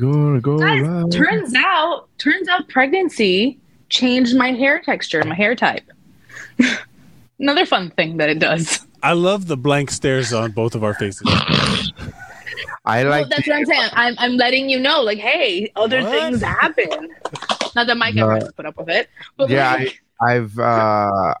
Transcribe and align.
Gonna 0.00 0.40
go 0.40 0.58
Guys, 0.58 0.80
right. 0.82 1.12
turns 1.12 1.54
out, 1.54 2.08
turns 2.18 2.48
out 2.48 2.68
pregnancy 2.68 3.58
changed 3.90 4.36
my 4.36 4.52
hair 4.52 4.80
texture, 4.80 5.22
my 5.24 5.34
hair 5.34 5.54
type. 5.54 5.82
Another 7.38 7.66
fun 7.66 7.90
thing 7.90 8.16
that 8.18 8.28
it 8.30 8.38
does. 8.38 8.86
I 9.02 9.12
love 9.12 9.46
the 9.46 9.56
blank 9.56 9.90
stares 9.90 10.32
on 10.32 10.52
both 10.52 10.74
of 10.74 10.84
our 10.84 10.94
faces. 10.94 11.22
I 12.84 13.02
Well, 13.02 13.10
like. 13.10 13.28
that's 13.28 13.46
what 13.46 13.56
I'm 13.56 13.64
saying. 13.66 13.88
I'm, 13.92 14.14
I'm 14.18 14.36
letting 14.36 14.68
you 14.70 14.78
know, 14.78 15.02
like, 15.02 15.18
hey, 15.18 15.70
other 15.76 16.02
What? 16.02 16.10
things 16.10 16.42
happen. 16.42 17.08
Not 17.74 17.86
that 17.86 17.96
Mike 17.96 18.16
ever 18.16 18.34
has 18.34 18.44
to 18.44 18.52
put 18.52 18.66
up 18.66 18.76
with 18.78 18.88
it, 18.88 19.08
but 19.36 19.48
yeah, 19.50 19.74
like, 19.74 20.02
I, 20.20 20.34
I've. 20.36 20.58
uh 20.58 21.34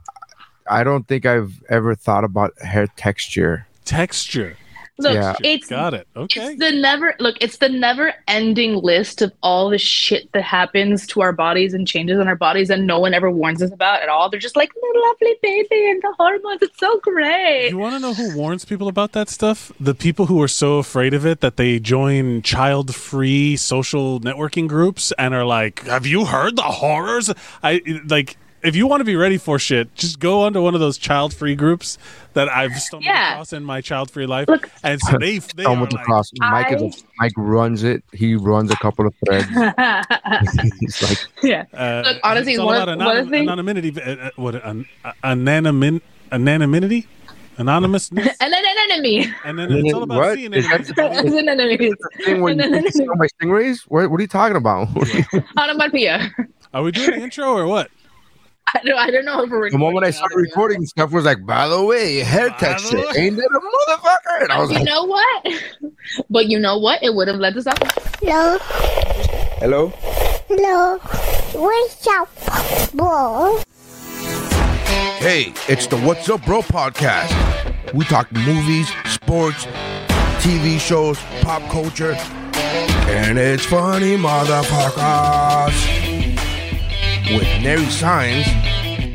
I 0.68 0.84
don't 0.84 1.08
think 1.08 1.26
I've 1.26 1.62
ever 1.68 1.94
thought 1.96 2.22
about 2.24 2.52
hair 2.62 2.86
texture. 2.96 3.66
Texture. 3.84 4.56
Look, 5.00 5.14
yeah. 5.14 5.34
it's 5.42 5.68
Got 5.68 5.94
it. 5.94 6.06
Okay. 6.16 6.52
It's 6.52 6.58
the 6.58 6.72
never 6.72 7.14
look. 7.18 7.36
It's 7.40 7.58
the 7.58 7.68
never-ending 7.68 8.76
list 8.76 9.22
of 9.22 9.32
all 9.42 9.70
the 9.70 9.78
shit 9.78 10.30
that 10.32 10.42
happens 10.42 11.06
to 11.08 11.20
our 11.20 11.32
bodies 11.32 11.74
and 11.74 11.86
changes 11.86 12.18
in 12.18 12.28
our 12.28 12.36
bodies, 12.36 12.70
and 12.70 12.86
no 12.86 12.98
one 12.98 13.14
ever 13.14 13.30
warns 13.30 13.62
us 13.62 13.72
about 13.72 14.02
at 14.02 14.08
all. 14.08 14.30
They're 14.30 14.40
just 14.40 14.56
like 14.56 14.72
the 14.72 15.02
lovely 15.08 15.36
baby 15.42 15.90
and 15.90 16.02
the 16.02 16.14
hormones. 16.18 16.62
It's 16.62 16.78
so 16.78 17.00
great. 17.00 17.70
You 17.70 17.78
want 17.78 17.94
to 17.94 18.00
know 18.00 18.14
who 18.14 18.36
warns 18.36 18.64
people 18.64 18.88
about 18.88 19.12
that 19.12 19.28
stuff? 19.28 19.72
The 19.80 19.94
people 19.94 20.26
who 20.26 20.40
are 20.42 20.48
so 20.48 20.78
afraid 20.78 21.14
of 21.14 21.24
it 21.24 21.40
that 21.40 21.56
they 21.56 21.78
join 21.78 22.42
child 22.42 22.94
free 22.94 23.56
social 23.56 24.20
networking 24.20 24.68
groups 24.68 25.12
and 25.18 25.34
are 25.34 25.44
like, 25.44 25.80
Have 25.84 26.06
you 26.06 26.26
heard 26.26 26.56
the 26.56 26.62
horrors? 26.62 27.30
I 27.62 27.82
like. 28.06 28.36
If 28.62 28.76
you 28.76 28.86
want 28.86 29.00
to 29.00 29.04
be 29.04 29.16
ready 29.16 29.38
for 29.38 29.58
shit, 29.58 29.94
just 29.94 30.18
go 30.20 30.42
onto 30.42 30.60
one 30.62 30.74
of 30.74 30.80
those 30.80 30.98
child 30.98 31.32
free 31.32 31.54
groups 31.54 31.96
that 32.34 32.48
I've 32.48 32.74
stumbled 32.78 33.04
Yeah. 33.06 33.32
across 33.32 33.52
in 33.54 33.64
my 33.64 33.80
child 33.80 34.10
free 34.10 34.26
life. 34.26 34.48
Look- 34.48 34.68
and 34.84 35.00
so 35.00 35.16
they, 35.20 35.38
they 35.38 35.62
are 35.64 35.66
Stumbled 35.66 35.92
like, 35.94 36.02
across. 36.02 36.30
Mike 36.38 36.72
is. 36.72 36.82
A, 36.82 37.04
Mike 37.18 37.32
runs 37.36 37.82
it. 37.84 38.04
He 38.12 38.34
runs 38.34 38.70
a 38.70 38.76
couple 38.76 39.06
of 39.06 39.14
threads. 39.24 39.46
He's 40.80 41.02
like, 41.02 41.18
yeah. 41.42 41.64
uh, 41.72 42.02
Look, 42.06 42.16
honestly, 42.22 42.52
it's 42.52 42.60
all 42.60 42.66
one- 42.66 42.76
about 42.88 42.98
one 42.98 43.06
anonym- 43.26 43.30
thing- 43.30 43.48
anonymity. 43.48 44.00
Uh, 44.02 44.10
uh, 44.26 44.30
what 44.36 44.54
an, 44.64 44.86
uh, 45.04 45.12
anonymity? 45.24 46.04
Anonymity? 46.32 47.06
Anonymousness? 47.58 48.36
and 48.40 48.52
then 48.52 48.64
an 48.64 48.90
enemy. 48.90 49.26
And 49.44 49.58
then 49.58 49.70
it's 49.72 49.92
all 49.94 50.02
about 50.02 50.18
What? 50.18 50.34
seeing 50.38 50.52
Is 50.54 50.66
that 50.68 50.98
enemies. 50.98 51.32
the- 51.32 51.38
an 51.38 51.48
enemy. 51.60 51.76
thing 52.24 52.40
where 52.40 52.52
you 52.54 52.90
see 52.90 53.04
my 53.06 53.26
stingrays? 53.40 53.80
What, 53.88 54.10
what 54.10 54.18
are 54.18 54.22
you 54.22 54.28
talking 54.28 54.56
about? 54.56 54.88
Onomatopoeia. 55.58 56.30
Are 56.72 56.82
we 56.82 56.92
doing 56.92 57.10
the 57.18 57.24
intro 57.24 57.46
or 57.52 57.66
what? 57.66 57.90
I 58.74 58.80
don't, 58.84 58.98
I 58.98 59.10
don't 59.10 59.24
know 59.24 59.42
if 59.42 59.50
we're 59.50 59.70
the 59.70 59.78
moment 59.78 60.06
I 60.06 60.10
started 60.10 60.36
recording, 60.36 60.84
stuff 60.86 61.10
was 61.10 61.24
like, 61.24 61.44
by 61.44 61.66
the 61.66 61.82
way, 61.84 62.18
hair 62.18 62.50
By 62.50 62.54
the 62.54 62.66
texture. 62.66 62.98
Ain't 63.16 63.36
that 63.36 63.50
a 63.50 63.60
motherfucker? 63.90 64.42
And 64.42 64.52
I 64.52 64.60
was 64.60 64.70
You 64.70 64.76
like, 64.76 64.84
know 64.84 65.04
what? 65.04 65.46
But 66.28 66.46
you 66.46 66.58
know 66.58 66.78
what? 66.78 67.02
It 67.02 67.14
would 67.14 67.26
have 67.28 67.38
led 67.38 67.56
us 67.56 67.66
up. 67.66 67.78
Hello, 68.20 68.58
hello? 69.58 69.92
hello, 70.48 70.98
what's 71.52 72.06
up, 72.06 72.28
bro? 72.94 73.60
Hey, 75.18 75.52
it's 75.68 75.86
the 75.86 75.98
What's 75.98 76.28
Up 76.28 76.44
Bro 76.44 76.62
podcast. 76.62 77.32
We 77.92 78.04
talk 78.04 78.30
movies, 78.32 78.90
sports, 79.06 79.66
TV 80.42 80.78
shows, 80.78 81.18
pop 81.42 81.62
culture, 81.70 82.14
and 82.14 83.38
it's 83.38 83.66
funny, 83.66 84.16
motherfuckers. 84.16 85.99
With 87.32 87.46
Nary 87.62 87.86
Signs. 87.86 88.46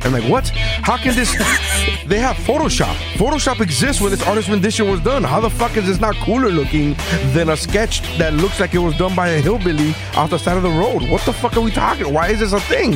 I'm 0.06 0.12
like, 0.14 0.24
what? 0.30 0.48
How 0.50 0.96
can 0.98 1.16
this? 1.16 1.32
they 2.08 2.20
have 2.20 2.36
Photoshop. 2.38 2.94
Photoshop 3.18 3.60
exists 3.60 4.02
when 4.02 4.12
this 4.12 4.22
artist 4.26 4.48
rendition 4.48 4.90
was 4.90 5.02
done. 5.02 5.24
How 5.24 5.40
the 5.42 5.50
fuck 5.50 5.76
is 5.76 5.86
this 5.86 6.00
not 6.00 6.16
cooler 6.18 6.50
looking 6.50 6.96
than 7.34 7.50
a 7.50 7.58
sketch 7.58 8.02
that 8.18 8.34
looks 8.34 8.60
like 8.60 8.74
it 8.74 8.78
was 8.80 8.96
done 8.98 9.16
by 9.16 9.30
a 9.30 9.42
hillbilly 9.42 9.94
off 10.16 10.30
the 10.30 10.38
side 10.38 10.56
of 10.58 10.64
the 10.64 10.70
road? 10.70 11.10
What 11.10 11.24
the 11.26 11.34
fuck 11.34 11.58
are 11.58 11.62
we 11.62 11.72
talking? 11.72 12.14
Why 12.14 12.30
is 12.30 12.40
this 12.40 12.54
a 12.54 12.60
thing? 12.62 12.92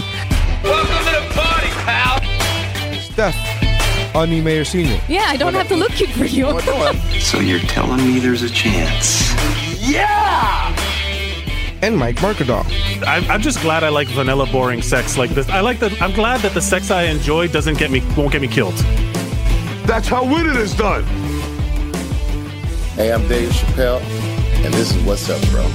Welcome 0.64 0.88
to 0.88 1.28
the 1.28 1.34
party, 1.34 1.68
pal. 1.84 3.02
Steph, 3.02 4.16
Onion 4.16 4.44
Mayor 4.44 4.64
Senior. 4.64 5.00
Yeah, 5.10 5.26
I 5.28 5.36
don't 5.38 5.54
have 5.54 5.68
to 5.70 5.76
look 5.76 5.92
cute 5.92 6.12
for 6.12 6.26
you. 6.26 6.44
No, 6.44 6.58
I'm- 6.60 6.96
So 7.20 7.40
you're 7.40 7.60
telling 7.60 7.98
me 8.06 8.20
there's 8.20 8.44
a 8.44 8.50
chance? 8.50 9.30
And 11.82 11.98
Mike 11.98 12.18
Markadal. 12.18 12.66
I'm, 13.06 13.30
I'm 13.30 13.42
just 13.42 13.62
glad 13.62 13.84
I 13.84 13.90
like 13.90 14.08
vanilla, 14.10 14.46
boring 14.52 14.82
sex 14.82 15.18
like 15.18 15.32
this. 15.32 15.50
I 15.50 15.62
like 15.62 15.80
the. 15.80 15.96
I'm 16.02 16.14
glad 16.14 16.42
that 16.42 16.54
the 16.54 16.62
sex 16.62 16.92
I 16.92 17.04
enjoy 17.04 17.48
doesn't 17.48 17.78
get 17.78 17.92
me 17.92 18.02
won't 18.16 18.32
get 18.32 18.42
me 18.42 18.48
killed. 18.48 18.76
That's 19.86 20.08
how 20.08 20.24
winning 20.24 20.56
is 20.56 20.76
done. 20.76 21.04
Hey, 22.96 23.12
I'm 23.14 23.28
Dave 23.28 23.50
Chappelle, 23.50 24.02
and 24.66 24.74
this 24.74 24.94
is 24.94 25.04
What's 25.04 25.30
Up, 25.30 25.42
Bro. 25.50 25.66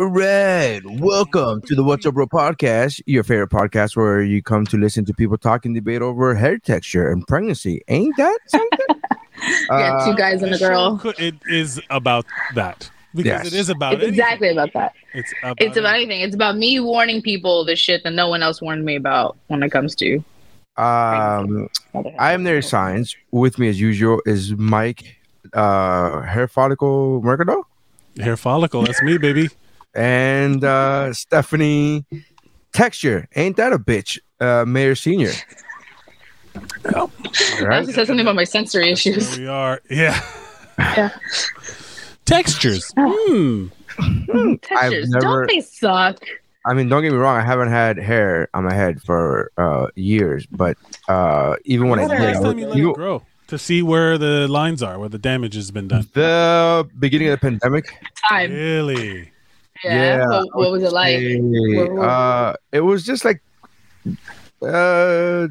Red, 0.00 1.00
welcome 1.00 1.60
to 1.62 1.74
the 1.74 1.82
What's 1.82 2.06
Up 2.06 2.14
Bro 2.14 2.28
podcast, 2.28 3.02
your 3.06 3.24
favorite 3.24 3.50
podcast 3.50 3.96
where 3.96 4.22
you 4.22 4.40
come 4.40 4.64
to 4.66 4.76
listen 4.76 5.04
to 5.06 5.12
people 5.12 5.36
talk 5.36 5.66
and 5.66 5.74
debate 5.74 6.02
over 6.02 6.36
hair 6.36 6.56
texture 6.56 7.10
and 7.10 7.26
pregnancy. 7.26 7.82
Ain't 7.88 8.16
that 8.16 8.38
something? 8.46 8.78
Yeah, 9.70 10.02
two 10.04 10.10
Uh, 10.10 10.14
guys 10.14 10.42
and 10.42 10.54
a 10.54 10.58
girl. 10.58 11.00
It 11.18 11.34
is 11.48 11.80
about 11.90 12.26
that 12.54 12.88
because 13.14 13.26
Yes. 13.26 13.46
it 13.48 13.52
is 13.54 13.68
about 13.70 13.94
It's 13.94 14.02
anything. 14.04 14.20
exactly 14.20 14.48
about 14.50 14.72
that. 14.74 14.92
It's 15.14 15.32
about, 15.42 15.56
It's 15.60 15.76
about 15.76 15.94
anything. 15.96 16.20
It's 16.20 16.34
about 16.34 16.56
me 16.56 16.78
warning 16.80 17.20
people 17.22 17.64
the 17.64 17.74
shit 17.76 18.02
that 18.04 18.12
no 18.12 18.28
one 18.28 18.42
else 18.42 18.60
warned 18.62 18.84
me 18.84 18.94
about 18.96 19.36
when 19.48 19.62
it 19.64 19.70
comes 19.70 19.94
to. 19.96 20.16
um, 20.76 21.68
I 22.18 22.32
am 22.32 22.44
there. 22.44 22.62
Signs 22.62 23.16
with 23.32 23.58
me 23.58 23.68
as 23.68 23.80
usual 23.80 24.20
is 24.26 24.52
Mike, 24.52 25.16
uh, 25.52 26.20
hair 26.22 26.46
follicle 26.48 27.20
Mercado, 27.22 27.66
hair 28.20 28.36
follicle. 28.36 28.82
That's 28.82 29.02
me, 29.02 29.18
baby. 29.18 29.48
And 29.98 30.62
uh, 30.64 31.12
Stephanie 31.12 32.04
texture. 32.72 33.28
Ain't 33.34 33.56
that 33.56 33.72
a 33.72 33.78
bitch? 33.78 34.18
Uh, 34.40 34.64
Mayor 34.66 34.94
Senior. 34.94 35.32
I 36.54 36.60
All 36.94 37.08
have 37.18 37.60
right. 37.62 37.86
to 37.86 37.92
say 37.92 38.04
something 38.04 38.20
about 38.20 38.36
my 38.36 38.44
sensory 38.44 38.84
Here 38.84 38.92
issues. 38.92 39.36
we 39.38 39.46
are. 39.48 39.80
Yeah. 39.90 40.20
Yeah. 40.78 41.10
Textures. 42.24 42.92
Hmm. 42.96 43.66
Textures. 44.62 45.08
never- 45.10 45.46
Don't 45.46 45.46
they 45.48 45.60
suck? 45.60 46.18
I 46.64 46.74
mean, 46.74 46.88
don't 46.88 47.02
get 47.02 47.12
me 47.12 47.18
wrong. 47.18 47.36
I 47.36 47.42
haven't 47.44 47.68
had 47.68 47.96
hair 47.98 48.48
on 48.54 48.64
my 48.64 48.74
head 48.74 49.00
for 49.02 49.50
uh, 49.56 49.86
years, 49.96 50.46
but 50.46 50.76
uh, 51.08 51.56
even 51.64 51.88
when 51.88 51.98
I 51.98 52.02
When's 52.06 52.10
the 52.12 52.16
did, 52.18 52.24
last 52.34 52.36
I 52.36 52.42
time 52.42 52.58
you 52.58 52.66
let 52.66 52.76
you- 52.76 52.90
it 52.90 52.94
grow 52.94 53.22
to 53.48 53.58
see 53.58 53.82
where 53.82 54.18
the 54.18 54.46
lines 54.46 54.82
are, 54.82 54.98
where 54.98 55.08
the 55.08 55.18
damage 55.18 55.54
has 55.54 55.70
been 55.70 55.88
done? 55.88 56.06
the 56.12 56.86
beginning 56.98 57.28
of 57.28 57.40
the 57.40 57.50
pandemic. 57.50 57.86
Time. 58.28 58.52
Really? 58.52 59.32
Yeah. 59.84 60.18
Yeah, 60.18 60.26
What, 60.26 60.46
what 60.54 60.70
was 60.72 60.82
it 60.82 60.92
like? 60.92 61.18
Hey, 61.18 61.38
What- 61.40 61.92
what- 61.92 62.08
uh, 62.08 62.54
it 62.72 62.80
was 62.80 63.04
just 63.04 63.24
like, 63.24 63.42
uh, 64.62 65.48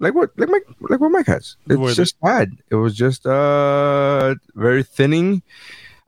like 0.00 0.14
what, 0.14 0.30
like 0.36 0.48
Mike, 0.48 0.66
like 0.80 1.00
what 1.00 1.10
Mike 1.12 1.26
has. 1.26 1.56
It's 1.68 1.76
Were 1.78 1.88
they- 1.88 1.94
just 1.94 2.20
bad. 2.20 2.50
It 2.70 2.74
was 2.76 2.94
just 2.94 3.26
uh 3.26 4.34
very 4.54 4.82
thinning. 4.82 5.42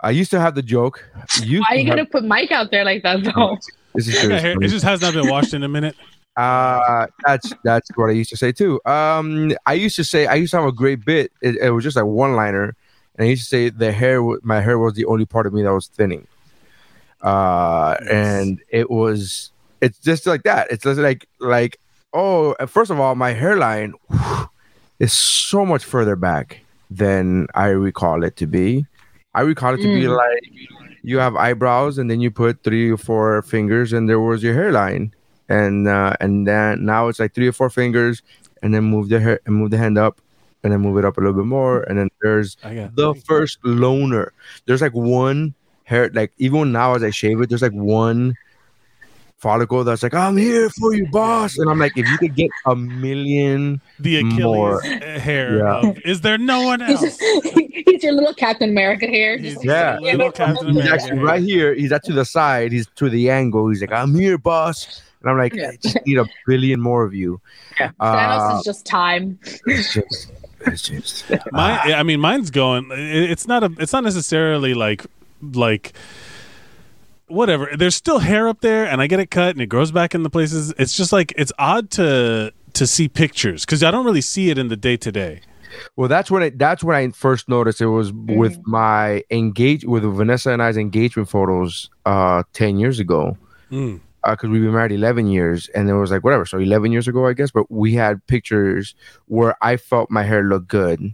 I 0.00 0.10
used 0.10 0.30
to 0.32 0.40
have 0.40 0.54
the 0.54 0.62
joke. 0.62 1.04
Used 1.42 1.64
Why 1.68 1.76
are 1.76 1.78
you 1.78 1.86
have- 1.86 1.96
gonna 1.96 2.06
put 2.06 2.24
Mike 2.24 2.50
out 2.52 2.70
there 2.70 2.84
like 2.84 3.02
that 3.04 3.22
though? 3.24 3.56
This 3.94 4.08
is 4.08 4.14
Yeah, 4.14 4.20
serious. 4.22 4.42
hair- 4.42 4.56
it 4.62 4.68
just 4.68 4.84
has 4.84 5.00
not 5.00 5.14
been 5.14 5.28
washed 5.28 5.54
in 5.54 5.62
a 5.62 5.68
minute. 5.68 5.96
Uh, 6.36 7.06
that's 7.24 7.54
that's 7.64 7.88
what 7.94 8.10
I 8.10 8.12
used 8.12 8.28
to 8.28 8.36
say 8.36 8.52
too. 8.52 8.78
Um, 8.84 9.52
I 9.64 9.72
used 9.72 9.96
to 9.96 10.04
say 10.04 10.26
I 10.26 10.34
used 10.34 10.50
to 10.50 10.58
have 10.58 10.66
a 10.68 10.70
great 10.72 11.02
bit. 11.02 11.32
It, 11.40 11.56
it 11.56 11.70
was 11.70 11.82
just 11.82 11.96
like 11.96 12.04
one 12.04 12.36
liner, 12.36 12.76
and 13.16 13.24
I 13.26 13.30
used 13.30 13.44
to 13.44 13.48
say 13.48 13.70
the 13.70 13.90
hair, 13.90 14.20
my 14.42 14.60
hair 14.60 14.78
was 14.78 14.92
the 14.92 15.06
only 15.06 15.24
part 15.24 15.46
of 15.46 15.54
me 15.54 15.62
that 15.62 15.72
was 15.72 15.86
thinning. 15.86 16.26
Uh, 17.22 17.96
and 18.10 18.60
it 18.68 18.90
was, 18.90 19.50
it's 19.80 19.98
just 19.98 20.26
like 20.26 20.42
that. 20.44 20.70
It's 20.70 20.84
just 20.84 21.00
like 21.00 21.26
like 21.40 21.78
oh, 22.12 22.54
first 22.66 22.90
of 22.90 22.98
all, 22.98 23.14
my 23.14 23.32
hairline 23.32 23.94
is 24.98 25.12
so 25.12 25.66
much 25.66 25.84
further 25.84 26.16
back 26.16 26.60
than 26.90 27.46
I 27.54 27.68
recall 27.68 28.22
it 28.24 28.36
to 28.36 28.46
be. 28.46 28.86
I 29.34 29.42
recall 29.42 29.74
it 29.74 29.78
to 29.78 29.82
be 29.94 30.04
Mm. 30.04 30.16
like 30.16 30.42
you 31.02 31.18
have 31.18 31.36
eyebrows, 31.36 31.98
and 31.98 32.10
then 32.10 32.20
you 32.20 32.30
put 32.30 32.62
three 32.62 32.90
or 32.90 32.96
four 32.96 33.42
fingers, 33.42 33.92
and 33.92 34.08
there 34.08 34.20
was 34.20 34.42
your 34.42 34.54
hairline 34.54 35.12
and 35.48 35.86
uh, 35.86 36.14
and 36.20 36.46
then 36.46 36.84
now 36.84 37.06
it's 37.08 37.20
like 37.20 37.32
three 37.34 37.46
or 37.46 37.52
four 37.52 37.70
fingers, 37.70 38.22
and 38.62 38.74
then 38.74 38.84
move 38.84 39.08
the 39.08 39.20
hair 39.20 39.38
and 39.46 39.54
move 39.54 39.70
the 39.70 39.78
hand 39.78 39.98
up, 39.98 40.20
and 40.64 40.72
then 40.72 40.80
move 40.80 40.96
it 40.98 41.04
up 41.04 41.18
a 41.18 41.20
little 41.20 41.34
bit 41.36 41.44
more, 41.46 41.82
and 41.82 41.98
then 41.98 42.08
there's 42.22 42.56
the 42.94 43.14
first 43.26 43.58
loner. 43.62 44.32
There's 44.64 44.80
like 44.82 44.94
one 44.94 45.54
hair, 45.86 46.10
like 46.12 46.32
even 46.38 46.72
now 46.72 46.94
as 46.94 47.02
I 47.02 47.10
shave 47.10 47.40
it, 47.40 47.48
there's 47.48 47.62
like 47.62 47.72
one 47.72 48.34
follicle 49.38 49.84
that's 49.84 50.02
like, 50.02 50.14
I'm 50.14 50.36
here 50.36 50.68
for 50.70 50.94
you, 50.94 51.06
boss. 51.10 51.58
And 51.58 51.70
I'm 51.70 51.78
like, 51.78 51.92
if 51.96 52.08
you 52.08 52.18
could 52.18 52.34
get 52.34 52.50
a 52.66 52.74
million 52.74 53.80
The 54.00 54.16
Achilles 54.16 54.40
More. 54.42 54.80
hair. 54.82 55.58
Yeah. 55.58 55.88
Of, 55.90 55.98
is 56.04 56.20
there 56.22 56.38
no 56.38 56.62
one 56.62 56.80
He's, 56.80 57.02
else? 57.02 57.18
he's 57.86 58.02
your 58.02 58.12
little 58.12 58.34
Captain 58.34 58.70
America 58.70 59.06
here. 59.06 59.36
He's 59.38 59.62
Yeah. 59.64 59.98
a 59.98 60.00
little 60.00 60.32
Captain 60.32 60.66
He's 60.68 60.76
America 60.76 60.92
actually 60.94 61.16
hair. 61.18 61.24
right 61.26 61.42
here. 61.42 61.74
He's 61.74 61.92
at 61.92 62.02
to 62.04 62.12
the 62.12 62.24
side. 62.24 62.72
He's 62.72 62.86
to 62.96 63.08
the 63.10 63.30
angle. 63.30 63.68
He's 63.68 63.80
like, 63.82 63.92
I'm 63.92 64.14
here, 64.14 64.38
boss. 64.38 65.02
And 65.20 65.30
I'm 65.30 65.38
like, 65.38 65.54
Yeah. 65.54 65.70
I 65.72 65.76
just 65.76 65.98
need 66.06 66.18
a 66.18 66.26
billion 66.46 66.80
more 66.80 67.04
of 67.04 67.14
you. 67.14 67.40
Thanos 67.78 67.92
Uh, 68.00 68.58
is 68.58 68.64
just 68.64 68.86
time. 68.86 69.38
it's 69.66 69.92
just, 69.92 70.32
it's 70.60 70.82
just. 70.88 71.30
Mine, 71.52 71.92
I 71.92 72.02
mean, 72.02 72.20
mine's 72.20 72.50
going. 72.50 72.90
it- 72.90 73.30
It's 73.30 73.46
not 73.46 73.62
a. 73.62 73.70
It's 73.78 73.92
not 73.92 74.02
necessarily 74.02 74.72
like 74.72 75.04
like 75.40 75.92
whatever. 77.28 77.68
There's 77.76 77.94
still 77.94 78.20
hair 78.20 78.48
up 78.48 78.60
there, 78.60 78.86
and 78.86 79.00
I 79.00 79.06
get 79.06 79.20
it 79.20 79.30
cut, 79.30 79.50
and 79.50 79.60
it 79.60 79.66
grows 79.66 79.90
back 79.90 80.14
in 80.14 80.22
the 80.22 80.30
places. 80.30 80.72
It's 80.78 80.96
just 80.96 81.12
like 81.12 81.32
it's 81.36 81.52
odd 81.58 81.90
to 81.92 82.52
to 82.74 82.86
see 82.86 83.08
pictures 83.08 83.64
because 83.64 83.82
I 83.82 83.90
don't 83.90 84.04
really 84.04 84.20
see 84.20 84.50
it 84.50 84.58
in 84.58 84.68
the 84.68 84.76
day 84.76 84.96
to 84.98 85.12
day. 85.12 85.40
Well, 85.96 86.08
that's 86.08 86.30
when 86.30 86.42
it. 86.42 86.58
That's 86.58 86.84
when 86.84 86.96
I 86.96 87.10
first 87.10 87.48
noticed 87.48 87.80
it 87.80 87.86
was 87.86 88.12
with 88.12 88.58
my 88.66 89.24
engage 89.30 89.84
with 89.84 90.04
Vanessa 90.04 90.50
and 90.50 90.62
I's 90.62 90.76
engagement 90.76 91.28
photos 91.28 91.90
uh 92.04 92.42
ten 92.52 92.78
years 92.78 93.00
ago. 93.00 93.36
Mm. 93.70 94.00
because 94.22 94.48
we've 94.48 94.62
been 94.62 94.72
married 94.72 94.92
11 94.92 95.26
years 95.26 95.68
and 95.70 95.90
it 95.90 95.94
was 95.94 96.12
like 96.12 96.22
whatever 96.22 96.46
so 96.46 96.56
11 96.56 96.92
years 96.92 97.08
ago 97.08 97.26
i 97.26 97.32
guess 97.32 97.50
but 97.50 97.68
we 97.68 97.94
had 97.94 98.24
pictures 98.28 98.94
where 99.26 99.56
i 99.60 99.76
felt 99.76 100.08
my 100.08 100.22
hair 100.22 100.44
looked 100.44 100.68
good 100.68 101.12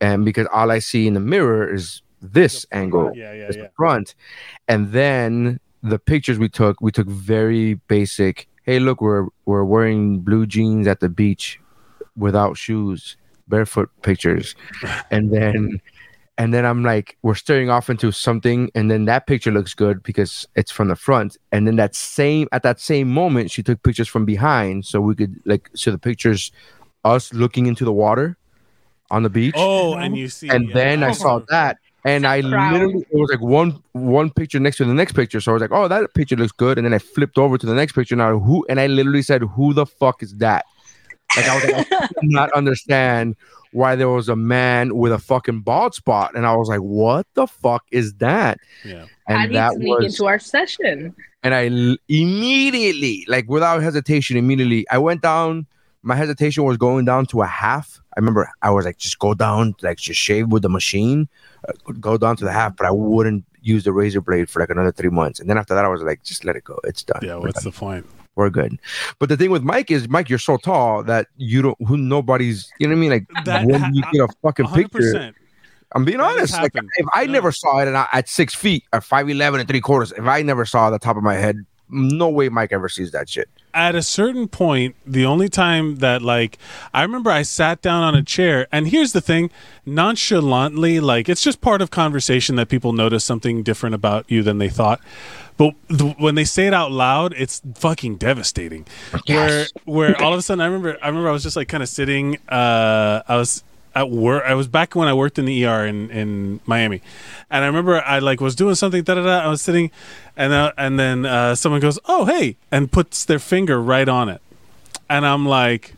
and 0.00 0.24
because 0.24 0.46
all 0.52 0.70
i 0.70 0.78
see 0.78 1.08
in 1.08 1.14
the 1.14 1.20
mirror 1.20 1.68
is 1.68 2.00
this 2.20 2.66
angle 2.72 3.12
Yeah, 3.14 3.32
yeah, 3.32 3.48
is 3.48 3.56
yeah. 3.56 3.62
the 3.64 3.70
front. 3.76 4.14
And 4.68 4.92
then 4.92 5.60
the 5.82 5.98
pictures 5.98 6.38
we 6.38 6.48
took 6.48 6.80
we 6.80 6.92
took 6.92 7.06
very 7.06 7.74
basic 7.88 8.46
hey 8.64 8.78
look 8.78 9.00
we're 9.00 9.26
we're 9.46 9.64
wearing 9.64 10.20
blue 10.20 10.44
jeans 10.44 10.86
at 10.86 11.00
the 11.00 11.08
beach 11.08 11.58
without 12.16 12.56
shoes 12.56 13.16
barefoot 13.48 13.90
pictures. 14.02 14.54
And 15.10 15.32
then 15.32 15.80
and 16.38 16.54
then 16.54 16.64
i'm 16.64 16.82
like 16.82 17.18
we're 17.22 17.34
staring 17.34 17.68
off 17.68 17.90
into 17.90 18.10
something 18.12 18.70
and 18.74 18.90
then 18.90 19.04
that 19.06 19.26
picture 19.26 19.50
looks 19.50 19.74
good 19.74 20.02
because 20.02 20.46
it's 20.54 20.70
from 20.70 20.88
the 20.88 20.96
front. 20.96 21.36
And 21.52 21.66
then 21.66 21.76
that 21.76 21.94
same 21.94 22.48
at 22.52 22.62
that 22.62 22.80
same 22.80 23.08
moment 23.10 23.50
she 23.50 23.62
took 23.62 23.82
pictures 23.82 24.08
from 24.08 24.24
behind 24.24 24.84
so 24.84 25.00
we 25.00 25.14
could 25.14 25.40
like 25.46 25.70
so 25.74 25.90
the 25.90 25.98
pictures 25.98 26.52
us 27.04 27.32
looking 27.32 27.66
into 27.66 27.84
the 27.84 27.92
water 27.92 28.36
on 29.10 29.22
the 29.22 29.30
beach. 29.30 29.54
Oh, 29.56 29.94
and 29.94 30.16
you 30.16 30.28
see, 30.28 30.48
and 30.48 30.68
yeah. 30.68 30.74
then 30.74 31.02
I 31.02 31.12
saw 31.12 31.36
oh. 31.36 31.44
that, 31.48 31.78
and 32.04 32.26
I 32.26 32.42
Crowd. 32.42 32.72
literally 32.72 33.00
it 33.10 33.16
was 33.16 33.30
like 33.30 33.40
one 33.40 33.82
one 33.92 34.30
picture 34.30 34.58
next 34.60 34.78
to 34.78 34.84
the 34.84 34.94
next 34.94 35.12
picture. 35.12 35.40
So 35.40 35.52
I 35.52 35.54
was 35.54 35.60
like, 35.62 35.72
oh, 35.72 35.88
that 35.88 36.14
picture 36.14 36.36
looks 36.36 36.52
good, 36.52 36.78
and 36.78 36.84
then 36.84 36.94
I 36.94 36.98
flipped 36.98 37.38
over 37.38 37.58
to 37.58 37.66
the 37.66 37.74
next 37.74 37.92
picture. 37.92 38.16
Now 38.16 38.38
who? 38.38 38.64
And 38.68 38.80
I 38.80 38.86
literally 38.86 39.22
said, 39.22 39.42
who 39.42 39.74
the 39.74 39.86
fuck 39.86 40.22
is 40.22 40.34
that? 40.36 40.64
Like 41.36 41.48
I 41.48 41.54
was 41.54 41.64
like, 41.64 41.92
I 41.92 42.06
could 42.08 42.16
not 42.22 42.50
understand 42.52 43.36
why 43.72 43.94
there 43.94 44.08
was 44.08 44.28
a 44.28 44.34
man 44.36 44.96
with 44.96 45.12
a 45.12 45.18
fucking 45.18 45.60
bald 45.60 45.94
spot, 45.94 46.32
and 46.34 46.46
I 46.46 46.56
was 46.56 46.68
like, 46.68 46.80
what 46.80 47.26
the 47.34 47.46
fuck 47.46 47.84
is 47.92 48.14
that? 48.14 48.58
Yeah. 48.84 49.06
I 49.28 49.44
And 49.44 49.52
need 49.52 49.56
that 49.56 49.70
to 49.70 49.76
sneak 49.76 49.98
was 50.00 50.04
into 50.06 50.26
our 50.26 50.38
session. 50.40 51.14
and 51.44 51.54
I 51.54 51.70
immediately, 52.08 53.24
like 53.28 53.48
without 53.48 53.82
hesitation, 53.82 54.36
immediately 54.36 54.86
I 54.90 54.98
went 54.98 55.22
down. 55.22 55.66
My 56.02 56.14
hesitation 56.14 56.64
was 56.64 56.76
going 56.76 57.04
down 57.04 57.26
to 57.26 57.42
a 57.42 57.46
half. 57.46 58.00
I 58.16 58.20
remember 58.20 58.50
I 58.62 58.70
was 58.70 58.84
like, 58.84 58.96
just 58.98 59.18
go 59.18 59.34
down, 59.34 59.74
like 59.82 59.98
just 59.98 60.18
shave 60.18 60.48
with 60.48 60.62
the 60.62 60.68
machine, 60.68 61.28
uh, 61.68 61.72
go 62.00 62.16
down 62.16 62.36
to 62.36 62.44
the 62.44 62.52
half, 62.52 62.76
but 62.76 62.86
I 62.86 62.90
wouldn't 62.90 63.44
use 63.60 63.84
the 63.84 63.92
razor 63.92 64.20
blade 64.20 64.48
for 64.48 64.60
like 64.60 64.70
another 64.70 64.92
three 64.92 65.10
months. 65.10 65.40
And 65.40 65.50
then 65.50 65.58
after 65.58 65.74
that, 65.74 65.84
I 65.84 65.88
was 65.88 66.02
like, 66.02 66.22
just 66.22 66.44
let 66.44 66.56
it 66.56 66.64
go. 66.64 66.78
It's 66.84 67.02
done. 67.02 67.20
Yeah, 67.22 67.36
We're 67.36 67.48
what's 67.48 67.62
done. 67.62 67.72
the 67.72 67.78
point? 67.78 68.06
We're 68.36 68.50
good. 68.50 68.78
But 69.18 69.28
the 69.28 69.36
thing 69.36 69.50
with 69.50 69.62
Mike 69.62 69.90
is, 69.90 70.08
Mike, 70.08 70.30
you're 70.30 70.38
so 70.38 70.56
tall 70.56 71.02
that 71.04 71.26
you 71.36 71.60
don't, 71.60 71.76
who 71.86 71.96
nobody's, 71.96 72.72
you 72.78 72.86
know 72.88 72.94
what 72.94 72.98
I 72.98 73.00
mean? 73.00 73.10
Like 73.10 73.44
That 73.44 73.66
when 73.66 73.92
you 73.94 74.02
get 74.12 74.22
a 74.22 74.28
fucking 74.42 74.66
hundred 74.66 74.92
picture. 74.92 75.34
I'm 75.92 76.04
being 76.04 76.18
That 76.18 76.30
honest. 76.36 76.54
Like, 76.62 76.72
if 76.74 77.06
I 77.14 77.26
No. 77.26 77.32
never 77.32 77.52
saw 77.52 77.80
it 77.80 77.88
and 77.88 77.96
I, 77.96 78.06
at 78.12 78.28
six 78.28 78.54
feet, 78.54 78.84
at 78.92 79.02
five 79.02 79.28
eleven 79.28 79.58
and 79.60 79.68
three 79.68 79.80
quarters, 79.80 80.12
if 80.12 80.24
I 80.24 80.40
never 80.42 80.64
saw 80.64 80.88
the 80.88 81.00
top 81.00 81.16
of 81.16 81.22
my 81.24 81.34
head, 81.34 81.56
no 81.90 82.28
way 82.28 82.48
Mike 82.48 82.72
ever 82.72 82.88
sees 82.88 83.10
that 83.12 83.28
shit. 83.28 83.48
At 83.72 83.94
a 83.94 84.02
certain 84.02 84.48
point, 84.48 84.96
the 85.06 85.24
only 85.24 85.48
time 85.48 85.96
that 85.96 86.22
like 86.22 86.58
I 86.92 87.02
remember 87.02 87.30
I 87.30 87.42
sat 87.42 87.82
down 87.82 88.02
on 88.02 88.14
a 88.14 88.22
chair, 88.22 88.66
and 88.72 88.88
here's 88.88 89.12
the 89.12 89.20
thing, 89.20 89.50
nonchalantly, 89.86 91.00
like 91.00 91.28
it's 91.28 91.42
just 91.42 91.60
part 91.60 91.80
of 91.82 91.90
conversation 91.90 92.56
that 92.56 92.68
people 92.68 92.92
notice 92.92 93.24
something 93.24 93.62
different 93.62 93.94
about 93.94 94.30
you 94.30 94.42
than 94.42 94.58
they 94.58 94.68
thought. 94.68 95.00
But 95.56 95.74
the, 95.88 96.06
when 96.18 96.36
they 96.36 96.44
say 96.44 96.66
it 96.66 96.72
out 96.72 96.90
loud, 96.90 97.34
it's 97.36 97.60
fucking 97.74 98.16
devastating. 98.16 98.86
Where 99.26 99.66
where 99.84 100.22
all 100.22 100.32
of 100.32 100.38
a 100.38 100.42
sudden 100.42 100.62
I 100.62 100.66
remember 100.66 100.96
I 101.02 101.08
remember 101.08 101.28
I 101.28 101.32
was 101.32 101.42
just 101.42 101.56
like 101.56 101.68
kind 101.68 101.82
of 101.82 101.88
sitting. 101.88 102.38
Uh, 102.48 103.22
I 103.28 103.36
was 103.36 103.62
at 103.94 104.10
work. 104.10 104.44
I 104.46 104.54
was 104.54 104.68
back 104.68 104.94
when 104.94 105.08
I 105.08 105.14
worked 105.14 105.38
in 105.38 105.44
the 105.44 105.64
ER 105.66 105.86
in, 105.86 106.10
in 106.10 106.60
Miami, 106.66 107.02
and 107.50 107.64
I 107.64 107.66
remember 107.66 108.00
I 108.00 108.18
like 108.18 108.40
was 108.40 108.54
doing 108.54 108.74
something. 108.74 109.02
Da 109.02 109.14
da 109.14 109.22
da. 109.22 109.38
I 109.40 109.48
was 109.48 109.62
sitting, 109.62 109.90
and 110.36 110.52
uh, 110.52 110.72
and 110.76 110.98
then 110.98 111.26
uh, 111.26 111.54
someone 111.54 111.80
goes, 111.80 111.98
"Oh 112.06 112.24
hey," 112.24 112.56
and 112.70 112.90
puts 112.90 113.24
their 113.24 113.38
finger 113.38 113.80
right 113.80 114.08
on 114.08 114.28
it, 114.28 114.40
and 115.08 115.26
I'm 115.26 115.46
like, 115.46 115.94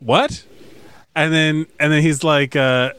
"What?" 0.00 0.44
And 1.14 1.32
then 1.32 1.66
and 1.78 1.92
then 1.92 2.02
he's 2.02 2.24
like, 2.24 2.56
uh, 2.56 2.92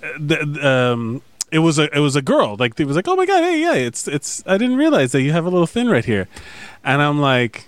um. 0.62 1.22
It 1.52 1.60
was 1.60 1.78
a 1.78 1.96
it 1.96 2.00
was 2.00 2.16
a 2.16 2.24
girl 2.24 2.56
like 2.58 2.75
he 2.80 2.84
was 2.84 2.96
like 2.96 3.08
oh 3.08 3.16
my 3.16 3.28
god 3.28 3.44
hey 3.44 3.62
yeah 3.62 3.75
it's 3.75 4.08
it's 4.08 4.42
I 4.48 4.58
didn't 4.58 4.75
realize 4.75 5.12
that 5.12 5.22
you 5.22 5.34
have 5.34 5.46
a 5.46 5.52
little 5.52 5.68
thin 5.68 5.88
right 5.88 6.04
here, 6.04 6.28
and 6.84 7.00
I'm 7.00 7.22
like 7.22 7.68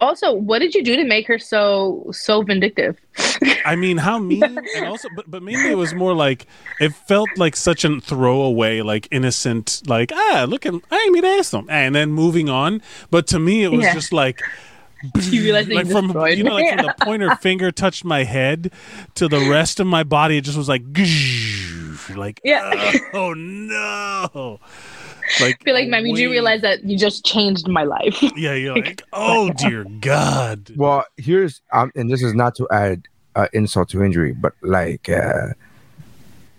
Also, 0.00 0.32
what 0.34 0.58
did 0.60 0.74
you 0.74 0.82
do 0.84 0.96
to 0.96 1.04
make 1.04 1.26
her 1.26 1.38
so 1.38 2.06
so 2.12 2.42
vindictive? 2.42 2.96
I 3.64 3.76
mean, 3.76 3.96
how 3.98 4.18
mean, 4.18 4.42
and 4.42 4.84
also, 4.86 5.08
but 5.14 5.30
but 5.30 5.42
mainly 5.42 5.70
it 5.70 5.76
was 5.76 5.94
more 5.94 6.14
like 6.14 6.46
it 6.80 6.92
felt 6.94 7.30
like 7.38 7.56
such 7.56 7.84
a 7.84 8.00
throwaway, 8.00 8.80
like 8.82 9.08
innocent, 9.10 9.82
like 9.86 10.12
ah, 10.12 10.46
look 10.48 10.66
at 10.66 10.74
I 10.90 11.08
made 11.10 11.24
eso, 11.24 11.64
and 11.68 11.94
then 11.94 12.10
moving 12.12 12.48
on. 12.48 12.82
But 13.10 13.26
to 13.28 13.38
me, 13.38 13.62
it 13.64 13.70
was 13.72 13.84
Yeah. 13.84 13.94
just 13.94 14.12
like. 14.12 14.42
You 15.28 15.42
realize 15.42 15.68
like 15.68 15.86
from 15.86 16.06
destroyed 16.06 16.38
you 16.38 16.44
know 16.44 16.54
like 16.54 16.78
from 16.78 16.86
the 16.86 16.94
pointer 17.04 17.36
finger 17.42 17.70
touched 17.70 18.06
my 18.06 18.24
head 18.24 18.72
to 19.16 19.28
the 19.28 19.38
rest 19.50 19.78
of 19.78 19.86
my 19.86 20.02
body 20.02 20.38
it 20.38 20.44
just 20.44 20.56
was 20.56 20.66
like 20.66 20.80
like 22.16 22.40
Yeah. 22.42 22.92
oh 23.12 23.34
no 23.34 24.60
like 25.40 25.58
I 25.60 25.64
feel 25.64 25.74
like, 25.74 25.88
man, 25.88 26.04
did 26.04 26.18
you 26.18 26.28
wait. 26.28 26.34
realize 26.36 26.60
that 26.62 26.84
you 26.84 26.96
just 26.98 27.24
changed 27.24 27.68
my 27.68 27.84
life? 27.84 28.22
yeah 28.36 28.54
you're 28.54 28.74
like 28.80 29.02
oh 29.12 29.50
dear 29.52 29.84
god 30.00 30.70
Well, 30.76 31.04
here's 31.16 31.60
um, 31.72 31.90
and 31.94 32.10
this 32.10 32.22
is 32.22 32.34
not 32.34 32.54
to 32.56 32.68
add 32.70 33.08
uh, 33.36 33.48
insult 33.52 33.88
to 33.90 34.02
injury, 34.02 34.32
but 34.32 34.52
like 34.62 35.08
uh, 35.08 35.48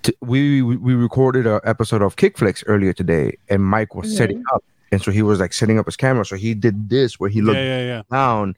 t- 0.04 0.16
we 0.22 0.62
we 0.62 0.94
recorded 0.94 1.48
an 1.48 1.62
episode 1.64 2.02
of 2.02 2.16
Kickflix 2.16 2.64
earlier 2.68 2.94
today, 2.94 3.38
and 3.50 3.64
Mike 3.64 3.96
was 3.96 4.16
setting 4.16 4.44
up, 4.54 4.64
and 4.92 5.02
so 5.02 5.12
he 5.12 5.22
was 5.22 5.40
like 5.40 5.54
setting 5.54 5.80
up 5.80 5.86
his 5.86 5.96
camera, 5.96 6.26
so 6.26 6.36
he 6.36 6.54
did 6.54 6.90
this 6.90 7.20
where 7.20 7.30
he 7.30 7.40
yeah 7.40 7.46
looked 7.46 7.58
yeah 7.58 7.80
yeah 7.86 8.02
down, 8.12 8.56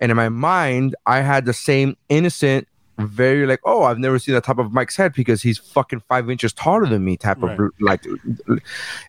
and 0.00 0.10
in 0.10 0.16
my 0.16 0.28
mind, 0.28 0.94
I 1.06 1.20
had 1.20 1.44
the 1.44 1.54
same 1.54 1.96
innocent. 2.08 2.66
Very 3.06 3.46
like 3.46 3.60
oh 3.64 3.82
I've 3.84 3.98
never 3.98 4.18
seen 4.18 4.34
the 4.34 4.40
top 4.40 4.58
of 4.58 4.72
Mike's 4.72 4.96
head 4.96 5.12
because 5.14 5.42
he's 5.42 5.58
fucking 5.58 6.02
five 6.08 6.30
inches 6.30 6.52
taller 6.52 6.86
than 6.86 7.04
me 7.04 7.16
type 7.16 7.38
Right. 7.40 7.58
of 7.58 7.70
like, 7.80 8.04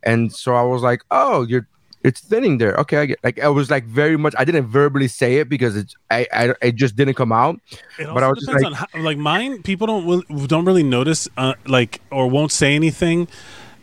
and 0.03 0.31
so 0.33 0.55
I 0.55 0.63
was 0.63 0.81
like 0.81 1.03
oh 1.12 1.43
you're 1.43 1.67
it's 2.03 2.19
thinning 2.19 2.57
there. 2.57 2.74
Okay, 2.77 2.98
I 2.98 3.05
get 3.05 3.19
like 3.24 3.39
I 3.39 3.48
was 3.50 3.69
like 3.69 3.83
very 3.86 4.17
much. 4.17 4.33
I 4.36 4.43
didn't 4.43 4.65
verbally 4.65 5.07
say 5.07 5.36
it 5.38 5.50
because 5.50 5.75
it's 5.75 5.95
I 6.10 6.25
I 6.33 6.53
it 6.60 6.75
just 6.75 6.95
didn't 6.95 7.13
come 7.13 7.31
out. 7.31 7.60
It 8.00 8.07
But 8.12 8.24
I 8.24 8.27
was 8.27 8.39
just 8.39 8.48
depends 8.48 8.63
like- 8.71 8.81
on 8.81 8.88
how, 8.91 9.03
like 9.05 9.17
mine. 9.19 9.62
People 9.62 9.86
don't 9.86 10.48
don't 10.48 10.65
really 10.65 10.81
notice, 10.81 11.27
uh, 11.38 11.53
like, 11.67 12.01
or 12.12 12.27
won't 12.27 12.51
say 12.51 12.74
anything 12.74 13.27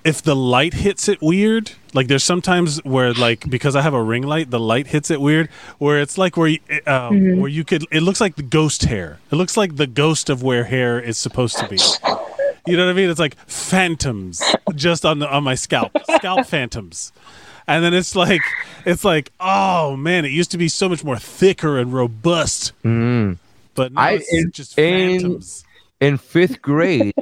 if 0.05 0.23
the 0.23 0.37
light 0.37 0.75
hits 0.75 1.09
it 1.09 1.21
weird. 1.21 1.73
Like, 1.95 2.07
there's 2.09 2.25
sometimes 2.25 2.83
where, 2.85 3.13
like, 3.15 3.49
because 3.49 3.75
I 3.75 3.81
have 3.83 3.95
a 3.95 4.03
ring 4.03 4.23
light, 4.23 4.51
the 4.51 4.61
light 4.61 4.89
hits 4.89 5.11
it 5.11 5.21
weird. 5.21 5.49
Where 5.79 6.01
it's 6.01 6.19
like 6.19 6.37
where 6.37 6.49
you, 6.49 6.61
um, 6.87 7.39
where 7.41 7.49
you 7.49 7.65
could. 7.65 7.85
It 7.91 8.03
looks 8.03 8.21
like 8.21 8.37
the 8.37 8.43
ghost 8.43 8.85
hair. 8.85 9.19
It 9.31 9.37
looks 9.37 9.57
like 9.57 9.77
the 9.77 9.87
ghost 9.87 10.29
of 10.31 10.43
where 10.43 10.65
hair 10.65 11.01
is 11.01 11.17
supposed 11.19 11.57
to 11.59 11.69
be. 11.69 11.79
You 12.67 12.77
know 12.77 12.85
what 12.85 12.91
I 12.91 12.95
mean? 12.95 13.09
It's 13.09 13.19
like 13.21 13.37
phantoms 13.47 14.43
just 14.75 15.05
on 15.07 15.19
the 15.21 15.29
on 15.29 15.45
my 15.45 15.55
scalp, 15.55 15.93
scalp 16.17 16.47
phantoms. 16.47 17.13
And 17.67 17.83
then 17.85 17.95
it's 17.95 18.15
like, 18.17 18.41
it's 18.85 19.05
like, 19.05 19.31
oh 19.41 19.97
man, 19.97 20.25
it 20.27 20.31
used 20.33 20.51
to 20.53 20.59
be 20.59 20.69
so 20.69 20.89
much 20.89 21.03
more 21.05 21.17
thicker 21.19 21.79
and 21.79 21.93
robust, 21.93 22.73
but 22.83 22.89
now 22.91 22.95
Mm-hmm. 22.95 23.99
I- 23.99 24.13
it's 24.15 24.33
in- 24.33 24.53
just 24.53 24.79
in- 24.79 25.21
phantoms. 25.21 25.65
In 26.01 26.17
fifth 26.19 26.63
grade, 26.63 27.13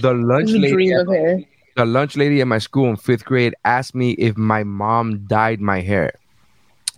the 0.00 0.12
lunch 0.14 0.50
lady, 0.50 0.72
dream 0.72 0.98
of 0.98 1.06
hair. 1.08 1.40
The 1.76 1.84
lunch 1.84 2.16
lady 2.16 2.40
at 2.40 2.46
my 2.46 2.58
school 2.58 2.88
in 2.88 2.96
fifth 2.96 3.24
grade 3.24 3.54
asked 3.64 3.94
me 3.94 4.12
if 4.12 4.36
my 4.36 4.64
mom 4.64 5.26
dyed 5.26 5.60
my 5.60 5.80
hair. 5.80 6.12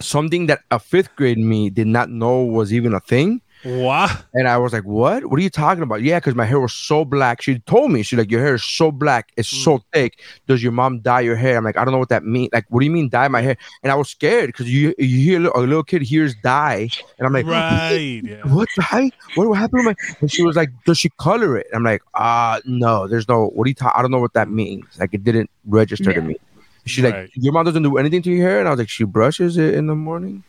Something 0.00 0.46
that 0.46 0.60
a 0.70 0.78
fifth 0.78 1.14
grade 1.16 1.38
me 1.38 1.70
did 1.70 1.86
not 1.86 2.10
know 2.10 2.42
was 2.44 2.72
even 2.72 2.92
a 2.94 3.00
thing. 3.00 3.40
Wow. 3.64 4.08
And 4.34 4.46
I 4.46 4.58
was 4.58 4.72
like, 4.72 4.84
"What? 4.84 5.26
What 5.26 5.40
are 5.40 5.42
you 5.42 5.50
talking 5.50 5.82
about?" 5.82 6.02
Yeah, 6.02 6.18
because 6.20 6.34
my 6.34 6.44
hair 6.44 6.60
was 6.60 6.72
so 6.72 7.04
black. 7.04 7.42
She 7.42 7.58
told 7.60 7.90
me, 7.90 8.02
she's 8.02 8.18
like, 8.18 8.30
"Your 8.30 8.40
hair 8.40 8.54
is 8.54 8.62
so 8.62 8.92
black. 8.92 9.30
It's 9.36 9.48
so 9.48 9.82
thick. 9.92 10.20
Does 10.46 10.62
your 10.62 10.72
mom 10.72 11.00
dye 11.00 11.20
your 11.22 11.34
hair?" 11.36 11.56
I'm 11.56 11.64
like, 11.64 11.76
"I 11.76 11.84
don't 11.84 11.92
know 11.92 11.98
what 11.98 12.10
that 12.10 12.24
means. 12.24 12.50
Like, 12.52 12.66
what 12.68 12.80
do 12.80 12.86
you 12.86 12.92
mean 12.92 13.08
dye 13.08 13.26
my 13.28 13.40
hair?" 13.40 13.56
And 13.82 13.90
I 13.90 13.94
was 13.96 14.08
scared 14.08 14.48
because 14.48 14.70
you 14.72 14.94
you 14.98 15.18
hear 15.20 15.44
a 15.48 15.60
little, 15.60 15.82
kid 15.82 16.02
hears 16.02 16.34
dye, 16.44 16.88
and 17.18 17.26
I'm 17.26 17.32
like, 17.32 17.46
Right. 17.46 18.20
Yeah. 18.22 18.42
"What 18.46 18.68
dye? 18.76 19.10
What 19.34 19.52
happened 19.54 19.80
to 19.80 19.84
my?" 19.84 19.94
And 20.20 20.30
she 20.30 20.42
was 20.44 20.54
like, 20.54 20.70
"Does 20.84 20.98
she 20.98 21.08
color 21.18 21.56
it?" 21.56 21.66
I'm 21.72 21.82
like, 21.82 22.02
"Ah, 22.14 22.60
no. 22.66 23.08
There's 23.08 23.26
no. 23.28 23.48
What 23.48 23.64
do 23.64 23.70
you? 23.70 23.74
Ta- 23.74 23.92
I 23.96 24.02
don't 24.02 24.10
know 24.10 24.20
what 24.20 24.34
that 24.34 24.48
means. 24.50 24.84
Like, 25.00 25.12
it 25.14 25.24
didn't 25.24 25.50
register 25.66 26.12
to 26.12 26.20
me." 26.20 26.36
She's 26.84 27.02
Right. 27.02 27.14
like, 27.22 27.30
"Your 27.34 27.52
mom 27.52 27.64
doesn't 27.64 27.82
do 27.82 27.96
anything 27.96 28.22
to 28.22 28.30
your 28.30 28.46
hair," 28.48 28.58
and 28.60 28.68
I 28.68 28.70
was 28.70 28.78
like, 28.78 28.88
"She 28.88 29.02
brushes 29.04 29.56
it 29.56 29.74
in 29.74 29.88
the 29.88 29.96
morning." 29.96 30.44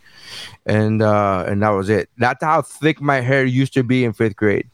And 0.66 1.02
uh 1.02 1.46
and 1.48 1.62
that 1.64 1.70
was 1.70 1.90
it. 1.90 2.10
That's 2.18 2.44
how 2.44 2.62
thick 2.62 3.02
my 3.02 3.22
hair 3.22 3.46
used 3.46 3.74
to 3.74 3.84
be 3.84 4.04
in 4.06 4.14
fifth 4.14 4.36
grade. 4.36 4.68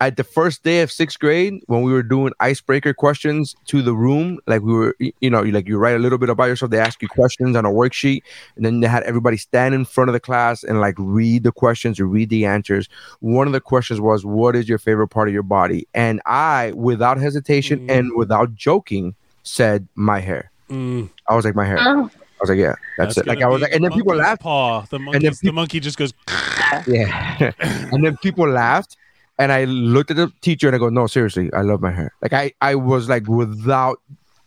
At 0.00 0.16
the 0.16 0.22
first 0.22 0.62
day 0.62 0.82
of 0.82 0.92
sixth 0.92 1.18
grade 1.18 1.54
when 1.66 1.82
we 1.82 1.90
were 1.90 2.04
doing 2.04 2.32
icebreaker 2.38 2.94
questions 2.94 3.56
to 3.66 3.82
the 3.82 3.92
room 3.92 4.38
like 4.46 4.62
we 4.62 4.72
were 4.72 4.94
you 5.00 5.28
know 5.28 5.42
like 5.42 5.66
you 5.66 5.76
write 5.76 5.96
a 5.96 5.98
little 5.98 6.18
bit 6.18 6.28
about 6.28 6.44
yourself 6.44 6.70
they 6.70 6.78
ask 6.78 7.02
you 7.02 7.08
questions 7.08 7.56
on 7.56 7.64
a 7.66 7.68
worksheet 7.68 8.22
and 8.54 8.64
then 8.64 8.78
they 8.78 8.86
had 8.86 9.02
everybody 9.02 9.36
stand 9.36 9.74
in 9.74 9.84
front 9.84 10.08
of 10.08 10.12
the 10.12 10.20
class 10.20 10.62
and 10.62 10.80
like 10.80 10.94
read 10.98 11.42
the 11.42 11.50
questions 11.50 11.98
or 11.98 12.06
read 12.06 12.30
the 12.30 12.44
answers. 12.46 12.88
One 13.18 13.48
of 13.48 13.52
the 13.52 13.60
questions 13.60 14.00
was 14.00 14.24
what 14.24 14.54
is 14.54 14.68
your 14.68 14.78
favorite 14.78 15.08
part 15.08 15.26
of 15.26 15.34
your 15.34 15.42
body? 15.42 15.88
And 15.94 16.20
i 16.26 16.72
without 16.76 17.18
hesitation 17.18 17.80
Mm. 17.88 17.90
and 17.98 18.12
without 18.16 18.54
joking 18.54 19.16
said 19.42 19.88
my 19.96 20.20
hair. 20.20 20.52
Mm, 20.70 21.10
i 21.26 21.34
was 21.34 21.44
like 21.44 21.56
my 21.56 21.64
hair. 21.64 21.78
Oh, 21.80 22.08
i 22.38 22.42
was 22.42 22.50
like 22.50 22.58
yeah 22.58 22.74
that's, 22.96 23.16
it 23.16 23.26
like 23.26 23.42
i 23.42 23.46
was 23.48 23.60
like 23.62 23.72
and 23.72 23.82
then 23.84 23.90
people 23.92 24.12
monkey's 24.14 24.26
laughed 24.26 24.42
Paw. 24.42 24.80
The 24.90 24.98
monkey, 24.98 25.20
peop- 25.20 25.38
the 25.42 25.52
monkey 25.52 25.80
just 25.80 25.98
goes. 25.98 26.12
Yeah. 26.86 27.52
and 27.92 28.04
then 28.04 28.16
people 28.18 28.48
laughed. 28.48 28.96
And 29.40 29.52
I 29.52 29.64
looked 29.66 30.10
at 30.10 30.16
the 30.16 30.32
teacher 30.40 30.66
and 30.66 30.74
I 30.74 30.78
go, 30.80 30.88
no, 30.88 31.06
seriously, 31.06 31.48
I 31.52 31.60
love 31.62 31.80
my 31.80 31.92
hair. 31.92 32.12
Like 32.20 32.32
I, 32.32 32.52
I 32.60 32.74
was 32.74 33.08
like 33.08 33.28
without, 33.28 34.00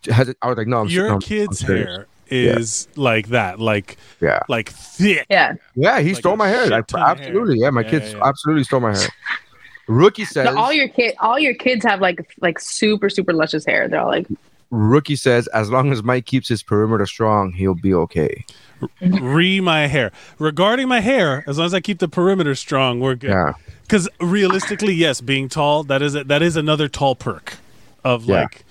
hesi- 0.04 0.36
I 0.42 0.50
was 0.50 0.58
like, 0.58 0.68
no, 0.68 0.82
I'm 0.82 0.88
Your 0.90 1.08
no, 1.08 1.20
kid's 1.20 1.62
I'm 1.64 1.68
hair 1.78 2.08
is 2.28 2.90
like 2.98 3.30
that, 3.30 3.60
like 3.62 3.98
Yeah. 4.20 4.42
like 4.50 4.70
thick. 4.70 5.26
yeah. 5.30 5.54
Yeah, 5.76 6.02
he 6.02 6.10
Like 6.10 6.18
stole 6.18 6.36
my 6.36 6.50
hair. 6.50 6.68
Like, 6.68 6.88
ton 6.88 7.02
of 7.02 7.18
hair. 7.20 7.28
absolutely. 7.28 7.60
Yeah, 7.60 7.70
my 7.70 7.82
Yeah, 7.84 7.90
kids 7.90 8.12
yeah, 8.12 8.18
yeah. 8.18 8.28
absolutely 8.28 8.64
stole 8.66 8.82
my 8.82 8.96
hair. 8.98 9.08
Rookie 9.88 10.26
says, 10.26 10.46
No, 10.46 10.58
all 10.60 10.74
your 10.74 10.90
kid, 10.90 11.16
all 11.22 11.40
your 11.40 11.54
kids 11.56 11.84
have 11.86 12.02
like 12.02 12.34
like 12.42 12.60
super 12.60 13.10
super 13.10 13.32
luscious 13.34 13.66
hair. 13.66 13.88
They're 13.88 14.02
all 14.02 14.08
like, 14.08 14.28
Rookie 14.72 15.18
says, 15.18 15.48
as 15.48 15.70
long 15.70 15.92
as 15.92 16.02
Mike 16.02 16.26
keeps 16.26 16.48
his 16.48 16.64
perimeter 16.64 17.06
strong, 17.06 17.52
he'll 17.52 17.76
be 17.76 17.94
okay. 17.94 18.46
Re 19.02 19.60
my 19.60 19.88
hair. 19.88 20.12
Regarding 20.40 20.88
my 20.88 21.02
hair, 21.02 21.44
as 21.46 21.58
long 21.58 21.66
as 21.68 21.74
I 21.74 21.82
keep 21.82 22.00
the 22.00 22.08
perimeter 22.08 22.56
strong, 22.56 23.00
we're 23.00 23.16
good. 23.16 23.32
Yeah. 23.32 23.54
Because 23.84 24.08
realistically, 24.22 24.94
yes, 24.94 25.20
being 25.22 25.50
tall 25.50 25.84
that 25.84 26.02
is 26.02 26.16
a, 26.16 26.24
that 26.24 26.42
is 26.42 26.56
another 26.56 26.88
tall 26.88 27.16
perk 27.16 27.58
of 28.04 28.26
Yeah. 28.26 28.42
like. 28.44 28.66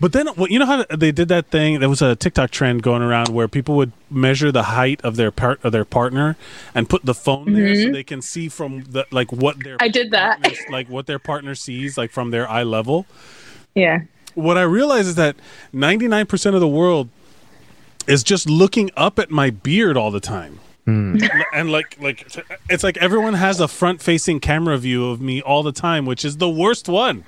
But 0.00 0.12
then, 0.12 0.28
well, 0.36 0.48
you 0.48 0.58
know 0.58 0.66
how 0.66 0.84
they 0.94 1.12
did 1.12 1.28
that 1.28 1.46
thing? 1.46 1.80
There 1.80 1.88
was 1.88 2.02
a 2.02 2.14
TikTok 2.14 2.50
trend 2.50 2.82
going 2.82 3.00
around 3.00 3.28
where 3.28 3.48
people 3.48 3.76
would 3.76 3.92
measure 4.10 4.52
the 4.52 4.64
height 4.64 5.00
of 5.02 5.16
their 5.16 5.30
part 5.30 5.64
of 5.64 5.72
their 5.72 5.84
partner 5.84 6.36
and 6.74 6.88
put 6.88 7.06
the 7.06 7.14
phone 7.14 7.54
there 7.54 7.74
so 7.74 7.80
mm-hmm. 7.82 7.92
they 7.92 8.02
can 8.02 8.20
see 8.20 8.48
from 8.48 8.82
the 8.84 9.06
like 9.10 9.32
what 9.32 9.62
their 9.64 9.78
I 9.80 9.88
did 9.88 10.10
that. 10.10 10.46
like 10.68 10.90
what 10.90 11.06
their 11.06 11.18
partner 11.20 11.54
sees 11.54 11.96
like 11.96 12.10
from 12.10 12.32
their 12.32 12.46
eye 12.50 12.64
level. 12.64 13.06
yeah, 13.74 14.00
What 14.34 14.58
I 14.58 14.62
realize 14.62 15.06
is 15.06 15.14
that 15.16 15.36
ninety 15.72 16.08
nine 16.08 16.26
percent 16.26 16.54
of 16.54 16.60
the 16.60 16.68
world 16.68 17.08
is 18.06 18.22
just 18.22 18.48
looking 18.48 18.90
up 18.96 19.18
at 19.18 19.30
my 19.30 19.50
beard 19.50 19.96
all 19.96 20.10
the 20.10 20.20
time. 20.20 20.60
and 20.86 21.72
like 21.72 21.96
like 21.98 22.26
it's 22.68 22.84
like 22.84 22.98
everyone 22.98 23.32
has 23.32 23.58
a 23.58 23.66
front 23.66 24.02
facing 24.02 24.38
camera 24.38 24.76
view 24.76 25.08
of 25.08 25.18
me 25.18 25.40
all 25.40 25.62
the 25.62 25.72
time 25.72 26.04
which 26.04 26.26
is 26.26 26.36
the 26.36 26.48
worst 26.50 26.90
one 26.90 27.24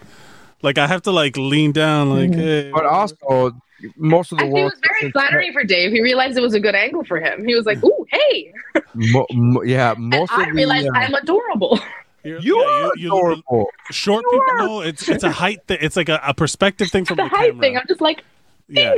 like 0.61 0.77
i 0.77 0.87
have 0.87 1.01
to 1.01 1.11
like 1.11 1.39
lean 1.39 1.73
down 1.73 2.11
like 2.11 2.35
hey, 2.35 2.71
But 2.71 2.85
also, 2.85 3.53
most 3.97 4.31
of 4.33 4.37
the 4.39 4.45
I 4.45 4.49
think 4.49 4.59
it 4.59 4.65
was 4.65 4.81
very 5.01 5.11
flattering 5.11 5.53
for 5.55 5.65
Dave. 5.65 5.91
He 5.91 6.03
realized 6.03 6.37
it 6.37 6.43
was 6.43 6.53
a 6.53 6.61
good 6.61 6.75
angle 6.75 7.03
for 7.05 7.19
him. 7.19 7.47
He 7.47 7.55
was 7.55 7.65
like, 7.65 7.83
"Ooh, 7.83 8.07
hey!" 8.11 8.53
Mo- 8.95 9.27
mo- 9.33 9.63
yeah, 9.63 9.93
And 9.93 10.09
most 10.11 10.33
I 10.33 10.45
of 10.49 10.55
realized 10.55 10.87
the. 10.89 10.91
uh, 10.93 10.99
I'm 11.01 11.15
adorable. 11.15 11.79
You're- 12.27 12.43
you 12.43 12.59
yeah, 12.61 12.67
are 12.67 12.81
you- 12.83 12.93
you- 12.97 13.09
adorable. 13.09 13.67
short 13.91 14.25
You 14.31 14.31
people 14.41 14.47
are. 14.65 14.67
know 14.67 14.81
it's 14.81 15.09
it's 15.09 15.25
a 15.25 15.31
height 15.31 15.61
thing 15.67 15.79
it's 15.81 15.97
like 15.97 16.09
a, 16.09 16.21
a 16.25 16.35
perspective 16.35 16.89
thing 16.91 17.05
from 17.05 17.17
the 17.17 17.23
the, 17.25 17.29
height 17.29 17.51
camera 17.53 17.61
thing. 17.61 17.79
I'm 17.79 17.87
just 17.89 18.01
like, 18.01 18.25
yeah 18.69 18.95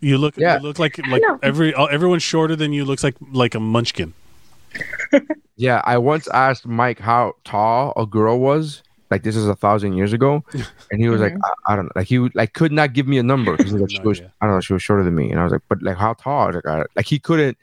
you 0.00 0.18
look 0.18 0.36
Yeah. 0.36 0.56
you 0.56 0.62
look 0.62 0.78
like 0.78 0.98
like 1.08 1.22
every 1.42 1.74
uh, 1.74 1.86
everyone 1.86 2.18
shorter 2.20 2.54
than 2.56 2.72
you 2.72 2.84
looks 2.84 3.02
like 3.02 3.16
like 3.32 3.54
a 3.54 3.60
munchkin 3.60 4.12
Yeah, 5.58 5.80
I 5.84 5.96
once 5.96 6.28
asked 6.28 6.66
Mike 6.66 6.98
how 6.98 7.32
tall 7.44 7.94
a 7.96 8.04
girl 8.04 8.38
was. 8.38 8.82
Like 9.10 9.22
this 9.22 9.36
is 9.36 9.48
a 9.48 9.54
thousand 9.54 9.94
years 9.94 10.12
ago, 10.12 10.44
and 10.90 11.00
he 11.00 11.08
was 11.08 11.20
like, 11.20 11.32
I, 11.32 11.72
I 11.72 11.76
don't 11.76 11.86
know. 11.86 11.92
Like 11.96 12.08
he 12.08 12.18
would, 12.18 12.34
like 12.34 12.52
could 12.52 12.72
not 12.72 12.92
give 12.92 13.06
me 13.08 13.16
a 13.18 13.22
number. 13.22 13.56
he 13.56 13.62
was 13.62 13.72
like, 13.72 13.80
No 13.82 13.86
she 13.86 14.00
was, 14.02 14.18
idea. 14.18 14.32
I 14.42 14.46
don't 14.46 14.56
know. 14.56 14.60
She 14.60 14.72
was 14.74 14.82
shorter 14.82 15.02
than 15.04 15.14
me, 15.14 15.30
and 15.30 15.40
I 15.40 15.44
was 15.44 15.52
like, 15.52 15.62
but 15.68 15.80
like 15.80 15.96
how 15.96 16.12
tall? 16.14 16.42
I 16.42 16.46
was 16.48 16.54
like, 16.56 16.66
I, 16.66 16.84
like 16.94 17.06
he 17.06 17.18
couldn't. 17.18 17.56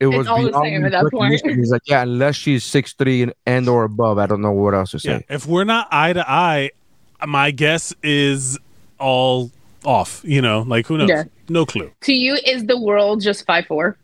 It 0.00 0.06
was 0.06 0.26
all 0.28 0.42
the 0.42 0.48
beyond 0.50 0.64
same 0.64 0.82
his 0.82 0.84
at 0.94 1.02
that 1.02 1.10
point. 1.10 1.32
recognition. 1.32 1.58
He's 1.58 1.70
like, 1.72 1.82
yeah, 1.86 2.02
unless 2.02 2.36
she's 2.36 2.64
six 2.64 2.92
three 2.92 3.22
and, 3.22 3.32
and 3.46 3.68
or 3.68 3.84
above, 3.84 4.18
I 4.18 4.26
don't 4.26 4.40
know 4.42 4.52
what 4.52 4.74
else 4.74 4.92
to 4.92 4.98
say. 5.00 5.10
yeah 5.28 5.34
if 5.36 5.46
we're 5.46 5.64
not 5.64 5.88
eye 5.90 6.12
to 6.12 6.28
eye 6.30 6.70
my 7.26 7.50
guess 7.50 7.92
is 8.02 8.58
all 9.00 9.50
off 9.84 10.20
you 10.24 10.40
know 10.42 10.62
like 10.68 10.86
who 10.86 10.98
knows 10.98 11.08
Yeah. 11.08 11.24
no 11.48 11.64
clue 11.66 11.90
to 12.02 12.12
you, 12.12 12.36
is 12.46 12.66
the 12.66 12.78
world 12.80 13.20
just 13.22 13.44
five 13.46 13.66
four? 13.66 13.96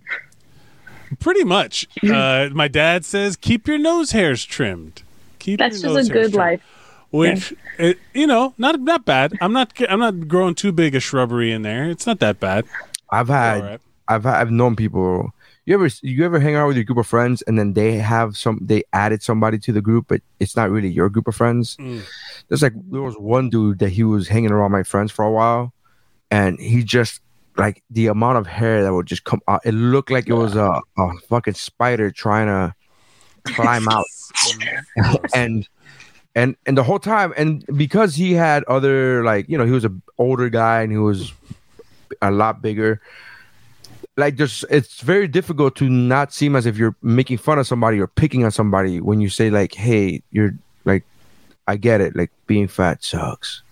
Pretty 1.21 1.45
much. 1.45 1.87
Uh, 2.05 2.49
my 2.53 2.69
dad 2.69 3.05
says, 3.05 3.37
"Keep 3.37 3.67
your 3.69 3.79
nose 3.79 4.11
hairs 4.11 4.45
trimmed." 4.45 5.03
Keep 5.39 5.59
That's 5.59 5.83
your 5.83 5.95
just 5.95 5.97
nose 5.97 6.11
a 6.11 6.13
hairs 6.13 6.27
good 6.31 6.33
trimmed." 6.33 6.35
life. 6.35 6.63
Which, 7.11 7.55
it, 7.79 7.99
you 8.13 8.27
know, 8.27 8.53
not 8.59 8.81
not 8.81 9.05
bad. 9.05 9.33
I'm 9.41 9.53
not 9.53 9.73
I'm 9.89 10.01
not 10.01 10.27
growing 10.27 10.55
too 10.57 10.73
big 10.73 10.95
a 10.97 11.01
shrubbery 11.01 11.53
in 11.53 11.63
there. 11.63 11.89
It's 11.89 12.07
not 12.07 12.19
that 12.21 12.41
bad. 12.41 12.65
I've 13.11 13.29
had, 13.29 13.63
right. 13.63 13.81
I've 14.09 14.25
had, 14.25 14.35
I've 14.35 14.51
known 14.51 14.75
people. 14.75 15.33
You 15.67 15.75
ever 15.75 15.89
you 16.03 16.25
ever 16.25 16.39
hang 16.39 16.57
out 16.57 16.67
with 16.67 16.77
your 16.77 16.85
group 16.85 16.99
of 16.99 17.07
friends 17.07 17.41
and 17.43 17.59
then 17.59 17.73
they 17.73 17.95
have 17.95 18.37
some 18.37 18.59
they 18.61 18.85
added 18.93 19.23
somebody 19.23 19.59
to 19.61 19.73
the 19.73 19.81
group, 19.81 20.07
but 20.09 20.21
it's 20.39 20.57
not 20.57 20.71
really 20.71 20.91
your 20.91 21.09
group 21.09 21.27
of 21.27 21.35
friends. 21.35 21.77
Mm. 21.79 22.03
There's 22.49 22.63
like 22.63 22.75
there 22.91 23.01
was 23.01 23.17
one 23.17 23.49
dude 23.49 23.79
that 23.79 23.89
he 23.89 24.05
was 24.05 24.29
hanging 24.29 24.51
around 24.51 24.73
my 24.73 24.83
friends 24.83 25.11
for 25.11 25.25
a 25.25 25.31
while, 25.31 25.73
and 26.31 26.61
he 26.61 26.83
just 26.83 27.21
like 27.57 27.83
the 27.89 28.09
amount 28.09 28.37
of 28.37 28.47
hair 28.47 28.83
that 28.83 28.93
would 28.93 29.07
just 29.07 29.25
come 29.25 29.41
out. 29.49 29.63
It 29.65 29.73
looked 29.73 30.11
like 30.11 30.29
it 30.29 30.35
was 30.35 30.55
a, 30.55 30.81
a 30.99 31.13
fucking 31.29 31.55
spider 31.55 32.11
trying 32.11 32.47
to 32.47 32.75
climb 33.55 33.89
out, 33.89 34.05
and 35.35 35.67
and 36.35 36.57
and 36.67 36.77
the 36.77 36.83
whole 36.83 36.99
time, 36.99 37.33
and 37.39 37.65
because 37.75 38.15
he 38.15 38.33
had 38.33 38.65
other 38.65 39.25
like 39.25 39.49
you 39.49 39.57
know 39.57 39.65
he 39.65 39.73
was 39.73 39.85
an 39.85 40.03
older 40.19 40.51
guy 40.51 40.83
and 40.83 40.93
he 40.93 40.99
was 40.99 41.33
a 42.21 42.31
lot 42.31 42.61
bigger 42.61 43.01
like 44.17 44.37
just 44.37 44.65
it's 44.71 45.01
very 45.01 45.27
difficult 45.27 45.75
to 45.77 45.89
not 45.89 46.33
seem 46.33 46.55
as 46.55 46.67
if 46.67 46.77
you're 46.77 46.95
making 47.03 47.39
fun 47.39 47.59
of 47.59 47.67
somebody 47.67 48.01
or 48.01 48.07
picking 48.07 48.45
on 48.45 48.51
somebody 48.51 49.01
when 49.01 49.21
you 49.21 49.29
say 49.29 49.51
like 49.51 49.75
hey 49.75 50.23
you're 50.31 50.55
like 50.85 51.05
i 51.67 51.77
get 51.77 52.01
it. 52.01 52.15
Like 52.15 52.31
being 52.47 52.69
fat 52.69 53.03
sucks 53.03 53.64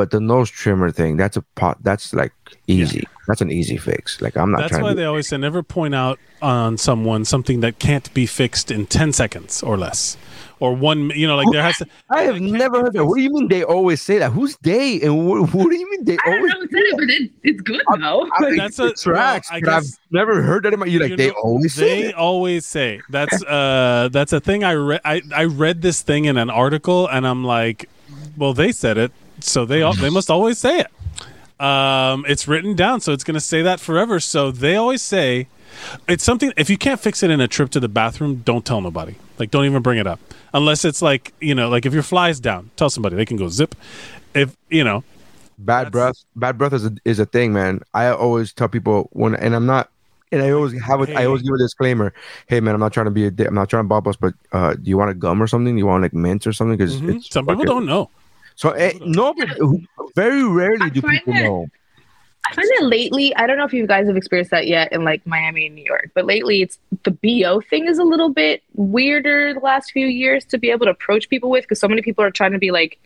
but 0.00 0.10
the 0.12 0.20
nose 0.32 0.48
trimmer 0.50 0.90
thing 0.90 1.18
that's 1.18 1.36
a 1.36 1.42
pot 1.60 1.76
that's 1.82 2.14
like 2.14 2.32
easy 2.66 3.04
that's 3.28 3.42
an 3.42 3.50
easy 3.50 3.76
fix 3.76 4.18
like 4.24 4.34
i'm 4.40 4.50
not 4.50 4.60
That's 4.60 4.70
trying 4.72 4.82
why 4.84 4.88
to 4.90 4.94
they 4.96 5.04
always 5.04 5.28
say 5.28 5.36
never 5.36 5.62
point 5.62 5.94
out 5.94 6.18
on 6.40 6.78
someone 6.78 7.26
something 7.26 7.60
that 7.60 7.78
can't 7.78 8.08
be 8.14 8.24
fixed 8.24 8.70
in 8.70 8.86
ten 8.86 9.12
seconds 9.12 9.62
or 9.62 9.76
less, 9.76 10.16
or 10.58 10.70
one. 10.74 11.10
You 11.10 11.26
know, 11.28 11.36
like 11.36 11.48
there 11.52 11.62
has 11.62 11.76
to. 11.82 11.86
i 12.08 12.22
have 12.22 12.40
never 12.40 12.76
heard 12.80 12.94
that 12.94 13.04
what 13.04 13.16
do 13.16 13.22
you 13.26 13.30
mean 13.36 13.48
they 13.48 13.62
always 13.62 14.00
say 14.00 14.16
that 14.22 14.30
who's 14.32 14.56
they 14.62 15.02
and 15.02 15.12
what, 15.28 15.52
what 15.52 15.68
do 15.70 15.76
you 15.76 15.88
mean 15.90 16.02
they 16.08 16.16
I 16.24 16.30
don't 16.30 16.36
always 16.38 16.52
know 16.54 16.58
what's 16.60 16.72
in 16.72 16.78
it, 16.80 16.96
but 17.00 17.10
it, 17.10 17.30
it's 17.50 17.60
good 17.60 17.82
though. 18.00 18.22
I 18.36 18.38
think 18.40 18.56
That's 18.62 18.78
a- 18.78 18.86
it 18.86 18.96
tracks, 18.96 19.50
well, 19.50 19.58
I 19.58 19.60
but 19.60 19.72
I've 19.78 19.90
never 20.10 20.40
heard 20.48 20.62
that 20.64 20.72
in 20.72 20.80
my. 20.80 20.86
You 20.86 20.98
like 21.00 21.10
You 21.10 21.16
they 21.18 21.28
know, 21.28 21.34
always 21.44 21.74
say 21.74 22.02
they 22.02 22.08
it. 22.08 22.14
always 22.14 22.64
say 22.64 23.00
that's 23.10 23.42
uh 23.44 24.08
that's 24.10 24.32
a 24.32 24.40
thing 24.40 24.64
I 24.64 24.74
read 24.74 25.02
I, 25.04 25.20
I 25.34 25.44
read 25.44 25.82
this 25.82 26.00
thing 26.00 26.24
in 26.24 26.38
an 26.38 26.48
article 26.48 27.06
and 27.06 27.26
I'm 27.26 27.44
like 27.44 27.88
well 28.38 28.54
they 28.54 28.72
said 28.72 28.96
it 28.96 29.12
so 29.44 29.64
they 29.64 29.82
al- 29.82 29.94
they 29.94 30.10
must 30.10 30.30
always 30.30 30.58
say 30.58 30.80
it. 30.80 30.86
Um 31.60 32.24
it's 32.26 32.48
written 32.48 32.74
down 32.74 33.00
so 33.00 33.12
it's 33.12 33.24
going 33.24 33.34
to 33.34 33.40
say 33.40 33.62
that 33.62 33.80
forever. 33.80 34.18
So 34.18 34.50
they 34.50 34.76
always 34.76 35.02
say 35.02 35.46
it's 36.08 36.24
something 36.24 36.52
if 36.56 36.70
you 36.70 36.78
can't 36.78 37.00
fix 37.00 37.22
it 37.22 37.30
in 37.30 37.40
a 37.40 37.48
trip 37.48 37.70
to 37.70 37.80
the 37.80 37.88
bathroom 37.88 38.36
don't 38.36 38.64
tell 38.64 38.80
nobody. 38.80 39.14
Like 39.38 39.50
don't 39.50 39.66
even 39.66 39.82
bring 39.82 39.98
it 39.98 40.06
up. 40.06 40.20
Unless 40.54 40.84
it's 40.84 41.02
like 41.02 41.32
you 41.40 41.54
know 41.54 41.68
like 41.68 41.86
if 41.86 41.92
your 41.92 42.02
fly's 42.02 42.40
down 42.40 42.70
tell 42.76 42.90
somebody. 42.90 43.16
They 43.16 43.26
can 43.26 43.36
go 43.36 43.48
zip. 43.48 43.74
If 44.34 44.56
you 44.68 44.84
know. 44.84 45.04
Bad 45.58 45.92
breath 45.92 46.16
bad 46.34 46.56
breath 46.56 46.72
is 46.72 46.86
a, 46.86 46.92
is 47.04 47.18
a 47.18 47.26
thing 47.26 47.52
man. 47.52 47.80
I 47.92 48.06
always 48.08 48.52
tell 48.52 48.68
people 48.68 49.10
when 49.12 49.34
and 49.34 49.54
i'm 49.54 49.66
not 49.66 49.90
and 50.32 50.42
i 50.42 50.50
always 50.52 50.72
have 50.80 51.00
I 51.10 51.26
always 51.26 51.42
give 51.42 51.52
a 51.52 51.58
disclaimer. 51.58 52.14
Hey 52.46 52.60
man 52.60 52.74
i'm 52.74 52.80
not 52.80 52.94
trying 52.94 53.06
to 53.06 53.10
be 53.10 53.26
a 53.26 53.30
dick 53.30 53.48
i'm 53.48 53.54
not 53.54 53.68
trying 53.68 53.84
to 53.84 53.88
bop 53.88 54.06
us 54.06 54.16
but 54.16 54.32
uh 54.52 54.74
do 54.74 54.88
you 54.88 54.96
want 54.96 55.10
a 55.10 55.14
gum 55.14 55.42
or 55.42 55.46
something? 55.46 55.74
Do 55.74 55.78
you 55.78 55.86
want 55.86 56.02
like 56.02 56.14
mint 56.14 56.46
or 56.46 56.54
something? 56.54 56.78
Because 56.78 57.02
mhm. 57.02 57.22
some 57.22 57.44
people 57.44 57.56
fucking- 57.56 57.66
don't 57.66 57.84
know 57.84 58.08
so 58.60 58.70
eh, 58.70 58.92
no 59.00 59.32
but 59.38 59.48
very 60.14 60.44
rarely 60.44 60.90
do 60.90 61.00
people 61.02 61.32
that- 61.32 61.44
know 61.44 61.66
I 62.48 62.54
find 62.54 62.68
that 62.78 62.86
lately, 62.86 63.36
I 63.36 63.46
don't 63.46 63.58
know 63.58 63.66
if 63.66 63.72
you 63.72 63.86
guys 63.86 64.06
have 64.06 64.16
experienced 64.16 64.50
that 64.50 64.66
yet 64.66 64.92
in 64.92 65.04
like 65.04 65.24
Miami 65.26 65.66
and 65.66 65.74
New 65.74 65.84
York, 65.84 66.10
but 66.14 66.24
lately 66.24 66.62
it's 66.62 66.78
the 67.04 67.10
BO 67.10 67.60
thing 67.60 67.86
is 67.86 67.98
a 67.98 68.02
little 68.02 68.30
bit 68.30 68.62
weirder 68.74 69.52
the 69.54 69.60
last 69.60 69.92
few 69.92 70.06
years 70.06 70.44
to 70.46 70.58
be 70.58 70.70
able 70.70 70.86
to 70.86 70.90
approach 70.90 71.28
people 71.28 71.50
with 71.50 71.64
because 71.64 71.78
so 71.78 71.86
many 71.86 72.00
people 72.02 72.24
are 72.24 72.30
trying 72.30 72.52
to 72.52 72.58
be 72.58 72.70
like 72.72 72.98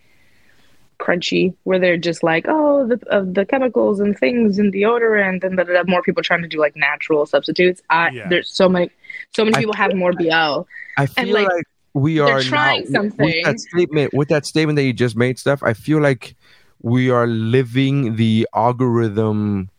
crunchy 1.01 1.55
where 1.65 1.79
they're 1.79 1.97
just 1.97 2.23
like, 2.23 2.47
oh, 2.49 2.87
the 2.87 2.99
uh, 3.11 3.25
the 3.27 3.45
chemicals 3.45 4.01
and 4.01 4.17
things 4.17 4.59
and 4.59 4.73
deodorant 4.73 5.43
and 5.45 5.57
da, 5.57 5.65
da, 5.65 5.73
da. 5.75 5.83
more 5.87 6.01
people 6.03 6.23
trying 6.23 6.43
to 6.43 6.49
do 6.49 6.59
like 6.59 6.77
natural 6.77 7.27
substitutes. 7.27 7.83
I 7.91 8.11
Yeah. 8.11 8.29
there's 8.29 8.49
so 8.51 8.69
many 8.69 8.91
so 9.35 9.45
many 9.45 9.57
I 9.57 9.61
people 9.61 9.75
have 9.75 9.95
more 9.95 10.13
BO. 10.13 10.67
I 10.97 11.07
feel 11.07 11.35
like, 11.35 11.49
like, 11.49 11.65
we 11.95 12.17
they're 12.17 12.27
are 12.39 12.43
trying 12.43 12.85
now, 12.91 13.03
with 13.03 13.13
something. 13.13 13.43
that 13.45 13.61
statement. 13.61 14.13
With 14.15 14.29
that 14.29 14.45
statement 14.47 14.77
that 14.77 14.83
you 14.85 14.93
just 14.93 15.17
made, 15.17 15.39
stuff. 15.39 15.63
I 15.63 15.73
feel 15.75 16.01
like 16.01 16.35
we 16.83 17.09
are 17.11 17.27
living 17.27 18.17
the 18.17 18.47
algorithm. 18.55 19.71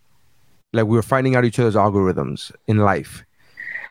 Like 0.74 0.86
we're 0.86 1.02
finding 1.02 1.36
out 1.36 1.46
each 1.46 1.60
other's 1.60 1.76
algorithms 1.76 2.52
in 2.68 2.78
life. 2.80 3.24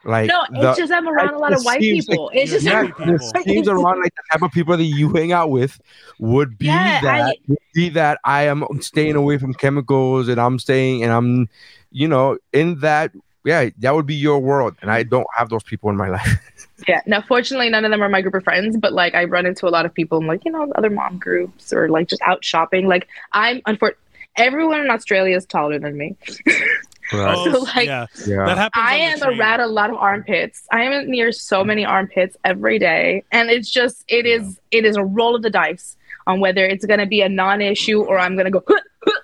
Like 0.06 0.28
No, 0.28 0.42
the- 0.50 0.68
it's 0.70 0.78
just 0.78 0.92
I'm 0.92 1.08
around 1.08 1.32
a 1.32 1.38
lot 1.38 1.54
of 1.54 1.62
white 1.64 1.80
seems 1.80 2.06
like 2.08 2.14
people. 2.16 2.30
it's 2.34 2.50
just 2.50 2.66
yeah, 2.66 2.86
people. 2.90 3.18
seems 3.42 3.68
around 3.68 4.00
like 4.02 4.12
the 4.14 4.22
type 4.32 4.42
of 4.42 4.52
people 4.52 4.76
that 4.76 4.84
you 4.84 5.08
hang 5.14 5.32
out 5.32 5.48
with 5.48 5.80
would 6.18 6.58
be 6.58 6.66
Yeah, 6.66 7.00
that 7.00 7.20
I- 7.28 7.34
would 7.48 7.58
be 7.72 7.88
that 7.90 8.18
I 8.24 8.42
am 8.42 8.64
staying 8.82 9.16
away 9.16 9.38
from 9.38 9.54
chemicals 9.54 10.28
and 10.28 10.38
I'm 10.38 10.58
staying 10.58 11.02
and 11.04 11.10
I'm, 11.12 11.48
you 11.90 12.06
know, 12.08 12.36
in 12.52 12.80
that. 12.80 13.12
Yeah, 13.44 13.68
that 13.78 13.94
would 13.94 14.06
be 14.06 14.14
your 14.14 14.38
world, 14.38 14.74
and 14.80 14.90
I 14.90 15.02
don't 15.02 15.26
have 15.36 15.48
those 15.50 15.62
people 15.62 15.90
in 15.90 15.96
my 15.96 16.08
life. 16.08 16.28
Yeah. 16.88 17.00
Now, 17.06 17.22
fortunately, 17.22 17.70
none 17.70 17.84
of 17.84 17.92
them 17.92 18.02
are 18.02 18.08
my 18.08 18.20
group 18.20 18.34
of 18.34 18.42
friends, 18.42 18.76
but 18.76 18.92
like 18.92 19.14
I 19.14 19.24
run 19.24 19.46
into 19.46 19.66
a 19.68 19.70
lot 19.70 19.86
of 19.86 19.94
people 19.94 20.18
in 20.20 20.26
like, 20.26 20.44
you 20.44 20.50
know, 20.50 20.70
other 20.74 20.90
mom 20.90 21.18
groups 21.18 21.72
or 21.72 21.88
like 21.88 22.08
just 22.08 22.20
out 22.22 22.44
shopping. 22.44 22.88
Like, 22.88 23.06
I'm 23.32 23.62
unfortunately, 23.64 24.02
everyone 24.36 24.80
in 24.80 24.90
Australia 24.90 25.36
is 25.36 25.46
taller 25.46 25.78
than 25.78 25.96
me. 25.96 26.16
Oh, 27.12 27.52
So, 27.52 27.60
like, 27.60 27.86
yeah, 27.86 28.06
Yeah, 28.26 28.46
that 28.46 28.56
happens. 28.58 28.82
I 28.84 28.94
on 28.94 28.98
the 28.98 29.04
am 29.04 29.18
train. 29.20 29.40
around 29.40 29.60
a 29.60 29.66
lot 29.68 29.90
of 29.90 29.96
armpits. 29.96 30.66
I 30.72 30.82
am 30.82 31.08
near 31.10 31.32
so 31.32 31.62
many 31.62 31.84
armpits 31.84 32.36
every 32.44 32.78
day. 32.78 33.22
And 33.30 33.50
it's 33.50 33.70
just, 33.70 34.04
it 34.08 34.26
is, 34.26 34.58
it 34.72 34.84
is 34.84 34.96
a 34.96 35.04
roll 35.04 35.36
of 35.36 35.42
the 35.42 35.50
dice 35.50 35.96
on 36.26 36.40
whether 36.40 36.66
it's 36.66 36.84
going 36.86 37.00
to 37.00 37.06
be 37.06 37.20
a 37.20 37.28
non 37.28 37.60
issue 37.60 38.02
or 38.02 38.18
I'm 38.18 38.34
going 38.36 38.50
to 38.50 38.58
go, 38.58 38.64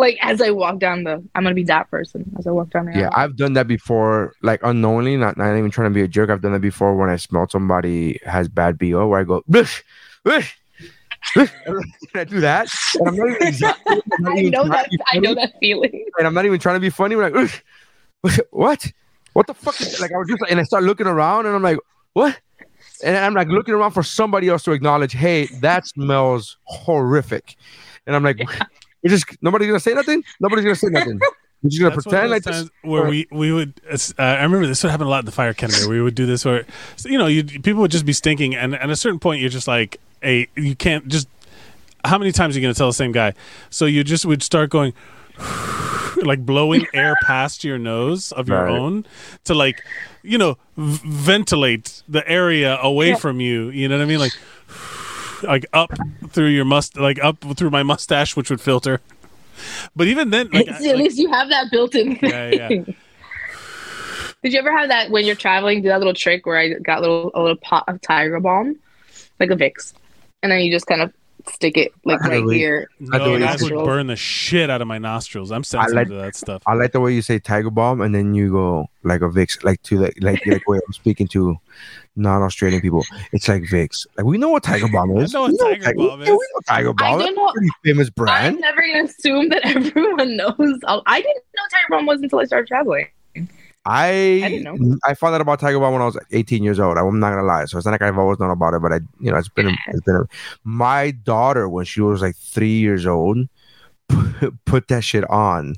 like, 0.00 0.18
as 0.22 0.40
I 0.40 0.50
walk 0.50 0.78
down 0.80 1.04
the, 1.04 1.22
I'm 1.34 1.44
to 1.44 1.54
be 1.54 1.62
that 1.64 1.90
person 1.90 2.24
as 2.38 2.46
I 2.46 2.50
walk 2.50 2.70
down 2.70 2.86
the 2.86 2.98
Yeah, 2.98 3.04
aisle. 3.04 3.12
I've 3.14 3.36
done 3.36 3.52
that 3.54 3.68
before, 3.68 4.34
like 4.42 4.60
unknowingly, 4.64 5.16
not 5.16 5.36
not 5.36 5.56
even 5.56 5.70
trying 5.70 5.90
to 5.90 5.94
be 5.94 6.02
a 6.02 6.08
jerk. 6.08 6.30
I've 6.30 6.40
done 6.42 6.52
that 6.52 6.60
before 6.60 6.96
when 6.96 7.08
I 7.10 7.16
smelled 7.16 7.50
somebody 7.50 8.18
has 8.24 8.48
bad 8.48 8.78
bo, 8.78 9.06
where 9.06 9.20
I 9.20 9.24
go, 9.24 9.42
bish, 9.48 9.84
bish, 10.24 10.58
I 11.36 12.24
do 12.24 12.40
that, 12.40 12.68
and 12.98 13.08
I'm 13.08 13.16
not 13.16 13.28
even 13.28 13.36
exactly, 13.48 14.00
I'm 14.12 14.22
not 14.24 14.38
I 14.38 14.42
know 14.42 14.68
that, 14.68 14.88
I 15.12 15.18
know 15.18 15.34
that 15.34 15.52
feeling. 15.60 16.04
and 16.18 16.26
I'm 16.26 16.34
not 16.34 16.46
even 16.46 16.58
trying 16.58 16.76
to 16.76 16.80
be 16.80 16.90
funny. 16.90 17.14
We're 17.16 17.30
like, 17.30 17.52
"Ugh, 18.24 18.40
what, 18.50 18.92
what 19.34 19.46
the 19.46 19.54
fuck? 19.54 19.80
Is 19.80 19.92
that? 19.92 20.00
like 20.00 20.10
I 20.12 20.18
was 20.18 20.28
just 20.28 20.40
like, 20.40 20.50
and 20.50 20.60
I 20.60 20.64
start 20.64 20.82
looking 20.84 21.06
around, 21.06 21.46
and 21.46 21.54
I'm 21.54 21.62
like, 21.62 21.78
what? 22.14 22.38
And 23.04 23.16
I'm 23.16 23.34
like 23.34 23.48
looking 23.48 23.74
around 23.74 23.92
for 23.92 24.02
somebody 24.02 24.48
else 24.48 24.62
to 24.64 24.72
acknowledge, 24.72 25.12
hey, 25.12 25.46
that 25.60 25.86
smells 25.86 26.56
horrific, 26.64 27.56
and 28.06 28.16
I'm 28.16 28.22
like, 28.24 28.38
we're 29.02 29.10
just 29.10 29.24
nobody's 29.42 29.68
gonna 29.68 29.80
say 29.80 29.94
nothing. 29.94 30.22
Nobody's 30.40 30.64
gonna 30.64 30.76
say 30.76 30.88
nothing. 30.90 31.18
We're 31.62 31.68
just 31.70 31.80
gonna 31.82 31.94
That's 31.94 32.04
pretend 32.06 32.30
like 32.30 32.42
this. 32.42 32.70
where 32.82 33.06
we 33.08 33.26
we 33.30 33.52
would. 33.52 33.80
Uh, 33.90 33.96
I 34.18 34.42
remember 34.42 34.66
this 34.66 34.82
would 34.82 34.90
happen 34.90 35.06
a 35.06 35.10
lot 35.10 35.20
in 35.20 35.26
the 35.26 35.32
fire 35.32 35.50
academy. 35.50 35.86
We 35.88 36.00
would 36.00 36.14
do 36.14 36.24
this 36.26 36.44
where, 36.44 36.64
you 37.04 37.18
know, 37.18 37.26
you 37.26 37.44
people 37.44 37.82
would 37.82 37.90
just 37.90 38.06
be 38.06 38.12
stinking, 38.14 38.54
and, 38.54 38.74
and 38.74 38.82
at 38.84 38.90
a 38.90 38.96
certain 38.96 39.18
point, 39.18 39.40
you're 39.40 39.50
just 39.50 39.68
like, 39.68 39.98
hey, 40.22 40.48
you 40.56 40.74
can't 40.74 41.06
just. 41.08 41.28
How 42.02 42.16
many 42.16 42.32
times 42.32 42.56
are 42.56 42.60
you 42.60 42.66
to 42.68 42.72
tell 42.72 42.86
the 42.86 42.94
same 42.94 43.12
guy? 43.12 43.34
So 43.68 43.84
you 43.84 44.02
just 44.04 44.24
would 44.24 44.42
start 44.42 44.70
going, 44.70 44.94
like 46.22 46.44
blowing 46.46 46.86
air 46.94 47.14
past 47.22 47.62
your 47.62 47.76
nose 47.78 48.32
of 48.32 48.48
your 48.48 48.64
Right. 48.64 48.78
own 48.78 49.04
to 49.44 49.54
like, 49.54 49.82
you 50.22 50.38
know, 50.38 50.56
v- 50.78 51.00
ventilate 51.04 52.02
the 52.08 52.26
area 52.26 52.78
away 52.80 53.14
from 53.16 53.40
you. 53.40 53.68
You 53.68 53.86
know 53.88 53.98
what 53.98 54.02
I 54.02 54.06
mean? 54.06 54.18
Like, 54.18 54.32
like 55.42 55.66
up 55.72 55.90
through 56.30 56.48
your 56.48 56.64
must, 56.64 56.96
like 56.98 57.22
up 57.22 57.38
through 57.56 57.70
my 57.70 57.82
mustache, 57.82 58.36
which 58.36 58.50
would 58.50 58.60
filter. 58.60 59.00
But 59.94 60.06
even 60.06 60.30
then, 60.30 60.48
like, 60.52 60.68
I- 60.68 60.72
at 60.76 60.80
like- 60.82 60.96
least 60.96 61.18
you 61.18 61.30
have 61.30 61.48
that 61.50 61.70
built-in. 61.70 62.18
Yeah, 62.22 62.50
yeah. 62.50 62.68
Did 64.42 64.54
you 64.54 64.58
ever 64.58 64.74
have 64.74 64.88
that 64.88 65.10
when 65.10 65.26
you're 65.26 65.36
traveling? 65.36 65.82
Do 65.82 65.88
that 65.88 65.98
little 65.98 66.14
trick 66.14 66.46
where 66.46 66.56
I 66.56 66.70
got 66.74 66.98
a 66.98 67.00
little 67.02 67.30
a 67.34 67.40
little 67.42 67.56
pot 67.58 67.84
of 67.88 68.00
Tiger 68.00 68.40
Balm, 68.40 68.76
like 69.38 69.50
a 69.50 69.54
Vicks, 69.54 69.92
and 70.42 70.50
then 70.50 70.60
you 70.60 70.70
just 70.72 70.86
kind 70.86 71.02
of 71.02 71.12
stick 71.48 71.76
it 71.76 71.92
like 72.04 72.20
right 72.20 72.40
believe- 72.42 72.58
here. 72.58 72.88
No, 73.00 73.18
believe- 73.18 73.40
that 73.40 73.60
would 73.62 73.84
burn 73.84 74.06
the 74.08 74.16
shit 74.16 74.68
out 74.70 74.82
of 74.82 74.88
my 74.88 74.98
nostrils. 74.98 75.50
I'm 75.50 75.64
sensitive 75.64 75.94
like- 75.96 76.08
to 76.08 76.14
that 76.14 76.36
stuff. 76.36 76.62
I 76.66 76.74
like 76.74 76.92
the 76.92 77.00
way 77.00 77.14
you 77.14 77.22
say 77.22 77.38
Tiger 77.38 77.70
Bomb, 77.70 78.00
and 78.00 78.14
then 78.14 78.34
you 78.34 78.50
go 78.52 78.86
like 79.04 79.20
a 79.22 79.28
Vicks, 79.28 79.62
like 79.64 79.82
to 79.84 79.98
the 79.98 80.12
like 80.20 80.44
like 80.46 80.66
way 80.68 80.78
I'm 80.86 80.92
speaking 80.92 81.26
to 81.28 81.56
non-Australian 82.16 82.80
people. 82.80 83.04
It's 83.32 83.48
like 83.48 83.62
Vicks. 83.62 84.06
Like 84.16 84.26
we 84.26 84.36
know 84.38 84.48
what 84.50 84.62
Tiger 84.62 84.88
Bomb 84.88 85.16
is. 85.18 85.34
I 85.34 85.38
know 85.38 85.42
what 85.42 85.52
We 85.52 85.78
Tiger 85.78 85.94
Balm 85.94 86.20
yeah, 86.20 86.24
is. 86.24 86.30
we 86.30 86.34
know 86.36 86.60
Tiger 86.66 86.92
Bomb. 86.92 87.06
I 87.14 87.16
That's 87.18 87.26
don't 87.26 87.36
know- 87.36 87.48
a 87.48 87.52
pretty 87.52 87.70
famous 87.84 88.08
I'm 88.08 88.12
brand. 88.16 88.60
never 88.60 88.80
gonna 88.80 89.04
assume 89.04 89.48
that 89.50 89.62
everyone 89.76 90.36
knows. 90.36 90.78
I'll- 90.86 91.02
I 91.06 91.20
didn't 91.20 91.36
know 91.56 91.62
Tiger 91.70 91.86
Balm 91.90 92.06
was 92.06 92.20
until 92.22 92.40
I 92.40 92.44
started 92.44 92.66
traveling. 92.68 93.06
I 93.86 94.62
I 95.06 95.10
I 95.10 95.14
found 95.14 95.34
out 95.34 95.40
about 95.40 95.60
Tiger 95.60 95.78
Bomb 95.78 95.94
when 95.94 96.02
I 96.02 96.06
was 96.06 96.18
18 96.32 96.62
years 96.62 96.78
old. 96.78 96.98
I'm 96.98 97.18
not 97.18 97.30
gonna 97.30 97.46
lie. 97.46 97.64
So 97.64 97.78
it's 97.78 97.86
not 97.86 97.92
like 97.92 98.02
I've 98.02 98.18
always 98.18 98.38
known 98.38 98.50
about 98.50 98.74
it, 98.74 98.82
but 98.82 98.92
I 98.92 99.00
you 99.20 99.30
know 99.30 99.38
it's 99.38 99.48
been 99.48 99.74
it's 99.88 100.00
been 100.02 100.16
a, 100.16 100.24
my 100.64 101.12
daughter 101.12 101.68
when 101.68 101.84
she 101.84 102.00
was 102.00 102.20
like 102.20 102.36
three 102.36 102.78
years 102.78 103.06
old 103.06 103.48
put, 104.08 104.64
put 104.64 104.88
that 104.88 105.02
shit 105.02 105.28
on. 105.30 105.76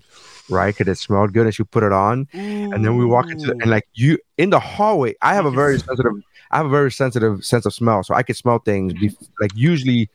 Right, 0.50 0.76
because 0.76 0.90
it 0.90 1.00
smelled 1.00 1.32
good, 1.32 1.46
and 1.46 1.54
she 1.54 1.62
put 1.62 1.82
it 1.82 1.92
on, 1.92 2.28
and 2.32 2.84
then 2.84 2.98
we 2.98 3.06
walk 3.06 3.30
into 3.30 3.46
the, 3.46 3.52
and 3.52 3.70
like 3.70 3.86
you 3.94 4.18
in 4.36 4.50
the 4.50 4.58
hallway. 4.58 5.14
I 5.22 5.34
have 5.34 5.46
a 5.46 5.50
very 5.50 5.78
sensitive, 5.78 6.12
I 6.50 6.58
have 6.58 6.66
a 6.66 6.68
very 6.68 6.90
sensitive 6.90 7.42
sense 7.44 7.64
of 7.64 7.72
smell, 7.72 8.02
so 8.02 8.14
I 8.14 8.22
can 8.22 8.34
smell 8.34 8.58
things 8.58 8.92
be, 8.92 9.16
like 9.40 9.52
usually 9.54 10.10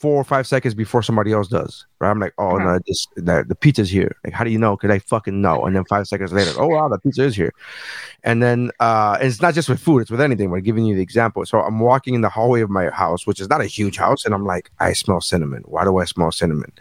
four 0.00 0.14
or 0.14 0.22
five 0.24 0.46
seconds 0.46 0.74
before 0.74 1.02
somebody 1.02 1.32
else 1.32 1.48
does. 1.48 1.84
Right, 2.00 2.10
I'm 2.10 2.20
like, 2.20 2.32
oh 2.38 2.56
Uh-huh. 2.56 2.64
no, 2.74 2.78
this 2.86 3.06
the, 3.16 3.44
the 3.48 3.54
pizza's 3.56 3.90
here. 3.90 4.14
Like, 4.24 4.32
how 4.32 4.44
do 4.44 4.50
you 4.50 4.58
know? 4.58 4.76
Because 4.76 4.90
I 4.90 5.00
fucking 5.00 5.40
know. 5.40 5.64
And 5.64 5.74
then 5.74 5.84
five 5.86 6.06
seconds 6.06 6.32
later, 6.32 6.52
oh 6.56 6.68
wow, 6.68 6.88
the 6.88 6.98
pizza 6.98 7.24
is 7.24 7.34
here. 7.34 7.52
And 8.22 8.40
then 8.42 8.70
uh, 8.80 9.16
and 9.18 9.28
it's 9.28 9.42
not 9.42 9.54
just 9.54 9.68
with 9.68 9.80
food; 9.80 10.00
it's 10.00 10.10
with 10.10 10.20
anything. 10.20 10.50
We're 10.50 10.60
giving 10.60 10.84
you 10.84 10.94
the 10.94 11.02
example. 11.02 11.44
So 11.46 11.60
I'm 11.60 11.80
walking 11.80 12.14
in 12.14 12.20
the 12.20 12.28
hallway 12.28 12.60
of 12.60 12.70
my 12.70 12.88
house, 12.90 13.26
which 13.26 13.40
is 13.40 13.48
not 13.48 13.60
a 13.60 13.66
huge 13.66 13.96
house, 13.96 14.24
and 14.24 14.32
I'm 14.34 14.46
like, 14.46 14.70
I 14.78 14.92
smell 14.92 15.20
cinnamon. 15.20 15.62
Why 15.66 15.84
do 15.84 15.96
I 15.98 16.04
smell 16.04 16.30
cinnamon? 16.30 16.72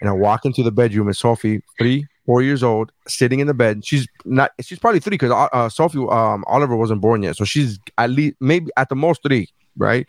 And 0.00 0.08
I 0.08 0.12
walk 0.12 0.44
into 0.44 0.62
the 0.62 0.72
bedroom, 0.72 1.08
and 1.08 1.16
Sophie, 1.16 1.62
three, 1.78 2.06
four 2.26 2.40
years 2.42 2.62
old, 2.62 2.92
sitting 3.08 3.40
in 3.40 3.46
the 3.48 3.54
bed. 3.54 3.84
She's 3.84 4.06
not. 4.24 4.52
She's 4.60 4.78
probably 4.78 5.00
three 5.00 5.16
because 5.16 5.32
uh, 5.52 5.68
Sophie, 5.68 5.98
um, 6.08 6.44
Oliver 6.46 6.76
wasn't 6.76 7.00
born 7.00 7.22
yet, 7.24 7.36
so 7.36 7.44
she's 7.44 7.78
at 7.98 8.10
least 8.10 8.36
maybe 8.40 8.70
at 8.76 8.88
the 8.88 8.96
most 8.96 9.22
three, 9.24 9.48
right? 9.76 10.06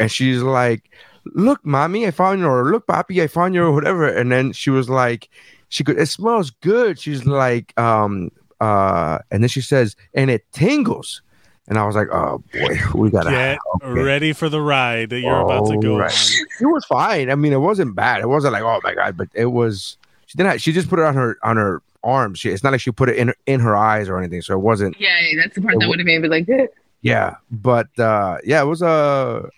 And 0.00 0.10
she's 0.10 0.42
like, 0.42 0.90
"Look, 1.24 1.64
mommy, 1.64 2.06
I 2.06 2.10
found 2.10 2.40
your. 2.40 2.70
Look, 2.70 2.86
papi, 2.86 3.22
I 3.22 3.26
found 3.26 3.54
your 3.54 3.72
whatever." 3.72 4.06
And 4.06 4.30
then 4.30 4.52
she 4.52 4.70
was 4.70 4.88
like, 4.88 5.28
"She 5.68 5.84
could. 5.84 5.98
It 5.98 6.06
smells 6.06 6.50
good." 6.50 6.98
She's 6.98 7.26
like, 7.26 7.78
um, 7.78 8.30
uh, 8.60 9.18
and 9.30 9.42
then 9.42 9.48
she 9.48 9.60
says, 9.60 9.96
"And 10.14 10.30
it 10.30 10.44
tingles." 10.52 11.22
And 11.68 11.78
I 11.78 11.86
was 11.86 11.94
like, 11.94 12.08
"Oh 12.10 12.42
boy, 12.52 12.78
we 12.94 13.10
gotta." 13.10 13.30
Get 13.30 13.58
okay. 13.82 14.00
ready 14.02 14.32
for 14.32 14.48
the 14.48 14.60
ride 14.60 15.10
that 15.10 15.20
you're 15.20 15.40
about 15.40 15.66
to 15.68 15.78
go 15.78 15.92
Alright. 15.92 16.12
on. 16.12 16.46
It 16.60 16.72
was 16.72 16.84
fine. 16.84 17.30
I 17.30 17.34
mean, 17.36 17.52
it 17.52 17.60
wasn't 17.60 17.94
bad. 17.94 18.22
It 18.22 18.28
wasn't 18.28 18.52
like, 18.54 18.62
oh 18.62 18.80
my 18.82 18.94
god, 18.94 19.16
but 19.16 19.28
it 19.34 19.46
was. 19.46 19.96
She 20.26 20.36
didn't. 20.36 20.52
Have, 20.52 20.60
she 20.60 20.72
just 20.72 20.88
put 20.88 20.98
it 20.98 21.04
on 21.04 21.14
her 21.14 21.38
on 21.42 21.56
her 21.56 21.82
arms. 22.02 22.38
She, 22.38 22.50
it's 22.50 22.64
not 22.64 22.72
like 22.72 22.80
she 22.80 22.90
put 22.90 23.08
it 23.08 23.16
in 23.16 23.28
her, 23.28 23.36
in 23.46 23.60
her 23.60 23.76
eyes 23.76 24.08
or 24.08 24.18
anything. 24.18 24.42
So 24.42 24.54
it 24.54 24.60
wasn't. 24.60 24.98
Yeah, 25.00 25.16
that's 25.36 25.54
the 25.54 25.62
part 25.62 25.76
that 25.78 25.88
would 25.88 25.98
have 25.98 26.06
made 26.06 26.22
me 26.22 26.28
like, 26.28 26.48
eh. 26.48 26.66
Yeah, 27.02 27.36
but 27.50 27.96
uh, 27.98 28.38
yeah, 28.44 28.60
it 28.62 28.66
was 28.66 28.82
a. 28.82 29.48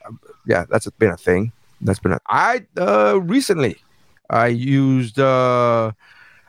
yeah, 0.46 0.64
that's 0.68 0.88
been 0.98 1.10
a 1.10 1.16
thing. 1.16 1.52
That's 1.80 1.98
been 1.98 2.12
a. 2.12 2.20
I 2.28 2.64
uh 2.78 3.20
recently, 3.22 3.76
I 4.30 4.46
used 4.48 5.18
uh, 5.18 5.92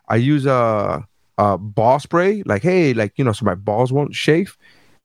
I 0.08 0.15
use 0.17 0.45
a 0.45 1.06
a 1.38 1.58
ball 1.58 1.99
spray. 1.99 2.43
Like 2.45 2.62
hey, 2.63 2.93
like 2.93 3.13
you 3.17 3.23
know, 3.25 3.32
so 3.34 3.45
my 3.45 3.56
balls 3.56 3.91
won't 3.91 4.13
shave. 4.15 4.58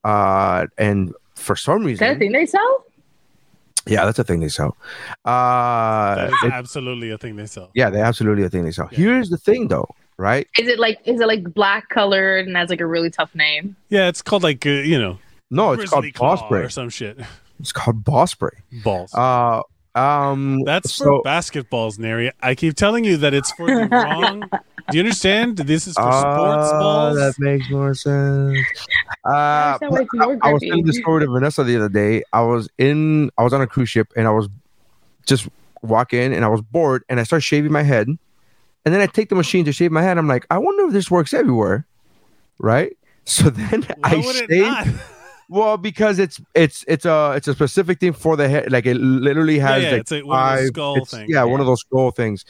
Uh, 0.04 0.66
and 0.76 1.12
for 1.34 1.56
some 1.56 1.78
reason 1.84 1.92
is 1.94 1.98
that 2.00 2.16
a 2.16 2.18
thing 2.18 2.32
they 2.32 2.46
sell? 2.46 2.84
yeah, 3.86 4.04
that's 4.04 4.18
a 4.18 4.24
thing 4.24 4.40
they 4.40 4.48
sell. 4.48 4.76
Uh, 5.24 6.14
That 6.14 6.28
is 6.28 6.34
it- 6.44 6.52
absolutely 6.52 7.10
a 7.10 7.18
thing 7.18 7.36
they 7.36 7.46
sell. 7.46 7.70
yeah, 7.74 7.88
they 7.90 8.00
absolutely 8.00 8.44
a 8.44 8.50
thing 8.50 8.64
they 8.64 8.70
sell. 8.70 8.88
Yeah. 8.92 8.98
Here's 8.98 9.30
the 9.30 9.38
thing, 9.38 9.68
though, 9.68 9.88
right? 10.18 10.46
Is 10.58 10.68
it 10.68 10.78
like 10.78 10.98
is 11.06 11.20
it 11.20 11.26
like 11.26 11.42
black 11.54 11.88
colored 11.88 12.46
and 12.46 12.56
has 12.56 12.68
like 12.70 12.80
a 12.82 12.86
really 12.86 13.10
tough 13.10 13.34
name? 13.34 13.76
Yeah, 13.88 14.08
it's 14.08 14.20
called 14.22 14.42
like 14.42 14.66
uh, 14.66 14.70
you 14.70 14.98
know, 14.98 15.18
No, 15.50 15.72
it's 15.72 15.88
called 15.90 16.04
ball 16.14 16.36
claw 16.36 16.46
spray. 16.46 16.60
or 16.60 16.68
some 16.68 16.90
shit. 16.90 17.18
It's 17.60 17.72
called 17.72 18.04
ball 18.04 18.26
spray. 18.26 18.50
Balls. 18.84 19.12
Uh, 19.14 19.62
um, 19.94 20.62
That's 20.64 20.92
for 20.96 21.04
so- 21.04 21.22
basketballs, 21.24 21.98
Neri. 21.98 22.30
I 22.40 22.54
keep 22.54 22.74
telling 22.74 23.04
you 23.04 23.16
that 23.18 23.34
it's 23.34 23.50
for 23.52 23.66
the 23.66 23.88
wrong. 23.92 24.40
Do 24.90 24.96
you 24.96 25.00
understand? 25.00 25.58
This 25.58 25.86
is 25.86 25.94
for 25.94 26.02
sports 26.02 26.24
Ah, 26.72 26.78
balls. 26.80 27.16
That 27.16 27.34
makes 27.38 27.68
more 27.70 27.94
sense. 27.94 28.58
Uh, 29.24 29.32
That 29.32 29.80
sounds 29.80 29.92
like 29.92 30.08
more 30.14 30.38
I 30.42 30.52
was 30.52 30.60
grippy. 30.60 30.68
telling 30.70 30.84
the 30.86 30.92
story 30.94 31.24
to 31.26 31.30
Vanessa 31.30 31.62
the 31.64 31.76
other 31.76 31.88
day. 31.90 32.22
I 32.32 32.40
was 32.42 32.68
in, 32.78 33.30
I 33.36 33.42
was 33.42 33.52
on 33.52 33.60
a 33.60 33.66
cruise 33.66 33.90
ship, 33.90 34.08
and 34.16 34.26
I 34.26 34.30
was 34.30 34.48
just 35.26 35.48
walking, 35.82 36.32
and 36.32 36.44
I 36.44 36.48
was 36.48 36.62
bored, 36.62 37.04
and 37.08 37.20
I 37.20 37.24
started 37.24 37.42
shaving 37.42 37.72
my 37.72 37.82
head, 37.82 38.06
and 38.08 38.18
and 38.84 38.94
then 38.94 39.02
I 39.02 39.06
take 39.06 39.28
the 39.28 39.34
machine 39.34 39.66
to 39.66 39.72
shave 39.72 39.92
my 39.92 40.00
head. 40.00 40.16
I'm 40.16 40.28
like, 40.28 40.46
I 40.50 40.56
wonder 40.56 40.86
if 40.86 40.92
this 40.92 41.10
works 41.10 41.34
everywhere, 41.34 41.84
right? 42.58 42.96
So 43.26 43.50
then 43.50 43.82
Why 43.82 43.94
I 44.04 44.20
shave. 44.22 45.02
Not? 45.48 45.58
Well, 45.58 45.76
because 45.76 46.18
it's 46.18 46.40
it's 46.54 46.84
it's 46.88 47.04
a 47.04 47.32
it's 47.36 47.48
a 47.48 47.54
specific 47.54 48.00
thing 48.00 48.12
for 48.12 48.36
the 48.36 48.48
head. 48.48 48.70
Like 48.72 48.86
it 48.86 48.96
literally 48.96 49.58
has 49.58 49.82
yeah, 49.82 49.90
like 49.92 50.00
it's 50.00 50.12
a- 50.12 50.22
one 50.22 50.38
of 50.38 50.48
those 50.50 50.60
five- 50.60 50.66
skull 50.68 50.96
it's- 50.96 51.10
things, 51.10 51.30
Yeah, 51.30 51.44
one 51.44 51.60
of 51.60 51.66
those 51.66 51.80
skull 51.80 52.10
things. 52.10 52.44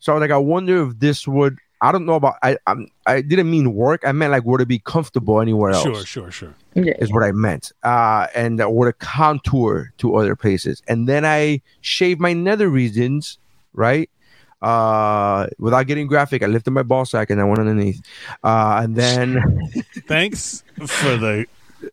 So 0.00 0.16
like, 0.16 0.30
I 0.30 0.38
wonder 0.38 0.86
if 0.88 0.98
this 0.98 1.26
would. 1.26 1.58
I 1.80 1.92
don't 1.92 2.06
know 2.06 2.14
about. 2.14 2.34
I 2.42 2.56
I'm, 2.66 2.88
I 3.06 3.20
didn't 3.20 3.48
mean 3.50 3.72
work. 3.74 4.02
I 4.04 4.10
meant 4.12 4.32
like 4.32 4.44
would 4.44 4.60
it 4.60 4.66
be 4.68 4.80
comfortable 4.80 5.40
anywhere 5.40 5.70
else? 5.70 5.84
Sure, 5.84 6.04
sure, 6.04 6.30
sure. 6.32 6.54
Yeah. 6.74 6.94
is 6.98 7.12
what 7.12 7.22
I 7.22 7.30
meant. 7.32 7.70
Uh, 7.84 8.26
and 8.34 8.60
uh, 8.60 8.68
would 8.68 8.88
it 8.88 8.98
contour 8.98 9.92
to 9.98 10.16
other 10.16 10.34
places? 10.34 10.82
And 10.88 11.08
then 11.08 11.24
I 11.24 11.60
shave 11.80 12.18
my 12.18 12.32
nether 12.32 12.68
regions, 12.68 13.38
right? 13.74 14.10
Uh, 14.60 15.46
without 15.58 15.86
getting 15.86 16.08
graphic, 16.08 16.42
I 16.42 16.46
lifted 16.46 16.72
my 16.72 16.82
ball 16.82 17.04
sack 17.04 17.30
and 17.30 17.40
I 17.40 17.44
went 17.44 17.60
underneath. 17.60 18.00
Uh, 18.42 18.80
and 18.82 18.96
then 18.96 19.38
Thanks 20.08 20.64
for 20.86 21.16
the. 21.16 21.46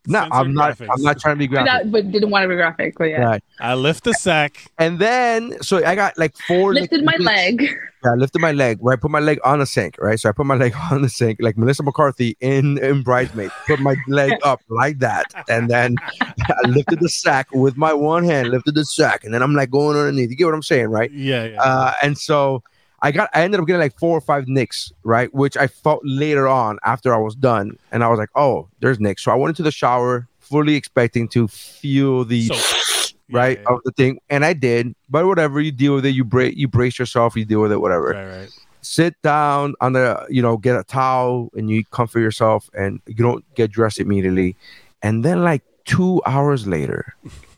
No, 0.06 0.28
I'm 0.30 0.54
not. 0.54 0.76
graphics. 0.76 0.88
I'm 0.90 1.02
not 1.02 1.18
trying 1.18 1.36
to 1.36 1.38
be 1.38 1.46
graphic. 1.46 1.84
Without, 1.84 1.92
but 1.92 2.12
didn't 2.12 2.30
want 2.30 2.44
to 2.44 2.48
be 2.48 2.56
graphic. 2.56 2.94
But 2.98 3.04
yeah. 3.04 3.22
Right. 3.22 3.44
I 3.60 3.74
lift 3.74 4.04
the 4.04 4.12
sack. 4.14 4.70
And 4.78 4.98
then, 4.98 5.60
so 5.62 5.84
I 5.84 5.94
got 5.94 6.16
like 6.18 6.36
four. 6.46 6.74
Lifted 6.74 7.04
my 7.04 7.12
like, 7.18 7.20
leg. 7.20 7.62
Yeah, 8.04 8.12
I 8.12 8.14
lifted 8.14 8.40
my 8.40 8.52
leg. 8.52 8.78
Where 8.80 8.94
I 8.94 8.96
put 8.96 9.10
my 9.10 9.20
leg 9.20 9.38
on 9.44 9.58
the 9.58 9.66
sink, 9.66 9.96
right? 9.98 10.18
So 10.18 10.28
I 10.28 10.32
put 10.32 10.46
my 10.46 10.54
leg 10.54 10.74
on 10.90 11.02
the 11.02 11.08
sink, 11.08 11.38
like 11.40 11.56
Melissa 11.56 11.82
McCarthy 11.82 12.36
in 12.40 12.78
in 12.78 13.02
Bridesmaid. 13.02 13.50
Put 13.66 13.80
my 13.80 13.96
leg 14.08 14.32
up 14.42 14.60
like 14.68 14.98
that, 15.00 15.26
and 15.48 15.68
then 15.70 15.96
I 16.20 16.68
lifted 16.68 17.00
the 17.00 17.08
sack 17.08 17.48
with 17.52 17.76
my 17.76 17.92
one 17.92 18.24
hand. 18.24 18.48
Lifted 18.48 18.74
the 18.74 18.84
sack, 18.84 19.24
and 19.24 19.32
then 19.32 19.42
I'm 19.42 19.54
like 19.54 19.70
going 19.70 19.96
underneath. 19.96 20.30
You 20.30 20.36
get 20.36 20.46
what 20.46 20.54
I'm 20.54 20.62
saying, 20.62 20.88
right? 20.88 21.10
Yeah, 21.10 21.44
yeah. 21.44 21.62
Uh, 21.62 21.92
and 22.02 22.18
so 22.18 22.62
I 23.02 23.12
got, 23.12 23.28
I 23.34 23.42
ended 23.42 23.60
up 23.60 23.66
getting 23.66 23.80
like 23.80 23.98
four 23.98 24.16
or 24.16 24.20
five 24.20 24.48
nicks, 24.48 24.92
right? 25.04 25.32
Which 25.34 25.56
I 25.56 25.66
felt 25.66 26.00
later 26.04 26.48
on 26.48 26.78
after 26.84 27.14
I 27.14 27.18
was 27.18 27.34
done, 27.34 27.78
and 27.92 28.02
I 28.02 28.08
was 28.08 28.18
like, 28.18 28.30
oh, 28.34 28.68
there's 28.80 28.98
nicks. 28.98 29.22
So 29.22 29.30
I 29.32 29.34
went 29.34 29.50
into 29.50 29.62
the 29.62 29.70
shower, 29.70 30.26
fully 30.40 30.74
expecting 30.76 31.28
to 31.28 31.46
feel 31.48 32.24
the 32.24 32.46
So- 32.48 33.12
right 33.30 33.58
Yeah, 33.58 33.64
yeah. 33.68 33.74
of 33.76 33.80
the 33.84 33.90
thing, 33.92 34.18
and 34.30 34.44
I 34.44 34.52
did. 34.52 34.94
But 35.10 35.26
whatever, 35.26 35.60
you 35.60 35.72
deal 35.72 35.94
with 35.96 36.06
it. 36.06 36.10
You 36.14 36.24
break, 36.24 36.56
you 36.56 36.68
brace 36.68 36.98
yourself. 36.98 37.36
You 37.36 37.44
deal 37.44 37.60
with 37.60 37.72
it. 37.72 37.80
Whatever. 37.80 38.10
right, 38.12 38.38
right. 38.40 38.50
Sit 38.82 39.20
down 39.22 39.74
on 39.80 39.94
the, 39.94 40.24
you 40.30 40.40
know, 40.40 40.56
get 40.56 40.76
a 40.76 40.84
towel 40.84 41.50
and 41.56 41.68
you 41.68 41.84
comfort 41.86 42.20
yourself, 42.20 42.70
and 42.72 43.00
you 43.06 43.16
don't 43.16 43.44
get 43.56 43.72
dressed 43.72 43.98
immediately. 43.98 44.54
And 45.02 45.24
then 45.24 45.42
like 45.42 45.62
two 45.84 46.22
hours 46.24 46.66
later, 46.68 47.14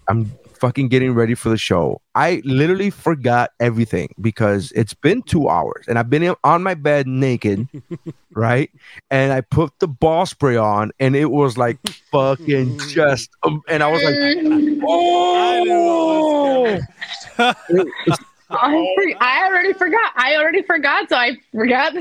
I'm 0.08 0.32
fucking 0.60 0.88
getting 0.88 1.14
ready 1.14 1.34
for 1.34 1.48
the 1.48 1.56
show. 1.56 2.00
I 2.14 2.42
literally 2.44 2.90
forgot 2.90 3.50
everything 3.60 4.14
because 4.20 4.72
it's 4.72 4.94
been 4.94 5.22
two 5.22 5.48
hours 5.48 5.84
and 5.88 5.98
I've 5.98 6.10
been 6.10 6.34
on 6.44 6.62
my 6.62 6.74
bed 6.74 7.06
naked, 7.06 7.68
right? 8.34 8.70
And 9.10 9.32
I 9.32 9.40
put 9.40 9.72
the 9.78 9.88
ball 9.88 10.26
spray 10.26 10.56
on 10.56 10.90
and 11.00 11.14
it 11.16 11.30
was 11.30 11.56
like 11.56 11.78
fucking 12.10 12.78
just, 12.88 13.30
um, 13.42 13.62
and 13.68 13.82
I 13.82 13.88
was 13.88 14.02
like, 14.02 14.14
oh, 14.86 16.78
I, 17.38 17.54
for- 18.50 19.22
I 19.22 19.46
already 19.48 19.72
forgot. 19.74 20.12
I 20.16 20.36
already 20.36 20.62
forgot. 20.62 21.08
So 21.08 21.16
I 21.16 21.36
forgot. 21.52 21.94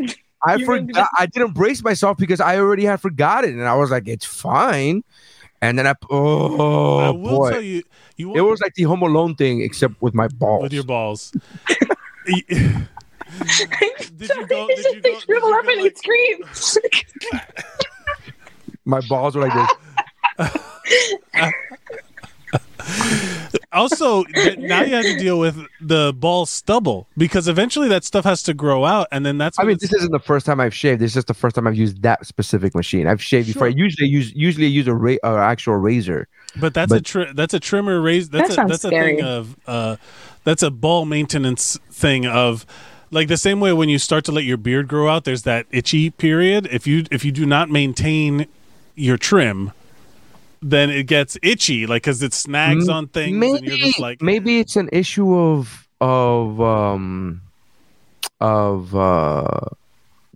I 0.46 0.64
forgot. 0.64 1.10
I 1.18 1.26
didn't 1.26 1.54
brace 1.54 1.84
myself 1.84 2.18
because 2.18 2.40
I 2.40 2.58
already 2.58 2.86
had 2.86 3.02
forgotten, 3.02 3.52
and 3.60 3.68
I 3.68 3.76
was 3.76 3.90
like, 3.90 4.08
"It's 4.08 4.26
fine." 4.26 5.04
And 5.62 5.78
then 5.78 5.88
I, 5.88 5.94
oh 6.10 6.98
I 7.00 7.10
will 7.10 7.38
boy, 7.38 7.52
tell 7.52 7.62
you, 7.62 7.84
you 8.16 8.36
it 8.36 8.42
was 8.42 8.62
like 8.62 8.76
the 8.76 8.84
Home 8.84 9.02
Alone 9.02 9.36
thing, 9.36 9.62
except 9.62 10.02
with 10.02 10.14
my 10.14 10.28
balls. 10.28 10.64
with 10.64 10.74
your 10.74 10.84
balls. 10.84 11.32
did 12.26 12.48
you 12.50 12.88
go? 13.68 13.98
Did 14.18 14.30
you 14.30 14.46
They 14.46 14.48
go? 14.48 14.68
Did 15.02 15.22
shrivel 15.24 15.50
you 15.50 15.60
up 15.60 15.68
and 15.68 15.82
like, 15.82 15.94
he 15.94 15.98
screams. 15.98 16.78
my 18.86 19.02
balls 19.08 19.36
were 19.36 19.48
like 19.48 19.54
this. 20.38 20.54
also, 23.74 24.24
th- 24.24 24.58
now 24.58 24.82
you 24.82 24.96
have 24.96 25.04
to 25.06 25.18
deal 25.18 25.40
with 25.40 25.58
the 25.82 26.14
ball 26.18 26.46
stubble 26.46 27.08
because 27.18 27.48
eventually 27.48 27.88
that 27.90 28.04
stuff 28.04 28.24
has 28.26 28.42
to 28.44 28.54
grow 28.54 28.86
out, 28.86 29.08
and 29.12 29.26
then 29.26 29.38
that's. 29.38 29.60
I 29.60 29.64
mean, 29.64 29.78
this 29.80 29.94
isn't 29.94 30.12
the 30.12 30.20
first 30.20 30.46
time 30.46 30.60
I've 30.60 30.74
shaved. 30.74 31.02
This 31.02 31.12
is 31.12 31.16
just 31.16 31.28
the 31.28 31.34
first 31.34 31.56
time 31.56 31.68
I've 31.68 31.76
used 31.76 32.02
that 32.04 32.26
specific 32.26 32.74
machine. 32.76 33.08
I've 33.08 33.22
shaved 33.22 33.48
before. 33.48 33.68
I 33.68 33.72
usually 33.72 34.08
use 34.10 34.34
usually 34.36 34.66
I 34.66 34.70
use 34.70 34.88
a 34.88 34.94
ra- 34.94 35.16
uh, 35.24 35.38
actual 35.38 35.76
razor. 35.76 36.28
But 36.60 36.74
that's 36.74 36.92
a 36.92 37.02
tri- 37.02 37.32
that's 37.34 37.54
a 37.54 37.60
trimmer 37.60 38.02
razor. 38.02 38.32
That's 38.32 38.48
That 38.50 38.52
a 38.52 38.56
sounds 38.56 38.70
that's 38.72 38.86
a 38.86 38.88
scary. 38.88 39.16
thing 39.18 39.26
of 39.26 39.58
uh, 39.68 39.96
that's 40.44 40.64
a 40.64 40.72
ball 40.72 41.06
maintenance 41.06 41.78
thing 41.92 42.26
of 42.26 42.66
like 43.12 43.28
the 43.28 43.38
same 43.38 43.60
way 43.60 43.74
when 43.74 43.90
you 43.90 44.00
start 44.00 44.26
to 44.26 44.32
let 44.32 44.44
your 44.44 44.58
beard 44.58 44.88
grow 44.88 45.08
out. 45.10 45.24
There's 45.26 45.44
that 45.44 45.66
itchy 45.72 46.10
period. 46.10 46.68
If 46.72 46.88
you 46.88 47.06
if 47.12 47.24
you 47.26 47.32
do 47.32 47.46
not 47.46 47.70
maintain 47.70 48.48
your 48.96 49.18
trim, 49.18 49.72
then 50.62 50.90
it 50.90 51.04
gets 51.08 51.38
itchy, 51.44 51.86
like 51.86 52.04
because 52.04 52.22
it 52.24 52.34
snags 52.34 52.90
on 52.90 53.08
things, 53.08 53.38
Maybe 53.38 53.58
and 53.58 53.68
you're 53.68 53.78
just 53.78 54.00
like 54.00 54.22
maybe 54.22 54.60
it's 54.60 54.76
an 54.76 54.90
issue 54.92 55.36
of 55.36 55.88
of 56.02 56.62
um 56.62 57.42
of 58.40 58.96
uh 58.96 59.48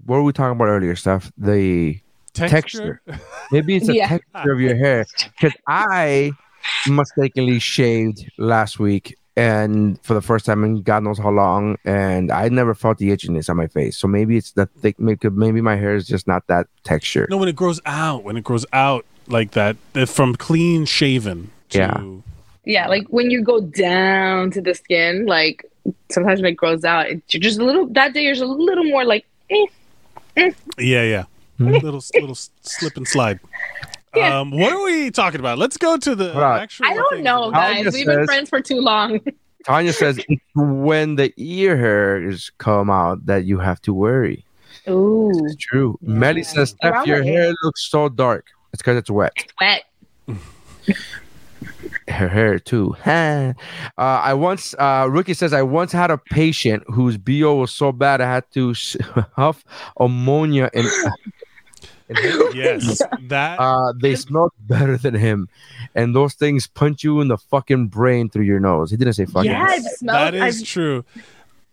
what 0.05 0.17
were 0.17 0.23
we 0.23 0.34
talking 0.34 0.55
about 0.55 0.65
earlier, 0.65 0.95
Steph? 0.95 1.31
The 1.38 1.99
texture. 2.34 3.01
Maybe 3.51 3.75
it's 3.75 3.89
a 3.89 3.93
Yeah. 3.95 4.07
texture 4.07 4.51
of 4.51 4.60
your 4.60 4.75
hair. 4.75 5.05
Because 5.39 5.57
I 5.67 6.31
mistakenly 6.89 7.60
shaved 7.60 8.31
last 8.38 8.79
week 8.79 9.15
and 9.38 10.01
for 10.03 10.13
the 10.13 10.21
first 10.21 10.45
time 10.45 10.63
in 10.63 10.81
God 10.81 11.03
knows 11.03 11.17
how 11.17 11.29
long, 11.29 11.77
and 11.86 12.31
I 12.31 12.49
never 12.49 12.75
felt 12.75 12.97
the 12.97 13.10
itchiness 13.10 13.49
on 13.49 13.57
my 13.57 13.67
face. 13.67 13.97
So 13.97 14.07
maybe 14.07 14.38
it's 14.38 14.51
the 14.51 14.65
thick. 14.65 14.99
Maybe, 14.99 15.29
maybe 15.29 15.62
my 15.62 15.75
hair 15.77 15.95
is 15.95 16.05
just 16.05 16.27
not 16.27 16.47
that 16.47 16.67
texture. 16.84 17.27
No, 17.29 17.38
when 17.38 17.47
it 17.47 17.55
grows 17.55 17.79
out, 17.86 18.23
when 18.23 18.36
it 18.36 18.43
grows 18.43 18.65
out 18.73 19.05
like 19.27 19.51
that, 19.51 19.77
uh, 19.95 20.05
from 20.05 20.36
clean 20.36 20.86
shaven. 20.86 21.51
To, 21.69 21.77
Yeah. 21.79 22.03
Yeah, 22.63 22.88
like 22.88 23.07
when 23.10 23.31
you 23.31 23.43
go 23.43 23.60
down 23.62 24.51
to 24.51 24.62
the 24.62 24.75
skin, 24.75 25.25
like 25.25 25.65
sometimes 26.12 26.41
when 26.41 26.51
it 26.53 26.57
grows 26.57 26.84
out, 26.86 27.10
it, 27.10 27.23
you're 27.29 27.41
just 27.41 27.60
a 27.60 27.65
little. 27.65 27.88
That 27.88 28.13
day, 28.13 28.21
you're 28.23 28.34
just 28.36 28.43
a 28.43 28.47
little 28.47 28.84
more 28.84 29.03
like. 29.03 29.25
Eh. 29.49 29.65
Yeah, 30.77 31.03
yeah. 31.03 31.23
Hmm? 31.57 31.69
little 31.71 32.01
little 32.13 32.36
slip 32.36 32.97
and 32.97 33.07
slide. 33.07 33.39
Yeah. 34.13 34.41
Um, 34.41 34.51
what 34.51 34.73
are 34.73 34.84
we 34.84 35.10
talking 35.10 35.39
about? 35.39 35.57
Let's 35.57 35.77
go 35.77 35.95
to 35.95 36.15
the 36.15 36.34
Hold 36.34 36.43
on. 36.43 36.60
actual. 36.60 36.86
I 36.86 36.93
don't 36.95 37.10
things 37.13 37.23
know, 37.23 37.43
of 37.45 37.53
the- 37.53 37.60
Tanya 37.60 37.84
guys. 37.86 37.93
We've 37.93 38.05
been 38.05 38.25
friends 38.25 38.49
for 38.49 38.60
too 38.60 38.81
long. 38.81 39.21
Tanya 39.65 39.93
says 39.93 40.19
when 40.53 41.15
the 41.15 41.31
ear 41.38 41.77
hairs 41.77 42.51
come 42.57 42.89
out 42.89 43.25
that 43.27 43.45
you 43.45 43.57
have 43.60 43.81
to 43.84 43.93
worry. 43.93 44.43
Ooh, 44.89 45.31
It's 45.45 45.55
true. 45.55 45.97
Melly 46.01 46.43
says, 46.43 46.71
Steph, 46.71 47.07
your 47.07 47.23
hair 47.23 47.53
looks 47.63 47.89
so 47.89 48.10
dark. 48.10 48.47
It's 48.73 48.81
because 48.81 48.97
it's 48.97 49.10
wet. 49.10 49.34
It's 49.36 49.53
wet. 49.60 49.84
her 52.10 52.27
hair 52.27 52.60
too. 52.60 52.95
uh, 53.05 53.53
I 53.97 54.34
once, 54.34 54.73
uh, 54.77 55.07
Rookie 55.10 55.34
says, 55.34 55.53
I 55.53 55.62
once 55.62 55.91
had 55.91 56.12
a 56.12 56.17
patient 56.17 56.84
whose 56.88 57.17
BO 57.17 57.55
was 57.55 57.71
so 57.71 57.91
bad 57.91 58.21
I 58.21 58.25
had 58.31 58.43
to 58.53 58.71
s- 58.71 58.97
huff 59.36 59.63
ammonia 59.99 60.69
and 60.73 60.88
Yes, 62.53 63.01
that. 63.29 63.57
uh, 63.57 63.93
they 64.01 64.15
smelled 64.15 64.51
better 64.67 64.97
than 64.97 65.13
him. 65.13 65.47
And 65.95 66.13
those 66.13 66.34
things 66.34 66.67
punch 66.67 67.05
you 67.05 67.21
in 67.21 67.29
the 67.29 67.38
fucking 67.38 67.88
brain 67.88 68.29
through 68.29 68.43
your 68.43 68.60
nose. 68.60 68.91
He 68.91 68.97
didn't 68.97 69.13
say 69.13 69.25
fucking. 69.25 69.49
Yeah, 69.51 69.65
yes, 69.69 69.86
I've 69.86 69.91
smelled- 69.93 70.34
that 70.34 70.47
is 70.47 70.57
I've- 70.57 70.65
true. 70.65 71.05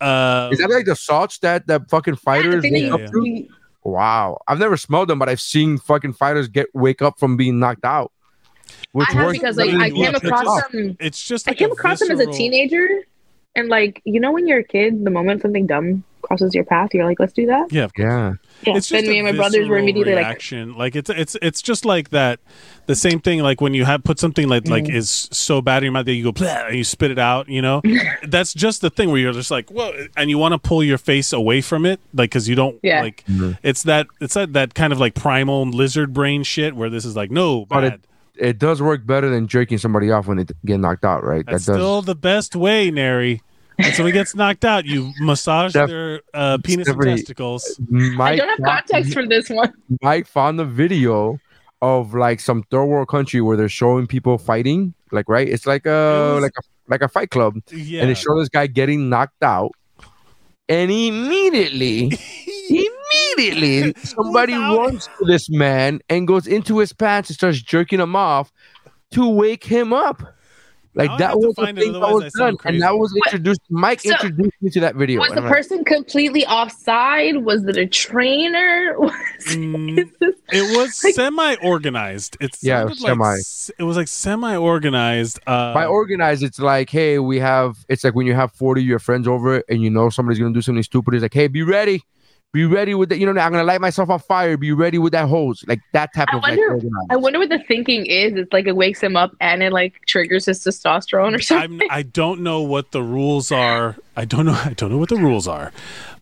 Uh, 0.01 0.51
Is 0.53 0.61
that 0.61 0.71
like 0.71 0.85
the 0.87 0.95
salts 0.95 1.39
that 1.39 1.67
that 1.67 1.91
fucking 1.91 2.15
fighters 2.15 2.63
Yeah, 2.65 2.71
wake 2.71 2.83
yeah, 2.85 2.97
yeah. 3.25 3.43
To? 3.91 3.95
Wow, 3.95 4.41
I've 4.47 4.59
never 4.59 4.77
smelled 4.77 5.09
them, 5.09 5.19
but 5.19 5.29
I've 5.29 5.41
seen 5.41 5.79
fucking 5.79 6.15
fighters 6.15 6.49
get 6.49 6.69
wake 6.75 7.03
up 7.03 7.19
from 7.19 7.37
being 7.37 7.59
knocked 7.59 7.85
out. 7.85 8.13
Which 8.93 9.09
I 9.11 9.13
have 9.13 9.33
because 9.33 9.57
like 9.57 9.71
better 9.71 9.83
I 9.83 9.91
came 9.91 10.13
what 10.13 10.25
across 10.25 10.43
pisses 10.43 10.47
off. 10.47 10.73
them. 10.73 10.97
it's 11.01 11.23
just. 11.23 11.49
I 11.49 11.55
came 11.55 11.71
a 11.71 11.73
across 11.73 12.01
them 12.01 12.11
as 12.11 12.21
a 12.21 12.27
teenager, 12.27 12.87
and 13.55 13.69
like 13.69 14.01
you 14.05 14.21
know 14.21 14.33
when 14.33 14.47
you're 14.47 14.61
a 14.61 14.65
kid, 14.65 15.05
the 15.05 15.11
moment 15.11 15.43
something 15.43 15.67
dumb 15.67 16.05
crosses 16.23 16.55
your 16.55 16.65
path, 16.65 16.95
you're 16.95 17.05
like, 17.05 17.19
let's 17.21 17.33
do 17.33 17.47
that. 17.47 17.73
Yeah. 17.73 17.89
Yeah, 17.97 18.35
Yeah. 18.67 18.77
It's 18.77 18.89
then 18.89 19.07
me 19.07 19.19
and 19.19 19.27
my 19.27 19.33
brothers 19.33 19.69
were 19.69 19.79
immediately 19.79 20.15
like, 20.15 20.25
reaction. 20.27 20.75
like, 20.77 20.97
it's 20.97 21.11
it's 21.11 21.37
it's 21.43 21.63
just 21.63 21.85
like 21.85 22.11
that. 22.11 22.41
The 22.87 22.95
same 22.97 23.21
thing, 23.21 23.41
like 23.41 23.61
when 23.61 23.75
you 23.75 23.85
have 23.85 24.03
put 24.03 24.19
something 24.19 24.49
like 24.49 24.65
Mm. 24.65 24.71
like 24.71 24.89
is 24.89 25.29
so 25.31 25.61
bad 25.61 25.79
in 25.79 25.85
your 25.85 25.93
mouth 25.93 26.07
that 26.07 26.15
you 26.15 26.25
go 26.25 26.33
"Bleh," 26.33 26.69
and 26.69 26.77
you 26.77 26.85
spit 26.85 27.11
it 27.11 27.19
out. 27.19 27.49
You 27.49 27.61
know, 27.63 27.83
that's 28.27 28.55
just 28.55 28.81
the 28.81 28.89
thing 28.91 29.11
where 29.11 29.19
you're 29.21 29.33
just 29.35 29.51
like, 29.51 29.71
well, 29.71 29.93
and 30.17 30.31
you 30.31 30.39
want 30.39 30.53
to 30.53 30.59
pull 30.59 30.83
your 30.83 30.97
face 30.99 31.33
away 31.35 31.61
from 31.61 31.85
it, 31.85 32.01
like 32.15 32.31
because 32.31 32.49
you 32.49 32.55
don't 32.55 32.79
Yeah. 32.83 33.03
like. 33.03 33.25
It's 33.63 33.83
that 33.83 34.07
it's 34.21 34.35
that 34.35 34.55
that 34.55 34.75
kind 34.75 34.93
of 34.93 34.99
like 34.99 35.15
primal 35.15 35.67
lizard 35.67 36.13
brain 36.15 36.43
shit 36.45 36.75
where 36.75 36.89
this 36.89 37.05
is 37.05 37.15
like 37.15 37.31
no 37.31 37.67
But 37.67 37.81
bad. 37.83 37.93
it- 37.93 38.01
it 38.41 38.59
does 38.61 38.81
work 38.81 39.05
better 39.05 39.29
than 39.29 39.49
jerking 39.49 39.79
somebody 39.79 40.13
off 40.13 40.29
when 40.29 40.37
they 40.37 40.45
get 40.65 40.79
knocked 40.79 41.05
out, 41.05 41.25
right? 41.25 41.45
That's 41.45 41.67
that 41.67 41.73
does. 41.73 41.81
still 41.81 42.03
the 42.03 42.15
best 42.15 42.55
way, 42.55 42.89
Nary. 42.89 43.43
And 43.79 43.95
so 43.95 44.05
he 44.05 44.13
gets 44.13 44.35
knocked 44.35 44.65
out. 44.65 44.85
You 44.87 45.13
massage 45.21 45.71
Steph- 45.71 45.89
their 45.89 46.21
uh, 46.35 46.59
penis 46.59 46.89
Stephanie- 46.89 47.11
and 47.13 47.19
testicles. 47.21 47.81
Mike, 47.89 48.33
I 48.35 48.37
don't 48.37 48.49
have 48.49 48.67
context 48.89 49.13
for 49.13 49.27
this 49.27 49.49
one. 49.49 49.73
Mike 50.03 50.27
found 50.27 50.59
the 50.59 50.65
video 50.65 51.39
of 51.81 52.13
like 52.13 52.41
some 52.41 52.65
third 52.71 52.87
world 52.87 53.07
country 53.09 53.41
where 53.41 53.57
they're 53.57 53.69
showing 53.69 54.07
people 54.09 54.37
fighting, 54.37 54.95
like 55.13 55.29
right. 55.29 55.49
It's 55.49 55.65
like 55.67 55.87
a 55.87 55.91
It 55.91 56.35
was- 56.35 56.43
like 56.43 56.53
a 56.59 56.63
like 56.91 57.03
a 57.03 57.09
fight 57.09 57.31
club, 57.31 57.55
Yeah, 57.71 58.01
and 58.01 58.11
they 58.11 58.15
show 58.15 58.39
this 58.39 58.49
guy 58.49 58.67
getting 58.67 59.09
knocked 59.11 59.43
out, 59.43 59.73
and 60.71 60.91
immediately, 60.91 62.19
immediately, 62.71 63.95
somebody 64.03 64.55
Without- 64.55 64.79
runs 64.79 65.09
to 65.19 65.25
this 65.27 65.49
man 65.51 66.01
and 66.09 66.27
goes 66.27 66.47
into 66.47 66.79
his 66.79 66.93
pants 66.93 67.29
and 67.31 67.35
starts 67.37 67.61
jerking 67.61 68.01
him 68.01 68.17
off 68.17 68.51
to 69.13 69.29
wake 69.29 69.65
him 69.65 69.93
up. 69.93 70.23
Like 70.99 71.09
Now 71.11 71.15
I 71.15 71.19
that 71.19 71.37
was 71.39 71.55
the 71.55 71.63
find 71.63 71.79
it, 71.79 71.81
thing 71.83 71.93
that 71.93 72.01
was 72.01 72.33
done, 72.35 72.57
crazy. 72.57 72.75
and 72.77 72.83
that 72.83 72.95
was 72.99 73.15
introduced. 73.25 73.61
Mike 73.71 74.01
So- 74.01 74.11
introduced 74.11 74.53
me 74.61 74.71
to 74.71 74.81
that 74.81 74.97
video. 74.97 75.21
Was 75.21 75.31
the 75.31 75.37
I'm 75.39 75.45
like, 75.45 75.53
person 75.53 75.85
completely 75.85 76.45
offside? 76.47 77.37
Was 77.45 77.65
it 77.65 77.77
a 77.77 77.87
trainer? 77.87 78.95
Was 78.99 79.13
Mm, 79.55 80.11
this- 80.21 80.35
It 80.53 80.77
was 80.77 81.03
Like- 81.05 81.15
semi-organized. 81.15 82.37
It 82.41 82.51
Yeah, 82.63 82.75
it 82.75 82.79
sounded 82.79 82.91
was 82.91 83.01
like 83.03 83.13
semi. 83.43 83.75
It 83.79 83.83
was 83.85 83.97
like 83.97 84.09
semi 84.09 84.57
organized. 84.57 85.39
Uh, 85.47 85.73
by 85.75 85.87
organized, 85.87 86.43
it's 86.43 86.59
like, 86.59 86.91
hey, 86.91 87.19
we 87.19 87.39
have. 87.39 87.77
It's 87.89 88.03
like 88.05 88.15
when 88.15 88.27
you 88.27 88.35
have 88.35 88.53
forty 88.53 88.81
of 88.83 88.87
your 88.89 88.99
friends 88.99 89.29
over, 89.29 89.63
and 89.69 89.81
you 89.83 89.91
know 89.91 90.09
somebody's 90.11 90.39
gonna 90.41 90.53
do 90.55 90.63
something 90.63 90.83
stupid. 90.83 91.15
It's 91.15 91.23
like, 91.23 91.35
hey, 91.35 91.47
be 91.49 91.63
ready, 91.63 92.03
be 92.53 92.65
ready 92.65 92.95
with 92.95 93.11
that. 93.11 93.19
You 93.19 93.27
know, 93.33 93.41
I'm 93.41 93.53
gonna 93.53 93.63
light 93.65 93.81
myself 93.81 94.09
on 94.11 94.19
fire. 94.21 94.57
Be 94.57 94.73
ready 94.73 94.99
with 94.99 95.13
that 95.13 95.29
hose, 95.29 95.65
like 95.69 95.81
that 95.93 96.15
type 96.15 96.29
I 96.33 96.37
of 96.37 96.43
like 96.43 96.51
wonder- 96.57 96.73
organized. 96.75 97.07
I 97.11 97.17
wonder 97.17 97.39
what 97.39 97.51
the 97.51 97.59
thinking 97.69 98.07
is. 98.07 98.33
It's 98.35 98.53
like 98.53 98.67
it 98.67 98.75
wakes 98.77 99.03
him 99.03 99.17
up 99.17 99.33
and 99.41 99.63
it 99.63 99.73
like 99.73 100.01
triggers 100.07 100.47
his 100.47 100.61
testosterone 100.65 101.33
or 101.33 101.35
I'm, 101.35 101.41
something. 101.43 101.89
I 101.91 102.03
don't 102.03 102.41
know 102.41 102.63
what 102.63 102.93
the 102.93 103.03
rules 103.03 103.53
are. 103.53 103.97
I 104.17 104.25
don't 104.25 104.47
know. 104.47 104.53
I 104.65 104.73
don't 104.75 104.91
know 104.91 104.99
what 104.99 105.11
the 105.11 105.17
rules 105.17 105.47
are. 105.47 105.73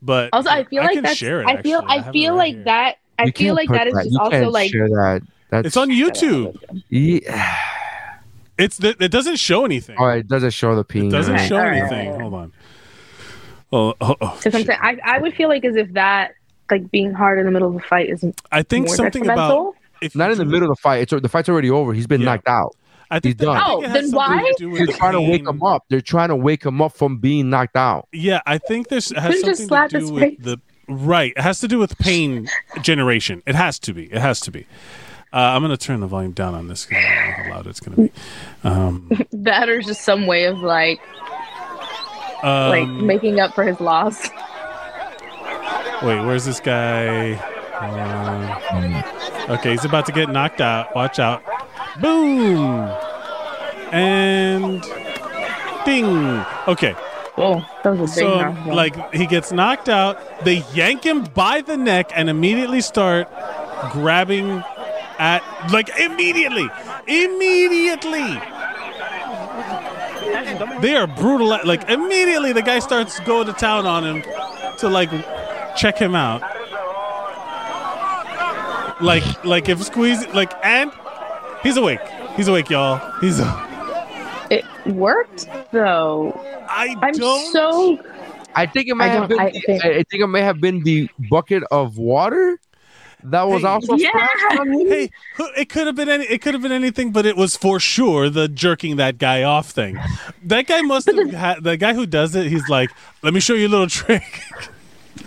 But 0.03 0.31
Also, 0.33 0.51
I 0.51 0.65
feel 0.65 0.83
I 0.83 0.87
like 0.87 0.95
can 0.95 1.05
that's. 1.05 1.17
share 1.17 1.43
it, 1.43 1.47
I 1.47 1.63
feel. 1.63 1.79
actually. 1.79 1.95
I 2.05 2.09
I 2.09 2.13
feel 2.13 2.33
right 2.33 2.39
like 2.39 2.55
here. 2.57 2.65
that. 2.65 2.97
I 3.19 3.25
You 3.27 3.33
feel 3.33 3.55
like 3.55 3.69
that 3.71 3.87
is 3.87 3.95
just 3.95 4.17
also 4.19 4.51
like. 4.51 4.71
share 4.73 4.89
that. 4.89 5.23
That's 5.51 5.67
it's 5.69 5.77
on 5.77 5.91
YouTube. 5.91 6.59
Yeah. 6.91 7.57
It's 8.59 8.83
it 8.83 8.97
it 9.01 9.11
doesn't 9.13 9.37
show 9.37 9.65
anything. 9.65 9.97
Oh, 9.99 10.07
it 10.09 10.27
doesn't 10.29 10.51
show 10.51 10.75
the 10.75 10.83
peen. 10.83 11.07
It 11.07 11.11
doesn't 11.11 11.35
Okay, 11.35 11.47
show 11.47 11.57
alright, 11.57 11.79
anything. 11.83 12.09
alright. 12.09 12.21
Hold 12.23 12.35
on. 12.35 12.53
Oh, 13.77 13.95
oh, 14.01 14.17
oh, 14.21 14.29
So 14.41 14.51
shit. 14.51 14.53
something 14.53 14.77
I, 14.81 14.99
I 15.05 15.19
would 15.19 15.35
feel 15.35 15.49
like 15.49 15.65
as 15.65 15.77
if 15.77 15.93
that 15.93 16.33
like 16.71 16.91
being 16.91 17.13
hard 17.13 17.39
in 17.39 17.45
the 17.47 17.53
middle 17.53 17.69
of 17.69 17.77
a 17.77 17.81
fight 17.81 18.09
isn't 18.11 18.41
I 18.51 18.63
think 18.63 18.87
more 18.87 18.97
something 18.97 19.23
detrimental. 19.23 19.69
about 19.69 19.75
if 20.03 20.15
Not 20.17 20.31
in 20.33 20.39
the 20.39 20.45
middle 20.45 20.71
of 20.71 20.77
the 20.77 20.81
fight. 20.83 21.03
It's 21.03 21.13
the 21.23 21.29
fight's 21.29 21.49
already 21.49 21.71
over. 21.71 21.93
He's 21.93 22.07
been 22.07 22.21
Yeah. 22.23 22.27
knocked 22.35 22.49
out. 22.49 22.75
I 23.11 23.21
think 23.21 23.39
He's 23.39 23.47
done. 23.47 23.57
think 23.57 23.69
Oh, 23.69 23.81
then 23.93 24.11
why? 24.11 24.53
do 24.59 24.69
with 24.71 24.79
They're 24.79 24.87
the 24.89 24.93
trying 24.95 25.13
to 25.13 25.21
wake 25.21 25.47
him 25.47 25.63
up. 25.63 25.85
They're 25.89 26.01
trying 26.01 26.29
to 26.31 26.37
wake 26.37 26.65
him 26.67 26.83
up 26.83 26.93
from 26.97 27.19
being 27.19 27.49
knocked 27.51 27.77
out. 27.77 28.09
Yeah, 28.13 28.41
I 28.47 28.59
think 28.59 28.89
this 28.89 29.11
has 29.11 29.23
Couldn't 29.35 29.41
something 29.57 29.69
slap 29.69 29.91
to 29.91 30.01
do 30.01 30.13
with 30.13 30.23
face. 30.23 30.39
the 30.41 30.61
right. 30.89 31.33
It 31.37 31.43
has 31.43 31.61
to 31.61 31.69
do 31.69 31.79
with 31.79 31.97
pain 31.99 32.49
generation. 32.83 33.43
It 33.47 33.55
has 33.55 33.79
to 33.81 33.95
be. 33.95 34.07
It 34.13 34.19
has 34.21 34.41
to 34.41 34.51
be. 34.51 34.67
Uh, 35.33 35.37
I'm 35.39 35.63
gonna 35.63 35.77
turn 35.77 36.01
the 36.01 36.07
volume 36.09 36.33
down 36.33 36.55
on 36.55 36.67
this. 36.69 36.89
I 36.91 36.95
don't 36.95 37.03
know 37.03 37.45
how 37.45 37.51
loud 37.57 37.67
it's 37.69 37.81
gonna 37.81 37.97
be. 37.97 38.13
Um, 38.65 39.11
that 39.33 39.69
or 39.69 39.81
just 39.83 40.03
some 40.03 40.27
way 40.27 40.45
of 40.47 40.59
like 40.59 40.99
like 42.47 42.83
um, 42.83 43.07
making 43.07 43.41
up 43.41 43.55
for 43.55 43.65
his 43.65 43.81
loss. 43.81 44.23
wait, 46.03 46.25
where's 46.25 46.45
this 46.45 46.61
guy? 46.61 47.35
Uh, 47.79 49.53
okay, 49.55 49.73
he's 49.73 49.85
about 49.85 50.07
to 50.07 50.13
get 50.13 50.31
knocked 50.31 50.61
out. 50.61 50.95
Watch 50.95 51.19
out! 51.19 51.43
Boom! 52.01 52.89
And 53.93 54.83
ding. 55.85 56.45
Okay, 56.67 56.95
Oh, 57.39 57.67
that 57.85 57.97
was 57.97 58.17
a 58.17 58.21
big 58.21 58.65
so 58.65 58.71
like 58.73 59.13
he 59.13 59.27
gets 59.27 59.53
knocked 59.53 59.89
out. 59.89 60.19
They 60.45 60.65
yank 60.73 61.05
him 61.05 61.25
by 61.25 61.61
the 61.61 61.77
neck 61.77 62.11
and 62.15 62.31
immediately 62.31 62.81
start 62.81 63.29
grabbing 63.93 64.63
at 65.19 65.43
like 65.71 65.91
immediately, 65.99 66.69
immediately. 67.07 68.41
They 70.81 70.95
are 70.97 71.07
brutal. 71.07 71.49
Like 71.65 71.89
immediately, 71.89 72.53
the 72.53 72.63
guy 72.63 72.79
starts 72.79 73.19
going 73.21 73.47
to 73.47 73.53
town 73.53 73.87
on 73.87 74.05
him 74.05 74.23
to 74.79 74.89
like 74.89 75.11
check 75.77 75.99
him 75.99 76.15
out. 76.15 76.43
Like, 79.01 79.45
like 79.45 79.69
if 79.69 79.83
squeeze, 79.83 80.27
like, 80.29 80.53
and 80.65 80.91
he's 81.63 81.77
awake. 81.77 82.01
He's 82.37 82.49
awake, 82.49 82.71
y'all. 82.71 82.99
He's. 83.21 83.39
it 84.51 84.65
worked 84.87 85.49
though. 85.71 86.33
I 86.69 86.97
I'm 87.03 87.13
don't. 87.13 87.53
so 87.53 87.99
I 88.55 88.65
think 88.67 88.89
it 88.89 88.95
may 88.95 89.05
I 89.05 89.09
have 89.09 89.29
been. 89.29 89.39
I 89.39 89.51
think- 89.51 89.85
I 89.85 89.89
I 89.91 90.03
think 90.05 90.23
it 90.23 90.27
may 90.29 90.41
have 90.41 90.61
been 90.63 90.83
the 90.83 91.11
bucket 91.29 91.63
of 91.71 91.99
water 91.99 92.59
that 93.25 93.49
was 93.49 93.63
Hey, 93.63 93.69
also 93.69 93.97
Yeah. 93.97 94.11
splashed 94.11 94.61
on 94.61 94.69
him. 94.73 94.89
Hey, 94.89 95.11
it 95.57 95.69
could 95.69 95.87
have 95.87 95.97
been 95.97 96.09
any. 96.09 96.25
It 96.27 96.43
could 96.43 96.55
have 96.55 96.63
been 96.63 96.73
anything, 96.73 97.13
but 97.13 97.27
it 97.27 97.37
was 97.37 97.57
for 97.57 97.81
sure 97.81 98.31
the 98.31 98.49
jerking 98.49 98.97
that 98.97 99.19
guy 99.19 99.43
off 99.43 99.71
thing. 99.71 99.99
That 100.45 100.67
guy 100.67 100.83
must 100.83 101.11
have 101.11 101.31
had 101.33 101.65
the 101.65 101.77
guy 101.77 101.95
who 101.95 102.07
does 102.07 102.35
it. 102.35 102.47
He's 102.47 102.69
like, 102.69 102.91
"Let 103.23 103.35
me 103.35 103.41
show 103.41 103.55
you 103.55 103.67
a 103.67 103.69
little 103.69 103.89
trick." 103.89 104.43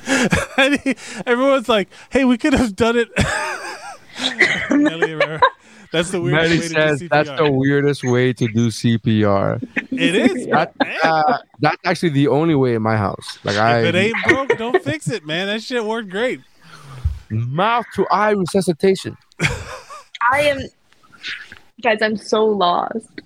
and 0.58 0.80
he, 0.82 0.96
everyone's 1.26 1.70
like, 1.70 1.90
"Hey, 2.10 2.26
we 2.26 2.38
could 2.38 2.54
have 2.54 2.76
done 2.76 2.96
it." 2.98 3.10
That's 5.92 6.12
the 6.12 6.22
weirdest 6.22 6.50
Maddie 6.50 6.60
way 6.60 6.68
to 6.68 6.70
says 6.70 7.00
do 7.00 7.10
that's 7.10 7.30
the 7.30 7.36
CPR. 7.38 7.58
weirdest 7.58 8.04
way 8.04 8.32
to 8.34 8.48
do 8.48 8.68
CPR. 8.68 9.60
It 9.92 10.16
is. 10.16 10.46
That, 10.48 10.74
uh, 11.04 11.38
that's 11.60 11.78
actually 11.84 12.10
the 12.10 12.28
only 12.28 12.54
way 12.54 12.76
in 12.76 12.82
my 12.84 12.96
house. 12.96 13.40
Like 13.44 13.58
I, 13.58 13.80
if 13.80 13.86
it 13.88 13.96
ain't 13.96 14.16
broke, 14.28 14.56
don't 14.58 14.84
fix 14.84 15.10
it, 15.10 15.26
man. 15.26 15.48
That 15.48 15.64
shit 15.64 15.84
worked 15.84 16.10
great. 16.10 16.42
Mouth 17.30 17.86
to 17.96 18.08
eye 18.08 18.32
resuscitation. 18.32 19.18
I 20.32 20.42
am 20.42 20.62
guys, 21.82 22.02
I'm 22.02 22.18
so 22.18 22.46
lost. 22.46 23.22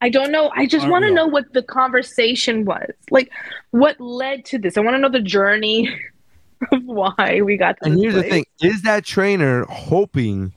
I 0.00 0.10
don't 0.10 0.30
know. 0.30 0.52
I 0.54 0.66
just 0.66 0.86
want 0.88 1.04
to 1.04 1.08
we 1.08 1.14
know 1.14 1.26
what 1.26 1.52
the 1.54 1.62
conversation 1.62 2.64
was. 2.64 2.90
Like 3.10 3.30
what 3.70 3.98
led 4.00 4.44
to 4.46 4.58
this. 4.58 4.76
I 4.76 4.80
want 4.80 4.94
to 4.94 4.98
know 4.98 5.08
the 5.08 5.20
journey 5.20 5.88
of 6.72 6.84
why 6.84 7.40
we 7.42 7.56
got 7.56 7.78
to 7.78 7.86
And 7.86 7.96
this 7.96 8.02
here's 8.02 8.14
the 8.14 8.22
thing: 8.22 8.44
is 8.60 8.82
that 8.82 9.04
trainer 9.04 9.64
hoping 9.64 10.52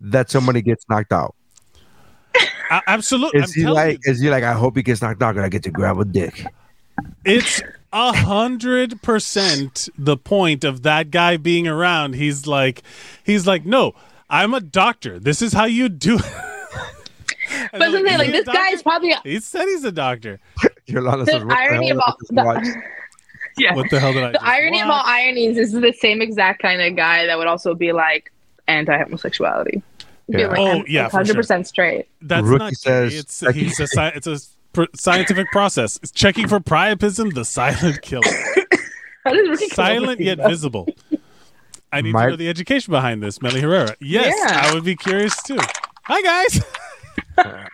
that 0.00 0.30
somebody 0.30 0.62
gets 0.62 0.84
knocked 0.88 1.12
out? 1.12 1.34
I, 2.70 2.82
absolutely. 2.86 3.40
Is 3.40 3.54
he 3.54 3.66
like? 3.66 4.00
Is 4.04 4.20
he 4.20 4.30
like? 4.30 4.44
I 4.44 4.52
hope 4.52 4.76
he 4.76 4.82
gets 4.82 5.02
knocked 5.02 5.22
out, 5.22 5.36
and 5.36 5.44
I 5.44 5.48
get 5.48 5.62
to 5.64 5.70
grab 5.70 5.98
a 5.98 6.04
dick. 6.04 6.44
It's 7.24 7.62
a 7.92 8.12
hundred 8.12 9.00
percent 9.02 9.88
the 9.96 10.16
point 10.16 10.64
of 10.64 10.82
that 10.82 11.10
guy 11.10 11.36
being 11.36 11.66
around. 11.66 12.14
He's 12.14 12.46
like, 12.46 12.82
he's 13.24 13.46
like, 13.46 13.64
no, 13.64 13.94
I'm 14.30 14.54
a 14.54 14.60
doctor. 14.60 15.18
This 15.18 15.40
is 15.42 15.52
how 15.52 15.64
you 15.64 15.88
do 15.88 16.16
it. 16.18 16.24
But 17.72 17.82
I'm 17.82 17.92
like 18.04 18.22
he 18.26 18.28
a 18.28 18.32
this 18.32 18.44
guy 18.46 18.68
is 18.68 18.82
doctor?" 18.82 18.82
probably 18.82 19.14
He 19.24 19.40
said 19.40 19.64
he's 19.64 19.82
a 19.84 19.90
doctor. 19.92 20.38
Yolanda 20.86 21.24
the 21.24 21.32
says, 21.32 21.42
the 21.44 21.54
irony 21.54 21.88
hell 21.88 21.96
about 21.98 22.16
is 22.22 22.28
this 22.28 22.44
watch?" 22.44 22.62
the, 22.64 22.82
yeah. 23.62 23.74
What 23.74 23.90
the 23.90 23.98
hell 24.00 24.12
did 24.12 24.22
I? 24.22 24.26
the 24.28 24.32
just 24.34 24.44
irony 24.44 24.80
of 24.82 24.88
all 24.90 25.02
ironies 25.04 25.56
is 25.56 25.72
the 25.72 25.94
same 25.98 26.20
exact 26.20 26.60
kind 26.60 26.82
of 26.82 26.94
guy 26.94 27.24
that 27.26 27.38
would 27.38 27.46
also 27.46 27.74
be 27.74 27.92
like 27.92 28.30
anti-homosexuality. 28.68 29.82
Yeah. 30.28 30.48
like, 30.48 30.58
Oh, 30.58 30.66
I'm 30.80 30.84
yeah, 30.88 31.08
hundred 31.08 31.36
percent 31.36 31.66
straight. 31.66 32.06
That's 32.20 32.46
Rookie 32.46 32.58
not 32.58 32.70
gay. 32.72 32.74
says- 32.74 33.14
It's 33.14 33.40
he's 33.54 33.80
a 33.80 33.86
sci- 33.86 34.12
it's 34.14 34.26
a 34.26 34.32
pr- 34.32 34.40
scientific 34.94 35.50
process. 35.50 35.98
It's 36.02 36.12
checking 36.12 36.48
for 36.48 36.60
priapism, 36.60 37.34
the 37.34 37.44
silent 37.44 38.02
killer, 38.02 38.22
How 39.24 39.32
does 39.32 39.48
Ricky 39.48 39.68
come 39.68 39.84
up 39.84 39.88
silent 39.88 40.20
yet 40.20 40.38
these? 40.38 40.46
visible. 40.48 40.88
I 41.92 42.00
need 42.02 42.12
My- 42.12 42.24
to 42.26 42.30
know 42.30 42.36
the 42.36 42.48
education 42.48 42.90
behind 42.92 43.22
this, 43.22 43.40
Melly 43.42 43.60
Herrera. 43.60 43.94
Yes, 44.00 44.34
Yeah. 44.38 44.60
I 44.70 44.74
would 44.74 44.84
be 44.84 44.94
curious 44.96 45.40
too. 45.42 45.58
Hi 46.04 46.22
guys. 46.22 46.62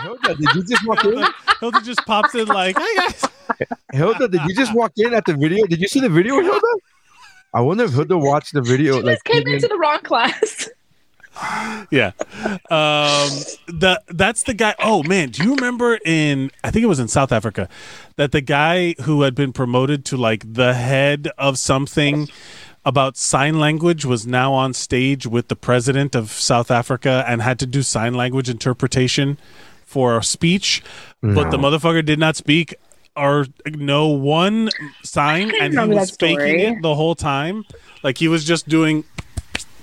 Hilda, 0.00 0.34
did 0.36 0.54
you 0.54 0.64
just 0.64 0.86
walk 0.86 1.04
in? 1.04 1.24
Hilda 1.60 1.80
just 1.82 2.00
pops 2.06 2.34
in 2.34 2.46
like, 2.46 2.76
"Hi 2.78 3.08
guys." 3.08 3.24
Hilda, 3.92 4.28
did 4.28 4.40
you 4.46 4.54
just 4.54 4.72
walk 4.74 4.92
in 4.96 5.12
at 5.14 5.24
the 5.26 5.34
video? 5.36 5.66
Did 5.66 5.80
you 5.80 5.88
see 5.88 6.00
the 6.00 6.08
video, 6.08 6.40
Hilda? 6.40 6.60
I 7.52 7.60
wonder 7.60 7.84
if 7.84 7.92
Hilda 7.92 8.16
watched 8.16 8.52
the 8.54 8.62
video. 8.62 8.96
You 8.98 9.02
Like, 9.02 9.16
just 9.16 9.24
came 9.24 9.40
even- 9.42 9.54
into 9.54 9.68
the 9.68 9.76
wrong 9.76 10.00
class. 10.02 10.68
yeah. 11.90 12.12
Um 12.70 13.30
the 13.66 14.02
that's 14.08 14.42
the 14.44 14.54
guy 14.54 14.74
oh 14.78 15.02
man, 15.02 15.30
do 15.30 15.44
you 15.44 15.54
remember 15.54 15.98
in 16.04 16.50
I 16.64 16.70
think 16.70 16.82
it 16.82 16.88
was 16.88 17.00
in 17.00 17.08
South 17.08 17.32
Africa 17.32 17.68
that 18.16 18.32
the 18.32 18.40
guy 18.40 18.94
who 19.02 19.22
had 19.22 19.34
been 19.34 19.52
promoted 19.52 20.04
to 20.06 20.16
like 20.16 20.52
the 20.52 20.74
head 20.74 21.28
of 21.38 21.58
something 21.58 22.28
about 22.84 23.16
sign 23.16 23.58
language 23.58 24.04
was 24.04 24.26
now 24.26 24.52
on 24.52 24.72
stage 24.72 25.26
with 25.26 25.48
the 25.48 25.56
president 25.56 26.14
of 26.14 26.30
South 26.30 26.70
Africa 26.70 27.24
and 27.26 27.42
had 27.42 27.58
to 27.58 27.66
do 27.66 27.82
sign 27.82 28.14
language 28.14 28.48
interpretation 28.48 29.38
for 29.84 30.18
a 30.18 30.22
speech, 30.22 30.82
but 31.20 31.50
the 31.50 31.58
motherfucker 31.58 32.04
did 32.04 32.18
not 32.18 32.36
speak 32.36 32.74
or 33.16 33.46
know 33.66 34.06
one 34.08 34.70
sign 35.02 35.52
and 35.60 35.72
he 35.74 35.78
was 35.86 36.10
that 36.12 36.18
faking 36.18 36.60
it 36.60 36.82
the 36.82 36.94
whole 36.94 37.14
time. 37.14 37.64
Like 38.02 38.16
he 38.18 38.28
was 38.28 38.44
just 38.44 38.68
doing 38.68 39.04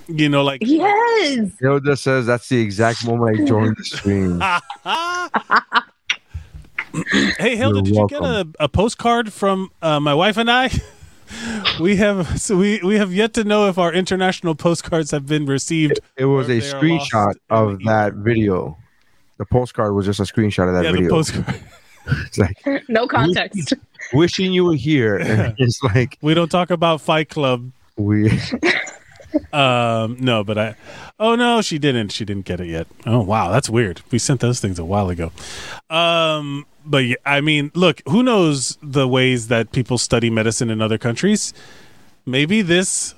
you 0.08 0.28
know 0.28 0.42
like 0.42 0.60
Yes. 0.64 1.50
Hilda 1.60 1.96
says 1.96 2.26
that's 2.26 2.48
the 2.48 2.60
exact 2.60 3.06
moment 3.06 3.40
I 3.40 3.44
joined 3.44 3.76
the 3.76 3.84
stream. 3.84 4.40
hey 7.38 7.56
Hilda, 7.56 7.76
You're 7.76 7.82
did 7.82 7.94
you 7.94 8.08
get 8.08 8.22
a, 8.22 8.48
a 8.60 8.68
postcard 8.68 9.32
from 9.32 9.70
uh, 9.82 10.00
my 10.00 10.14
wife 10.14 10.36
and 10.36 10.50
I? 10.50 10.70
we 11.80 11.96
have 11.96 12.40
so 12.40 12.56
we, 12.56 12.80
we 12.82 12.96
have 12.96 13.12
yet 13.12 13.34
to 13.34 13.44
know 13.44 13.68
if 13.68 13.78
our 13.78 13.92
international 13.92 14.54
postcards 14.54 15.10
have 15.10 15.26
been 15.26 15.46
received. 15.46 16.00
It 16.16 16.24
was 16.24 16.48
a 16.48 16.56
if 16.56 16.62
they 16.62 16.70
are 16.70 16.80
screenshot 16.80 17.34
of 17.50 17.80
that 17.84 18.14
video. 18.14 18.76
The 19.36 19.46
postcard 19.46 19.94
was 19.94 20.06
just 20.06 20.20
a 20.20 20.24
screenshot 20.24 20.68
of 20.68 20.74
that 20.74 20.84
yeah, 20.84 20.92
video. 20.92 21.08
the 21.08 21.14
postcard. 21.14 21.60
It's 22.10 22.38
like, 22.38 22.56
No 22.88 23.06
context. 23.06 23.74
wishing 24.14 24.50
you 24.50 24.64
were 24.64 24.74
here. 24.74 25.18
And 25.18 25.54
it's 25.58 25.82
like 25.82 26.16
We 26.22 26.32
don't 26.32 26.50
talk 26.50 26.70
about 26.70 27.02
Fight 27.02 27.28
Club. 27.28 27.70
we. 27.98 28.30
Um, 29.52 30.16
no, 30.20 30.42
but 30.44 30.58
I. 30.58 30.74
Oh 31.18 31.34
no, 31.34 31.60
she 31.62 31.78
didn't. 31.78 32.12
She 32.12 32.24
didn't 32.24 32.44
get 32.46 32.60
it 32.60 32.66
yet. 32.68 32.86
Oh 33.06 33.20
wow, 33.20 33.50
that's 33.50 33.68
weird. 33.68 34.00
We 34.10 34.18
sent 34.18 34.40
those 34.40 34.60
things 34.60 34.78
a 34.78 34.84
while 34.84 35.10
ago. 35.10 35.32
Um, 35.90 36.66
but 36.86 37.04
yeah, 37.04 37.16
I 37.26 37.40
mean, 37.40 37.70
look, 37.74 38.02
who 38.08 38.22
knows 38.22 38.78
the 38.82 39.06
ways 39.08 39.48
that 39.48 39.72
people 39.72 39.98
study 39.98 40.30
medicine 40.30 40.70
in 40.70 40.80
other 40.80 40.98
countries? 40.98 41.52
Maybe 42.26 42.62
this. 42.62 43.14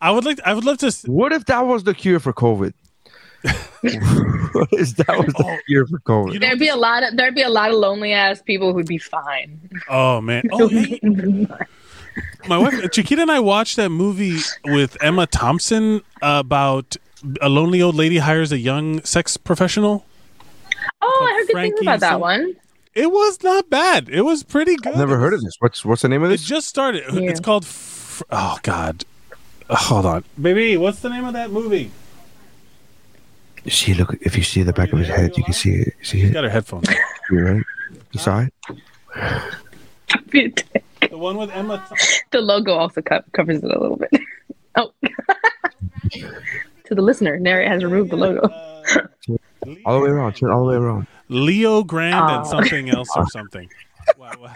I 0.00 0.10
would 0.10 0.24
like. 0.24 0.38
I 0.44 0.54
would 0.54 0.64
love 0.64 0.78
to. 0.78 0.92
What 1.06 1.32
if 1.32 1.44
that 1.46 1.60
was 1.66 1.84
the 1.84 1.94
cure 1.94 2.20
for 2.20 2.32
COVID? 2.32 2.72
what 3.44 4.68
if 4.72 4.96
that 4.96 5.18
was 5.18 5.34
the 5.34 5.58
cure 5.66 5.86
for 5.86 5.98
COVID? 6.00 6.28
Oh. 6.28 6.32
You 6.32 6.38
know- 6.38 6.46
There'd 6.46 6.58
be 6.58 6.68
a 6.68 6.76
lot 6.76 7.02
of 7.02 7.16
there'd 7.16 7.34
be 7.34 7.42
a 7.42 7.50
lot 7.50 7.70
of 7.70 7.76
lonely 7.76 8.12
ass 8.12 8.40
people 8.42 8.72
who'd 8.72 8.86
be 8.86 8.98
fine. 8.98 9.60
Oh 9.88 10.20
man. 10.20 10.42
Oh, 10.52 10.68
hey, 10.68 10.98
my 12.48 12.58
wife 12.58 12.90
Chiquita 12.90 13.22
and 13.22 13.30
I 13.30 13.40
watched 13.40 13.76
that 13.76 13.90
movie 13.90 14.38
with 14.64 14.96
Emma 15.02 15.26
Thompson 15.26 16.02
about 16.22 16.96
a 17.40 17.48
lonely 17.48 17.80
old 17.80 17.94
lady 17.94 18.18
hires 18.18 18.52
a 18.52 18.58
young 18.58 19.02
sex 19.02 19.36
professional. 19.36 20.04
Oh, 21.00 21.26
I 21.28 21.34
heard 21.34 21.46
good 21.46 21.52
Frankie 21.52 21.74
things 21.76 21.86
about 21.86 22.00
that 22.00 22.20
one. 22.20 22.56
It 22.94 23.10
was 23.10 23.42
not 23.42 23.68
bad. 23.70 24.08
It 24.08 24.22
was 24.22 24.42
pretty 24.42 24.76
good. 24.76 24.92
I've 24.92 24.98
never 24.98 25.16
heard 25.18 25.34
of 25.34 25.40
this. 25.42 25.54
What's 25.58 25.84
what's 25.84 26.02
the 26.02 26.08
name 26.08 26.22
of 26.22 26.30
It 26.30 26.34
this? 26.34 26.44
just 26.44 26.68
started. 26.68 27.02
Yeah. 27.12 27.30
It's 27.30 27.40
called. 27.40 27.64
F- 27.64 28.22
oh 28.30 28.58
God. 28.62 29.04
Uh, 29.68 29.76
Hold 29.76 30.06
on, 30.06 30.24
baby. 30.40 30.76
What's 30.76 31.00
the 31.00 31.08
name 31.08 31.24
of 31.24 31.32
that 31.32 31.50
movie? 31.50 31.90
See, 33.66 33.94
look. 33.94 34.14
If 34.20 34.36
you 34.36 34.42
see 34.42 34.62
the 34.62 34.72
back 34.74 34.92
of 34.92 34.98
his 34.98 35.08
head, 35.08 35.36
you 35.38 35.42
can 35.42 35.54
see 35.54 35.72
it. 35.72 35.94
See 36.02 36.20
She's 36.20 36.30
it, 36.30 36.32
got 36.34 36.44
her 36.44 36.50
headphones. 36.50 36.86
on. 37.30 37.36
right? 37.36 37.62
You 38.12 38.20
saw 38.20 38.46
it. 38.46 38.52
the 41.10 41.18
one 41.18 41.36
with 41.36 41.50
Emma. 41.50 41.84
Th- 41.88 42.22
the 42.30 42.40
logo 42.40 42.72
also 42.72 43.00
co- 43.02 43.22
covers 43.32 43.58
it 43.62 43.70
a 43.70 43.78
little 43.80 43.96
bit. 43.96 44.10
Oh, 44.76 44.90
to 46.10 46.94
the 46.96 47.00
listener, 47.02 47.38
Nary 47.38 47.68
has 47.68 47.84
removed 47.84 48.10
the 48.10 48.16
logo. 48.16 48.48
All 49.86 49.94
the 50.00 50.00
way 50.04 50.10
around. 50.10 50.34
Turn 50.34 50.50
all 50.50 50.64
the 50.66 50.70
way 50.72 50.76
around. 50.76 51.06
Leo 51.28 51.84
Grand 51.84 52.14
and 52.16 52.40
Oh. 52.44 52.50
something 52.50 52.90
else 52.90 53.08
or 53.16 53.24
something. 53.28 53.68
Wow, 54.18 54.32
wow. 54.40 54.52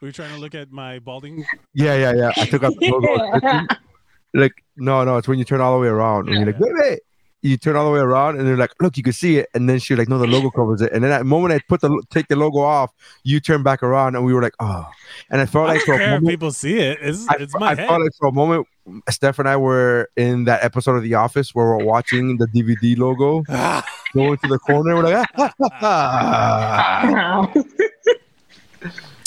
Were 0.00 0.06
you 0.08 0.12
trying 0.12 0.34
to 0.34 0.40
look 0.40 0.54
at 0.54 0.72
my 0.72 0.98
balding? 0.98 1.44
Yeah, 1.74 1.94
yeah, 1.94 2.14
yeah. 2.14 2.30
I 2.38 2.46
took 2.46 2.62
out 2.62 2.72
the 2.78 2.88
logo. 2.90 3.66
like, 4.40 4.64
no, 4.78 5.04
no. 5.04 5.18
It's 5.18 5.28
when 5.28 5.38
you 5.38 5.44
turn 5.44 5.60
all 5.60 5.74
the 5.74 5.80
way 5.82 5.88
around 5.88 6.28
and 6.30 6.38
you're 6.38 6.46
like, 6.46 6.58
wait, 6.58 6.72
wait. 6.74 7.00
You 7.42 7.56
turn 7.56 7.74
all 7.74 7.86
the 7.86 7.90
way 7.90 8.00
around 8.00 8.38
and 8.38 8.46
they're 8.46 8.56
like, 8.56 8.72
look, 8.80 8.96
you 8.96 9.02
can 9.02 9.14
see 9.14 9.38
it. 9.38 9.48
And 9.54 9.68
then 9.68 9.78
she's 9.78 9.96
like, 9.96 10.08
no, 10.08 10.18
the 10.18 10.26
logo 10.26 10.50
covers 10.50 10.82
it. 10.82 10.92
And 10.92 11.02
then 11.02 11.10
at 11.10 11.18
the 11.18 11.24
moment 11.24 11.54
I 11.54 11.60
put 11.68 11.80
the 11.80 12.02
take 12.10 12.28
the 12.28 12.36
logo 12.36 12.58
off, 12.58 12.92
you 13.22 13.40
turn 13.40 13.62
back 13.62 13.82
around 13.82 14.14
and 14.14 14.24
we 14.24 14.34
were 14.34 14.42
like, 14.42 14.54
oh. 14.60 14.86
And 15.30 15.40
I 15.40 15.46
felt 15.46 15.70
I 15.70 15.74
like 15.74 15.78
don't 15.78 15.86
for 15.86 15.98
care 15.98 16.02
if 16.16 16.22
moment, 16.22 16.30
people 16.30 16.52
see 16.52 16.78
it. 16.78 16.98
It's, 17.00 17.26
I, 17.28 17.36
it's 17.40 17.54
my 17.58 17.70
I 17.70 17.74
head. 17.74 17.88
felt 17.88 18.02
like 18.02 18.12
for 18.18 18.28
a 18.28 18.32
moment, 18.32 18.66
Steph 19.08 19.38
and 19.38 19.48
I 19.48 19.56
were 19.56 20.10
in 20.16 20.44
that 20.44 20.62
episode 20.64 20.96
of 20.96 21.02
The 21.02 21.14
Office 21.14 21.54
where 21.54 21.66
we're 21.66 21.84
watching 21.84 22.36
the 22.36 22.46
DVD 22.46 22.98
logo 22.98 23.42
going 24.12 24.36
to 24.38 24.48
the 24.48 24.58
corner. 24.58 24.96
We're 24.96 25.04
like, 25.04 25.28
ah, 25.38 25.52
ah, 25.60 25.62
ah, 25.80 27.52
ah. 27.54 27.62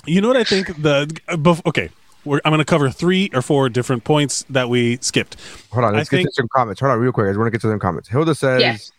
you 0.06 0.22
know 0.22 0.28
what 0.28 0.38
I 0.38 0.44
think? 0.44 0.68
The 0.82 1.62
okay. 1.66 1.90
We're, 2.26 2.40
I'm 2.46 2.52
going 2.52 2.60
to 2.60 2.66
cover 2.66 2.90
three 2.90 3.30
or 3.34 3.42
four 3.42 3.70
different 3.70 4.04
points 4.04 4.46
that 4.50 4.70
we 4.70 4.98
skipped. 5.02 5.36
Hold 5.72 5.86
on, 5.86 5.94
let's 5.96 6.10
get 6.10 6.18
think- 6.18 6.30
to 6.30 6.34
some 6.36 6.48
comments. 6.56 6.80
Hold 6.80 6.92
on, 6.94 7.00
real 7.00 7.12
quick. 7.12 7.26
I 7.26 7.30
just 7.30 7.40
want 7.40 7.48
to 7.48 7.52
get 7.52 7.62
to 7.62 7.68
some 7.70 7.80
comments. 7.80 8.08
Hilda 8.10 8.34
says, 8.36 8.62
Yes. 8.62 8.92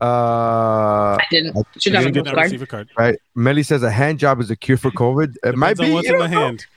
uh, 0.00 1.16
I 1.20 1.24
didn't. 1.30 1.56
She 1.78 1.90
got 1.90 2.00
You 2.00 2.04
my 2.06 2.10
did 2.10 2.24
not 2.24 2.34
card. 2.34 2.44
receive 2.46 2.62
a 2.62 2.66
card. 2.66 2.88
right. 2.98 3.18
Melly 3.34 3.62
says 3.62 3.82
a 3.82 3.90
hand 3.90 4.18
job 4.18 4.40
is 4.40 4.50
a 4.50 4.56
cure 4.56 4.76
for 4.78 4.90
COVID. 4.90 5.36
It 5.44 5.56
might 5.56 5.76
Depends 5.76 5.80
on 5.80 5.86
be. 5.86 5.92
what's 5.94 6.08
you 6.08 6.14
in 6.14 6.18
the 6.20 6.24
don't 6.26 6.32
know. 6.34 6.40
hand. 6.46 6.66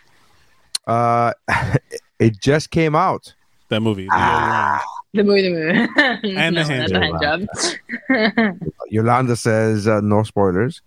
Uh, 0.87 1.31
it 2.19 2.39
just 2.41 2.71
came 2.71 2.95
out. 2.95 3.33
That 3.69 3.81
movie. 3.81 4.01
Leo 4.03 4.09
Ah. 4.13 4.83
The 5.13 5.23
movie, 5.23 5.41
the 5.43 5.49
movie, 5.51 6.35
And 6.37 6.57
the 6.57 6.61
no, 6.63 6.67
hand 6.67 7.21
job. 7.21 7.47
the 8.09 8.19
hand 8.39 8.61
job. 8.61 8.71
Yolanda 8.89 9.35
says 9.35 9.87
uh, 9.87 10.01
no 10.01 10.23
spoilers, 10.23 10.81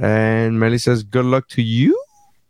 and 0.00 0.58
Melly 0.60 0.78
says 0.78 1.02
good 1.02 1.24
luck 1.24 1.48
to 1.48 1.62
you. 1.62 2.00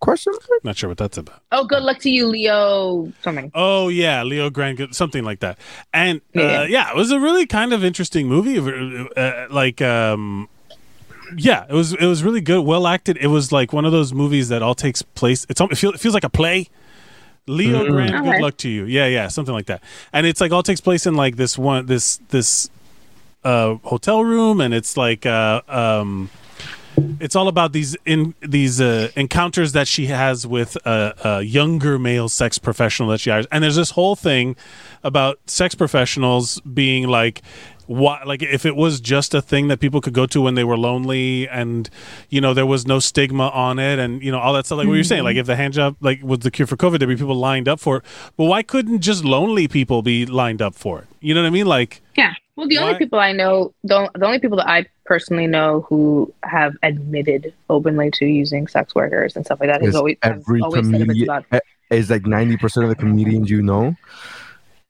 Question. 0.02 0.32
mark? 0.50 0.64
Not 0.64 0.76
sure 0.76 0.88
what 0.88 0.98
that's 0.98 1.16
about. 1.16 1.40
oh, 1.52 1.64
good 1.64 1.82
luck 1.84 1.98
to 2.00 2.10
you, 2.10 2.26
Leo. 2.26 3.12
Something. 3.22 3.52
Oh 3.54 3.86
yeah, 3.88 4.24
Leo 4.24 4.50
Grand, 4.50 4.94
something 4.94 5.22
like 5.24 5.38
that. 5.40 5.58
And 5.94 6.20
uh, 6.36 6.40
Yeah. 6.40 6.64
yeah, 6.64 6.90
it 6.90 6.96
was 6.96 7.10
a 7.12 7.20
really 7.20 7.46
kind 7.46 7.72
of 7.72 7.84
interesting 7.84 8.26
movie. 8.28 8.58
Uh, 9.16 9.46
like, 9.50 9.80
um, 9.80 10.48
yeah, 11.36 11.66
it 11.70 11.72
was 11.72 11.92
it 11.94 12.04
was 12.06 12.24
really 12.24 12.40
good, 12.40 12.62
well 12.66 12.86
acted. 12.88 13.16
It 13.18 13.28
was 13.28 13.52
like 13.52 13.72
one 13.72 13.84
of 13.84 13.92
those 13.92 14.12
movies 14.12 14.48
that 14.48 14.60
all 14.60 14.74
takes 14.74 15.02
place. 15.02 15.46
It's 15.48 15.60
al- 15.60 15.68
it, 15.70 15.78
feel, 15.78 15.92
it 15.92 16.00
feels 16.00 16.14
like 16.14 16.24
a 16.24 16.30
play. 16.30 16.68
Leo 17.46 17.86
Grand, 17.90 18.24
good 18.24 18.40
luck 18.42 18.56
to 18.58 18.68
you. 18.68 18.84
Yeah, 18.84 19.06
yeah, 19.06 19.28
something 19.28 19.54
like 19.54 19.66
that. 19.66 19.82
And 20.12 20.26
it's 20.26 20.40
like 20.40 20.52
all 20.52 20.62
takes 20.64 20.80
place 20.80 21.06
in 21.06 21.14
like 21.14 21.36
this 21.36 21.56
one 21.56 21.86
this 21.86 22.18
this 22.30 22.70
uh 23.44 23.76
hotel 23.84 24.24
room, 24.24 24.60
and 24.60 24.74
it's 24.74 24.96
like 24.96 25.26
uh 25.26 25.62
um 25.68 26.28
it's 27.20 27.36
all 27.36 27.48
about 27.48 27.72
these 27.72 27.96
in 28.04 28.34
these 28.40 28.80
uh, 28.80 29.10
encounters 29.16 29.72
that 29.72 29.88
she 29.88 30.06
has 30.06 30.46
with 30.46 30.76
a, 30.86 31.14
a 31.24 31.42
younger 31.42 31.98
male 31.98 32.28
sex 32.28 32.58
professional 32.58 33.08
that 33.10 33.18
she 33.18 33.30
hires, 33.30 33.46
and 33.52 33.62
there's 33.62 33.76
this 33.76 33.90
whole 33.92 34.16
thing 34.16 34.56
about 35.02 35.38
sex 35.46 35.74
professionals 35.74 36.60
being 36.60 37.08
like, 37.08 37.42
what 37.86 38.26
like 38.26 38.42
if 38.42 38.64
it 38.64 38.76
was 38.76 39.00
just 39.00 39.34
a 39.34 39.42
thing 39.42 39.68
that 39.68 39.80
people 39.80 40.00
could 40.00 40.14
go 40.14 40.26
to 40.26 40.40
when 40.40 40.54
they 40.54 40.64
were 40.64 40.76
lonely, 40.76 41.48
and 41.48 41.90
you 42.28 42.40
know 42.40 42.54
there 42.54 42.66
was 42.66 42.86
no 42.86 42.98
stigma 42.98 43.48
on 43.48 43.78
it, 43.78 43.98
and 43.98 44.22
you 44.22 44.30
know 44.30 44.38
all 44.38 44.52
that 44.54 44.66
stuff. 44.66 44.78
Like 44.78 44.88
what 44.88 44.94
you're 44.94 45.04
saying, 45.04 45.24
like 45.24 45.36
if 45.36 45.46
the 45.46 45.56
hand 45.56 45.74
job 45.74 45.96
like 46.00 46.22
was 46.22 46.40
the 46.40 46.50
cure 46.50 46.66
for 46.66 46.76
COVID, 46.76 46.98
there'd 46.98 47.08
be 47.08 47.16
people 47.16 47.34
lined 47.34 47.68
up 47.68 47.80
for 47.80 47.98
it. 47.98 48.04
But 48.36 48.44
why 48.44 48.62
couldn't 48.62 49.00
just 49.00 49.24
lonely 49.24 49.68
people 49.68 50.02
be 50.02 50.26
lined 50.26 50.62
up 50.62 50.74
for 50.74 51.00
it? 51.00 51.06
You 51.20 51.34
know 51.34 51.42
what 51.42 51.48
I 51.48 51.50
mean? 51.50 51.66
Like 51.66 52.02
Yeah. 52.16 52.34
Well, 52.62 52.68
the 52.68 52.76
Why- 52.76 52.82
only 52.84 52.98
people 53.00 53.18
I 53.18 53.32
know, 53.32 53.74
the, 53.82 54.08
the 54.14 54.24
only 54.24 54.38
people 54.38 54.58
that 54.58 54.68
I 54.68 54.86
personally 55.04 55.48
know 55.48 55.84
who 55.88 56.32
have 56.44 56.76
admitted 56.84 57.52
openly 57.68 58.12
to 58.12 58.24
using 58.24 58.68
sex 58.68 58.94
workers 58.94 59.34
and 59.34 59.44
stuff 59.44 59.58
like 59.58 59.68
that 59.68 59.82
is 59.82 59.96
always 59.96 60.16
every 60.22 60.60
always 60.60 60.86
comedian 60.86 61.28
about 61.28 61.44
eh, 61.50 61.58
is 61.90 62.08
like 62.08 62.24
ninety 62.24 62.56
percent 62.56 62.84
of 62.84 62.90
the 62.90 62.94
comedians 62.94 63.50
you 63.50 63.62
know. 63.62 63.96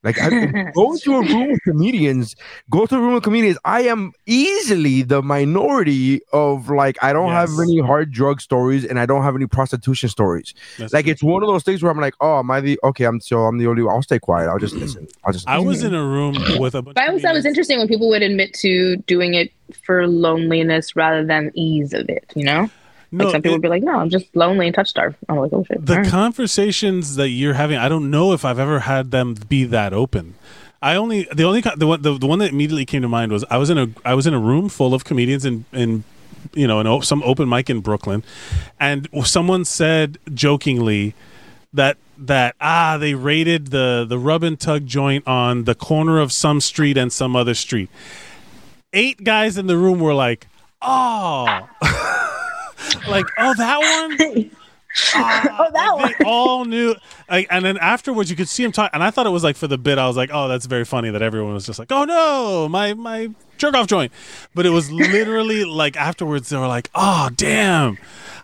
Like 0.03 0.19
I, 0.21 0.71
go 0.75 0.95
to 0.97 1.15
a 1.15 1.21
room 1.21 1.51
with 1.51 1.61
comedians. 1.63 2.35
Go 2.69 2.85
to 2.85 2.95
a 2.95 2.99
room 2.99 3.13
with 3.13 3.23
comedians. 3.23 3.57
I 3.63 3.83
am 3.83 4.11
easily 4.25 5.01
the 5.01 5.21
minority 5.21 6.21
of 6.33 6.69
like 6.69 7.01
I 7.01 7.13
don't 7.13 7.31
have 7.31 7.49
any 7.59 7.79
hard 7.79 8.11
drug 8.11 8.41
stories 8.41 8.83
and 8.85 8.99
I 8.99 9.05
don't 9.05 9.23
have 9.23 9.35
any 9.35 9.47
prostitution 9.47 10.09
stories. 10.09 10.53
that's 10.77 10.93
Like 10.93 11.05
true. 11.05 11.11
it's 11.13 11.23
one 11.23 11.41
of 11.43 11.47
those 11.47 11.63
things 11.63 11.81
where 11.81 11.91
I'm 11.91 11.99
like, 11.99 12.15
oh, 12.19 12.39
am 12.39 12.51
I 12.51 12.59
the 12.59 12.79
okay? 12.83 13.05
I'm 13.05 13.21
so 13.21 13.39
I'm 13.43 13.57
the 13.57 13.67
only. 13.67 13.83
One. 13.83 13.95
I'll 13.95 14.01
stay 14.01 14.19
quiet. 14.19 14.49
I'll 14.49 14.59
just 14.59 14.75
listen. 14.75 15.07
I'll 15.23 15.33
just. 15.33 15.47
I 15.47 15.59
was 15.59 15.83
in 15.83 15.93
a 15.93 16.03
room 16.03 16.35
with 16.59 16.75
a 16.75 16.81
bunch. 16.81 16.95
But 16.95 17.01
I 17.01 17.05
of 17.05 17.09
always 17.09 17.23
thought 17.23 17.31
it 17.31 17.37
was 17.37 17.45
interesting 17.45 17.79
when 17.79 17.87
people 17.87 18.09
would 18.09 18.21
admit 18.21 18.53
to 18.55 18.97
doing 19.07 19.33
it 19.35 19.51
for 19.85 20.07
loneliness 20.07 20.95
rather 20.95 21.25
than 21.25 21.51
ease 21.55 21.93
of 21.93 22.09
it. 22.09 22.25
You 22.35 22.43
know, 22.45 22.69
No, 23.13 23.25
like 23.25 23.31
some 23.33 23.41
people 23.41 23.51
it- 23.51 23.55
would 23.57 23.61
be 23.61 23.67
like, 23.69 23.83
"No, 23.83 23.99
I'm 23.99 24.09
just 24.09 24.25
lonely 24.35 24.65
and 24.67 24.75
touch 24.75 24.89
starved." 24.89 25.15
I'm 25.29 25.37
like, 25.37 25.53
"Oh 25.53 25.63
shit!" 25.63 25.85
the 25.85 25.97
right. 25.97 26.07
conversations 26.07 27.15
that 27.15 27.29
you're 27.29 27.53
having 27.53 27.77
i 27.77 27.87
don't 27.87 28.09
know 28.09 28.33
if 28.33 28.43
i've 28.43 28.59
ever 28.59 28.79
had 28.79 29.11
them 29.11 29.35
be 29.47 29.63
that 29.65 29.93
open 29.93 30.33
i 30.81 30.95
only 30.95 31.27
the 31.33 31.43
only 31.43 31.61
the 31.61 31.87
one 31.87 32.01
the, 32.01 32.17
the 32.17 32.25
one 32.27 32.39
that 32.39 32.49
immediately 32.51 32.85
came 32.85 33.01
to 33.03 33.07
mind 33.07 33.31
was 33.31 33.45
i 33.49 33.57
was 33.57 33.69
in 33.69 33.77
a 33.77 33.87
i 34.03 34.13
was 34.13 34.25
in 34.27 34.33
a 34.33 34.39
room 34.39 34.67
full 34.69 34.93
of 34.93 35.03
comedians 35.05 35.45
in 35.45 35.63
in 35.71 36.03
you 36.53 36.67
know 36.67 36.79
in 36.79 36.87
o- 36.87 36.99
some 37.01 37.21
open 37.23 37.47
mic 37.47 37.69
in 37.69 37.79
brooklyn 37.81 38.23
and 38.79 39.07
someone 39.23 39.63
said 39.63 40.17
jokingly 40.33 41.13
that 41.73 41.97
that 42.17 42.55
ah 42.59 42.97
they 42.99 43.13
raided 43.13 43.67
the 43.67 44.05
the 44.07 44.17
rub 44.17 44.43
and 44.43 44.59
tug 44.59 44.85
joint 44.85 45.25
on 45.27 45.63
the 45.65 45.75
corner 45.75 46.19
of 46.19 46.31
some 46.31 46.59
street 46.59 46.97
and 46.97 47.13
some 47.13 47.35
other 47.35 47.53
street 47.53 47.89
eight 48.91 49.23
guys 49.23 49.57
in 49.57 49.67
the 49.67 49.77
room 49.77 49.99
were 49.99 50.13
like 50.13 50.47
oh 50.81 51.67
like 53.07 53.25
oh 53.37 53.53
that 53.55 53.79
one? 53.79 54.51
Oh, 54.95 55.09
ah, 55.15 55.69
that 55.73 55.95
one. 55.97 56.13
they 56.19 56.25
all 56.29 56.65
knew 56.65 56.93
like 57.27 57.47
and 57.49 57.65
then 57.65 57.79
afterwards 57.79 58.29
you 58.29 58.35
could 58.35 58.47
see 58.47 58.63
him 58.63 58.71
talk 58.71 58.91
and 58.93 59.01
i 59.01 59.09
thought 59.09 59.25
it 59.25 59.31
was 59.31 59.43
like 59.43 59.55
for 59.55 59.65
the 59.65 59.75
bit 59.79 59.97
i 59.97 60.05
was 60.05 60.15
like 60.15 60.29
oh 60.31 60.47
that's 60.47 60.67
very 60.67 60.85
funny 60.85 61.09
that 61.09 61.23
everyone 61.23 61.51
was 61.55 61.65
just 61.65 61.79
like 61.79 61.91
oh 61.91 62.03
no 62.05 62.69
my 62.69 62.93
my 62.93 63.27
jerk 63.57 63.73
off 63.73 63.87
joint. 63.87 64.11
But 64.53 64.67
it 64.67 64.69
was 64.69 64.91
literally 64.91 65.65
like 65.65 65.97
afterwards 65.97 66.49
they 66.49 66.57
were 66.57 66.67
like 66.67 66.91
oh 66.93 67.29
damn. 67.35 67.97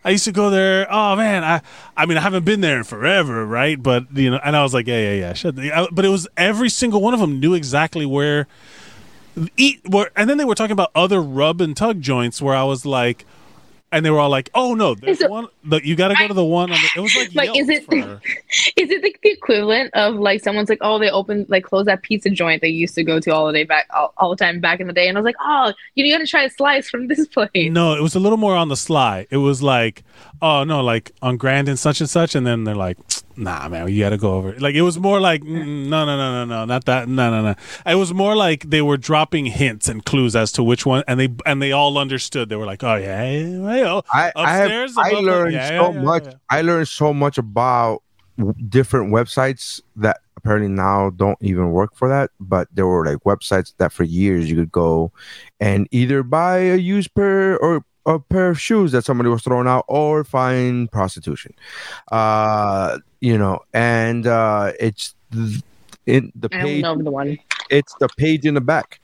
I 0.04 0.10
used 0.10 0.23
to 0.25 0.32
go 0.32 0.49
there 0.49 0.88
oh 0.89 1.15
man 1.15 1.43
i 1.43 1.62
i 1.95 2.08
mean 2.08 2.17
i 2.17 2.21
haven't 2.21 2.45
been 2.45 2.62
there 2.62 2.78
in 2.78 2.84
forever 2.84 3.45
right? 3.45 3.82
But 3.82 4.08
you 4.17 4.32
know 4.32 4.39
and 4.43 4.56
i 4.56 4.63
was 4.63 4.73
like 4.73 4.88
yeah 4.88 5.13
yeah 5.13 5.36
yeah 5.56 5.82
I- 5.84 5.88
but 5.91 6.04
it 6.04 6.10
was 6.10 6.28
every 6.36 6.69
single 6.69 6.99
one 6.99 7.13
of 7.13 7.19
them 7.19 7.39
knew 7.39 7.54
exactly 7.54 8.08
where 8.08 8.47
eat 9.56 9.88
where 9.88 10.10
and 10.15 10.28
then 10.28 10.38
they 10.39 10.45
were 10.45 10.56
talking 10.56 10.71
about 10.71 10.89
other 10.95 11.21
rub 11.21 11.62
and 11.62 11.78
tug 11.78 12.02
joints 12.02 12.41
where 12.41 12.56
i 12.56 12.63
was 12.63 12.88
like 12.88 13.23
and 13.91 14.06
they 14.06 14.12
were 14.12 14.19
all 14.19 14.30
like, 14.30 14.49
"Oh 14.54 14.73
no, 14.75 14.96
there's 14.96 15.21
one. 15.21 15.48
The, 15.63 15.85
you 15.85 15.96
got 15.96 16.10
to 16.10 16.15
go 16.15 16.27
to 16.27 16.33
the 16.33 16.44
one 16.46 16.71
on 16.71 16.77
the." 16.79 16.90
It 17.00 17.02
was 17.02 17.15
like, 17.15 17.33
Like, 17.35 17.58
is 17.58 17.69
it- 17.69 17.85
for- 17.85 18.21
Is 18.77 18.90
it 18.90 19.04
like 19.04 19.19
the 19.21 19.31
equivalent 19.31 19.94
of 19.94 20.15
like 20.15 20.42
someone's 20.44 20.69
like, 20.69 20.77
oh, 20.81 21.00
they 21.00 21.10
opened 21.10 21.48
like 21.50 21.63
closed 21.63 21.87
that 21.87 22.02
pizza 22.02 22.29
joint 22.29 22.62
they 22.62 22.69
used 22.69 22.96
to 22.96 23.04
go 23.04 23.19
to 23.19 23.29
all 23.31 23.48
the 23.48 23.54
day 23.54 23.63
back 23.63 23.87
all, 23.94 24.13
all 24.17 24.29
the 24.29 24.35
time 24.35 24.60
back 24.60 24.79
in 24.79 24.87
the 24.87 24.94
day, 24.94 25.08
and 25.08 25.17
I 25.17 25.21
was 25.21 25.25
like, 25.25 25.35
oh, 25.42 25.73
you 25.96 26.12
gotta 26.13 26.25
try 26.27 26.44
a 26.44 26.50
slice 26.50 26.90
from 26.90 27.08
this 27.08 27.27
place. 27.27 27.50
No, 27.56 27.94
it 27.96 28.02
was 28.02 28.15
a 28.15 28.19
little 28.19 28.37
more 28.37 28.56
on 28.56 28.69
the 28.69 28.77
sly. 28.77 29.27
It 29.29 29.37
was 29.37 29.62
like, 29.62 30.04
oh 30.42 30.63
no, 30.63 30.81
like 30.81 31.12
on 31.21 31.37
Grand 31.37 31.67
and 31.67 31.77
such 31.77 32.00
and 32.00 32.10
such, 32.10 32.35
and 32.35 32.46
then 32.48 32.63
they're 32.63 32.75
like, 32.75 32.98
nah, 33.40 33.69
man, 33.69 33.87
you 33.87 34.04
got 34.04 34.10
to 34.10 34.17
go 34.17 34.33
over. 34.33 34.54
Like 34.60 34.75
it 34.75 34.81
was 34.81 35.00
more 35.00 35.19
like, 35.19 35.42
mm, 35.42 35.87
no, 35.87 36.06
no, 36.06 36.17
no, 36.17 36.31
no, 36.31 36.46
no, 36.46 36.65
not 36.65 36.85
that, 36.85 37.08
no, 37.08 37.31
no, 37.31 37.42
no. 37.42 37.56
It 37.85 37.96
was 37.96 38.13
more 38.13 38.35
like 38.35 38.69
they 38.69 38.81
were 38.81 38.98
dropping 38.98 39.46
hints 39.46 39.87
and 39.87 40.04
clues 40.04 40.35
as 40.35 40.52
to 40.54 40.63
which 40.63 40.85
one, 40.85 41.04
and 41.08 41.19
they 41.19 41.29
and 41.46 41.62
they 41.62 41.71
all 41.71 41.98
understood. 41.98 42.50
They 42.50 42.56
were 42.56 42.65
like, 42.65 42.83
oh 42.83 42.96
yeah, 42.96 43.29
yeah, 43.29 43.75
yeah, 43.75 44.02
I, 44.13 44.31
I 44.35 44.56
have 44.56 44.98
I 44.98 45.12
learned 45.12 45.54
yeah, 45.54 45.69
so 45.69 45.94
yeah, 45.94 46.02
much. 46.02 46.25
I 46.50 46.62
learned 46.62 46.87
so 46.87 47.13
much 47.13 47.37
about 47.37 48.04
different 48.69 49.12
websites 49.12 49.81
that 49.96 50.19
apparently 50.37 50.69
now 50.69 51.10
don't 51.12 51.37
even 51.42 51.71
work 51.71 51.96
for 51.96 52.10
that. 52.10 52.31
But 52.40 52.67
there 52.73 52.87
were 52.87 53.06
like 53.06 53.23
websites 53.23 53.73
that 53.77 53.92
for 53.92 54.04
years 54.04 54.50
you 54.50 54.56
could 54.56 54.71
go 54.71 55.12
and 55.60 55.87
either 55.92 56.23
buy 56.23 56.58
a 56.58 56.75
used 56.75 57.13
pair 57.13 57.58
or 57.60 57.83
a 58.06 58.19
pair 58.19 58.50
of 58.50 58.60
shoes 58.60 58.92
that 58.92 59.06
somebody 59.06 59.29
was 59.29 59.44
throwing 59.44 59.67
out 59.67 59.85
or 59.87 60.23
find 60.23 60.92
prostitution. 60.92 61.54
Uh, 62.12 62.98
you 63.22 63.38
know, 63.38 63.60
and 63.74 64.28
uh, 64.28 64.74
it's 64.80 65.15
th- 65.32 65.62
in 66.06 66.32
the 66.36 66.50
page. 66.50 66.84
I 66.84 66.88
don't 66.88 67.00
know 67.00 67.04
the 67.04 67.12
one. 67.12 67.38
It's 67.70 67.94
the 68.00 68.10
page 68.17 68.46
in 68.46 68.56
the 68.56 68.62
back 68.62 69.00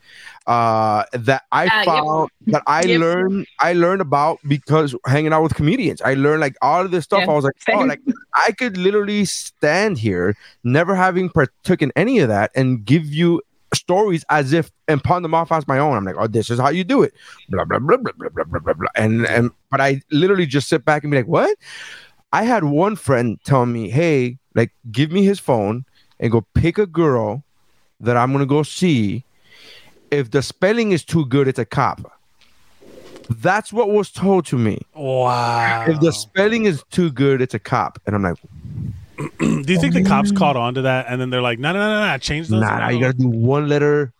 uh, 0.46 1.04
that 1.12 1.44
I 1.52 1.66
uh, 1.66 1.84
found 1.84 2.30
yep. 2.46 2.54
that 2.54 2.62
I 2.66 2.82
yep. 2.82 3.00
learned 3.00 3.46
I 3.60 3.72
learned 3.74 4.00
about 4.00 4.38
because 4.46 4.94
hanging 5.06 5.32
out 5.32 5.42
with 5.42 5.54
comedians. 5.54 6.02
I 6.02 6.14
learned 6.14 6.40
like 6.40 6.56
all 6.62 6.84
of 6.84 6.90
this 6.90 7.04
stuff. 7.04 7.20
Yeah. 7.20 7.30
I 7.30 7.34
was 7.34 7.44
like, 7.44 7.54
oh, 7.72 7.80
like 7.80 8.00
I 8.34 8.52
could 8.52 8.76
literally 8.76 9.24
stand 9.24 9.98
here, 9.98 10.36
never 10.64 10.94
having 10.94 11.30
partook 11.30 11.80
in 11.80 11.92
any 11.94 12.18
of 12.18 12.28
that, 12.28 12.50
and 12.54 12.84
give 12.84 13.06
you 13.06 13.40
stories 13.74 14.24
as 14.30 14.52
if 14.52 14.70
and 14.88 15.02
pawn 15.02 15.22
them 15.22 15.34
off 15.34 15.52
as 15.52 15.66
my 15.68 15.78
own. 15.78 15.96
I'm 15.96 16.04
like, 16.04 16.16
oh, 16.18 16.26
this 16.26 16.50
is 16.50 16.58
how 16.58 16.70
you 16.70 16.84
do 16.84 17.02
it. 17.02 17.14
Blah 17.48 17.64
blah 17.64 17.78
blah 17.78 17.96
blah 17.96 18.12
blah 18.12 18.44
blah 18.44 18.58
blah 18.58 18.72
blah. 18.72 18.88
And 18.96 19.26
and 19.26 19.50
but 19.70 19.80
I 19.80 20.02
literally 20.10 20.46
just 20.46 20.68
sit 20.68 20.84
back 20.84 21.04
and 21.04 21.10
be 21.10 21.18
like, 21.18 21.28
what? 21.28 21.56
I 22.32 22.42
had 22.42 22.64
one 22.64 22.96
friend 22.96 23.38
tell 23.44 23.66
me 23.66 23.90
hey 23.90 24.38
like 24.54 24.72
give 24.90 25.12
me 25.12 25.24
his 25.24 25.38
phone 25.38 25.84
and 26.18 26.32
go 26.32 26.46
pick 26.54 26.78
a 26.78 26.86
girl 26.86 27.44
that 28.00 28.16
I'm 28.16 28.32
gonna 28.32 28.46
go 28.46 28.62
see. 28.62 29.24
If 30.10 30.30
the 30.30 30.42
spelling 30.42 30.92
is 30.92 31.04
too 31.04 31.26
good, 31.26 31.48
it's 31.48 31.58
a 31.58 31.64
cop. 31.64 32.12
That's 33.28 33.72
what 33.72 33.90
was 33.90 34.10
told 34.10 34.46
to 34.46 34.58
me. 34.58 34.80
Wow. 34.94 35.86
If 35.88 36.00
the 36.00 36.12
spelling 36.12 36.64
is 36.64 36.84
too 36.90 37.10
good, 37.10 37.42
it's 37.42 37.54
a 37.54 37.58
cop. 37.58 38.00
And 38.06 38.14
I'm 38.14 38.22
like, 38.22 38.36
Do 39.38 39.72
you 39.72 39.80
think 39.80 39.94
the 39.94 40.04
cops 40.04 40.30
caught 40.30 40.56
on 40.56 40.74
to 40.74 40.82
that, 40.82 41.06
and 41.08 41.20
then 41.20 41.30
they're 41.30 41.42
like, 41.42 41.58
no, 41.58 41.72
no, 41.72 41.78
no, 41.78 42.00
no, 42.00 42.12
no 42.12 42.18
change 42.18 42.48
those. 42.48 42.60
nah, 42.60 42.78
nah, 42.78 42.88
you 42.88 43.00
gotta 43.00 43.14
do 43.14 43.28
one 43.28 43.68
letter 43.68 44.12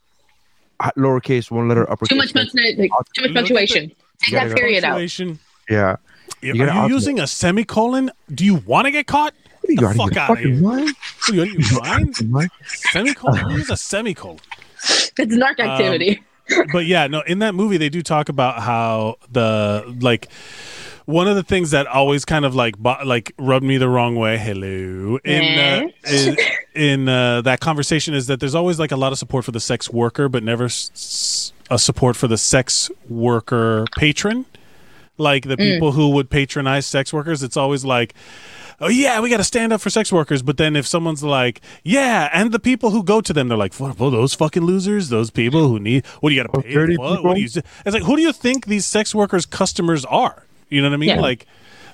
uh, 0.80 0.90
lowercase, 0.96 1.50
one 1.50 1.68
letter 1.68 1.88
uppercase. 1.90 2.08
Too 2.08 2.16
much 2.16 2.32
punctuation. 2.32 2.88
Too 3.14 3.22
much 3.22 3.34
punctuation. 3.34 3.92
Take 4.22 4.34
that 4.34 4.56
period 4.56 4.84
out. 4.84 4.92
Punctuation. 4.92 5.38
Yeah. 5.68 5.96
Yeah, 6.42 6.52
You 6.54 6.62
Are 6.62 6.66
you 6.66 6.72
automate. 6.72 6.88
using 6.90 7.20
a 7.20 7.26
semicolon? 7.26 8.10
Do 8.34 8.44
you 8.44 8.56
want 8.56 8.86
to 8.86 8.90
get 8.90 9.06
caught? 9.06 9.34
What 9.60 9.68
are 9.68 9.72
you 9.72 9.78
The 9.80 9.86
out 9.86 9.90
of 9.90 9.96
fuck 9.96 10.14
your 10.14 10.22
outta 10.22 10.34
fucking 10.34 10.52
here. 10.54 10.62
mind? 10.62 10.94
What 10.96 11.28
are 11.30 11.34
you, 11.34 11.42
are 11.42 11.46
you 11.46 11.68
blind? 12.20 12.50
Semicolon? 12.66 13.50
Use 13.58 13.70
a 13.70 13.76
semicolon. 13.76 14.38
It's 14.82 15.34
narc 15.34 15.58
Um, 15.60 15.68
activity. 15.70 16.22
But 16.72 16.86
yeah, 16.86 17.08
no. 17.08 17.22
In 17.22 17.40
that 17.40 17.56
movie, 17.56 17.76
they 17.76 17.88
do 17.88 18.02
talk 18.02 18.28
about 18.28 18.62
how 18.62 19.16
the 19.32 19.96
like 20.00 20.28
one 21.06 21.26
of 21.26 21.34
the 21.34 21.42
things 21.42 21.72
that 21.72 21.88
always 21.88 22.24
kind 22.24 22.44
of 22.44 22.54
like 22.54 22.78
bo- 22.78 22.98
like 23.04 23.32
rubbed 23.36 23.64
me 23.66 23.78
the 23.78 23.88
wrong 23.88 24.14
way. 24.14 24.38
Hello, 24.38 25.18
in 25.24 25.58
uh, 25.58 25.88
in, 26.08 26.36
in 26.76 27.08
uh, 27.08 27.40
that 27.42 27.58
conversation 27.58 28.14
is 28.14 28.28
that 28.28 28.38
there's 28.38 28.54
always 28.54 28.78
like 28.78 28.92
a 28.92 28.96
lot 28.96 29.10
of 29.10 29.18
support 29.18 29.44
for 29.44 29.50
the 29.50 29.58
sex 29.58 29.90
worker, 29.90 30.28
but 30.28 30.44
never 30.44 30.66
s- 30.66 30.92
s- 30.94 31.52
a 31.68 31.80
support 31.80 32.14
for 32.14 32.28
the 32.28 32.38
sex 32.38 32.92
worker 33.08 33.84
patron. 33.98 34.46
Like 35.18 35.44
the 35.44 35.56
mm. 35.56 35.74
people 35.74 35.92
who 35.92 36.10
would 36.10 36.30
patronize 36.30 36.86
sex 36.86 37.12
workers, 37.12 37.42
it's 37.42 37.56
always 37.56 37.84
like, 37.84 38.14
oh 38.80 38.88
yeah, 38.88 39.20
we 39.20 39.30
got 39.30 39.38
to 39.38 39.44
stand 39.44 39.72
up 39.72 39.80
for 39.80 39.90
sex 39.90 40.12
workers. 40.12 40.42
But 40.42 40.56
then 40.56 40.76
if 40.76 40.86
someone's 40.86 41.22
like, 41.22 41.60
yeah, 41.82 42.28
and 42.32 42.52
the 42.52 42.58
people 42.58 42.90
who 42.90 43.02
go 43.02 43.20
to 43.20 43.32
them, 43.32 43.48
they're 43.48 43.58
like, 43.58 43.74
what, 43.74 43.98
well, 43.98 44.10
those 44.10 44.34
fucking 44.34 44.62
losers, 44.62 45.08
those 45.08 45.30
people 45.30 45.68
who 45.68 45.78
need, 45.78 46.06
what 46.20 46.30
do 46.30 46.36
you 46.36 46.42
got 46.42 46.52
to 46.52 46.62
pay? 46.62 46.72
dirty 46.72 46.96
What? 46.96 47.24
what 47.24 47.34
do 47.34 47.40
you? 47.40 47.46
It's 47.46 47.94
like, 47.94 48.02
who 48.02 48.16
do 48.16 48.22
you 48.22 48.32
think 48.32 48.66
these 48.66 48.86
sex 48.86 49.14
workers' 49.14 49.46
customers 49.46 50.04
are? 50.04 50.44
You 50.68 50.82
know 50.82 50.88
what 50.88 50.94
I 50.94 50.98
mean? 50.98 51.08
Yeah. 51.10 51.20
Like, 51.20 51.46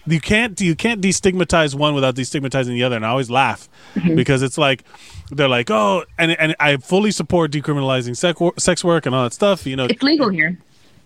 you 0.06 0.20
can't 0.20 0.60
you 0.60 0.74
can't 0.74 1.00
destigmatize 1.00 1.74
one 1.74 1.94
without 1.94 2.16
destigmatizing 2.16 2.68
the 2.68 2.82
other. 2.82 2.96
And 2.96 3.06
I 3.06 3.10
always 3.10 3.30
laugh 3.30 3.68
mm-hmm. 3.94 4.16
because 4.16 4.42
it's 4.42 4.58
like 4.58 4.84
they're 5.30 5.48
like, 5.48 5.70
oh, 5.70 6.04
and 6.18 6.32
and 6.32 6.56
I 6.58 6.76
fully 6.78 7.10
support 7.10 7.52
decriminalizing 7.52 8.16
sex 8.16 8.40
sex 8.62 8.82
work 8.82 9.06
and 9.06 9.14
all 9.14 9.24
that 9.24 9.32
stuff. 9.32 9.66
You 9.66 9.76
know, 9.76 9.84
It's 9.84 10.02
legal 10.02 10.28
here. 10.28 10.58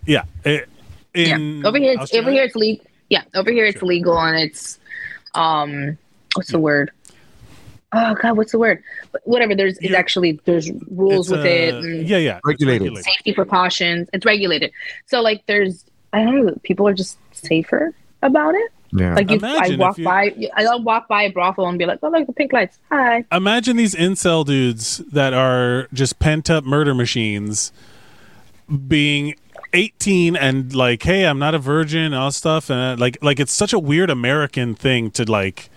yeah. 0.06 0.24
It, 0.44 0.68
in 1.16 1.60
yeah. 1.62 1.66
Over 1.68 1.78
here, 1.78 1.96
it's, 2.00 2.14
over 2.14 2.30
here, 2.30 2.44
it's 2.44 2.54
legal. 2.56 2.84
Yeah, 3.08 3.22
over 3.34 3.50
here, 3.50 3.66
it's 3.66 3.82
legal, 3.82 4.18
and 4.18 4.38
it's 4.38 4.78
um, 5.34 5.96
what's 6.34 6.50
the 6.50 6.58
word? 6.58 6.90
Oh 7.92 8.14
God, 8.20 8.36
what's 8.36 8.52
the 8.52 8.58
word? 8.58 8.82
Whatever. 9.24 9.54
There's 9.54 9.78
it's 9.78 9.94
actually 9.94 10.40
there's 10.44 10.70
rules 10.90 11.28
It's, 11.30 11.36
with 11.36 11.46
it. 11.46 11.74
uh, 11.74 11.78
and 11.78 12.06
Yeah, 12.08 12.18
yeah. 12.18 12.36
it's 12.38 12.46
Regulated. 12.46 12.96
Safety 12.98 13.32
precautions. 13.32 14.08
It's 14.12 14.26
regulated. 14.26 14.72
So 15.06 15.20
like, 15.22 15.44
there's 15.46 15.84
I 16.12 16.24
don't 16.24 16.46
know. 16.46 16.54
People 16.62 16.86
are 16.88 16.94
just 16.94 17.16
safer 17.32 17.94
about 18.22 18.54
it. 18.54 18.72
Yeah. 18.92 19.14
Like 19.14 19.30
you, 19.30 19.36
Imagine 19.36 19.80
I 19.80 19.84
walk 19.84 19.98
you- 19.98 20.04
by, 20.04 20.34
I 20.56 20.76
walk 20.76 21.08
by 21.08 21.22
a 21.24 21.30
brothel 21.32 21.68
and 21.68 21.78
be 21.78 21.86
like, 21.86 21.98
"Oh, 22.02 22.08
look 22.08 22.26
the 22.26 22.32
pink 22.32 22.52
lights. 22.52 22.78
Hi." 22.90 23.24
Imagine 23.32 23.76
these 23.76 23.94
incel 23.94 24.44
dudes 24.44 24.98
that 25.12 25.32
are 25.34 25.88
just 25.92 26.18
pent 26.18 26.50
up 26.50 26.64
murder 26.64 26.94
machines 26.94 27.72
being 28.88 29.34
18 29.72 30.36
and 30.36 30.74
like, 30.74 31.02
hey, 31.02 31.24
I'm 31.26 31.38
not 31.38 31.54
a 31.54 31.58
virgin, 31.58 32.14
all 32.14 32.30
stuff, 32.30 32.70
and 32.70 32.98
uh, 32.98 33.00
like, 33.00 33.18
like 33.22 33.40
it's 33.40 33.52
such 33.52 33.72
a 33.72 33.78
weird 33.78 34.10
American 34.10 34.74
thing 34.74 35.10
to 35.12 35.30
like 35.30 35.70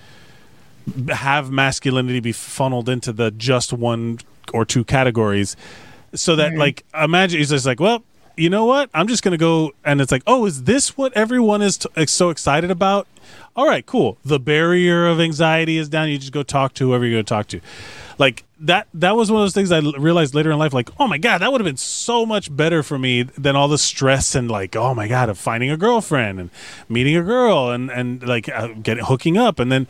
have 1.10 1.52
masculinity 1.52 2.20
be 2.20 2.32
funneled 2.32 2.90
into 2.90 3.12
the 3.14 3.32
just 3.32 3.74
one 3.74 4.20
or 4.54 4.66
two 4.66 4.84
categories, 4.84 5.56
so 6.14 6.36
that 6.36 6.56
like, 6.56 6.84
imagine 6.94 7.40
he's 7.40 7.50
just 7.50 7.66
like, 7.66 7.80
well. 7.80 8.04
You 8.38 8.50
know 8.50 8.64
what? 8.64 8.90
I'm 8.94 9.10
just 9.10 9.22
gonna 9.22 9.36
go, 9.36 9.74
and 9.84 10.00
it's 10.00 10.14
like, 10.14 10.24
oh, 10.26 10.46
is 10.46 10.64
this 10.64 10.96
what 10.96 11.12
everyone 11.12 11.62
is 11.62 11.78
t- 11.80 12.06
so 12.06 12.30
excited 12.30 12.72
about? 12.72 13.06
All 13.54 13.68
right, 13.68 13.86
cool. 13.86 14.18
The 14.24 14.40
barrier 14.40 15.06
of 15.08 15.20
anxiety 15.20 15.78
is 15.78 15.90
down. 15.90 16.08
You 16.08 16.18
just 16.18 16.32
go 16.32 16.44
talk 16.44 16.74
to 16.76 16.88
whoever 16.88 17.06
you're 17.06 17.16
going 17.16 17.26
to 17.26 17.30
talk 17.30 17.48
to. 17.48 17.60
Like 18.18 18.46
that. 18.62 18.88
That 18.94 19.16
was 19.16 19.32
one 19.32 19.42
of 19.42 19.46
those 19.46 19.54
things 19.54 19.72
I 19.72 19.80
realized 19.80 20.36
later 20.36 20.52
in 20.52 20.58
life. 20.58 20.74
Like, 20.74 20.90
oh 21.00 21.08
my 21.08 21.18
god, 21.18 21.40
that 21.40 21.52
would 21.52 21.62
have 21.62 21.66
been 21.66 21.78
so 21.78 22.26
much 22.26 22.56
better 22.56 22.84
for 22.84 22.98
me 23.00 23.24
than 23.24 23.56
all 23.56 23.68
the 23.68 23.78
stress 23.78 24.36
and 24.36 24.50
like, 24.50 24.76
oh 24.76 24.94
my 24.94 25.08
god, 25.08 25.30
of 25.30 25.38
finding 25.38 25.70
a 25.70 25.78
girlfriend 25.78 26.40
and 26.40 26.50
meeting 26.88 27.16
a 27.16 27.24
girl 27.24 27.70
and 27.72 27.90
and 27.90 28.28
like 28.28 28.50
uh, 28.50 28.68
getting 28.82 29.04
hooking 29.06 29.38
up 29.38 29.60
and 29.60 29.72
then 29.72 29.88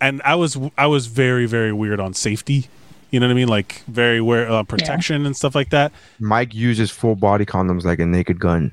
and 0.00 0.22
I 0.22 0.34
was 0.34 0.58
I 0.76 0.86
was 0.86 1.06
very 1.06 1.46
very 1.46 1.72
weird 1.72 2.00
on 2.00 2.14
safety. 2.14 2.68
You 3.10 3.20
know 3.20 3.26
what 3.26 3.32
I 3.32 3.36
mean? 3.36 3.48
Like 3.48 3.82
very 3.86 4.18
aware 4.18 4.50
uh, 4.50 4.62
protection 4.64 5.24
and 5.24 5.34
stuff 5.36 5.54
like 5.54 5.70
that. 5.70 5.92
Mike 6.18 6.54
uses 6.54 6.90
full 6.90 7.14
body 7.14 7.46
condoms 7.46 7.84
like 7.84 7.98
a 8.00 8.06
naked 8.06 8.38
gun. 8.38 8.72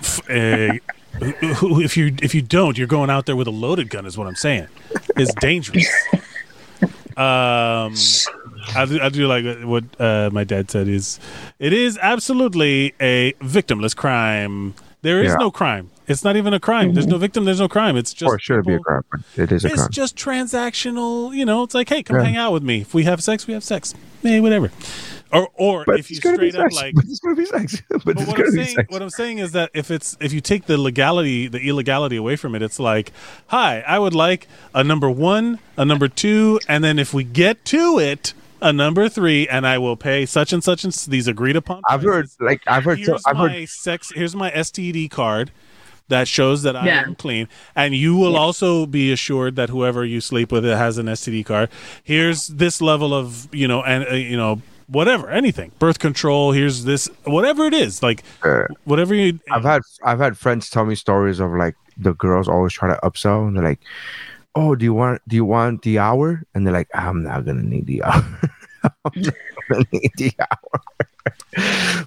F- 0.00 0.20
uh, 0.30 0.74
if 1.20 1.96
you 1.96 2.14
if 2.22 2.34
you 2.34 2.42
don't, 2.42 2.76
you're 2.76 2.88
going 2.88 3.10
out 3.10 3.26
there 3.26 3.36
with 3.36 3.46
a 3.46 3.52
loaded 3.52 3.88
gun. 3.88 4.04
Is 4.04 4.18
what 4.18 4.26
I'm 4.26 4.34
saying. 4.34 4.66
It's 5.16 5.34
dangerous. 5.34 5.88
Um, 7.18 7.96
I 8.74 8.84
do, 8.86 9.00
I 9.00 9.08
do 9.08 9.26
like 9.26 9.44
what 9.64 9.84
uh, 10.00 10.30
my 10.32 10.44
dad 10.44 10.70
said. 10.70 10.88
Is 10.88 11.18
it 11.58 11.72
is 11.72 11.98
absolutely 12.00 12.94
a 13.00 13.32
victimless 13.40 13.94
crime. 13.96 14.74
There 15.02 15.22
is 15.22 15.30
Yeah. 15.30 15.36
no 15.38 15.50
crime. 15.50 15.90
It's 16.08 16.24
not 16.24 16.36
even 16.36 16.54
a 16.54 16.60
crime. 16.60 16.94
There's 16.94 17.06
no 17.06 17.18
victim. 17.18 17.44
There's 17.44 17.60
no 17.60 17.68
crime. 17.68 17.96
It's 17.96 18.12
just 18.14 18.28
Or 18.28 18.36
it 18.36 18.42
should 18.42 18.64
be 18.64 18.74
a 18.74 18.78
crime, 18.78 19.02
it 19.36 19.52
is 19.52 19.64
a 19.64 19.68
It's 19.68 19.76
crime. 19.76 19.88
just 19.92 20.16
transactional. 20.16 21.34
You 21.34 21.44
know, 21.44 21.62
it's 21.62 21.74
like, 21.74 21.88
hey, 21.88 22.02
come 22.02 22.16
Yeah. 22.16 22.24
hang 22.24 22.36
out 22.36 22.52
with 22.52 22.62
me. 22.62 22.80
If 22.80 22.94
we 22.94 23.04
have 23.04 23.22
sex, 23.22 23.46
we 23.46 23.54
have 23.54 23.62
sex. 23.64 23.94
Hey, 24.22 24.40
whatever. 24.40 24.70
Or 25.30 25.48
or 25.54 25.84
But 25.86 26.00
if 26.00 26.10
you 26.10 26.16
it's 26.16 26.24
gonna 26.24 26.38
be 26.38 26.50
straight 26.50 26.64
up 26.64 26.72
sex. 26.72 26.82
like 26.82 26.94
but 26.96 27.04
it's 27.04 27.20
gonna 27.20 27.36
be 27.36 27.44
sex. 27.44 27.82
but, 27.90 28.02
but 28.04 28.16
what 28.26 28.40
I'm 28.40 28.50
saying, 28.50 28.74
sex. 28.76 28.90
what 28.90 29.02
I'm 29.02 29.10
saying 29.10 29.38
is 29.38 29.52
that 29.52 29.70
if 29.74 29.90
it's 29.90 30.16
if 30.20 30.32
you 30.32 30.40
take 30.40 30.64
the 30.66 30.78
legality, 30.78 31.46
the 31.48 31.60
illegality 31.60 32.16
away 32.16 32.34
from 32.36 32.54
it, 32.54 32.62
it's 32.62 32.78
like, 32.80 33.12
hi, 33.48 33.80
I 33.86 33.98
would 33.98 34.14
like 34.14 34.48
a 34.74 34.82
number 34.82 35.10
one, 35.10 35.58
a 35.76 35.84
number 35.84 36.08
two, 36.08 36.58
and 36.66 36.82
then 36.82 36.98
if 36.98 37.12
we 37.12 37.24
get 37.24 37.62
to 37.66 37.98
it, 37.98 38.32
a 38.60 38.72
number 38.72 39.08
three, 39.08 39.48
and 39.48 39.66
I 39.66 39.78
will 39.78 39.96
pay 39.96 40.26
such 40.26 40.52
and 40.52 40.62
such 40.62 40.84
and 40.84 40.92
these 40.92 41.26
agreed 41.28 41.56
upon. 41.56 41.82
I've 41.88 42.02
heard 42.02 42.28
like 42.40 42.62
I've 42.66 42.84
heard 42.84 43.00
so, 43.02 43.18
I've 43.26 43.36
my 43.36 43.48
heard 43.50 43.68
sex. 43.68 44.12
Here's 44.14 44.34
my 44.36 44.50
STD 44.50 45.10
card 45.10 45.50
that 46.08 46.26
shows 46.26 46.62
that 46.62 46.74
I 46.74 46.86
Yeah. 46.86 47.02
am 47.06 47.14
clean, 47.14 47.48
and 47.76 47.94
you 47.94 48.16
will 48.16 48.36
also 48.36 48.86
be 48.86 49.12
assured 49.12 49.56
that 49.56 49.68
whoever 49.68 50.04
you 50.04 50.20
sleep 50.20 50.50
with 50.50 50.64
has 50.64 50.98
an 50.98 51.06
STD 51.06 51.44
card. 51.44 51.68
Here's 52.02 52.48
this 52.48 52.80
level 52.80 53.12
of 53.14 53.48
you 53.54 53.68
know 53.68 53.82
and 53.82 54.06
uh, 54.10 54.14
you 54.14 54.36
know 54.36 54.62
whatever, 54.86 55.28
anything, 55.28 55.70
birth 55.78 55.98
control. 55.98 56.52
Here's 56.52 56.84
this, 56.84 57.10
whatever 57.24 57.66
it 57.66 57.74
is, 57.74 58.02
like 58.02 58.24
whatever 58.84 59.14
you. 59.14 59.38
I've 59.50 59.64
had 59.64 59.82
I've 60.02 60.18
had 60.18 60.38
friends 60.38 60.70
tell 60.70 60.86
me 60.86 60.94
stories 60.94 61.40
of 61.40 61.50
like 61.52 61.76
the 61.98 62.14
girls 62.14 62.48
always 62.48 62.72
try 62.72 62.88
to 62.94 62.98
upsell 63.02 63.46
and 63.46 63.56
they're 63.56 63.64
like, 63.64 63.80
"Oh, 64.58 64.74
do 64.74 64.84
you 64.84 64.94
want 64.94 65.22
do 65.28 65.36
you 65.36 65.44
want 65.44 65.82
the 65.82 65.98
hour?" 65.98 66.42
And 66.54 66.66
they're 66.66 66.72
like, 66.74 66.88
"I'm 66.94 67.22
not 67.22 67.44
gonna 67.46 67.62
need 67.62 67.86
the 67.86 68.02
hour. 68.02 68.24
I'm 68.84 69.22
not 69.22 69.34
gonna 69.70 69.84
need 69.92 70.12
the 70.16 70.32
hour." 70.40 70.80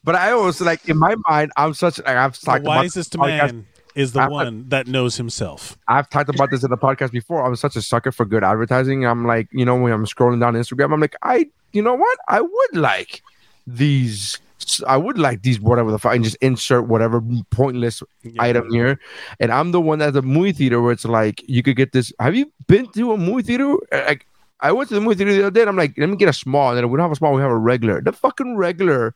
but 0.03 0.15
I 0.15 0.31
always 0.31 0.59
like 0.61 0.87
in 0.89 0.97
my 0.97 1.15
mind, 1.27 1.51
I'm 1.57 1.73
such 1.73 1.97
like 1.99 2.07
I've 2.17 2.39
the 2.39 2.45
talked 2.45 2.61
about 2.63 2.77
wisest 2.77 3.13
podcast- 3.13 3.53
man 3.53 3.67
is 3.95 4.13
the 4.13 4.21
I've- 4.21 4.31
one 4.31 4.69
that 4.69 4.87
knows 4.87 5.17
himself. 5.17 5.77
I've 5.87 6.09
talked 6.09 6.29
about 6.29 6.49
this 6.51 6.63
in 6.63 6.69
the 6.71 6.77
podcast 6.77 7.11
before. 7.11 7.45
I'm 7.45 7.55
such 7.55 7.75
a 7.75 7.81
sucker 7.81 8.11
for 8.11 8.25
good 8.25 8.43
advertising. 8.43 9.05
I'm 9.05 9.25
like, 9.27 9.47
you 9.51 9.65
know, 9.65 9.75
when 9.75 9.91
I'm 9.91 10.05
scrolling 10.05 10.39
down 10.39 10.53
Instagram, 10.55 10.93
I'm 10.93 11.01
like, 11.01 11.15
I, 11.21 11.49
you 11.73 11.81
know 11.81 11.95
what? 11.95 12.17
I 12.29 12.39
would 12.41 12.75
like 12.75 13.21
these. 13.67 14.39
I 14.87 14.97
would 14.97 15.17
like 15.17 15.41
these, 15.41 15.59
whatever 15.59 15.91
the 15.91 15.99
fuck, 15.99 16.15
and 16.15 16.23
just 16.23 16.37
insert 16.37 16.87
whatever 16.87 17.21
pointless 17.49 18.01
item 18.39 18.71
here. 18.71 18.99
And 19.39 19.51
I'm 19.51 19.71
the 19.71 19.81
one 19.81 20.01
at 20.01 20.13
the 20.13 20.21
movie 20.21 20.51
theater 20.51 20.81
where 20.81 20.91
it's 20.91 21.05
like, 21.05 21.43
you 21.47 21.63
could 21.63 21.75
get 21.75 21.91
this. 21.91 22.11
Have 22.19 22.35
you 22.35 22.51
been 22.67 22.87
to 22.93 23.13
a 23.13 23.17
movie 23.17 23.43
theater? 23.43 23.75
Like, 23.91 24.27
I 24.59 24.71
went 24.71 24.89
to 24.89 24.95
the 24.95 25.01
movie 25.01 25.15
theater 25.15 25.33
the 25.33 25.41
other 25.41 25.51
day. 25.51 25.61
And 25.61 25.69
I'm 25.69 25.75
like, 25.75 25.97
let 25.97 26.09
me 26.09 26.15
get 26.15 26.29
a 26.29 26.33
small. 26.33 26.69
And 26.69 26.77
then 26.77 26.89
we 26.89 26.97
don't 26.97 27.05
have 27.05 27.11
a 27.11 27.15
small. 27.15 27.33
We 27.33 27.41
have 27.41 27.51
a 27.51 27.57
regular. 27.57 28.01
The 28.01 28.13
fucking 28.13 28.57
regular 28.57 29.13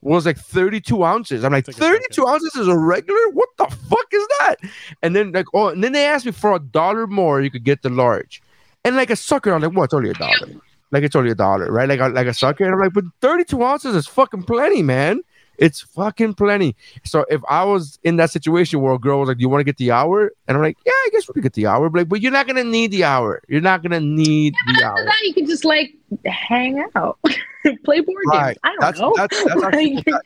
was 0.00 0.26
like 0.26 0.38
32 0.38 1.04
ounces. 1.04 1.44
I'm 1.44 1.52
like, 1.52 1.66
32 1.66 2.26
ounces 2.26 2.54
is 2.54 2.68
a 2.68 2.76
regular? 2.76 3.20
What 3.30 3.48
the 3.58 3.66
fuck 3.66 4.06
is 4.12 4.26
that? 4.40 4.56
And 5.02 5.14
then 5.16 5.32
like, 5.32 5.46
oh, 5.54 5.68
and 5.68 5.82
then 5.82 5.92
they 5.92 6.06
asked 6.06 6.26
me 6.26 6.32
for 6.32 6.54
a 6.54 6.60
dollar 6.60 7.06
more, 7.06 7.40
you 7.40 7.50
could 7.50 7.64
get 7.64 7.82
the 7.82 7.90
large. 7.90 8.42
And 8.84 8.96
like 8.96 9.10
a 9.10 9.16
sucker, 9.16 9.52
I'm 9.52 9.60
like, 9.60 9.72
what? 9.72 9.84
It's 9.84 9.94
only 9.94 10.10
a 10.10 10.14
dollar. 10.14 10.48
Like 10.90 11.02
it's 11.04 11.14
only 11.16 11.30
a 11.30 11.34
dollar, 11.34 11.70
right? 11.70 11.88
Like 11.88 12.00
a, 12.00 12.08
like 12.08 12.26
a 12.26 12.34
sucker. 12.34 12.64
And 12.64 12.72
I'm 12.74 12.80
like, 12.80 12.92
but 12.94 13.04
32 13.20 13.62
ounces 13.62 13.94
is 13.94 14.06
fucking 14.06 14.44
plenty, 14.44 14.82
man. 14.82 15.20
It's 15.58 15.80
fucking 15.80 16.34
plenty. 16.34 16.76
So 17.04 17.26
if 17.28 17.40
I 17.48 17.64
was 17.64 17.98
in 18.04 18.14
that 18.16 18.30
situation 18.30 18.80
where 18.80 18.92
a 18.92 18.98
girl 18.98 19.18
was 19.18 19.26
like, 19.28 19.38
"Do 19.38 19.42
you 19.42 19.48
want 19.48 19.58
to 19.58 19.64
get 19.64 19.76
the 19.76 19.90
hour?" 19.90 20.30
and 20.46 20.56
I'm 20.56 20.62
like, 20.62 20.76
"Yeah, 20.86 20.92
I 20.92 21.08
guess 21.10 21.26
we 21.26 21.34
could 21.34 21.42
get 21.42 21.54
the 21.54 21.66
hour," 21.66 21.90
but 21.90 21.98
like, 21.98 22.08
but 22.08 22.20
you're 22.20 22.30
not 22.30 22.46
gonna 22.46 22.62
need 22.62 22.92
the 22.92 23.02
hour. 23.02 23.42
You're 23.48 23.60
not 23.60 23.82
gonna 23.82 23.98
need 23.98 24.54
the 24.68 24.84
hour. 24.84 25.04
That, 25.04 25.16
you 25.24 25.34
can 25.34 25.46
just 25.46 25.64
like 25.64 25.94
hang 26.26 26.84
out, 26.94 27.18
play 27.84 27.98
board 27.98 28.22
games. 28.30 28.56
I 28.62 28.68
don't 28.70 28.80
That's- 28.80 29.00
know. 29.00 29.12
that's- 29.16 29.44
that's 29.44 29.62
actually- 29.64 29.94
Like, 30.06 30.22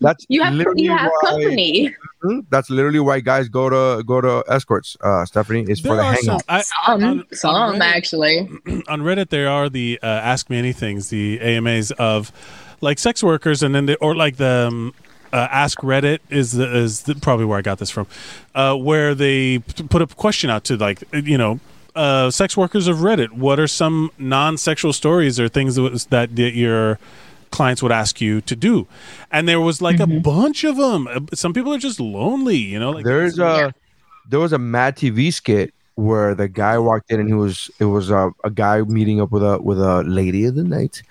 That's 0.00 0.26
you 0.28 0.42
have 0.42 0.54
literally 0.54 0.82
you 0.82 0.90
have 0.90 1.10
why- 1.22 1.30
company. 1.30 1.94
Mhm. 2.24 2.44
That's 2.50 2.68
literally 2.70 3.00
why 3.00 3.20
guys 3.20 3.48
go 3.48 3.70
to 3.70 4.02
go 4.04 4.20
to 4.20 4.44
escorts. 4.48 4.96
Uh, 5.02 5.24
Stephanie 5.24 5.64
is 5.68 5.80
for 5.80 5.96
the 5.96 6.02
are 6.02 6.16
some, 6.16 6.26
hangout. 6.26 6.42
I, 6.48 6.62
Some, 6.62 6.74
on- 6.86 7.02
on 7.20 7.24
some 7.32 7.54
Reddit- 7.76 7.80
actually. 7.80 8.38
on 8.88 9.00
Reddit 9.02 9.30
there 9.30 9.48
are 9.48 9.68
the 9.70 9.98
uh, 10.02 10.06
Ask 10.06 10.50
Me 10.50 10.60
Anythings, 10.60 11.08
the 11.08 11.40
AMAs 11.40 11.92
of 11.92 12.30
like 12.80 12.98
sex 12.98 13.22
workers, 13.22 13.62
and 13.62 13.74
then 13.74 13.86
they, 13.86 13.96
or 13.96 14.14
like 14.14 14.36
the 14.36 14.66
um, 14.68 14.94
uh, 15.32 15.48
Ask 15.50 15.78
Reddit 15.80 16.18
is 16.30 16.52
the, 16.52 16.76
is 16.76 17.02
the, 17.04 17.14
probably 17.14 17.44
where 17.46 17.58
I 17.58 17.62
got 17.62 17.78
this 17.78 17.90
from, 17.90 18.06
uh, 18.54 18.74
where 18.76 19.14
they 19.14 19.60
p- 19.60 19.84
put 19.84 20.02
a 20.02 20.06
question 20.06 20.50
out 20.50 20.64
to 20.64 20.76
like 20.76 21.02
you 21.12 21.38
know. 21.38 21.60
Uh, 21.94 22.30
sex 22.30 22.58
workers 22.58 22.88
of 22.88 22.98
Reddit. 22.98 23.32
What 23.32 23.58
are 23.58 23.66
some 23.66 24.10
non-sexual 24.18 24.92
stories 24.92 25.40
or 25.40 25.48
things 25.48 25.76
that, 25.76 25.80
was- 25.82 26.04
that 26.06 26.36
that 26.36 26.52
your 26.54 26.98
clients 27.56 27.82
would 27.82 27.92
ask 27.92 28.20
you 28.20 28.40
to 28.42 28.54
do? 28.54 28.86
And 29.30 29.48
there 29.48 29.60
was 29.60 29.82
like 29.82 29.98
a 29.98 30.06
bunch 30.06 30.62
of 30.64 30.76
them. 30.76 31.28
Some 31.34 31.52
people 31.52 31.72
are 31.74 31.78
just 31.78 31.98
lonely, 31.98 32.56
you 32.56 32.78
know. 32.78 32.90
Like 32.90 33.04
There's 33.04 33.38
a 33.38 33.72
there 34.28 34.40
was 34.40 34.52
a 34.52 34.58
Mad 34.58 34.96
TV 34.96 35.32
skit 35.32 35.72
where 35.96 36.34
the 36.34 36.46
guy 36.46 36.78
walked 36.78 37.10
in 37.10 37.18
and 37.18 37.28
he 37.28 37.34
was 37.34 37.70
it 37.80 37.86
was 37.86 38.10
a, 38.10 38.30
a 38.44 38.50
guy 38.50 38.82
meeting 38.82 39.20
up 39.20 39.32
with 39.32 39.42
a 39.42 39.58
with 39.60 39.80
a 39.80 40.02
lady 40.02 40.44
of 40.44 40.54
the 40.54 40.64
night. 40.64 41.02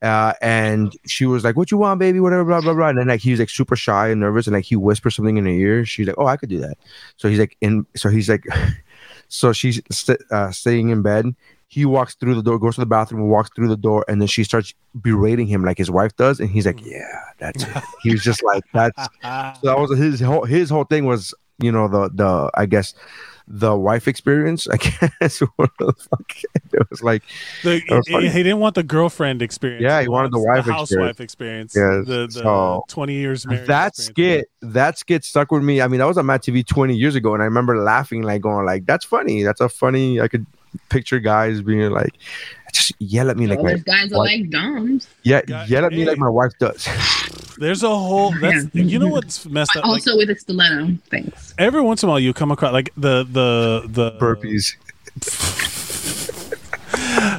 Uh, 0.00 0.32
and 0.40 0.96
she 1.06 1.26
was 1.26 1.42
like, 1.42 1.56
"What 1.56 1.72
you 1.72 1.78
want, 1.78 1.98
baby? 1.98 2.20
Whatever, 2.20 2.44
blah 2.44 2.60
blah 2.60 2.74
blah." 2.74 2.88
And 2.88 2.98
then 2.98 3.08
like 3.08 3.20
he 3.20 3.32
was 3.32 3.40
like 3.40 3.50
super 3.50 3.74
shy 3.74 4.08
and 4.10 4.20
nervous, 4.20 4.46
and 4.46 4.54
like 4.54 4.64
he 4.64 4.76
whispers 4.76 5.16
something 5.16 5.36
in 5.36 5.44
her 5.44 5.50
ear. 5.50 5.84
She's 5.84 6.06
like, 6.06 6.16
"Oh, 6.18 6.26
I 6.26 6.36
could 6.36 6.48
do 6.48 6.60
that." 6.60 6.78
So 7.16 7.28
he's 7.28 7.40
like 7.40 7.56
in. 7.60 7.84
So 7.96 8.08
he's 8.08 8.28
like, 8.28 8.44
so 9.28 9.52
she's 9.52 9.80
st- 9.90 10.22
uh, 10.30 10.52
staying 10.52 10.90
in 10.90 11.02
bed. 11.02 11.34
He 11.70 11.84
walks 11.84 12.14
through 12.14 12.34
the 12.34 12.42
door, 12.42 12.58
goes 12.58 12.76
to 12.76 12.80
the 12.80 12.86
bathroom, 12.86 13.28
walks 13.28 13.50
through 13.54 13.68
the 13.68 13.76
door, 13.76 14.04
and 14.08 14.20
then 14.20 14.28
she 14.28 14.42
starts 14.42 14.72
berating 15.00 15.46
him 15.46 15.64
like 15.64 15.76
his 15.76 15.90
wife 15.90 16.16
does, 16.16 16.40
and 16.40 16.48
he's 16.48 16.64
like, 16.64 16.76
mm. 16.78 16.90
"Yeah, 16.92 17.20
that's 17.38 17.62
it." 17.62 17.82
He 18.02 18.10
was 18.10 18.22
just 18.22 18.42
like, 18.42 18.64
"That's." 18.72 18.98
So 19.60 19.66
that 19.68 19.78
was 19.78 19.96
his 19.98 20.20
whole 20.20 20.44
his 20.44 20.70
whole 20.70 20.84
thing 20.84 21.04
was 21.04 21.34
you 21.58 21.70
know 21.70 21.86
the 21.88 22.08
the 22.14 22.50
I 22.54 22.66
guess 22.66 22.94
the 23.46 23.74
wife 23.76 24.06
experience. 24.08 24.68
I 24.68 24.76
guess 25.20 25.40
what 25.56 25.70
the 25.78 25.92
fuck 25.92 26.34
it 26.72 26.90
was 26.90 27.02
like. 27.02 27.22
The, 27.62 27.80
That 27.88 27.96
was 27.96 28.06
he, 28.06 28.28
he 28.28 28.42
didn't 28.42 28.60
want 28.60 28.74
the 28.74 28.82
girlfriend 28.82 29.42
experience. 29.42 29.82
Yeah, 29.82 30.00
he 30.02 30.08
wanted 30.08 30.32
the 30.32 30.38
wants 30.38 30.66
wife 30.68 30.76
housewife 30.76 31.20
experience. 31.20 31.74
Yes, 31.74 32.06
the, 32.06 32.26
the 32.26 32.30
so- 32.30 32.84
twenty 32.88 33.14
years 33.14 33.46
married. 33.46 33.66
that 33.66 33.88
experience. 33.88 34.46
skit 34.60 34.72
that 34.72 34.98
skit 34.98 35.24
stuck 35.24 35.50
with 35.50 35.62
me. 35.62 35.80
I 35.80 35.88
mean, 35.88 35.98
that 36.00 36.06
was 36.06 36.18
on 36.18 36.26
Mad 36.26 36.42
TV 36.42 36.64
20 36.66 36.94
years 36.94 37.14
ago, 37.14 37.34
and 37.34 37.42
I 37.42 37.46
remember 37.46 37.76
laughing, 37.78 38.22
like 38.22 38.42
going, 38.42 38.64
like, 38.64 38.86
"That's 38.86 39.04
funny. 39.04 39.42
That's 39.42 39.60
a 39.60 39.68
funny." 39.68 40.20
I 40.20 40.28
could 40.28 40.46
picture 40.88 41.18
guys 41.20 41.60
being 41.62 41.90
like, 41.90 42.12
just 42.72 42.92
yell 42.98 43.30
at 43.30 43.36
me 43.36 43.46
like, 43.46 43.58
Well, 43.58 43.66
my, 43.66 43.72
those 43.74 43.82
guys 43.84 44.12
are 44.12 44.18
wife- 44.18 44.40
like 44.40 44.50
dumbs. 44.50 45.08
yeah, 45.22 45.42
God, 45.42 45.68
yell 45.68 45.84
at 45.84 45.92
me 45.92 46.04
like 46.04 46.18
my 46.18 46.28
wife 46.28 46.52
does. 46.58 46.86
There's 47.58 47.82
a 47.82 47.88
whole. 47.88 48.32
That's 48.40 48.66
you 48.72 48.98
know 49.00 49.08
what's 49.08 49.44
messed 49.46 49.74
up. 49.76 49.84
Like, 49.84 49.94
Also 49.94 50.16
with 50.16 50.30
a 50.30 50.36
stiletto. 50.36 50.96
Thanks. 51.10 51.54
every 51.58 51.80
once 51.82 52.02
in 52.04 52.08
a 52.08 52.10
while, 52.12 52.20
you 52.20 52.32
come 52.32 52.52
across 52.52 52.72
like 52.72 52.90
the 52.96 53.24
the 53.24 53.82
the 53.88 54.12
Burpees. 54.20 54.76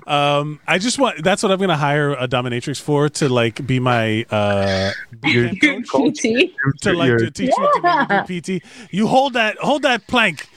Um, 0.05 0.59
I 0.67 0.77
just 0.79 0.97
want. 0.99 1.23
That's 1.23 1.43
what 1.43 1.51
I'm 1.51 1.57
going 1.59 1.69
to 1.69 1.75
hire 1.77 2.13
a 2.13 2.27
dominatrix 2.27 2.81
for 2.81 3.09
to 3.09 3.29
like 3.29 3.65
be 3.65 3.79
my 3.79 4.23
uh 4.31 4.91
Your 5.23 5.49
boot 5.61 5.89
coach. 5.89 6.17
PT. 6.19 6.51
to 6.81 6.93
like 6.93 7.07
your- 7.07 7.19
to 7.19 7.31
teach 7.31 7.51
me 7.57 7.67
to 7.75 8.25
do 8.27 8.59
PT. 8.59 8.63
You 8.91 9.07
hold 9.07 9.33
that 9.33 9.57
hold 9.59 9.83
that 9.83 10.05
plank. 10.07 10.49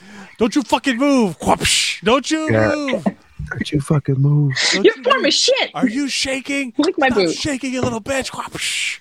Don't 0.43 0.57
you 0.57 0.61
fucking 0.63 0.97
move. 0.97 1.39
Whoopsh. 1.39 2.01
Don't 2.03 2.29
you 2.29 2.51
Yeah. 2.51 2.75
move. 2.75 3.03
Don't 3.49 3.71
you 3.71 3.79
fucking 3.79 4.15
move. 4.15 4.51
Don't 4.73 4.83
Your 4.83 4.97
you 4.97 5.03
form 5.03 5.17
move. 5.19 5.27
is 5.27 5.35
shit. 5.35 5.71
Are 5.73 5.87
you 5.87 6.09
shaking? 6.09 6.73
Lick 6.77 6.95
my 6.97 7.07
Stop 7.07 7.19
boot. 7.23 7.33
shaking, 7.33 7.71
you 7.71 7.79
little 7.79 8.01
bitch. 8.01 8.29
Whoopsh. 8.31 8.99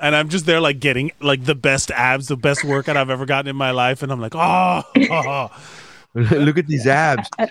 And 0.00 0.16
I'm 0.16 0.30
just 0.30 0.46
there, 0.46 0.62
like 0.62 0.80
getting 0.80 1.10
like 1.20 1.44
the 1.44 1.54
best 1.54 1.90
abs, 1.90 2.28
the 2.28 2.38
best 2.38 2.64
workout 2.64 2.96
I've 2.96 3.10
ever 3.10 3.26
gotten 3.26 3.50
in 3.50 3.56
my 3.56 3.70
life, 3.72 4.02
and 4.02 4.10
I'm 4.10 4.18
like, 4.18 4.32
oh, 4.34 4.82
Look 6.14 6.56
at 6.56 6.66
these 6.66 6.86
abs. 6.86 7.28
Oh, 7.38 7.46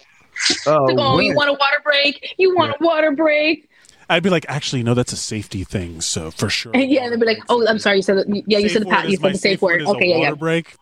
Oh, 0.65 1.19
you 1.19 1.35
want 1.35 1.49
a 1.51 1.53
water 1.53 1.79
break? 1.83 2.33
You 2.39 2.55
want 2.55 2.71
a 2.71 2.83
water 2.83 3.11
break? 3.11 3.69
I'd 4.09 4.23
be 4.23 4.31
like, 4.31 4.47
actually, 4.49 4.81
no, 4.81 4.95
that's 4.95 5.13
a 5.13 5.17
safety 5.17 5.63
thing, 5.63 6.01
so 6.01 6.31
for 6.31 6.49
sure. 6.49 6.71
Yeah, 6.75 7.07
they'd 7.09 7.19
be 7.19 7.25
like, 7.27 7.43
"Oh, 7.49 7.67
I'm 7.67 7.77
sorry. 7.77 7.97
You 7.97 8.01
said 8.01 8.17
that, 8.17 8.43
yeah, 8.47 8.57
you 8.57 8.69
said 8.69 8.81
the 8.81 8.88
pat. 8.88 9.07
You 9.09 9.17
said 9.17 9.33
the 9.35 9.38
safe 9.38 9.61
word. 9.61 9.83
is 9.83 9.88
Okay, 9.89 10.07
yeah, 10.07 10.15
yeah. 10.15 10.23
water 10.31 10.35
break. 10.38 10.73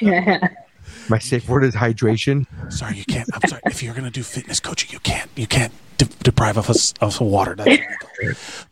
yeah. 0.00 0.48
my 1.08 1.18
safe 1.18 1.48
word 1.48 1.64
is 1.64 1.74
hydration. 1.74 2.46
sorry, 2.72 2.96
you 2.96 3.04
can't. 3.04 3.28
I'm 3.32 3.48
sorry. 3.48 3.62
If 3.66 3.82
you're 3.82 3.94
gonna 3.94 4.10
do 4.10 4.22
fitness 4.22 4.60
coaching, 4.60 4.90
you 4.92 4.98
can't. 5.00 5.30
You 5.36 5.46
can't 5.46 5.72
de- 5.98 6.06
deprive 6.22 6.58
us 6.58 6.92
of 7.00 7.14
some 7.14 7.30
water. 7.30 7.54
That's. 7.54 7.80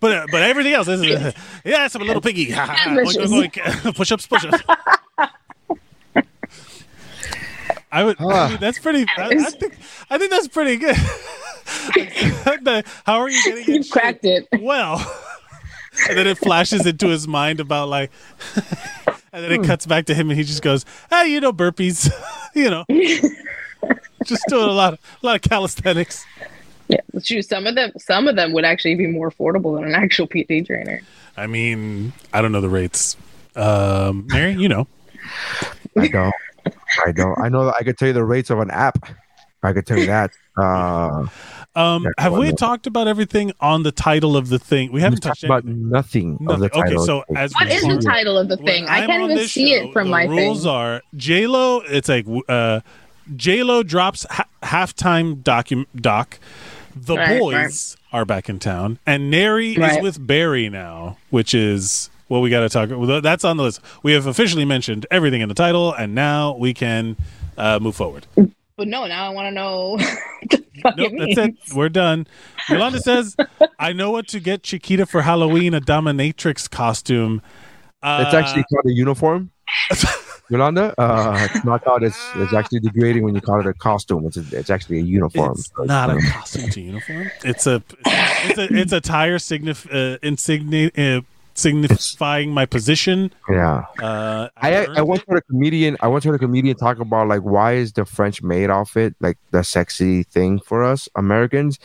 But 0.01 0.13
uh, 0.13 0.27
but 0.31 0.43
everything 0.43 0.73
else 0.73 0.89
is 0.89 1.03
uh, 1.03 1.33
yes, 1.65 1.95
I'm 1.95 2.01
a 2.01 2.05
little 2.07 2.23
piggy. 2.23 2.47
Push 2.53 4.11
ups, 4.11 4.27
push 4.27 4.45
ups. 4.47 4.63
I 7.93 8.05
would. 8.05 8.19
I 8.21 8.49
mean, 8.49 8.59
that's 8.59 8.79
pretty. 8.79 9.05
I, 9.19 9.29
I 9.29 9.51
think. 9.51 9.77
I 10.11 10.19
think 10.19 10.31
that's 10.31 10.49
pretty 10.49 10.77
good. 10.77 10.97
How 13.05 13.21
are 13.21 13.29
you 13.29 13.43
getting 13.45 13.75
in 13.75 13.83
You 13.83 13.91
cracked 13.91 14.25
it. 14.25 14.49
Well, 14.61 14.99
and 16.09 16.19
then 16.19 16.27
it 16.27 16.39
flashes 16.39 16.87
into 16.87 17.09
his 17.09 17.29
mind 17.29 17.61
about 17.61 17.89
like, 17.89 18.11
and 19.35 19.45
then 19.45 19.53
it 19.53 19.67
cuts 19.67 19.85
back 19.85 20.07
to 20.07 20.15
him, 20.15 20.31
and 20.31 20.39
he 20.39 20.45
just 20.45 20.63
goes, 20.63 20.85
"Hey, 21.11 21.27
you 21.27 21.41
know, 21.41 21.53
burpees, 21.53 22.11
you 22.55 22.71
know." 22.71 22.85
just 24.25 24.43
doing 24.49 24.69
a 24.69 24.73
lot 24.73 24.95
of 24.95 25.01
a 25.23 25.27
lot 25.27 25.37
of 25.37 25.43
calisthenics. 25.43 26.25
Yeah, 26.89 27.01
shoot, 27.23 27.43
some 27.43 27.67
of 27.67 27.75
them, 27.75 27.93
some 27.99 28.29
of 28.29 28.37
them 28.37 28.53
would 28.53 28.65
actually 28.65 28.95
be 28.95 29.07
more 29.07 29.31
affordable 29.31 29.75
than 29.77 29.85
an 29.85 29.95
actual 29.95 30.27
PT 30.27 30.67
trainer. 30.67 31.01
I 31.37 31.47
mean, 31.47 32.13
I 32.33 32.41
don't 32.41 32.53
know 32.53 32.61
the 32.61 32.69
rates. 32.69 33.17
Um, 33.57 34.27
Mary, 34.29 34.53
you 34.53 34.69
know. 34.69 34.87
I 35.99 36.09
don't. 36.09 36.35
I 37.07 37.13
don't. 37.13 37.39
I 37.39 37.49
know 37.49 37.67
that 37.67 37.75
I 37.79 37.83
could 37.83 37.99
tell 37.99 38.09
you 38.09 38.15
the 38.15 38.25
rates 38.25 38.51
of 38.51 38.61
an 38.61 38.71
app. 38.71 39.09
I 39.63 39.73
could 39.73 39.87
tell 39.87 39.99
you 39.99 40.07
that. 40.07 40.31
Uh, 40.57 41.27
Um, 41.77 42.07
have 42.19 42.33
we 42.35 42.51
no. 42.51 42.55
talked 42.55 42.87
about 42.87 43.09
everything 43.09 43.53
on 43.61 43.83
the 43.83 43.91
title 43.93 44.37
of 44.37 44.49
the 44.49 44.59
thing? 44.59 44.91
We 44.91 44.97
we 44.97 45.01
haven't 45.01 45.21
talked 45.21 45.41
touched 45.41 45.45
about 45.45 45.65
anything. 45.65 45.91
nothing, 45.91 46.39
of 46.49 46.61
the 46.61 46.69
Nothing. 46.69 46.95
Okay, 46.95 47.05
so 47.05 47.25
as 47.35 47.53
What 47.53 47.69
we 47.69 47.75
is 47.75 47.83
the 47.83 47.99
title 47.99 48.39
of 48.39 48.49
the 48.49 48.57
thing? 48.57 48.87
I 48.87 49.07
can't 49.07 49.31
even 49.31 49.47
see 49.49 49.77
show, 49.77 49.89
it 49.89 49.93
from 49.93 50.09
my 50.09 50.25
rules 50.25 50.37
thing. 50.37 50.47
Rules 50.47 50.67
are 50.67 51.03
J 51.17 51.47
Lo. 51.47 51.81
It's 51.81 52.09
like 52.09 52.27
uh, 52.49 52.81
J 53.35 53.63
Lo 53.65 53.83
drops 53.83 54.25
ha- 54.31 54.47
halftime 54.63 55.43
docu- 55.43 55.87
doc. 55.97 56.39
The 56.97 57.17
Right, 57.17 57.41
boys 57.41 57.97
are 58.13 58.25
back 58.25 58.49
in 58.49 58.61
town, 58.61 59.01
and 59.05 59.29
Neri 59.29 59.73
is 59.73 60.01
with 60.01 60.25
Barry 60.25 60.69
now, 60.69 61.17
which 61.31 61.53
is 61.53 62.09
what 62.29 62.39
we 62.39 62.51
got 62.51 62.61
to 62.61 62.69
talk. 62.69 62.89
Well, 62.91 63.21
that's 63.21 63.45
on 63.45 63.57
the 63.57 63.65
list. 63.65 63.81
We 64.05 64.13
have 64.13 64.27
officially 64.27 64.65
mentioned 64.65 65.05
everything 65.11 65.41
in 65.41 65.49
the 65.49 65.57
title, 65.57 65.93
and 65.93 66.15
now 66.15 66.55
we 66.57 66.73
can 66.73 67.17
uh, 67.59 67.81
move 67.81 67.97
forward. 67.97 68.27
But 68.77 68.89
no, 68.89 69.07
now 69.07 69.27
I 69.27 69.31
want 69.31 69.47
to 69.47 69.51
know. 69.53 69.91
what 70.83 70.97
Nope, 70.97 71.13
it 71.15 71.37
that's 71.37 71.49
it. 71.49 71.75
We're 71.77 71.89
done. 71.89 72.27
Yolanda 72.69 73.01
says, 73.01 73.37
"I 73.79 73.93
know 73.93 74.11
what 74.11 74.27
to 74.29 74.41
get 74.41 74.65
Chiquita 74.65 75.07
for 75.07 75.23
Halloween: 75.23 75.75
a 75.75 75.81
dominatrix 75.81 76.69
costume." 76.69 77.41
Uh, 78.03 78.25
It's 78.27 78.35
actually 78.35 78.65
called 78.65 78.87
a 78.87 78.93
uniform. 78.93 79.51
Yolanda, 80.51 80.93
uh, 80.99 81.49
it's 81.51 81.65
not 81.65 81.85
called. 81.85 82.03
It's 82.03 82.19
it's 82.35 82.53
actually 82.53 82.81
degrading 82.81 83.23
when 83.23 83.35
you 83.35 83.41
call 83.41 83.61
it 83.61 83.67
a 83.67 83.73
costume. 83.73 84.27
It's 84.27 84.37
a, 84.37 84.45
it's 84.53 84.71
actually 84.71 84.99
a 84.99 85.03
uniform. 85.03 85.53
It's 85.53 85.71
not 85.79 86.11
a 86.11 86.21
costume 86.21 86.69
to 86.71 86.81
uniform. 86.81 87.31
It's 87.45 87.67
a 87.67 87.83
it's 88.05 88.59
a 88.59 88.75
it's 88.75 88.93
a 88.93 89.01
tire 89.01 89.39
signif 89.39 89.87
uh, 89.87 90.19
insigni- 90.19 90.93
uh, 90.99 91.23
signifying 91.55 92.51
my 92.53 92.67
position. 92.67 93.33
Yeah. 93.49 93.85
Uh, 94.03 94.49
I 94.57 94.87
I 94.87 95.03
once 95.03 95.23
heard 95.27 95.39
a 95.39 95.43
comedian. 95.43 95.97
I 96.01 96.09
once 96.09 96.25
heard 96.25 96.35
a 96.35 96.39
comedian 96.39 96.77
talk 96.77 96.99
about 96.99 97.29
like 97.29 97.41
why 97.43 97.75
is 97.75 97.93
the 97.93 98.05
French 98.05 98.43
maid 98.43 98.71
outfit 98.71 99.15
like 99.21 99.39
the 99.51 99.63
sexy 99.63 100.23
thing 100.25 100.59
for 100.61 100.83
us 100.85 101.09
Americans, 101.17 101.79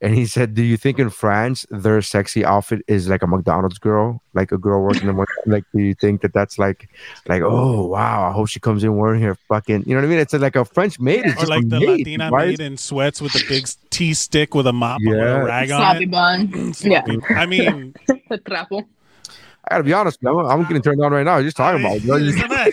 and 0.00 0.14
he 0.14 0.26
said, 0.26 0.54
"Do 0.54 0.62
you 0.62 0.76
think 0.76 0.98
in 0.98 1.10
France 1.10 1.64
their 1.70 2.02
sexy 2.02 2.44
outfit 2.44 2.82
is 2.88 3.08
like 3.08 3.22
a 3.22 3.26
McDonald's 3.26 3.78
girl, 3.78 4.20
like 4.34 4.52
a 4.52 4.58
girl 4.58 4.82
working 4.82 5.08
in 5.08 5.16
Mc- 5.16 5.28
like? 5.46 5.64
Do 5.74 5.80
you 5.82 5.94
think 5.94 6.22
that 6.22 6.32
that's 6.34 6.58
like, 6.58 6.88
like 7.28 7.42
oh 7.42 7.86
wow, 7.86 8.28
I 8.28 8.32
hope 8.32 8.48
she 8.48 8.60
comes 8.60 8.82
in 8.84 8.96
wearing 8.96 9.22
her 9.22 9.34
fucking, 9.48 9.84
you 9.86 9.94
know 9.94 10.00
what 10.00 10.06
I 10.06 10.10
mean? 10.10 10.18
It's 10.18 10.32
like 10.34 10.56
a 10.56 10.64
French 10.64 10.98
maid. 11.00 11.24
It's 11.26 11.42
or 11.42 11.46
like 11.46 11.68
the 11.68 11.80
maid. 11.80 11.98
Latina 12.00 12.30
Why 12.30 12.46
maid 12.46 12.60
is- 12.60 12.66
in 12.66 12.76
sweats 12.76 13.20
with 13.22 13.34
a 13.36 13.44
big 13.48 13.68
tea 13.90 14.14
stick 14.14 14.54
with 14.54 14.66
a 14.66 14.72
mop 14.72 15.00
with 15.04 15.16
Yeah. 15.16 15.42
a 15.42 15.44
rag 15.44 15.70
on 15.70 15.80
Sloppy 15.80 16.04
it. 16.04 16.10
bun. 16.10 16.72
yeah. 16.80 17.04
I 17.36 17.46
mean, 17.46 17.94
The 18.28 18.38
trapo. 18.38 18.84
I 19.68 19.74
gotta 19.74 19.84
be 19.84 19.92
honest, 19.92 20.18
I'm, 20.26 20.36
I'm 20.38 20.62
getting 20.64 20.82
turned 20.82 21.02
on 21.02 21.12
right 21.12 21.24
now. 21.24 21.40
Just 21.42 21.56
talking 21.56 21.80
about 21.80 21.96
it. 21.96 22.04
You- 22.04 22.14
Isn't 22.16 22.48
that- 22.48 22.72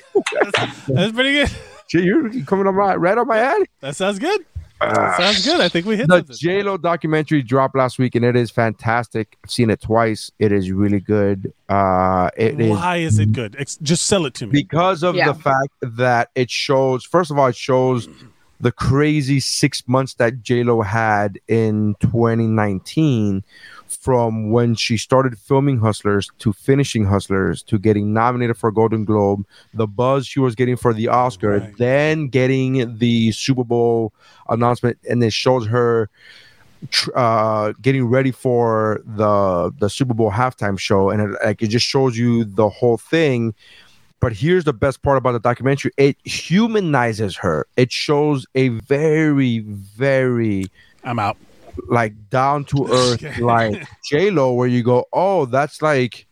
that's, 0.56 0.86
that's 0.88 1.12
pretty 1.12 1.34
good. 1.34 1.50
Shit, 1.88 2.04
you're 2.04 2.30
coming 2.46 2.68
on 2.68 2.76
my 2.76 2.96
right 2.96 3.18
on 3.18 3.28
my 3.28 3.40
alley. 3.40 3.66
That 3.82 3.96
sounds 3.96 4.20
good. 4.20 4.46
That 4.80 5.18
sounds 5.18 5.44
good. 5.46 5.60
I 5.60 5.68
think 5.70 5.86
we 5.88 5.98
hit 5.98 6.08
The 6.08 6.18
something. 6.18 6.36
J 6.38 6.62
Lo 6.64 6.78
documentary 6.78 7.42
dropped 7.42 7.76
last 7.76 7.98
week, 8.00 8.14
and 8.16 8.24
it 8.24 8.36
is 8.36 8.50
fantastic. 8.52 9.38
I've 9.44 9.50
seen 9.52 9.70
it 9.72 9.82
twice. 9.82 10.32
It 10.40 10.52
is 10.52 10.72
really 10.72 11.00
good. 11.00 11.52
Uh, 11.68 12.30
it 12.38 12.60
is 12.62 12.70
Why 12.70 12.98
is 12.98 13.18
it 13.20 13.34
good? 13.34 13.56
Ex- 13.60 13.78
just 13.82 14.06
sell 14.06 14.26
it 14.28 14.36
to 14.36 14.46
me. 14.46 14.52
because 14.52 15.04
of 15.04 15.16
Yeah. 15.16 15.32
the 15.32 15.34
fact 15.40 15.74
that 15.82 16.30
it 16.36 16.50
shows. 16.52 17.04
First 17.04 17.30
of 17.32 17.38
all, 17.40 17.48
it 17.48 17.56
shows 17.58 18.08
the 18.62 18.72
crazy 18.72 19.40
six 19.40 19.86
months 19.88 20.14
that 20.16 20.44
J 20.44 20.64
Lo 20.64 20.82
had 20.82 21.40
in 21.48 21.96
2019, 22.02 23.44
from 23.90 24.52
when 24.52 24.76
she 24.76 24.98
started 24.98 25.38
filming 25.38 25.80
Hustlers 25.80 26.30
to 26.40 26.54
finishing 26.54 27.06
Hustlers 27.06 27.64
to 27.64 27.78
getting 27.80 28.14
nominated 28.14 28.58
for 28.58 28.70
a 28.70 28.74
Golden 28.74 29.06
Globe, 29.06 29.46
the 29.74 29.88
buzz 29.88 30.28
she 30.28 30.40
was 30.40 30.56
getting 30.56 30.76
for 30.78 30.94
the 30.94 31.08
Oscar, 31.08 31.60
Right. 31.60 31.78
then 31.78 32.28
getting 32.28 32.98
the 32.98 33.32
Super 33.32 33.64
Bowl 33.64 34.14
announcement, 34.50 34.98
and 35.10 35.24
it 35.24 35.34
shows 35.34 35.66
her 35.68 36.10
uh 37.14 37.74
getting 37.82 38.06
ready 38.06 38.32
for 38.32 39.02
the 39.06 39.70
the 39.80 39.90
Super 39.90 40.14
Bowl 40.14 40.32
halftime 40.32 40.80
show 40.80 41.10
and 41.10 41.22
it, 41.22 41.38
like 41.44 41.62
it 41.62 41.68
just 41.68 41.86
shows 41.86 42.18
you 42.18 42.46
the 42.46 42.70
whole 42.70 42.96
thing 42.98 43.54
but 44.22 44.32
here's 44.32 44.64
the 44.64 44.72
best 44.72 45.02
part 45.02 45.18
about 45.18 45.34
the 45.34 45.42
documentary 45.42 45.92
it 45.98 46.16
humanizes 46.24 47.36
her 47.36 47.68
it 47.76 47.92
shows 47.92 48.46
a 48.56 48.70
very 48.70 49.60
very 49.60 50.68
I'm 51.04 51.20
out. 51.20 51.36
Like 51.88 52.14
down 52.30 52.66
to 52.66 52.88
earth 52.92 53.40
like 53.40 53.88
j-lo 54.06 54.54
where 54.54 54.68
you 54.68 54.84
go 54.84 55.06
oh 55.14 55.46
that's 55.46 55.82
like 55.82 56.26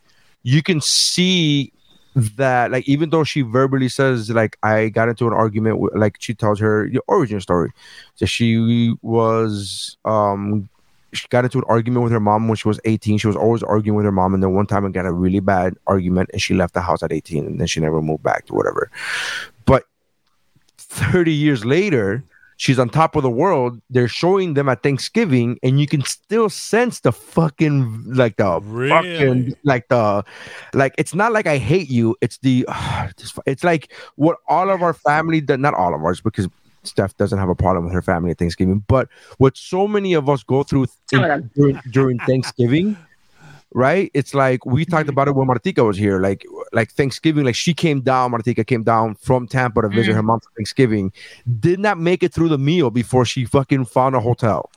you 0.44 0.62
can 0.64 0.82
see 0.82 1.72
that 2.16 2.72
like 2.72 2.88
even 2.88 3.10
though 3.12 3.24
she 3.24 3.42
verbally 3.42 3.90
says 3.90 4.30
like 4.32 4.58
i 4.64 4.90
got 4.90 5.08
into 5.08 5.28
an 5.28 5.34
argument 5.34 5.78
with 5.80 5.94
like 5.96 6.16
she 6.20 6.34
tells 6.34 6.60
her 6.60 6.90
the 6.90 7.00
origin 7.08 7.40
story 7.40 7.72
so 8.16 8.26
she 8.26 8.96
was 9.02 9.98
um 10.06 10.68
she 11.14 11.28
got 11.30 11.44
into 11.44 11.58
an 11.58 11.64
argument 11.68 12.04
with 12.04 12.12
her 12.12 12.20
mom 12.20 12.48
when 12.48 12.56
she 12.56 12.68
was 12.68 12.80
18 12.86 13.18
she 13.18 13.28
was 13.28 13.36
always 13.36 13.64
arguing 13.64 13.96
with 13.96 14.06
her 14.06 14.12
mom 14.12 14.34
and 14.34 14.44
then 14.44 14.54
one 14.54 14.68
time 14.68 14.86
I 14.86 14.90
got 14.90 15.06
a 15.06 15.12
really 15.12 15.40
bad 15.40 15.76
argument 15.88 16.30
and 16.34 16.42
she 16.42 16.54
left 16.54 16.74
the 16.74 16.82
house 16.82 17.04
at 17.04 17.14
18 17.14 17.46
and 17.46 17.60
then 17.60 17.68
she 17.68 17.80
never 17.80 18.02
moved 18.02 18.24
back 18.24 18.46
to 18.48 18.54
whatever. 18.54 18.90
But 19.66 19.84
30 20.78 21.32
years 21.34 21.66
later 21.66 22.24
she's 22.58 22.78
on 22.80 22.90
top 22.90 23.16
of 23.16 23.24
the 23.24 23.30
world 23.30 23.80
they're 23.90 24.08
showing 24.08 24.54
them 24.56 24.68
at 24.68 24.82
thanksgiving 24.84 25.58
and 25.64 25.80
you 25.80 25.88
can 25.88 26.04
still 26.04 26.50
sense 26.50 27.00
the 27.02 27.12
fucking 27.12 28.04
like 28.14 28.36
the 28.38 28.60
Really? 28.64 28.90
fucking 28.90 29.56
like 29.64 29.88
the 29.90 30.24
like 30.74 30.94
it's 30.98 31.14
not 31.16 31.32
like 31.32 31.48
i 31.48 31.58
hate 31.58 31.90
you 31.90 32.16
it's 32.22 32.38
the 32.40 32.66
it's 33.46 33.64
like 33.64 33.94
what 34.16 34.38
all 34.48 34.70
of 34.70 34.82
our 34.82 34.94
family 34.94 35.40
that 35.42 35.60
not 35.60 35.74
all 35.74 35.94
of 35.94 36.02
ours 36.04 36.20
because 36.22 36.48
steph 36.84 37.16
doesn't 37.18 37.40
have 37.40 37.50
a 37.50 37.56
problem 37.56 37.84
with 37.86 37.94
her 37.94 38.02
family 38.02 38.32
at 38.32 38.38
thanksgiving 38.38 38.84
but 38.88 39.08
what 39.38 39.56
so 39.58 39.88
many 39.88 40.14
of 40.14 40.30
us 40.30 40.42
go 40.44 40.64
through 40.64 40.86
Some 41.10 41.24
of 41.24 41.30
in- 41.30 41.30
them. 41.30 41.52
during, 41.56 41.82
during 41.92 42.20
thanksgiving 42.20 42.98
right? 43.74 44.12
It's 44.14 44.34
like 44.34 44.66
we 44.66 44.86
talked 44.86 45.04
mm-hmm. 45.04 45.10
about 45.10 45.28
it 45.28 45.36
when 45.36 45.48
martika 45.48 45.86
was 45.86 45.98
here 45.98 46.20
like 46.20 46.46
like 46.74 46.92
thanksgiving 46.92 47.46
like 47.46 47.56
she 47.56 47.74
came 47.74 48.02
down 48.02 48.32
martika 48.32 48.66
came 48.66 48.84
down 48.84 49.16
from 49.16 49.48
tampa 49.48 49.82
to 49.82 49.90
visit 49.90 50.10
mm-hmm. 50.10 50.16
her 50.18 50.24
mom 50.24 50.40
for 50.40 50.50
thanksgiving. 50.58 51.12
Did 51.60 51.80
not 51.80 51.98
make 52.00 52.24
it 52.24 52.34
through 52.34 52.50
the 52.50 52.58
meal 52.58 52.90
before 52.90 53.26
she 53.26 53.46
fucking 53.46 53.86
found 53.86 54.16
a 54.16 54.20
hotel. 54.20 54.72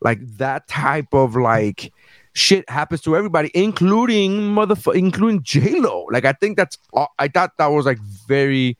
Like 0.00 0.20
that 0.36 0.68
type 0.68 1.12
of 1.12 1.36
like 1.36 1.92
shit 2.34 2.68
happens 2.68 3.00
to 3.00 3.16
everybody 3.16 3.50
including 3.54 4.32
motherfucker 4.32 4.96
including 4.96 5.42
j-lo. 5.42 6.06
Like 6.10 6.24
i 6.24 6.32
think 6.32 6.56
that's 6.56 6.78
i 7.18 7.28
thought 7.28 7.56
that 7.58 7.66
was 7.68 7.86
like 7.86 7.98
very 8.26 8.76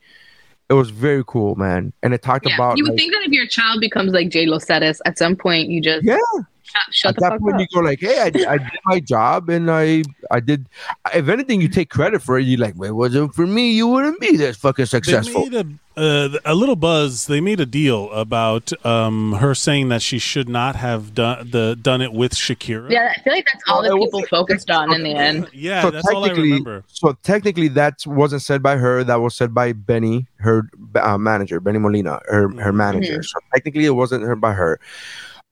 it 0.69 0.73
was 0.73 0.89
very 0.89 1.23
cool 1.27 1.55
man. 1.55 1.93
And 2.01 2.13
it 2.13 2.21
talked 2.21 2.47
Yeah. 2.47 2.55
about 2.55 2.77
you 2.77 2.83
would 2.83 2.91
like, 2.91 2.99
think 2.99 3.13
that 3.13 3.21
if 3.25 3.31
your 3.31 3.47
child 3.47 3.79
becomes 3.79 4.13
like 4.13 4.29
J 4.29 4.45
Lo 4.47 4.59
status, 4.59 5.01
at 5.05 5.17
some 5.17 5.35
point 5.35 5.69
you 5.69 5.81
just 5.81 6.03
Yeah. 6.03 6.17
Shut, 6.65 6.93
shut 6.93 7.09
at 7.09 7.15
the 7.15 7.21
that 7.21 7.29
fuck 7.31 7.39
point 7.41 7.55
up. 7.55 7.61
you 7.61 7.67
go 7.73 7.79
like 7.81 7.99
hey 7.99 8.19
I, 8.19 8.25
I 8.53 8.57
did 8.57 8.79
my 8.85 8.99
job 8.99 9.49
and 9.49 9.69
i 9.71 10.03
i 10.31 10.39
did 10.39 10.67
if 11.13 11.27
anything 11.29 11.61
you 11.61 11.67
take 11.67 11.89
credit 11.89 12.21
for 12.21 12.37
it 12.39 12.43
You're 12.43 12.59
like 12.59 12.75
well, 12.75 12.89
it 12.89 12.93
wasn't 12.93 13.33
for 13.35 13.45
me 13.47 13.71
you 13.71 13.87
wouldn't 13.87 14.19
be 14.19 14.35
this 14.37 14.57
fucking 14.57 14.83
They 14.83 14.87
successful 14.97 15.49
made 15.49 15.53
a 15.53 15.65
uh, 15.97 16.27
a 16.43 16.53
little 16.55 16.75
buzz. 16.75 17.27
They 17.27 17.39
made 17.39 17.61
a 17.61 17.65
deal 17.65 18.11
about 18.11 18.73
um, 18.85 19.31
her 19.39 19.55
saying 19.55 19.87
that 19.87 20.01
she 20.01 20.19
should 20.19 20.49
not 20.49 20.75
have 20.75 21.13
done 21.15 21.49
the 21.51 21.77
done 21.81 22.01
it 22.01 22.11
with 22.11 22.33
Shakira. 22.33 22.91
yeah, 22.91 23.13
I 23.15 23.21
feel 23.21 23.31
like 23.31 23.45
that's 23.45 23.63
all 23.69 23.81
Well, 23.81 23.97
that 23.97 24.03
people 24.03 24.21
focused 24.29 24.69
on 24.69 24.93
in 24.93 25.03
the 25.03 25.15
end. 25.15 25.47
Yeah, 25.53 25.83
so 25.83 25.91
that's 25.91 26.05
all 26.09 26.25
I 26.25 26.27
technically, 26.27 26.49
remember. 26.51 26.83
so 26.87 27.13
technically, 27.23 27.69
that 27.69 28.05
wasn't 28.05 28.41
said 28.41 28.61
by 28.61 28.75
her. 28.75 29.05
That 29.05 29.21
was 29.21 29.35
said 29.35 29.53
by 29.53 29.71
Benny, 29.71 30.27
her 30.39 30.69
uh, 30.95 31.17
manager, 31.17 31.61
Benny 31.61 31.79
Molina, 31.79 32.19
her 32.27 32.49
her 32.59 32.73
Mhm. 32.73 32.75
manager. 32.75 33.23
So 33.23 33.39
technically, 33.53 33.85
it 33.85 33.91
wasn't 33.95 34.23
her 34.25 34.35
by 34.35 34.51
her. 34.51 34.81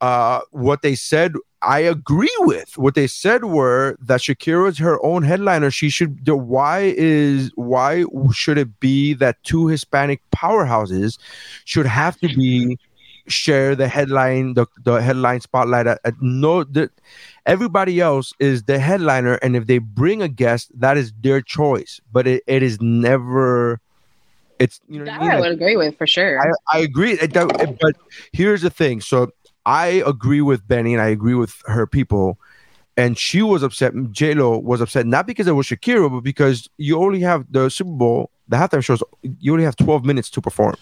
Uh, 0.04 0.42
what 0.52 0.82
they 0.82 0.96
said, 0.96 1.34
I 1.62 1.80
agree 1.80 2.36
with. 2.40 2.78
What 2.78 2.96
they 2.96 3.08
said 3.08 3.46
were 3.46 3.98
that 4.02 4.22
Shakira 4.22 4.70
is 4.70 4.80
her 4.80 5.04
own 5.06 5.24
headliner. 5.24 5.72
She 5.72 5.90
should. 5.90 6.26
The, 6.26 6.36
why 6.36 6.94
is 6.98 7.52
why 7.56 8.04
should 8.34 8.58
it 8.58 8.80
be 8.82 9.14
that 9.16 9.42
two 9.44 9.68
Hispanic 9.68 10.22
powerhouses 10.36 11.18
should 11.66 11.86
have 11.88 12.20
to 12.20 12.28
be 12.28 12.78
share 13.28 13.76
the 13.76 13.88
headline 13.88 14.54
the, 14.56 14.66
the 14.84 15.02
headline 15.02 15.40
spotlight 15.40 15.88
at, 15.88 16.00
at 16.04 16.14
no 16.22 16.64
the, 16.66 16.90
everybody 17.46 18.02
else 18.02 18.34
is 18.40 18.64
the 18.64 18.80
headliner 18.80 19.36
and 19.36 19.56
if 19.56 19.68
they 19.68 19.78
bring 19.80 20.22
a 20.22 20.28
guest 20.28 20.72
that 20.78 20.98
is 20.98 21.14
their 21.22 21.42
choice 21.42 22.02
but 22.12 22.28
it, 22.28 22.44
it 22.48 22.62
is 22.62 22.82
never 22.82 23.80
it's 24.60 24.82
you 24.88 25.00
know 25.00 25.06
That 25.06 25.20
I 25.20 25.20
mean? 25.20 25.32
I 25.32 25.36
Like, 25.36 25.42
would 25.42 25.52
agree 25.54 25.78
with 25.78 25.98
for 25.98 26.08
sure. 26.08 26.40
I, 26.42 26.78
I 26.78 26.80
agree. 26.80 27.14
It 27.14 27.34
but 27.34 27.96
here's 28.34 28.62
the 28.62 28.70
thing. 28.70 29.02
So 29.02 29.32
I 29.66 30.04
agree 30.06 30.42
with 30.42 30.68
Benny 30.68 30.94
and 30.94 31.02
I 31.02 31.08
agree 31.08 31.36
with 31.36 31.62
her 31.68 31.88
people. 31.88 32.38
And 32.96 33.18
she 33.18 33.42
was 33.42 33.64
upset. 33.64 33.94
J 34.12 34.34
Lo 34.36 34.58
was 34.58 34.80
upset 34.82 35.08
not 35.08 35.26
because 35.26 35.48
it 35.48 35.54
was 35.54 35.66
Shakira, 35.68 36.12
but 36.12 36.22
because 36.22 36.70
you 36.78 37.00
only 37.00 37.22
have 37.22 37.46
the 37.52 37.70
Super 37.70 37.92
Bowl, 37.92 38.30
the 38.48 38.58
halftime 38.58 38.84
shows. 38.84 39.02
You 39.40 39.54
only 39.54 39.64
have 39.66 39.76
12 39.76 40.06
minutes 40.06 40.30
to 40.32 40.42
perform. 40.42 40.76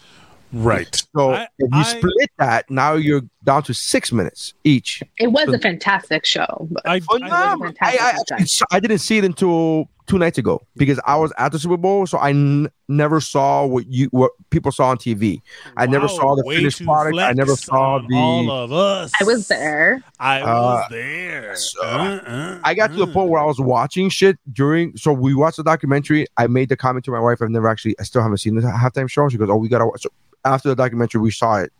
Right. 0.51 0.93
So 1.15 1.31
I- 1.31 1.43
if 1.59 1.71
you 1.73 1.79
I- 1.79 1.83
split 1.83 2.31
that, 2.37 2.69
now 2.69 2.93
you're 2.95 3.21
down 3.45 3.63
to 3.63 3.73
six 3.73 4.11
minutes 4.11 4.53
each. 4.65 5.01
it 5.17 5.27
was 5.31 5.47
a 5.47 5.59
fantastic 5.59 6.25
show. 6.25 6.67
But 6.69 6.85
I, 6.85 6.95
I- 6.95 7.53
I, 7.53 7.55
fantastic 7.57 8.67
I. 8.71 8.75
I 8.75 8.79
didn't 8.81 8.97
see 8.99 9.17
it 9.17 9.23
until 9.23 9.87
two 10.11 10.17
nights 10.19 10.37
ago 10.37 10.61
because 10.75 10.99
I 11.05 11.15
was 11.15 11.31
at 11.37 11.51
the 11.53 11.59
Super 11.59 11.77
Bowl, 11.77 12.05
so 12.05 12.17
I 12.17 12.31
n- 12.31 12.69
never 12.89 13.21
saw 13.21 13.65
what 13.65 13.87
you 13.87 14.07
what 14.11 14.31
people 14.49 14.71
saw 14.71 14.89
on 14.89 14.97
TV. 14.97 15.41
I 15.77 15.85
never 15.85 16.07
saw 16.09 16.35
the 16.35 16.43
way 16.45 16.57
finished 16.57 16.83
product. 16.83 17.17
I 17.17 17.31
never 17.31 17.55
saw 17.55 17.99
the. 17.99 18.15
all 18.15 18.51
of 18.51 18.73
us. 18.73 19.11
I 19.19 19.23
was 19.23 19.47
there. 19.47 20.03
I 20.19 20.41
Uh, 20.41 20.45
was 20.45 20.85
there. 20.91 21.55
so- 21.55 21.81
Uh, 21.81 22.21
uh, 22.27 22.59
I 22.63 22.73
got 22.73 22.87
to 22.91 22.97
the 22.97 23.03
uh. 23.07 23.13
point 23.13 23.29
where 23.29 23.39
I 23.41 23.45
was 23.45 23.59
watching 23.59 24.09
shit 24.09 24.37
during. 24.51 24.95
So 24.97 25.13
we 25.13 25.33
watched 25.33 25.57
the 25.57 25.63
documentary. 25.63 26.27
I 26.37 26.47
made 26.47 26.67
the 26.69 26.75
comment 26.77 27.05
to 27.05 27.11
my 27.11 27.19
wife. 27.19 27.41
I've 27.41 27.49
never 27.49 27.67
actually. 27.69 27.95
I 27.99 28.03
still 28.03 28.21
haven't 28.21 28.37
seen 28.39 28.55
the 28.55 28.61
halftime 28.61 29.09
show. 29.09 29.29
She 29.29 29.37
goes, 29.37 29.49
"Oh, 29.49 29.55
we 29.55 29.69
gotta." 29.69 29.85
watch. 29.85 30.01
So 30.01 30.09
after 30.43 30.67
the 30.69 30.75
documentary, 30.75 31.21
we 31.21 31.31
saw 31.31 31.55
it, 31.59 31.71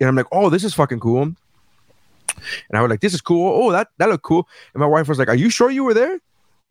and 0.00 0.08
I'm 0.08 0.16
like, 0.16 0.26
"Oh, 0.32 0.48
this 0.50 0.64
is 0.64 0.72
fucking 0.74 1.00
cool." 1.00 1.22
And 2.68 2.74
I 2.74 2.80
was 2.82 2.90
like, 2.90 3.00
"This 3.00 3.14
is 3.14 3.20
cool. 3.20 3.46
Oh, 3.64 3.72
that 3.72 3.88
that 3.98 4.08
looked 4.08 4.24
cool." 4.24 4.48
And 4.74 4.80
my 4.80 4.86
wife 4.86 5.08
was 5.08 5.18
like, 5.18 5.28
"Are 5.28 5.34
you 5.34 5.50
sure 5.50 5.70
you 5.70 5.84
were 5.84 5.94
there?" 5.94 6.18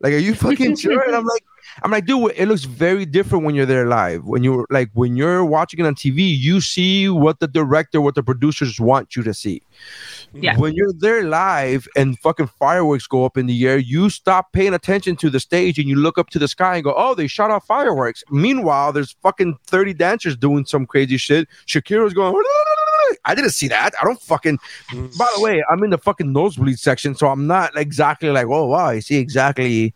Like, 0.00 0.12
are 0.12 0.18
you 0.18 0.34
fucking 0.46 0.76
sure? 0.76 1.02
And 1.02 1.16
I'm 1.16 1.24
like, 1.24 1.44
I'm 1.82 1.90
like, 1.90 2.06
dude, 2.06 2.32
it 2.36 2.46
looks 2.46 2.64
very 2.64 3.04
different 3.04 3.44
when 3.44 3.54
you're 3.54 3.66
there 3.66 3.86
live. 3.86 4.24
When 4.24 4.42
you're 4.42 4.66
like, 4.70 4.90
when 4.94 5.16
you're 5.16 5.44
watching 5.44 5.80
it 5.80 5.86
on 5.86 5.94
TV, 5.94 6.36
you 6.38 6.60
see 6.60 7.08
what 7.08 7.40
the 7.40 7.48
director, 7.48 8.00
what 8.00 8.14
the 8.14 8.22
producers 8.22 8.80
want 8.80 9.14
you 9.16 9.22
to 9.24 9.34
see. 9.34 9.62
Yeah. 10.32 10.56
When 10.56 10.74
you're 10.74 10.92
there 10.92 11.24
live 11.24 11.86
and 11.96 12.18
fucking 12.20 12.48
fireworks 12.58 13.06
go 13.06 13.24
up 13.24 13.36
in 13.36 13.46
the 13.46 13.66
air, 13.66 13.78
you 13.78 14.08
stop 14.10 14.52
paying 14.52 14.74
attention 14.74 15.16
to 15.16 15.30
the 15.30 15.40
stage 15.40 15.78
and 15.78 15.88
you 15.88 15.96
look 15.96 16.18
up 16.18 16.30
to 16.30 16.38
the 16.38 16.48
sky 16.48 16.76
and 16.76 16.84
go, 16.84 16.94
"Oh, 16.96 17.14
they 17.14 17.26
shot 17.26 17.50
off 17.50 17.66
fireworks." 17.66 18.22
Meanwhile, 18.30 18.92
there's 18.92 19.12
fucking 19.22 19.58
30 19.66 19.94
dancers 19.94 20.36
doing 20.36 20.64
some 20.64 20.86
crazy 20.86 21.16
shit. 21.16 21.48
Shakira's 21.66 22.14
going. 22.14 22.34
I 23.24 23.34
didn't 23.34 23.50
see 23.50 23.68
that. 23.68 23.92
I 24.00 24.04
don't 24.04 24.20
fucking. 24.20 24.58
By 24.92 25.26
the 25.36 25.42
way, 25.42 25.62
I'm 25.70 25.82
in 25.84 25.90
the 25.90 25.98
fucking 25.98 26.32
nosebleed 26.32 26.78
section, 26.78 27.14
so 27.14 27.28
I'm 27.28 27.46
not 27.46 27.76
exactly 27.76 28.30
like, 28.30 28.46
oh 28.46 28.66
wow, 28.66 28.86
I 28.86 29.00
see 29.00 29.16
exactly 29.16 29.94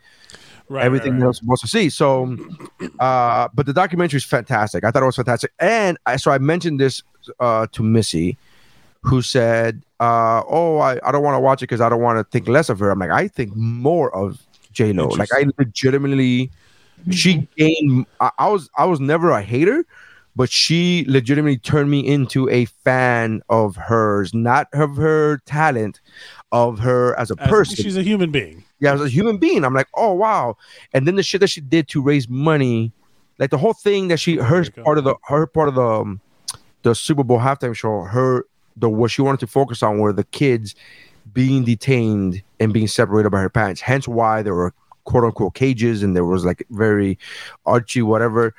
Right, 0.70 0.84
everything 0.84 1.14
right, 1.14 1.22
right. 1.22 1.26
I'm 1.26 1.32
supposed 1.32 1.62
to 1.62 1.66
see. 1.66 1.90
So, 1.90 2.36
uh, 3.00 3.48
but 3.52 3.66
the 3.66 3.72
documentary 3.72 4.18
is 4.18 4.24
fantastic. 4.24 4.84
I 4.84 4.92
thought 4.92 5.02
it 5.02 5.06
was 5.06 5.16
fantastic, 5.16 5.52
and 5.58 5.98
I 6.06 6.14
so 6.14 6.30
I 6.30 6.38
mentioned 6.38 6.78
this 6.78 7.02
uh, 7.40 7.66
to 7.72 7.82
Missy, 7.82 8.38
who 9.00 9.20
said, 9.20 9.82
uh, 9.98 10.44
"Oh, 10.48 10.78
I, 10.78 11.00
I 11.02 11.10
don't 11.10 11.24
want 11.24 11.34
to 11.34 11.40
watch 11.40 11.60
it 11.60 11.66
because 11.66 11.80
I 11.80 11.88
don't 11.88 12.00
want 12.00 12.18
to 12.18 12.24
think 12.30 12.46
less 12.46 12.68
of 12.68 12.78
her." 12.78 12.90
I'm 12.90 13.00
like, 13.00 13.10
I 13.10 13.26
think 13.26 13.56
more 13.56 14.14
of 14.14 14.46
J 14.72 14.92
Lo. 14.92 15.08
Like, 15.08 15.30
I 15.32 15.46
legitimately, 15.58 16.52
she 17.10 17.48
gained. 17.56 18.06
I, 18.20 18.30
I 18.38 18.48
was 18.48 18.70
I 18.78 18.84
was 18.84 19.00
never 19.00 19.32
a 19.32 19.42
hater. 19.42 19.84
But 20.40 20.50
she 20.50 21.04
legitimately 21.06 21.58
turned 21.58 21.90
me 21.90 22.00
into 22.00 22.48
a 22.48 22.64
fan 22.64 23.42
of 23.50 23.76
hers, 23.76 24.32
not 24.32 24.68
of 24.72 24.96
her 24.96 25.42
talent, 25.44 26.00
of 26.50 26.78
her 26.78 27.14
as 27.20 27.30
a 27.30 27.34
As- 27.38 27.50
person 27.50 27.76
she's 27.76 27.98
a 27.98 28.02
human 28.02 28.30
being. 28.30 28.64
yeah, 28.78 28.94
as 28.94 29.02
a 29.02 29.08
human 29.10 29.36
being, 29.36 29.66
I'm 29.66 29.74
like, 29.74 29.88
oh 29.92 30.14
wow. 30.14 30.56
And 30.94 31.06
then 31.06 31.16
the 31.16 31.22
shit 31.22 31.42
that 31.42 31.48
she 31.50 31.60
did 31.60 31.88
to 31.88 32.00
raise 32.00 32.26
money, 32.26 32.90
like 33.38 33.50
the 33.50 33.58
whole 33.58 33.74
thing 33.74 34.08
that 34.08 34.16
she 34.18 34.36
her 34.36 34.64
part 34.82 34.96
of 34.96 35.04
the 35.04 35.14
her 35.24 35.46
part 35.46 35.68
of 35.68 35.74
the 35.74 35.84
um, 35.86 36.22
the 36.84 36.94
Super 36.94 37.22
Bowl 37.22 37.38
halftime 37.38 37.76
show, 37.76 38.04
her 38.04 38.46
the 38.78 38.88
what 38.88 39.10
she 39.10 39.20
wanted 39.20 39.40
to 39.40 39.46
focus 39.46 39.82
on 39.82 39.98
were 39.98 40.14
the 40.14 40.24
kids 40.24 40.74
being 41.34 41.64
detained 41.66 42.42
and 42.58 42.72
being 42.72 42.88
separated 42.88 43.28
by 43.28 43.40
her 43.40 43.50
parents. 43.50 43.82
Hence 43.82 44.08
why 44.08 44.40
there 44.40 44.54
were 44.54 44.72
quote 45.04 45.24
unquote 45.24 45.52
cages 45.52 46.02
and 46.02 46.16
there 46.16 46.24
was 46.24 46.46
like 46.46 46.66
very 46.70 47.18
archy 47.66 48.00
whatever. 48.00 48.54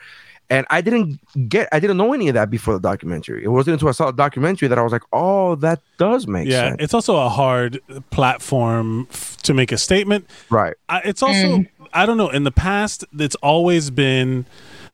And 0.51 0.67
I 0.69 0.81
didn't 0.81 1.19
get 1.47 1.69
I 1.71 1.79
didn't 1.79 1.95
know 1.95 2.11
any 2.11 2.27
of 2.27 2.33
that 2.33 2.49
before 2.49 2.73
the 2.73 2.79
documentary. 2.81 3.41
It 3.41 3.47
wasn't 3.47 3.75
until 3.75 3.87
I 3.87 3.93
saw 3.93 4.07
the 4.07 4.17
documentary 4.17 4.67
that 4.67 4.77
I 4.77 4.81
was 4.81 4.91
like, 4.91 5.03
oh, 5.13 5.55
that 5.55 5.81
does 5.97 6.27
make 6.27 6.47
yeah, 6.47 6.59
sense. 6.59 6.75
Yeah, 6.77 6.83
it's 6.83 6.93
also 6.93 7.15
a 7.15 7.29
hard 7.29 7.79
platform 8.09 9.07
f- 9.09 9.37
to 9.43 9.53
make 9.53 9.71
a 9.71 9.77
statement. 9.77 10.29
Right. 10.49 10.75
I, 10.89 10.99
it's 11.05 11.23
also 11.23 11.59
mm. 11.59 11.69
I 11.93 12.05
don't 12.05 12.17
know. 12.17 12.29
In 12.29 12.43
the 12.43 12.51
past, 12.51 13.05
it's 13.17 13.35
always 13.35 13.89
been 13.91 14.45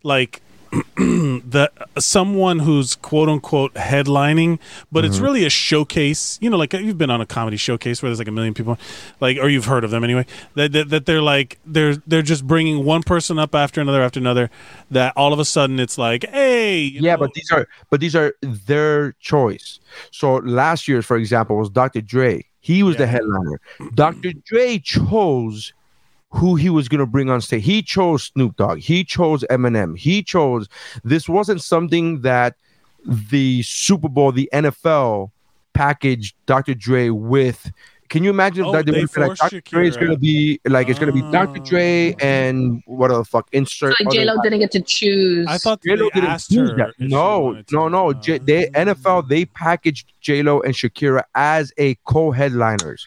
like 0.03 0.43
the 0.97 1.71
someone 1.99 2.59
who's 2.59 2.95
quote 2.95 3.29
unquote 3.29 3.73
headlining, 3.75 4.59
but 4.91 5.05
it's 5.05 5.17
Mhm. 5.19 5.21
really 5.23 5.45
a 5.45 5.49
showcase. 5.49 6.37
You 6.41 6.49
know, 6.49 6.57
like 6.57 6.73
you've 6.73 6.97
been 6.97 7.09
on 7.09 7.21
a 7.21 7.25
comedy 7.25 7.57
showcase 7.57 8.01
where 8.01 8.09
there's 8.09 8.19
like 8.19 8.27
a 8.27 8.31
million 8.31 8.53
people, 8.53 8.77
like 9.19 9.37
or 9.37 9.49
you've 9.49 9.65
heard 9.65 9.83
of 9.83 9.91
them 9.91 10.03
anyway. 10.03 10.25
That 10.55 10.71
that, 10.73 10.89
that 10.89 11.05
they're 11.05 11.21
like 11.21 11.59
they're 11.65 11.95
they're 12.07 12.21
just 12.21 12.45
bringing 12.47 12.83
one 12.85 13.03
person 13.03 13.39
up 13.39 13.55
after 13.55 13.81
another 13.81 14.01
after 14.01 14.19
another. 14.19 14.49
That 14.91 15.13
all 15.15 15.33
of 15.33 15.39
a 15.39 15.45
sudden 15.45 15.79
it's 15.79 15.97
like, 15.97 16.25
hey, 16.29 16.79
yeah, 16.81 17.15
but 17.17 17.33
these 17.33 17.51
are 17.51 17.67
but 17.89 17.99
these 17.99 18.15
are 18.15 18.33
their 18.41 19.13
choice. 19.19 19.79
So 20.11 20.35
last 20.37 20.87
year, 20.87 21.01
for 21.01 21.17
example, 21.17 21.57
was 21.57 21.69
Dr. 21.69 22.01
Dre. 22.01 22.45
He 22.59 22.83
was 22.83 22.97
the 22.97 23.07
headliner. 23.07 23.61
Dr. 23.95 24.33
Dre 24.45 24.77
chose 24.79 25.71
who 26.29 26.55
he 26.55 26.69
was 26.69 26.87
going 26.87 26.99
to 26.99 27.05
bring 27.05 27.29
on 27.29 27.41
stage. 27.41 27.63
He 27.63 27.81
chose 27.81 28.23
Snoop 28.23 28.55
Dogg. 28.57 28.79
He 28.79 29.03
chose 29.03 29.43
Eminem. 29.49 29.97
He 29.97 30.23
chose. 30.23 30.67
This 31.03 31.29
wasn't 31.29 31.61
something 31.61 32.21
that 32.21 32.55
the 33.05 33.61
Super 33.63 34.09
Bowl, 34.09 34.31
the 34.31 34.49
NFL 34.53 35.31
packaged 35.73 36.35
Dr. 36.45 36.73
Dre 36.73 37.09
with. 37.09 37.71
Can 38.09 38.23
you 38.23 38.29
imagine 38.29 38.63
Oh, 38.63 38.71
that 38.71 38.85
they 38.85 38.93
they 38.93 39.01
would 39.01 39.17
like 39.17 39.27
forced 39.27 39.41
Dr. 39.41 39.61
Dre 39.61 39.87
is 39.87 39.97
going 39.97 40.11
to 40.11 40.17
be 40.17 40.61
like 40.65 40.87
it's 40.87 40.97
going 40.97 41.13
to 41.13 41.21
be 41.21 41.29
Dr. 41.29 41.59
Dre 41.59 42.13
oh. 42.13 42.25
and 42.25 42.81
what 42.85 43.09
the 43.09 43.23
fuck 43.25 43.49
insert 43.51 43.95
So 44.01 44.09
J 44.09 44.23
Lo 44.23 44.35
didn't 44.41 44.59
get 44.59 44.71
to 44.71 44.81
choose. 44.81 45.45
I 45.45 45.57
thought 45.57 45.81
J-Lo 45.83 46.09
they 46.13 46.21
didn't 46.21 46.29
asked 46.29 46.49
choose 46.49 46.71
her 46.71 46.77
that. 46.77 46.89
if 46.97 47.09
No, 47.11 47.61
no, 47.71 47.89
no. 47.89 48.13
J- 48.13 48.37
they 48.37 48.67
oh. 48.67 48.71
NFL 48.71 49.27
they 49.27 49.43
packaged 49.43 50.13
J 50.21 50.41
Lo 50.41 50.61
and 50.61 50.73
Shakira 50.73 51.23
as 51.35 51.73
a 51.77 51.95
co-headliners, 52.05 53.05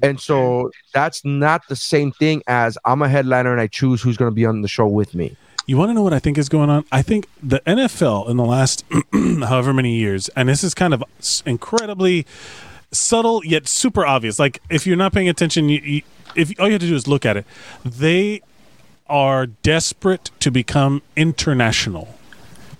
and 0.00 0.20
so 0.20 0.70
that's 0.92 1.24
not 1.24 1.66
the 1.68 1.76
same 1.76 2.12
thing 2.12 2.42
as 2.46 2.78
I'm 2.84 3.02
a 3.02 3.08
headliner 3.08 3.52
and 3.52 3.60
I 3.60 3.66
choose 3.66 4.02
who's 4.02 4.16
going 4.16 4.30
to 4.30 4.34
be 4.34 4.46
on 4.46 4.62
the 4.62 4.68
show 4.68 4.86
with 4.86 5.14
me. 5.14 5.36
You 5.66 5.76
want 5.76 5.90
to 5.90 5.94
know 5.94 6.02
what 6.02 6.12
I 6.12 6.18
think 6.18 6.38
is 6.38 6.48
going 6.48 6.70
on? 6.70 6.84
I 6.90 7.02
think 7.02 7.28
the 7.40 7.60
NFL 7.60 8.28
in 8.28 8.36
the 8.36 8.44
last 8.44 8.84
however 9.12 9.72
many 9.72 9.94
years, 9.94 10.28
and 10.30 10.48
this 10.48 10.64
is 10.64 10.74
kind 10.74 10.92
of 10.92 11.04
incredibly 11.46 12.26
subtle 12.90 13.44
yet 13.44 13.68
super 13.68 14.04
obvious. 14.04 14.38
Like 14.38 14.60
if 14.70 14.86
you're 14.86 14.96
not 14.96 15.12
paying 15.12 15.28
attention, 15.28 15.68
you, 15.68 15.80
you, 15.80 16.02
if 16.34 16.52
all 16.58 16.66
you 16.66 16.72
have 16.72 16.80
to 16.80 16.88
do 16.88 16.94
is 16.94 17.06
look 17.06 17.24
at 17.24 17.36
it, 17.36 17.46
they 17.84 18.42
are 19.06 19.46
desperate 19.46 20.30
to 20.40 20.50
become 20.50 21.02
international, 21.16 22.08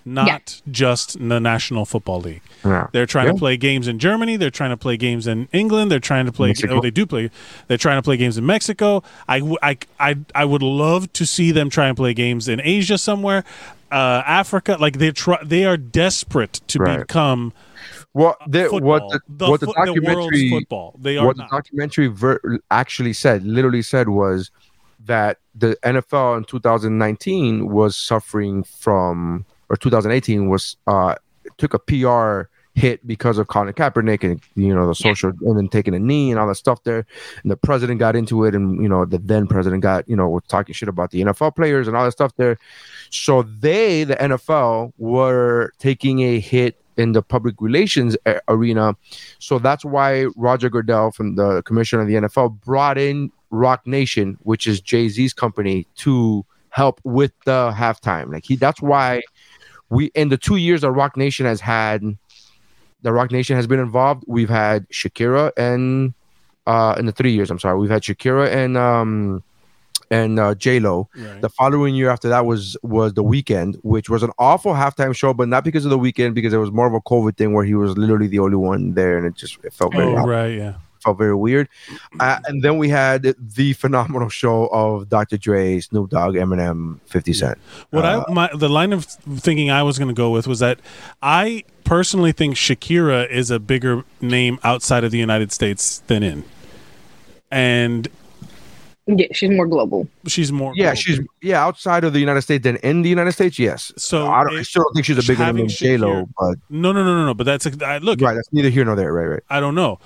not 0.05 0.61
just 0.71 1.19
the 1.19 1.39
National 1.41 1.85
Football 1.85 2.21
League. 2.21 2.43
Yeah. 2.65 2.89
They're 2.93 3.07
trying 3.07 3.27
Yeah. 3.27 3.33
to 3.33 3.39
play 3.39 3.57
games 3.57 3.89
in 3.89 3.99
Germany. 3.99 4.37
They're 4.37 4.51
trying 4.51 4.71
to 4.71 4.77
play 4.77 4.97
games 4.97 5.27
in 5.27 5.49
England. 5.53 5.91
They're 5.91 5.99
trying 6.01 6.27
to 6.27 6.33
play. 6.33 6.49
Mexico. 6.49 6.77
Oh, 6.77 6.81
they 6.81 6.91
do 6.91 7.07
play. 7.07 7.31
They're 7.69 7.77
trying 7.79 7.99
to 7.99 8.03
play 8.03 8.17
games 8.17 8.37
in 8.39 8.47
Mexico. 8.47 9.03
I, 9.29 9.57
I, 9.63 9.77
I, 10.01 10.17
I 10.35 10.45
would 10.45 10.63
love 10.63 11.13
to 11.15 11.27
see 11.27 11.51
them 11.53 11.71
try 11.71 11.87
and 11.89 11.97
play 11.97 12.15
games 12.15 12.49
in 12.49 12.61
Asia 12.63 12.99
somewhere, 12.99 13.45
uh, 13.91 14.23
Africa. 14.27 14.77
Like 14.81 14.99
they 14.99 15.11
try. 15.13 15.39
They 15.45 15.65
are 15.65 15.77
desperate 15.77 16.61
to 16.69 16.79
Right. 16.79 16.99
become 17.01 17.53
What 18.13 18.39
the, 18.47 18.69
what 18.69 19.09
the, 19.11 19.21
The 19.29 19.49
what 19.51 19.61
the 19.61 19.67
fo- 19.67 19.73
the 19.73 19.87
documentary 19.87 20.51
football. 20.51 20.97
They 21.01 21.17
are 21.17 21.27
what 21.27 21.37
not. 21.37 21.49
the 21.51 21.57
documentary 21.57 22.09
ver- 22.09 22.61
actually 22.71 23.13
said, 23.15 23.45
literally 23.45 23.83
said, 23.83 24.09
was 24.09 24.51
that 25.05 25.39
the 25.55 25.77
NFL 25.83 26.37
in 26.39 26.45
2019 26.45 27.69
was 27.69 27.97
suffering 27.97 28.63
from, 28.65 29.45
or 29.73 29.77
2018 29.77 30.49
was 30.49 30.77
uh 30.87 31.17
took 31.57 31.75
a 31.75 31.79
PR 31.81 32.49
hit 32.75 33.07
because 33.07 33.37
of 33.37 33.49
Colin 33.49 33.73
Kaepernick 33.75 34.23
and 34.25 34.41
you 34.55 34.75
know 34.75 34.87
the 34.87 34.95
social 34.95 35.31
and 35.31 35.59
then 35.59 35.69
taking 35.69 35.95
a 35.95 35.99
knee 35.99 36.31
and 36.31 36.39
all 36.39 36.47
that 36.49 36.55
stuff 36.55 36.83
there, 36.85 37.05
and 37.43 37.51
the 37.51 37.57
president 37.57 37.99
got 37.99 38.17
into 38.17 38.45
it, 38.45 38.55
and 38.55 38.81
you 38.83 38.89
know 38.89 39.05
the 39.05 39.19
then 39.19 39.47
president 39.47 39.83
got 39.83 40.09
you 40.09 40.17
know 40.17 40.29
was 40.29 40.45
talking 40.49 40.73
shit 40.73 40.89
about 40.89 41.11
the 41.11 41.23
NFL 41.23 41.57
players 41.57 41.89
and 41.89 41.97
all 41.97 42.05
that 42.05 42.13
stuff 42.13 42.35
there. 42.37 42.59
So 43.11 43.43
they, 43.43 44.05
the 44.05 44.17
NFL, 44.17 44.93
were 44.99 45.73
taking 45.79 46.21
a 46.21 46.39
hit 46.39 46.79
in 46.97 47.13
the 47.13 47.23
public 47.23 47.57
relations 47.61 48.17
a- 48.27 48.41
arena. 48.49 48.97
So 49.39 49.59
that's 49.59 49.85
why 49.85 50.27
Roger 50.37 50.69
Goodell 50.69 51.11
from 51.11 51.37
the 51.37 51.63
commissioner 51.63 52.03
of 52.03 52.09
the 52.09 52.15
NFL 52.15 52.61
brought 52.61 52.99
in 52.99 53.31
Roc 53.51 53.87
Nation, 53.87 54.39
which 54.43 54.67
is 54.67 54.81
Jay 54.81 55.09
Z's 55.09 55.33
company, 55.33 55.87
to 55.97 56.45
help 56.71 57.01
with 57.05 57.33
the 57.45 57.71
halftime. 57.77 58.33
Like 58.33 58.45
he, 58.47 58.57
that's 58.57 58.81
why 58.81 59.21
we 59.93 60.07
in 60.15 60.29
the 60.31 60.39
two 60.39 60.57
years 60.57 60.81
that 60.81 60.91
Roc 60.91 61.17
Nation 61.17 61.45
has 61.47 61.61
had, 61.61 62.01
the 63.03 63.13
Roc 63.13 63.31
Nation 63.31 63.57
has 63.57 63.67
been 63.67 63.79
involved. 63.81 64.25
We've 64.27 64.49
had 64.49 64.89
Shakira 64.89 65.53
and 65.57 66.15
uh 66.67 66.95
in 66.99 67.07
the 67.07 67.13
three 67.13 67.33
years, 67.33 67.51
I'm 67.51 67.59
sorry, 67.59 67.79
we've 67.79 67.91
had 67.91 68.03
Shakira 68.03 68.51
and 68.51 68.77
um 68.77 69.43
and 70.11 70.39
uh, 70.39 70.55
J 70.55 70.79
Lo. 70.79 71.09
The 71.41 71.49
following 71.49 71.95
year 71.95 72.11
after 72.11 72.29
that 72.29 72.45
was 72.45 72.77
was 72.83 73.15
the 73.15 73.25
Weeknd, 73.25 73.77
which 73.83 74.11
was 74.11 74.23
an 74.23 74.31
awful 74.39 74.73
halftime 74.75 75.15
show, 75.17 75.33
but 75.33 75.49
not 75.49 75.65
because 75.65 75.85
of 75.87 75.91
the 75.91 75.99
Weeknd, 75.99 76.35
because 76.35 76.53
it 76.53 76.59
was 76.59 76.71
more 76.71 76.87
of 76.87 76.93
a 76.95 77.01
COVID 77.01 77.37
thing 77.37 77.55
where 77.55 77.65
he 77.65 77.75
was 77.75 77.97
literally 77.97 78.27
the 78.27 78.39
only 78.39 78.57
one 78.57 78.93
there, 78.95 79.17
and 79.17 79.27
it 79.27 79.35
just 79.35 79.59
it 79.65 79.73
felt 79.73 79.95
very 79.95 80.07
Oh, 80.07 80.27
right, 80.27 80.55
yeah. 80.55 80.75
Felt 81.03 81.19
very 81.19 81.35
weird. 81.35 81.69
Uh, 82.21 82.39
and 82.47 82.63
then 82.63 82.79
we 82.79 82.89
had 82.89 83.35
the 83.39 83.73
phenomenal 83.75 84.29
show 84.29 84.69
of 84.73 85.09
Dr. 85.09 85.37
Dre, 85.37 85.81
Snoop 85.81 86.11
Dogg, 86.11 86.35
Eminem, 86.35 87.01
50 87.07 87.33
Cent. 87.33 87.59
What 87.91 88.05
Uh, 88.05 88.25
I 88.29 88.33
my 88.33 88.51
the 88.55 88.69
line 88.69 88.93
of 88.93 89.05
thinking 89.05 89.71
I 89.71 89.83
was 89.83 89.99
going 89.99 90.09
to 90.09 90.15
go 90.15 90.31
with 90.31 90.47
was 90.47 90.61
that 90.61 90.79
I 91.23 91.65
personally 91.85 92.33
think 92.33 92.55
Shakira 92.55 93.29
is 93.31 93.51
a 93.51 93.59
bigger 93.59 94.05
name 94.21 94.59
outside 94.63 95.05
of 95.05 95.11
the 95.11 95.19
United 95.19 95.53
States 95.53 96.03
than 96.07 96.23
in, 96.23 96.45
and 97.51 98.09
Yeah, 99.07 99.27
she's 99.33 99.51
more 99.51 99.67
global. 99.67 100.07
she's 100.29 100.53
more. 100.53 100.73
yeah, 100.77 100.95
she's 100.95 101.19
yeah 101.41 101.65
outside 101.65 102.05
of 102.05 102.13
the 102.13 102.21
United 102.21 102.43
States 102.43 102.63
than 102.63 102.77
in 102.77 103.03
the 103.03 103.09
United 103.09 103.33
States. 103.33 103.59
Yes. 103.59 103.93
So 103.97 104.29
I, 104.29 104.45
don't, 104.45 104.57
I 104.57 104.63
still 104.63 104.85
don't 104.85 104.95
think 104.95 105.07
she's 105.07 105.19
a 105.19 105.23
bigger 105.27 105.45
name 105.45 105.57
than 105.57 105.69
J 105.69 105.97
Lo, 105.97 106.29
but 106.39 106.59
No, 106.71 106.93
no, 106.93 107.03
no, 107.03 107.17
no, 107.17 107.27
no. 107.27 107.35
But 107.35 107.45
that's 107.45 107.67
a, 107.67 107.85
I, 107.85 107.99
look. 107.99 108.21
right, 108.21 108.35
that's 108.35 108.53
neither 108.53 108.69
here 108.69 108.85
nor 108.85 108.95
there. 108.95 109.13
Right, 109.13 109.27
right. 109.27 109.43
I 109.51 109.59
don't 109.59 109.75
know, 109.75 109.99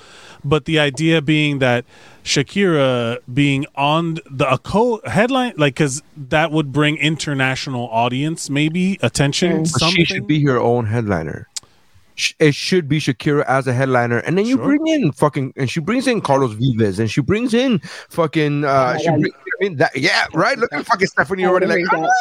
but 0.45 0.65
the 0.65 0.79
idea 0.79 1.21
being 1.21 1.59
that 1.59 1.85
Shakira 2.25 3.21
being 3.33 3.67
on 3.75 4.19
the 4.31 4.51
a 4.51 4.57
co 4.57 5.03
headline, 5.05 5.53
like, 5.59 5.75
because 5.75 6.03
that 6.17 6.51
would 6.51 6.73
bring 6.73 6.97
international 6.97 7.89
audience, 7.91 8.49
maybe 8.49 8.99
attention. 9.03 9.53
Mm. 9.65 9.73
But 9.73 9.81
something. 9.81 9.97
she 9.97 10.05
should 10.07 10.27
be 10.27 10.43
her 10.45 10.59
own 10.59 10.87
headliner. 10.87 11.49
Sh- 12.17 12.33
It 12.39 12.55
should 12.55 12.89
be 12.89 12.99
Shakira 12.99 13.45
as 13.47 13.67
a 13.67 13.73
headliner, 13.73 14.19
and 14.19 14.37
then 14.37 14.47
you 14.47 14.57
bring 14.59 14.87
in 14.89 15.13
fucking, 15.13 15.53
and 15.57 15.71
she 15.71 15.81
brings 15.81 16.07
in 16.07 16.21
Carlos 16.21 16.53
Vives, 16.55 16.99
and 16.99 17.11
she 17.11 17.21
brings 17.21 17.55
in 17.55 17.79
fucking, 18.09 18.65
uh, 18.65 18.69
Oh 18.69 18.93
my 18.95 18.99
she 18.99 19.07
God. 19.07 19.21
brings, 19.21 19.35
I 19.37 19.65
mean, 19.65 19.77
that 19.77 19.97
yeah, 19.97 20.27
right. 20.35 20.59
Look 20.59 20.73
at 20.73 20.85
fucking 20.87 21.07
Stephanie 21.07 21.45
already 21.47 21.67
like. 21.67 21.85
There. 21.91 22.07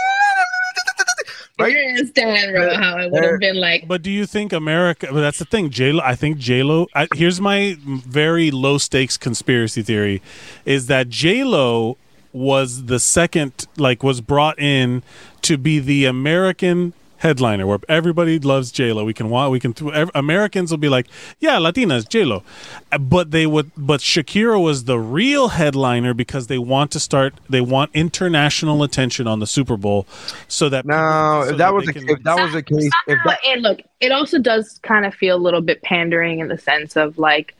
Right? 1.57 1.71
You 1.71 1.87
understand, 1.87 2.51
bro, 2.53 2.75
how 2.75 2.97
it 2.97 3.11
would 3.13 3.23
have 3.23 3.39
been 3.39 3.55
like. 3.55 3.87
But 3.87 4.01
do 4.01 4.11
you 4.11 4.25
think 4.25 4.51
America? 4.51 5.07
But 5.09 5.21
that's 5.21 5.39
the 5.39 5.45
thing, 5.45 5.69
J 5.69 5.93
Lo. 5.93 6.03
I 6.03 6.13
think 6.13 6.37
J 6.37 6.63
Lo. 6.63 6.87
Here's 7.13 7.39
my 7.39 7.77
very 7.79 8.51
low 8.51 8.77
stakes 8.77 9.15
conspiracy 9.15 9.81
theory: 9.81 10.21
is 10.65 10.87
that 10.87 11.07
J 11.07 11.45
Lo 11.45 11.95
was 12.33 12.87
the 12.87 12.99
second, 12.99 13.67
like, 13.77 14.03
was 14.03 14.19
brought 14.19 14.59
in 14.59 15.01
to 15.43 15.57
be 15.57 15.79
the 15.79 16.03
American 16.03 16.91
headliner, 17.25 17.65
where 17.65 17.79
everybody 17.89 18.37
loves 18.39 18.71
J 18.71 18.93
Lo. 18.93 19.03
We 19.03 19.13
can 19.13 19.29
want, 19.29 19.51
we 19.51 19.59
can. 19.59 19.73
ev- 19.93 20.11
Americans 20.13 20.69
will 20.69 20.77
be 20.77 20.89
like, 20.89 21.07
yeah, 21.39 21.57
Latinas, 21.57 22.07
J 22.07 22.23
Lo, 22.23 22.43
but 22.99 23.31
they 23.31 23.47
would. 23.47 23.71
But 23.75 24.01
Shakira 24.01 24.61
was 24.61 24.83
the 24.85 24.99
real 24.99 25.49
headliner 25.49 26.13
because 26.13 26.47
they 26.47 26.59
want 26.59 26.91
to 26.91 26.99
start. 26.99 27.33
They 27.49 27.61
want 27.61 27.91
international 27.93 28.83
attention 28.83 29.27
on 29.27 29.39
the 29.39 29.47
Super 29.47 29.75
Bowl, 29.75 30.05
so 30.47 30.69
that 30.69 30.85
No, 30.85 31.43
so 31.45 31.51
if 31.51 31.57
that 31.57 31.73
was 31.73 31.85
they 31.85 31.93
the, 31.93 31.99
can- 31.99 32.09
if 32.09 32.23
that 32.23 32.37
was 32.39 32.53
the 32.53 32.61
case, 32.63 32.91
if 33.07 33.17
But 33.25 33.39
that, 33.43 33.49
and 33.49 33.61
look, 33.63 33.81
it 33.99 34.11
also 34.11 34.37
does 34.39 34.79
kind 34.83 35.05
of 35.05 35.13
feel 35.15 35.35
a 35.35 35.41
little 35.41 35.61
bit 35.61 35.81
pandering 35.81 36.39
in 36.39 36.47
the 36.47 36.57
sense 36.57 36.95
of 36.95 37.17
like, 37.17 37.55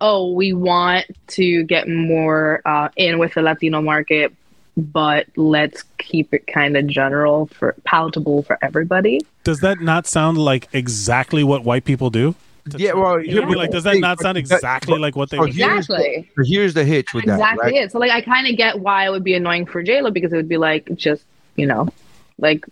oh, 0.00 0.32
we 0.32 0.54
want 0.54 1.04
to 1.26 1.62
get 1.64 1.86
more 1.88 2.62
uh, 2.64 2.88
in 2.96 3.18
with 3.18 3.34
the 3.34 3.42
Latino 3.42 3.82
market, 3.82 4.32
but 4.80 5.26
let's 5.36 5.84
keep 5.98 6.32
it 6.34 6.46
kind 6.46 6.76
of 6.76 6.86
general 6.86 7.46
for 7.46 7.74
palatable 7.84 8.42
for 8.42 8.58
everybody. 8.62 9.20
Does 9.44 9.60
that 9.60 9.80
not 9.80 10.06
sound 10.06 10.38
like 10.38 10.68
exactly 10.72 11.44
what 11.44 11.64
white 11.64 11.84
people 11.84 12.10
do? 12.10 12.34
yeah, 12.76 12.92
well, 12.92 13.18
You'd 13.20 13.48
be 13.48 13.54
like, 13.54 13.70
does 13.70 13.84
that 13.84 13.98
not 13.98 14.20
sound 14.20 14.36
exactly 14.38 14.98
like 14.98 15.16
what 15.16 15.30
they 15.30 15.38
so 15.38 15.42
would 15.44 15.52
do? 15.52 15.58
here's 15.64 15.86
the- 15.86 15.94
Exactly. 15.94 16.44
here's 16.46 16.74
the 16.74 16.84
hitch 16.84 17.14
with 17.14 17.24
exactly 17.24 17.70
that, 17.70 17.76
right? 17.78 17.84
it. 17.84 17.92
So 17.92 17.98
like, 17.98 18.12
I 18.12 18.20
kind 18.20 18.46
of 18.46 18.56
get 18.56 18.80
why 18.80 19.06
it 19.06 19.10
would 19.10 19.24
be 19.24 19.34
annoying 19.34 19.66
for 19.66 19.82
JLo 19.82 20.12
because 20.12 20.32
it 20.32 20.36
would 20.36 20.48
be 20.48 20.58
like, 20.58 20.88
just 20.94 21.24
you 21.56 21.66
know, 21.66 21.88
like 22.38 22.64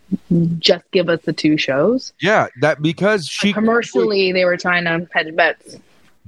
just 0.58 0.88
give 0.92 1.08
us 1.08 1.20
the 1.22 1.32
two 1.32 1.56
shows. 1.56 2.12
Yeah, 2.20 2.48
that 2.60 2.80
because 2.82 3.26
she 3.26 3.52
Commercially, 3.52 4.32
they 4.32 4.44
were 4.44 4.56
trying 4.56 4.84
to 4.84 5.06
hedge 5.12 5.34
bets. 5.34 5.76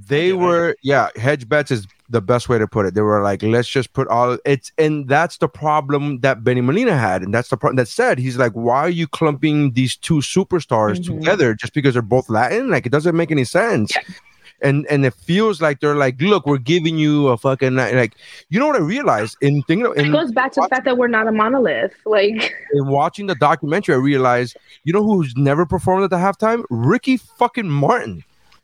They 0.09 0.33
were, 0.33 0.77
yeah, 0.83 1.09
hedge 1.17 1.49
bets 1.49 1.71
is 1.71 1.87
the 2.11 2.21
best 2.21 2.49
way 2.49 2.59
to 2.59 2.67
put 2.67 2.87
it. 2.87 2.95
They 2.95 3.01
were 3.01 3.23
like, 3.23 3.43
let's 3.43 3.69
just 3.69 3.93
put 3.93 4.09
all 4.09 4.37
it's, 4.45 4.73
and 4.77 5.09
that's 5.09 5.39
the 5.39 5.49
problem 5.49 6.21
that 6.21 6.43
Benny 6.45 6.61
Molina 6.61 6.97
had, 6.97 7.23
and 7.23 7.33
that's 7.33 7.49
the 7.49 7.57
problem 7.57 7.77
that 7.77 7.89
said 7.89 8.19
he's 8.19 8.37
like, 8.37 8.53
why 8.53 8.79
are 8.81 8.91
you 8.91 9.07
clumping 9.07 9.73
these 9.73 9.97
two 9.97 10.17
superstars 10.17 10.99
Mhm. 10.99 11.21
together 11.21 11.55
just 11.55 11.73
because 11.73 11.95
they're 11.95 12.03
both 12.03 12.29
Latin? 12.29 12.69
Like, 12.69 12.85
it 12.85 12.91
doesn't 12.93 13.17
make 13.17 13.31
any 13.31 13.45
sense. 13.45 13.93
And 14.63 14.87
and 14.91 15.07
it 15.07 15.15
feels 15.15 15.63
like 15.63 15.81
they're 15.81 15.95
like, 15.95 16.21
look, 16.21 16.45
we're 16.47 16.59
giving 16.59 16.99
you 16.99 17.29
a 17.29 17.39
fucking 17.39 17.77
like, 17.77 18.13
you 18.51 18.61
know 18.61 18.67
what 18.67 18.77
I 18.77 18.81
realized 18.81 19.39
in 19.41 19.63
thinking 19.63 19.91
It 19.97 20.05
in, 20.07 20.13
goes 20.13 20.33
back 20.33 20.53
to 20.53 20.61
the 20.61 20.69
fact 20.69 20.85
that 20.85 20.99
we're 20.99 21.09
not 21.09 21.27
a 21.27 21.33
monolith. 21.33 21.95
Like, 22.05 22.55
in 22.75 22.87
watching 22.89 23.27
the 23.27 23.35
documentary, 23.37 23.95
I 23.95 23.99
realized, 23.99 24.59
you 24.85 24.93
know 24.93 25.03
who's 25.03 25.33
never 25.37 25.65
performed 25.65 26.05
at 26.05 26.11
the 26.11 26.17
halftime? 26.17 26.65
Ricky 26.69 27.17
fucking 27.17 27.71
Martin. 27.71 28.23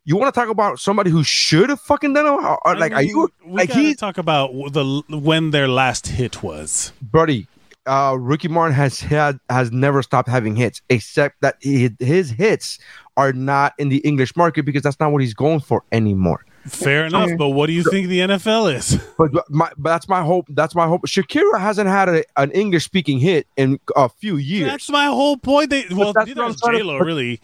You 0.08 0.16
want 0.16 0.32
to 0.32 0.40
talk 0.40 0.48
about 0.48 0.78
somebody 0.78 1.10
who 1.10 1.24
should 1.24 1.68
have 1.68 1.80
fucking 1.80 2.12
done 2.12 2.26
it? 2.26 2.28
Or, 2.28 2.68
I 2.68 2.74
like, 2.74 2.92
are 2.92 3.02
you 3.02 3.28
like 3.44 3.72
he, 3.72 3.92
talk 3.96 4.18
about 4.18 4.52
the 4.72 5.02
when 5.08 5.50
their 5.50 5.66
last 5.66 6.06
hit 6.06 6.44
was. 6.44 6.92
buddy? 7.02 7.48
Uh, 7.86 8.16
Ricky 8.18 8.46
Martin 8.46 8.72
has 8.74 9.00
had 9.00 9.40
has 9.50 9.72
never 9.72 10.02
stopped 10.02 10.28
having 10.28 10.54
hits, 10.54 10.80
except 10.90 11.40
that 11.40 11.56
he, 11.60 11.90
his 11.98 12.30
hits 12.30 12.78
are 13.16 13.32
not 13.32 13.74
in 13.78 13.88
the 13.88 13.98
English 13.98 14.36
market 14.36 14.64
because 14.64 14.82
that's 14.82 15.00
not 15.00 15.10
what 15.10 15.22
he's 15.22 15.34
going 15.34 15.58
for 15.58 15.82
anymore. 15.90 16.45
Fair 16.68 17.06
enough, 17.06 17.30
but 17.38 17.50
what 17.50 17.66
do 17.66 17.72
you 17.72 17.82
think 17.84 18.08
the 18.08 18.20
NFL 18.20 18.74
is? 18.74 18.98
But, 19.18 19.32
but 19.32 19.50
my 19.50 19.70
but 19.76 19.90
that's 19.90 20.08
my 20.08 20.22
hope. 20.22 20.46
That's 20.50 20.74
my 20.74 20.86
hope. 20.86 21.02
Shakira 21.06 21.60
hasn't 21.60 21.88
had 21.88 22.08
a, 22.08 22.24
an 22.36 22.50
English 22.52 22.84
speaking 22.84 23.18
hit 23.18 23.46
in 23.56 23.78
a 23.94 24.08
few 24.08 24.36
years. 24.36 24.70
That's 24.70 24.90
my 24.90 25.06
whole 25.06 25.36
point. 25.36 25.70
They 25.70 25.84
well, 25.90 26.12
that's 26.12 26.26
neither 26.28 26.44
has 26.44 26.56
J 26.60 26.82
Lo 26.82 26.98
really. 26.98 27.40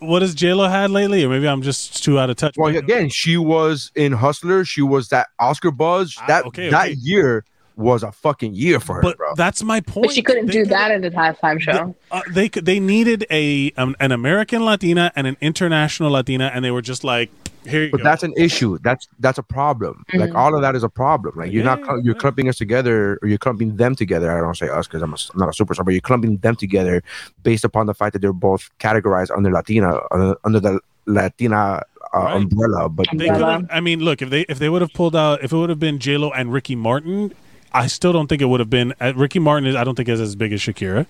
What 0.00 0.20
has 0.22 0.34
J 0.34 0.52
Lo 0.52 0.68
had 0.68 0.90
lately? 0.90 1.24
Or 1.24 1.28
maybe 1.30 1.48
I'm 1.48 1.62
just 1.62 2.04
too 2.04 2.18
out 2.18 2.28
of 2.30 2.36
touch. 2.36 2.56
Well, 2.58 2.74
again, 2.76 3.08
she 3.08 3.36
was 3.36 3.90
in 3.94 4.12
Hustler. 4.12 4.64
She 4.64 4.82
was 4.82 5.08
that 5.08 5.28
Oscar 5.38 5.70
buzz. 5.70 6.14
Ah, 6.18 6.24
That 6.26 6.44
okay, 6.46 6.68
that 6.70 6.86
okay. 6.90 6.92
year 7.00 7.44
was 7.76 8.02
a 8.02 8.10
fucking 8.10 8.54
year 8.54 8.80
for 8.80 8.94
her, 8.96 9.02
but 9.02 9.18
bro. 9.18 9.34
that's 9.34 9.62
my 9.62 9.80
point. 9.82 10.06
but 10.06 10.14
she 10.14 10.22
couldn't 10.22 10.46
They 10.46 10.52
do 10.52 10.58
could've- 10.60 10.70
that 10.70 10.90
in 10.92 11.02
the 11.02 11.10
halftime 11.10 11.60
show. 11.60 11.94
Uh, 12.10 12.22
they 12.30 12.48
could. 12.48 12.64
They 12.64 12.80
needed 12.80 13.26
a 13.30 13.70
um, 13.76 13.94
an 14.00 14.12
American 14.12 14.64
Latina 14.64 15.12
and 15.14 15.26
an 15.26 15.36
international 15.42 16.10
Latina, 16.10 16.50
and 16.54 16.64
they 16.64 16.70
were 16.70 16.80
just 16.82 17.04
like, 17.04 17.28
"Here 17.28 17.34
you 17.34 17.45
But 17.90 17.98
go." 17.98 18.04
that's 18.04 18.22
an 18.22 18.32
issue. 18.36 18.78
That's 18.82 19.08
that's 19.18 19.38
a 19.38 19.42
problem. 19.42 20.04
Like 20.14 20.30
Mm-hmm. 20.30 20.36
all 20.36 20.54
of 20.54 20.62
that 20.62 20.74
is 20.74 20.82
a 20.84 20.88
problem. 20.88 21.34
Like 21.36 21.52
you're 21.52 21.64
not 21.64 21.80
Yeah, 21.80 21.84
cl- 21.86 22.00
you're 22.04 22.14
yeah. 22.14 22.20
clumping 22.20 22.48
us 22.48 22.56
together, 22.58 23.18
or 23.22 23.28
you're 23.28 23.38
clumping 23.38 23.76
them 23.76 23.94
together. 23.94 24.30
I 24.36 24.40
don't 24.40 24.56
say 24.56 24.68
us 24.68 24.86
because 24.86 25.02
I'm, 25.02 25.12
a, 25.12 25.16
I'm 25.34 25.38
not 25.40 25.48
a 25.48 25.64
superstar, 25.64 25.84
but 25.84 25.92
you're 25.92 26.00
clumping 26.00 26.36
them 26.38 26.56
together 26.56 27.02
based 27.42 27.64
upon 27.64 27.86
the 27.86 27.94
fact 27.94 28.12
that 28.14 28.20
they're 28.20 28.32
both 28.32 28.70
categorized 28.78 29.30
under 29.36 29.50
Latina 29.50 30.00
under, 30.10 30.36
under 30.44 30.60
the 30.60 30.80
Latina 31.06 31.82
uh, 32.14 32.18
Right. 32.18 32.36
umbrella. 32.36 32.88
But 32.88 33.06
They 33.12 33.28
Umbrella. 33.28 33.60
could. 33.60 33.70
I 33.70 33.80
mean, 33.80 34.00
look 34.00 34.22
if 34.22 34.30
they 34.30 34.42
if 34.48 34.58
they 34.58 34.68
would 34.68 34.82
have 34.82 34.92
pulled 34.94 35.16
out 35.16 35.42
if 35.42 35.52
it 35.52 35.56
would 35.56 35.70
have 35.70 35.80
been 35.80 35.98
J 35.98 36.16
Lo 36.16 36.30
and 36.30 36.52
Ricky 36.52 36.76
Martin, 36.76 37.32
I 37.72 37.86
still 37.88 38.12
don't 38.12 38.26
think 38.28 38.40
it 38.42 38.46
would 38.46 38.60
have 38.60 38.70
been. 38.70 38.94
Uh, 39.00 39.12
Ricky 39.16 39.38
Martin 39.38 39.66
is 39.66 39.74
I 39.76 39.84
don't 39.84 39.94
think 39.96 40.08
is 40.08 40.20
as 40.20 40.34
big 40.36 40.52
as 40.52 40.60
Shakira. 40.60 41.06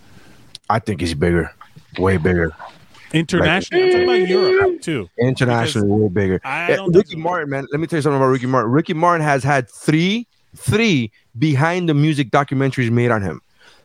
I 0.68 0.78
think 0.80 1.00
he's 1.00 1.14
bigger, 1.14 1.52
way 1.98 2.16
bigger. 2.16 2.52
Internationally, 3.16 3.84
I'm 3.84 3.90
talking 3.90 4.04
about 4.04 4.28
Europe 4.28 4.80
too. 4.82 5.08
Internationally, 5.18 5.88
way 5.88 6.08
bigger. 6.08 6.40
Yeah, 6.44 6.76
don't 6.76 6.94
Ricky. 6.94 7.16
Martin, 7.16 7.50
man. 7.50 7.66
Let 7.72 7.80
me 7.80 7.86
tell 7.86 7.98
you 7.98 8.02
something 8.02 8.16
about 8.16 8.26
Ricky 8.28 8.46
Martin. 8.46 8.70
Ricky 8.70 8.94
Martin 8.94 9.24
has 9.24 9.42
had 9.42 9.68
three, 9.70 10.26
three 10.56 11.10
behind 11.38 11.88
the 11.88 11.94
music 11.94 12.30
documentaries 12.30 12.90
made 12.90 13.10
on 13.10 13.22
him, 13.22 13.40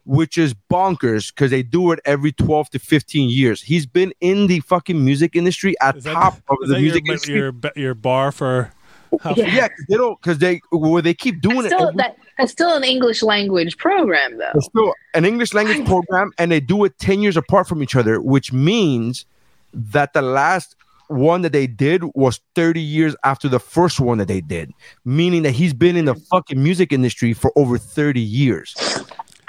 which 0.05 0.37
is 0.37 0.53
bonkers 0.69 1.33
because 1.33 1.51
they 1.51 1.63
do 1.63 1.91
it 1.91 1.99
every 2.05 2.31
12 2.31 2.69
to 2.71 2.79
15 2.79 3.29
years. 3.29 3.61
He's 3.61 3.85
been 3.85 4.13
in 4.21 4.47
the 4.47 4.59
fucking 4.61 5.03
music 5.03 5.35
industry 5.35 5.75
at 5.81 5.97
Is 5.97 6.03
that, 6.03 6.13
top 6.13 6.33
of 6.49 6.57
is 6.63 6.69
the 6.69 6.75
that 6.75 6.81
music 6.81 7.05
your, 7.05 7.13
industry. 7.13 7.33
your 7.35 7.53
your 7.75 7.93
bar 7.95 8.31
for? 8.31 8.73
How, 9.21 9.33
Yeah. 9.35 9.45
yeah, 9.53 9.67
'cause 9.67 9.85
they 9.89 9.97
don't 9.97 10.21
because 10.21 10.37
they 10.37 10.61
well, 10.71 11.01
they 11.01 11.13
keep 11.13 11.41
doing 11.41 11.65
Still, 11.65 11.79
it. 11.79 11.81
every- 11.89 11.97
that, 11.97 12.17
that's 12.37 12.51
still 12.51 12.73
an 12.75 12.83
English 12.83 13.21
language 13.21 13.77
program, 13.77 14.37
though. 14.37 14.51
It's 14.55 14.65
still 14.67 14.93
an 15.13 15.25
English 15.25 15.53
language 15.53 15.85
program, 15.85 16.31
and 16.37 16.51
they 16.51 16.59
do 16.59 16.83
it 16.85 16.97
10 16.99 17.21
years 17.21 17.35
apart 17.37 17.67
from 17.67 17.83
each 17.83 17.95
other, 17.95 18.21
which 18.21 18.53
means 18.53 19.25
that 19.73 20.13
the 20.13 20.21
last 20.21 20.75
one 21.07 21.41
that 21.41 21.51
they 21.51 21.67
did 21.67 22.03
was 22.15 22.39
30 22.55 22.79
years 22.79 23.15
after 23.25 23.49
the 23.49 23.59
first 23.59 23.99
one 23.99 24.17
that 24.19 24.29
they 24.29 24.39
did, 24.39 24.71
meaning 25.03 25.43
that 25.43 25.51
he's 25.51 25.73
been 25.73 25.97
in 25.97 26.05
the 26.05 26.15
fucking 26.15 26.61
music 26.63 26.93
industry 26.93 27.33
for 27.33 27.51
over 27.57 27.77
30 27.77 28.21
years. 28.21 28.73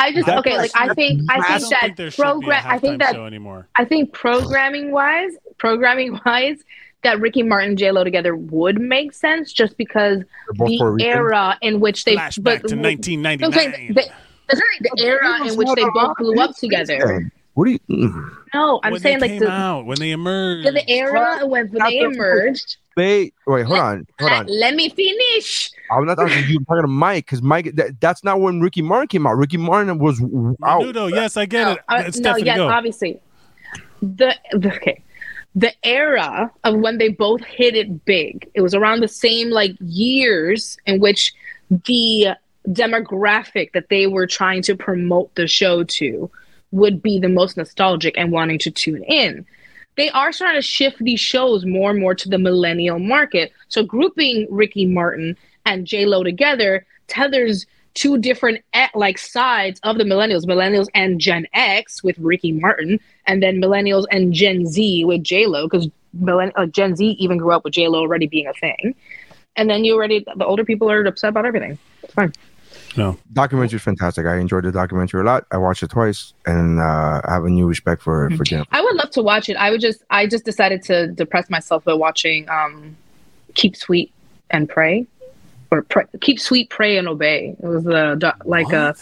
I 0.01 0.11
just 0.13 0.27
That's 0.27 0.41
okay. 0.41 0.57
Like 0.57 0.73
I 0.75 0.93
think 0.95 1.23
I 1.31 1.39
I 1.39 1.41
think 1.59 1.61
don't 1.61 1.71
that 1.71 1.81
think 1.83 1.97
there 1.97 2.11
should 2.11 2.23
be 2.23 2.29
a 2.29 2.33
program. 2.33 2.65
I 2.67 2.79
think 2.79 2.99
that 3.01 3.15
anymore. 3.15 3.69
I 3.77 3.85
think 3.85 4.13
programming 4.13 4.91
wise, 4.91 5.31
programming 5.59 6.19
wise, 6.27 6.59
that 7.03 7.21
Ricky 7.21 7.43
Martin 7.43 7.71
and 7.71 7.79
J 7.79 7.91
Lo 7.91 8.05
together 8.05 8.37
would 8.37 8.81
make 8.81 9.13
sense 9.13 9.53
just 9.53 9.77
because 9.77 10.23
the 10.55 10.99
era 11.01 11.59
in 11.61 11.81
which 11.81 12.05
they 12.05 12.17
Flashback 12.17 12.43
but, 12.63 12.69
to 12.69 12.77
1999. 12.77 13.53
saying 13.53 13.95
the, 13.95 14.03
that's 14.49 14.61
right, 14.61 14.91
the 14.97 15.03
era 15.03 15.47
in 15.47 15.57
which 15.57 15.69
they 15.75 15.85
both 15.95 16.17
blew 16.19 16.41
up 16.41 16.57
together. 16.57 17.31
What 17.55 17.67
do 17.67 17.73
you? 17.73 17.79
mm. 17.91 18.37
No, 18.55 18.81
I'm 18.83 18.93
when 18.93 19.01
saying 19.03 19.19
they 19.19 19.29
like 19.29 19.31
came 19.33 19.41
the, 19.41 19.51
out, 19.51 19.85
when 19.85 19.99
they 19.99 20.11
emerged. 20.13 20.67
the, 20.67 20.73
the 20.73 20.89
era 20.91 21.41
when, 21.47 21.69
when 21.71 21.83
they 21.85 21.99
That's- 21.99 22.15
emerged. 22.15 22.77
They 22.95 23.33
wait, 23.47 23.65
hold 23.65 23.79
on, 23.79 24.07
hold 24.21 24.33
on. 24.33 24.47
let 24.49 24.75
me 24.75 24.91
finish. 24.91 25.71
I'm 25.91 26.05
not 26.05 26.17
talking 26.17 26.43
to 26.43 26.47
you. 26.47 26.59
I'm 26.59 26.65
talking 26.67 26.83
to 26.83 26.89
Mike 26.89 27.25
because 27.25 27.41
Mike. 27.41 27.75
That, 27.77 27.99
that's 28.03 28.23
not 28.23 28.39
when 28.43 28.61
Ricky 28.61 28.83
Martin 28.83 29.09
came 29.09 29.27
out. 29.27 29.39
Ricky 29.39 29.57
Martin 29.57 29.99
was 29.99 30.21
out. 30.63 30.83
Menudo, 30.83 31.11
yes, 31.11 31.39
I 31.39 31.47
get 31.47 31.63
No, 31.65 31.71
it. 31.73 31.79
uh, 31.89 32.03
It's 32.07 32.19
no, 32.19 32.33
Stephanie, 32.33 32.47
yes, 32.47 32.57
go. 32.59 32.69
obviously. 32.69 33.19
The, 34.03 34.35
the 34.53 34.75
okay, 34.77 35.03
the 35.55 35.73
era 35.85 36.51
of 36.65 36.77
when 36.77 36.99
they 36.99 37.09
both 37.09 37.43
hit 37.45 37.75
it 37.75 38.05
big. 38.05 38.49
It 38.55 38.63
was 38.63 38.75
around 38.75 39.01
the 39.01 39.09
same 39.09 39.51
like 39.51 39.77
years 39.81 40.79
in 40.87 41.01
which 41.01 41.35
the 41.71 42.29
demographic 42.69 43.73
that 43.73 43.89
they 43.89 44.07
were 44.07 44.27
trying 44.27 44.63
to 44.63 44.77
promote 44.77 45.35
the 45.35 45.47
show 45.47 45.85
to 45.85 46.31
would 46.71 47.03
be 47.03 47.19
the 47.19 47.29
most 47.29 47.57
nostalgic 47.57 48.17
and 48.17 48.33
wanting 48.33 48.59
to 48.61 48.71
tune 48.71 49.03
in. 49.05 49.45
They 49.97 50.09
are 50.11 50.33
starting 50.33 50.59
to 50.59 50.67
shift 50.67 50.99
these 51.01 51.21
shows 51.21 51.67
more 51.67 51.91
and 51.91 52.01
more 52.01 52.15
to 52.15 52.29
the 52.29 52.39
millennial 52.39 52.99
market. 52.99 53.53
So 53.69 53.83
grouping 53.83 54.47
Ricky 54.51 54.87
Martin 54.87 55.37
and 55.67 55.87
J 55.87 56.07
Lo 56.07 56.23
together 56.23 56.87
tethers 57.09 57.67
two 57.95 58.17
different 58.17 58.65
eh, 58.73 58.89
like 58.95 59.19
sides 59.19 59.81
of 59.83 59.99
the 59.99 60.05
millennials, 60.05 60.47
millennials 60.47 60.89
and 60.95 61.21
Gen 61.21 61.47
X 61.53 62.03
with 62.03 62.19
Ricky 62.19 62.53
Martin, 62.53 63.01
and 63.27 63.43
then 63.43 63.61
millennials 63.61 64.05
and 64.11 64.33
Gen 64.33 64.67
Z 64.67 65.05
with 65.05 65.23
J 65.23 65.47
Lo 65.47 65.67
because 65.69 65.89
millenn- 66.21 66.53
uh, 66.57 66.67
Gen 66.67 66.97
Z 66.97 67.05
even 67.19 67.39
grew 67.39 67.53
up 67.53 67.65
with 67.65 67.73
J 67.75 67.89
Lo 67.89 68.01
already 68.01 68.27
being 68.27 68.47
a 68.47 68.53
thing. 68.55 68.95
And 69.57 69.69
then 69.69 69.85
you 69.85 69.95
already 69.95 70.25
the 70.37 70.45
older 70.47 70.65
people 70.65 70.91
are 70.91 71.05
upset 71.05 71.31
about 71.31 71.47
everything. 71.47 71.79
It's 72.03 72.15
fine. 72.15 72.33
No. 72.97 73.17
Documentary 73.33 73.77
is 73.77 73.83
fantastic. 73.83 74.27
I 74.27 74.37
enjoyed 74.39 74.65
the 74.65 74.73
documentary 74.73 75.21
a 75.23 75.25
lot. 75.25 75.47
I 75.51 75.57
watched 75.57 75.83
it 75.83 75.91
twice, 75.91 76.35
and 76.47 76.79
uh, 76.79 77.21
I 77.25 77.33
have 77.35 77.45
a 77.45 77.51
new 77.51 77.67
respect 77.67 78.03
for 78.03 78.29
for 78.37 78.45
Jennifer. 78.45 78.69
I 78.73 78.81
would 78.83 78.95
love 78.97 79.11
to 79.11 79.23
watch 79.23 79.49
it. 79.49 79.57
I 79.57 79.71
would 79.71 79.81
just 79.81 80.03
I 80.11 80.27
just 80.27 80.45
decided 80.45 80.83
to 80.85 81.09
depress 81.09 81.49
myself 81.49 81.85
by 81.85 81.95
watching 81.95 82.49
um 82.49 82.97
Keep 83.55 83.77
Sweet 83.77 84.13
and 84.51 84.69
Pray 84.69 85.07
or 85.71 85.83
pray, 85.83 86.05
keep 86.21 86.39
sweet, 86.39 86.69
pray, 86.69 86.99
and 86.99 87.09
obey. 87.09 87.57
It 87.63 87.67
was 87.67 87.87
a 87.87 88.17
doc- 88.17 88.43
like 88.45 88.71
a 88.73 88.95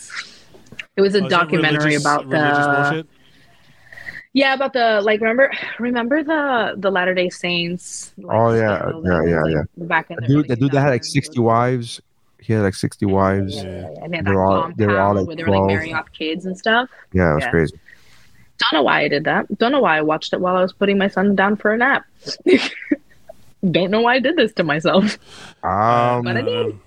it 0.96 1.00
was 1.00 1.14
a 1.16 1.24
Oh, 1.24 1.28
documentary 1.28 1.78
religious- 1.96 2.02
about 2.04 2.26
religious 2.26 2.66
the 2.66 2.72
bullshit? 2.72 3.06
Yeah 4.32 4.54
about 4.54 4.72
the 4.72 5.00
like 5.02 5.20
remember 5.20 5.50
remember 5.78 6.22
the 6.22 6.74
the 6.76 6.90
Latter 6.90 7.14
Day 7.14 7.30
Saints. 7.30 8.12
Like, 8.18 8.36
Oh, 8.36 8.52
yeah, 8.54 8.60
yeah, 8.60 8.92
was, 8.92 9.04
yeah, 9.28 9.42
like, 9.42 9.52
yeah. 9.54 9.62
Back 9.86 10.10
in 10.10 10.16
the, 10.16 10.22
The 10.22 10.26
dude, 10.28 10.48
the 10.48 10.56
dude 10.56 10.72
that 10.72 10.80
had 10.80 10.90
like 10.90 11.04
60 11.04 11.38
wives. 11.40 12.00
He 12.42 12.54
had 12.54 12.62
like 12.62 12.74
60 12.74 13.04
wives. 13.06 13.56
Yeah. 13.56 13.62
And 14.02 14.12
they 14.12 14.16
had 14.16 14.24
that 14.26 14.30
They're 14.30 14.42
all- 14.42 14.72
they 14.74 14.86
were 14.86 14.98
all, 14.98 15.14
like, 15.14 15.26
where 15.26 15.36
they 15.36 15.44
were 15.44 15.50
like 15.58 15.66
marrying 15.66 15.94
off 15.94 16.10
kids 16.12 16.46
and 16.46 16.56
stuff. 16.56 16.88
Yeah, 17.12 17.32
it 17.32 17.34
was 17.34 17.44
Yeah. 17.44 17.50
crazy. 17.50 17.80
Don't 18.58 18.78
know 18.78 18.82
why 18.82 19.00
I 19.02 19.08
did 19.08 19.24
that. 19.24 19.58
Don't 19.58 19.72
know 19.72 19.80
why 19.80 19.98
I 19.98 20.02
watched 20.02 20.32
it 20.32 20.40
while 20.40 20.56
I 20.56 20.62
was 20.62 20.72
putting 20.72 20.96
my 20.98 21.08
son 21.08 21.34
down 21.34 21.56
for 21.56 21.72
a 21.72 21.76
nap. 21.76 22.04
Don't 23.70 23.90
know 23.90 24.00
why 24.00 24.14
I 24.14 24.20
did 24.20 24.36
this 24.36 24.52
to 24.54 24.64
myself. 24.64 25.18
Um, 25.62 26.22
But 26.24 26.36
I 26.38 26.42
did. 26.42 26.78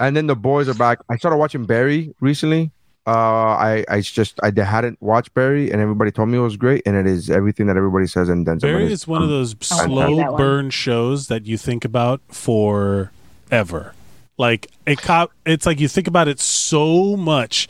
and 0.00 0.16
then 0.16 0.26
the 0.26 0.34
boys 0.36 0.68
are 0.70 0.74
back. 0.74 1.00
I 1.10 1.16
started 1.16 1.36
watching 1.36 1.64
Barry 1.66 2.14
recently. 2.20 2.70
Uh, 3.06 3.10
I 3.10 3.84
I 3.88 4.00
just 4.00 4.40
I 4.42 4.50
hadn't 4.62 5.00
watched 5.02 5.34
Barry, 5.34 5.70
and 5.70 5.80
everybody 5.80 6.10
told 6.10 6.30
me 6.30 6.38
it 6.38 6.40
was 6.40 6.56
great, 6.56 6.82
and 6.86 6.96
it 6.96 7.06
is 7.06 7.28
everything 7.28 7.66
that 7.66 7.76
everybody 7.76 8.06
says. 8.06 8.30
And 8.30 8.46
then 8.46 8.58
Barry 8.58 8.90
is 8.90 9.06
one 9.06 9.22
of 9.22 9.28
those 9.28 9.54
I 9.70 9.84
like 9.84 10.06
slow 10.08 10.36
burn 10.36 10.70
shows 10.70 11.28
that 11.28 11.44
you 11.46 11.58
think 11.58 11.84
about 11.84 12.22
forever. 12.28 13.94
Like 14.36 14.70
it 14.86 15.00
cop 15.00 15.32
it's 15.44 15.66
like 15.66 15.80
you 15.80 15.88
think 15.88 16.08
about 16.08 16.28
it 16.28 16.40
so 16.40 17.16
much. 17.16 17.68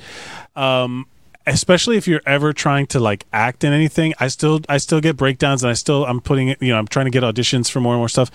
Um 0.56 1.06
especially 1.46 1.98
if 1.98 2.08
you're 2.08 2.22
ever 2.24 2.52
trying 2.52 2.86
to 2.86 3.00
like 3.00 3.26
act 3.32 3.64
in 3.64 3.72
anything. 3.72 4.14
I 4.18 4.28
still 4.28 4.60
I 4.68 4.78
still 4.78 5.00
get 5.00 5.16
breakdowns 5.16 5.62
and 5.62 5.70
I 5.70 5.74
still 5.74 6.06
I'm 6.06 6.20
putting 6.20 6.48
it, 6.48 6.62
you 6.62 6.72
know, 6.72 6.78
I'm 6.78 6.86
trying 6.88 7.06
to 7.06 7.10
get 7.10 7.22
auditions 7.22 7.70
for 7.70 7.80
more 7.80 7.94
and 7.94 8.00
more 8.00 8.08
stuff. 8.08 8.30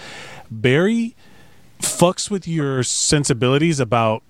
Barry 0.52 1.16
fucks 1.80 2.30
with 2.30 2.48
your 2.48 2.84
sensibilities 2.84 3.80
about 3.80 4.22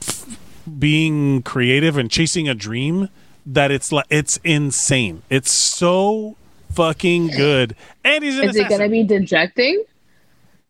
f- 0.00 0.36
being 0.68 1.42
creative 1.42 1.96
and 1.96 2.10
chasing 2.10 2.48
a 2.48 2.54
dream 2.54 3.08
that 3.46 3.70
it's 3.70 3.90
like 3.90 4.06
it's 4.10 4.38
insane. 4.44 5.22
It's 5.30 5.50
so 5.50 6.36
fucking 6.70 7.28
good. 7.28 7.74
And 8.04 8.22
he's 8.22 8.38
an 8.38 8.50
Is 8.50 8.56
it 8.56 8.68
gonna 8.68 8.88
be 8.88 9.02
dejecting? 9.02 9.84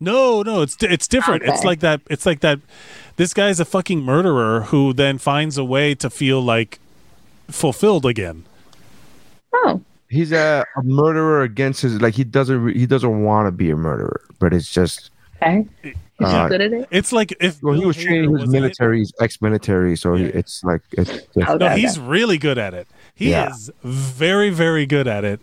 No, 0.01 0.43
no, 0.43 0.63
it's 0.63 0.77
it's 0.81 1.09
different. 1.09 1.43
It's 1.43 1.65
like 1.65 1.81
that. 1.81 2.01
It's 2.09 2.25
like 2.25 2.41
that. 2.41 2.61
This 3.17 3.35
guy's 3.35 3.59
a 3.59 3.65
fucking 3.65 4.03
murderer 4.03 4.63
who 4.63 4.93
then 4.93 5.19
finds 5.19 5.59
a 5.59 5.65
way 5.65 5.95
to 5.97 6.09
feel 6.09 6.41
like 6.41 6.79
fulfilled 7.49 8.07
again. 8.07 8.45
Oh, 9.53 9.83
he's 10.09 10.31
a, 10.31 10.65
a 10.77 10.83
murderer 10.85 11.43
against 11.43 11.83
his 11.83 12.01
like 12.01 12.15
he 12.15 12.23
doesn't 12.23 12.77
he 12.77 12.87
doesn't 12.87 13.25
want 13.25 13.49
to 13.49 13.53
be 13.53 13.71
a 13.71 13.77
murderer, 13.77 14.21
but 14.39 14.55
it's 14.55 14.71
just 14.73 15.11
okay. 15.43 15.67
Is 15.85 15.95
Uh, 16.21 16.49
good 16.49 16.61
at 16.61 16.73
it? 16.73 16.89
It's 16.91 17.13
like 17.13 17.33
if 17.41 17.63
well 17.63 17.75
he 17.75 17.87
was 17.87 17.97
Hader 17.97 18.05
training 18.07 18.39
his 18.39 18.49
military, 18.49 18.99
he's 18.99 19.13
ex-military, 19.21 19.97
so 19.97 20.15
he, 20.15 20.25
Yeah. 20.25 20.31
it's 20.35 20.65
like 20.65 20.83
it's 20.93 21.11
just, 21.11 21.27
Oh, 21.49 21.57
No, 21.57 21.67
Okay, 21.67 21.81
he's 21.81 21.99
really 21.99 22.39
good 22.39 22.59
at 22.59 22.75
it. 22.75 22.89
He 23.15 23.31
Yeah. 23.31 23.51
is 23.51 23.71
very, 23.85 24.51
very 24.51 24.85
good 24.87 25.07
at 25.07 25.25
it. 25.25 25.41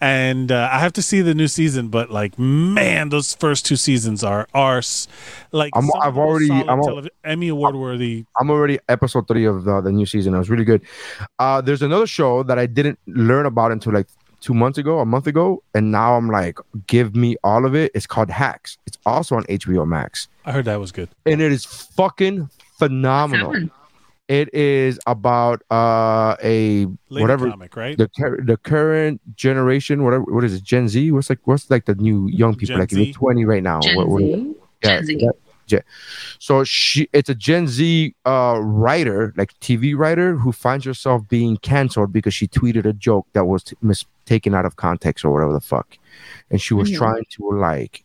And 0.00 0.52
uh, 0.52 0.68
I 0.72 0.78
have 0.78 0.92
to 0.92 1.02
see 1.02 1.22
the 1.22 1.34
new 1.34 1.48
season, 1.48 1.88
but 1.88 2.08
like, 2.08 2.38
man, 2.38 3.08
those 3.08 3.34
first 3.34 3.66
two 3.66 3.74
seasons 3.74 4.22
are 4.22 4.46
are 4.54 4.80
like 5.50 5.72
I'm, 5.74 5.90
I've 6.00 6.16
already- 6.16 6.50
I'm 6.52 6.78
al- 6.78 6.86
televi- 6.86 7.08
Emmy 7.24 7.48
award 7.48 7.74
worthy. 7.74 8.24
I'm 8.40 8.48
already 8.50 8.78
episode 8.88 9.26
three 9.26 9.44
of 9.44 9.64
the, 9.64 9.80
the 9.80 9.90
new 9.90 10.06
season. 10.06 10.34
It 10.34 10.38
was 10.38 10.50
really 10.50 10.64
good. 10.64 10.82
Uh, 11.40 11.60
there's 11.60 11.82
another 11.82 12.06
show 12.06 12.44
that 12.44 12.58
I 12.60 12.66
didn't 12.66 12.98
learn 13.08 13.44
about 13.46 13.72
until 13.72 13.92
like 13.92 14.06
two 14.40 14.54
months 14.54 14.78
ago, 14.78 15.00
a 15.00 15.04
month 15.06 15.26
ago, 15.26 15.62
and 15.74 15.90
now 15.90 16.14
I'm 16.16 16.28
like, 16.28 16.58
give 16.86 17.14
me 17.16 17.36
all 17.42 17.64
of 17.66 17.74
it. 17.74 17.90
It's 17.94 18.06
called 18.06 18.30
Hacks. 18.30 18.78
It's 18.86 18.98
also 19.04 19.36
on 19.36 19.44
HBO 19.44 19.86
Max, 19.86 20.28
I 20.44 20.52
heard 20.52 20.64
that 20.66 20.76
was 20.80 20.92
good. 20.92 21.08
and 21.26 21.40
it 21.40 21.52
is 21.52 21.64
fucking 21.64 22.48
phenomenal. 22.78 23.68
It 24.28 24.52
is 24.52 25.00
about 25.06 25.62
uh 25.70 26.36
a 26.42 26.84
Lady 26.84 27.22
whatever 27.22 27.48
comic, 27.50 27.74
right? 27.76 27.96
the 27.96 28.08
the 28.44 28.58
current 28.58 29.20
generation, 29.36 30.04
whatever 30.04 30.24
what 30.24 30.44
is 30.44 30.52
it, 30.54 30.62
Gen 30.62 30.86
Z? 30.88 31.10
What's 31.12 31.30
like 31.30 31.38
what's 31.44 31.70
like 31.70 31.86
the 31.86 31.94
new 31.94 32.28
young 32.28 32.52
people 32.54 32.74
Gen 32.74 32.78
like 32.80 32.90
Z? 32.90 33.02
you're 33.02 33.14
20 33.14 33.44
right 33.46 33.62
now? 33.62 33.80
Gen 33.80 33.96
What- 33.96 34.08
what 34.08 34.22
is 34.22 34.28
it? 34.28 34.36
Z. 34.36 34.54
Yeah, 34.84 34.96
Gen 34.98 35.06
Z. 35.06 35.14
that- 35.16 35.34
So 36.38 36.64
she 36.64 37.08
it's 37.12 37.28
a 37.28 37.34
Gen 37.34 37.66
Z 37.68 38.14
uh 38.24 38.58
writer, 38.62 39.32
like 39.36 39.58
TV 39.60 39.96
writer, 39.96 40.36
who 40.36 40.52
finds 40.52 40.84
herself 40.84 41.28
being 41.28 41.56
canceled 41.58 42.12
because 42.12 42.34
she 42.34 42.46
tweeted 42.48 42.84
a 42.86 42.92
joke 42.92 43.26
that 43.32 43.44
was 43.46 43.62
t- 43.64 43.76
mistaken 43.82 44.54
out 44.54 44.64
of 44.66 44.76
context 44.76 45.24
or 45.24 45.32
whatever 45.32 45.52
the 45.52 45.60
fuck, 45.60 45.96
and 46.50 46.60
she 46.60 46.74
was 46.74 46.90
Mhm. 46.90 46.96
trying 46.98 47.24
to 47.30 47.50
like 47.52 48.04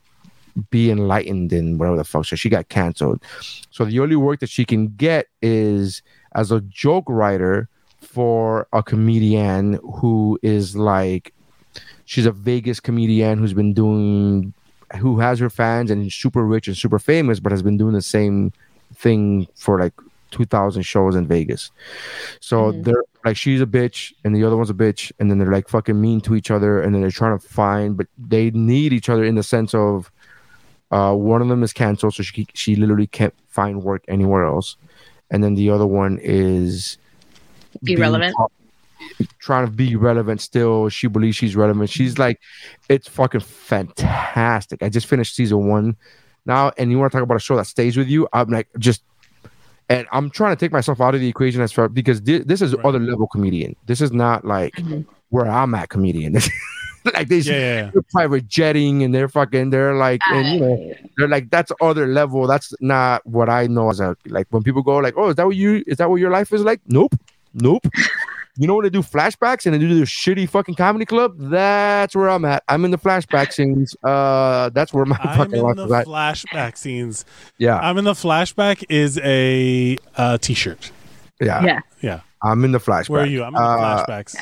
be 0.70 0.91
enlightened 0.91 1.51
and 1.51 1.80
whatever 1.80 1.97
the 1.97 2.03
fuck. 2.03 2.26
So 2.26 2.36
she 2.36 2.47
got 2.49 2.70
canceled. 2.70 3.24
So 3.72 3.86
the 3.86 3.99
only 3.99 4.16
work 4.16 4.39
that 4.41 4.49
she 4.49 4.66
can 4.66 4.89
get 4.95 5.28
is 5.41 6.03
as 6.36 6.51
a 6.51 6.61
joke 6.61 7.05
writer 7.07 7.70
for 8.01 8.68
a 8.74 8.84
comedian 8.84 9.80
who 9.95 10.38
is 10.43 10.76
like 10.76 11.34
she's 12.05 12.26
a 12.28 12.32
Vegas 12.32 12.80
comedian 12.80 13.39
who's 13.39 13.53
been 13.53 13.74
doing 13.74 14.53
who 15.00 15.20
has 15.20 15.39
her 15.39 15.50
fans 15.50 15.89
and 15.91 16.06
is 16.06 16.14
super 16.14 16.46
rich 16.46 16.68
and 16.68 16.78
super 16.78 17.00
famous, 17.00 17.39
but 17.39 17.52
has 17.52 17.62
been 17.64 17.78
doing 17.78 17.94
the 17.94 18.02
same 18.02 18.52
thing 18.96 19.48
for 19.56 19.80
like 19.80 19.94
2000 20.32 20.82
shows 20.84 21.16
in 21.16 21.28
Vegas. 21.28 21.72
So 22.39 22.72
Mhm. 22.72 22.84
they're 22.86 23.04
like, 23.26 23.38
she's 23.38 23.62
a 23.62 23.66
bitch 23.66 24.14
and 24.24 24.36
the 24.36 24.44
other 24.44 24.56
one's 24.58 24.70
a 24.70 24.74
bitch. 24.74 25.12
And 25.20 25.30
then 25.30 25.38
they're 25.39 25.52
like 25.52 25.68
fucking 25.70 26.00
mean 26.00 26.22
to 26.22 26.36
each 26.36 26.52
other. 26.52 26.82
And 26.82 26.94
then 26.94 27.02
they're 27.02 27.12
trying 27.12 27.38
to 27.38 27.48
find, 27.48 27.96
but 27.98 28.08
they 28.18 28.50
need 28.52 28.94
each 28.94 29.10
other 29.10 29.24
in 29.24 29.36
the 29.36 29.44
sense 29.44 29.74
of 29.74 30.12
uh, 30.91 31.14
one 31.14 31.41
of 31.41 31.48
them 31.48 31.64
is 31.64 31.74
canceled. 31.74 32.14
So 32.16 32.24
she, 32.24 32.48
she 32.54 32.76
literally 32.76 33.08
can't 33.08 33.34
find 33.48 33.84
work 33.84 34.04
anywhere 34.08 34.46
else. 34.46 34.76
And 35.32 35.44
then 35.44 35.56
the 35.56 35.70
other 35.72 35.88
one 35.88 36.20
is 36.22 36.98
Irrelevant. 37.88 38.36
taught- 38.36 38.52
trying 39.39 39.66
to 39.66 39.72
be 39.72 39.95
relevant 39.95 40.41
still. 40.41 40.89
She 40.89 41.08
believes 41.08 41.36
she's 41.36 41.56
relevant. 41.56 41.89
She's 41.89 42.18
like, 42.18 42.39
it's 42.89 43.08
fucking 43.08 43.41
fantastic. 43.41 44.82
I 44.84 44.89
just 44.89 45.08
finished 45.08 45.36
season 45.36 45.68
one 45.68 45.95
now, 46.45 46.72
and 46.78 46.91
you 46.91 46.99
want 46.99 47.12
to 47.12 47.18
talk 47.18 47.24
about 47.24 47.38
a 47.38 47.39
show 47.39 47.56
that 47.56 47.68
stays 47.68 47.95
with 47.97 48.08
you? 48.08 48.28
I'm 48.34 48.49
like, 48.49 48.68
just, 48.78 49.04
and 49.89 50.08
I'm 50.12 50.30
trying 50.30 50.56
to 50.56 50.60
take 50.60 50.72
myself 50.72 50.99
out 51.01 51.16
of 51.16 51.22
the 51.22 51.28
equation 51.28 51.62
as 51.62 51.72
far 51.72 51.88
because 51.89 52.20
thi- 52.20 52.39
this 52.39 52.62
is 52.62 52.74
Right. 52.76 52.86
other 52.86 52.99
level 52.99 53.28
comedian. 53.28 53.76
This 53.86 54.01
is 54.01 54.12
not 54.12 54.43
like 54.45 54.74
Mhm. 54.76 55.06
where 55.30 55.45
I'm 55.49 55.74
at 55.76 55.89
comedian. 55.89 56.34
like 57.14 57.28
these 57.28 57.47
Yeah, 57.47 57.91
yeah, 57.93 58.01
private 58.14 58.47
jetting 58.47 59.04
and 59.04 59.14
they're 59.14 59.28
fucking 59.28 59.72
they're 59.72 59.93
like 59.95 60.22
and 60.32 60.47
you 60.47 60.60
know 60.62 60.93
they're 61.18 61.28
like 61.28 61.49
that's 61.49 61.70
other 61.82 62.08
level 62.08 62.47
that's 62.47 62.74
not 62.80 63.26
what 63.28 63.49
i 63.49 63.68
know 63.68 63.89
as 63.89 63.99
a 63.99 64.16
like 64.28 64.47
when 64.51 64.64
people 64.64 64.82
go 64.82 64.95
like 64.99 65.14
oh 65.18 65.28
is 65.28 65.36
that 65.36 65.45
what 65.45 65.58
you 65.58 65.84
is 65.86 65.97
that 65.97 66.10
what 66.10 66.22
your 66.22 66.32
life 66.32 66.54
is 66.54 66.62
like 66.64 66.80
nope 66.88 67.14
nope 67.54 67.86
you 68.58 68.68
know 68.68 68.76
when 68.76 68.84
they 68.84 68.89
do 68.89 69.01
flashbacks 69.01 69.66
and 69.66 69.74
they 69.74 69.80
do 69.80 69.97
the 69.97 70.06
shitty 70.06 70.47
fucking 70.47 70.76
comedy 70.76 71.06
club 71.06 71.34
that's 71.38 72.16
where 72.16 72.30
i'm 72.30 72.45
at 72.45 72.64
i'm 72.70 72.86
in 72.86 72.91
the 72.91 72.97
flashback 72.97 73.51
scenes 73.58 73.95
uh 74.04 74.70
that's 74.70 74.93
where 74.93 75.06
my 75.06 75.18
fucking. 75.18 75.32
I'm 75.32 75.38
fucking 75.38 75.56
in 75.58 75.64
life 75.64 75.76
the 75.76 75.86
is 75.86 75.91
at 75.91 76.06
flashback 76.08 76.78
scenes. 76.78 77.26
yeah 77.58 77.78
I'm 77.80 77.97
in 77.97 78.06
the 78.06 78.14
flashback 78.14 78.84
is 78.89 79.18
a 79.24 79.97
uh, 80.18 80.38
t-shirt. 80.38 80.91
yeah 81.41 81.64
Yeah. 81.64 81.80
Yeah. 82.01 82.20
i'm 82.43 82.64
in 82.64 82.72
the 82.74 82.80
flashback 82.80 83.10
Where 83.10 83.24
are 83.24 83.26
you? 83.26 83.43
I'm 83.43 83.56
in 83.56 83.62
the 83.62 83.68
Uh, 83.68 84.06
flashbacks. 84.06 84.36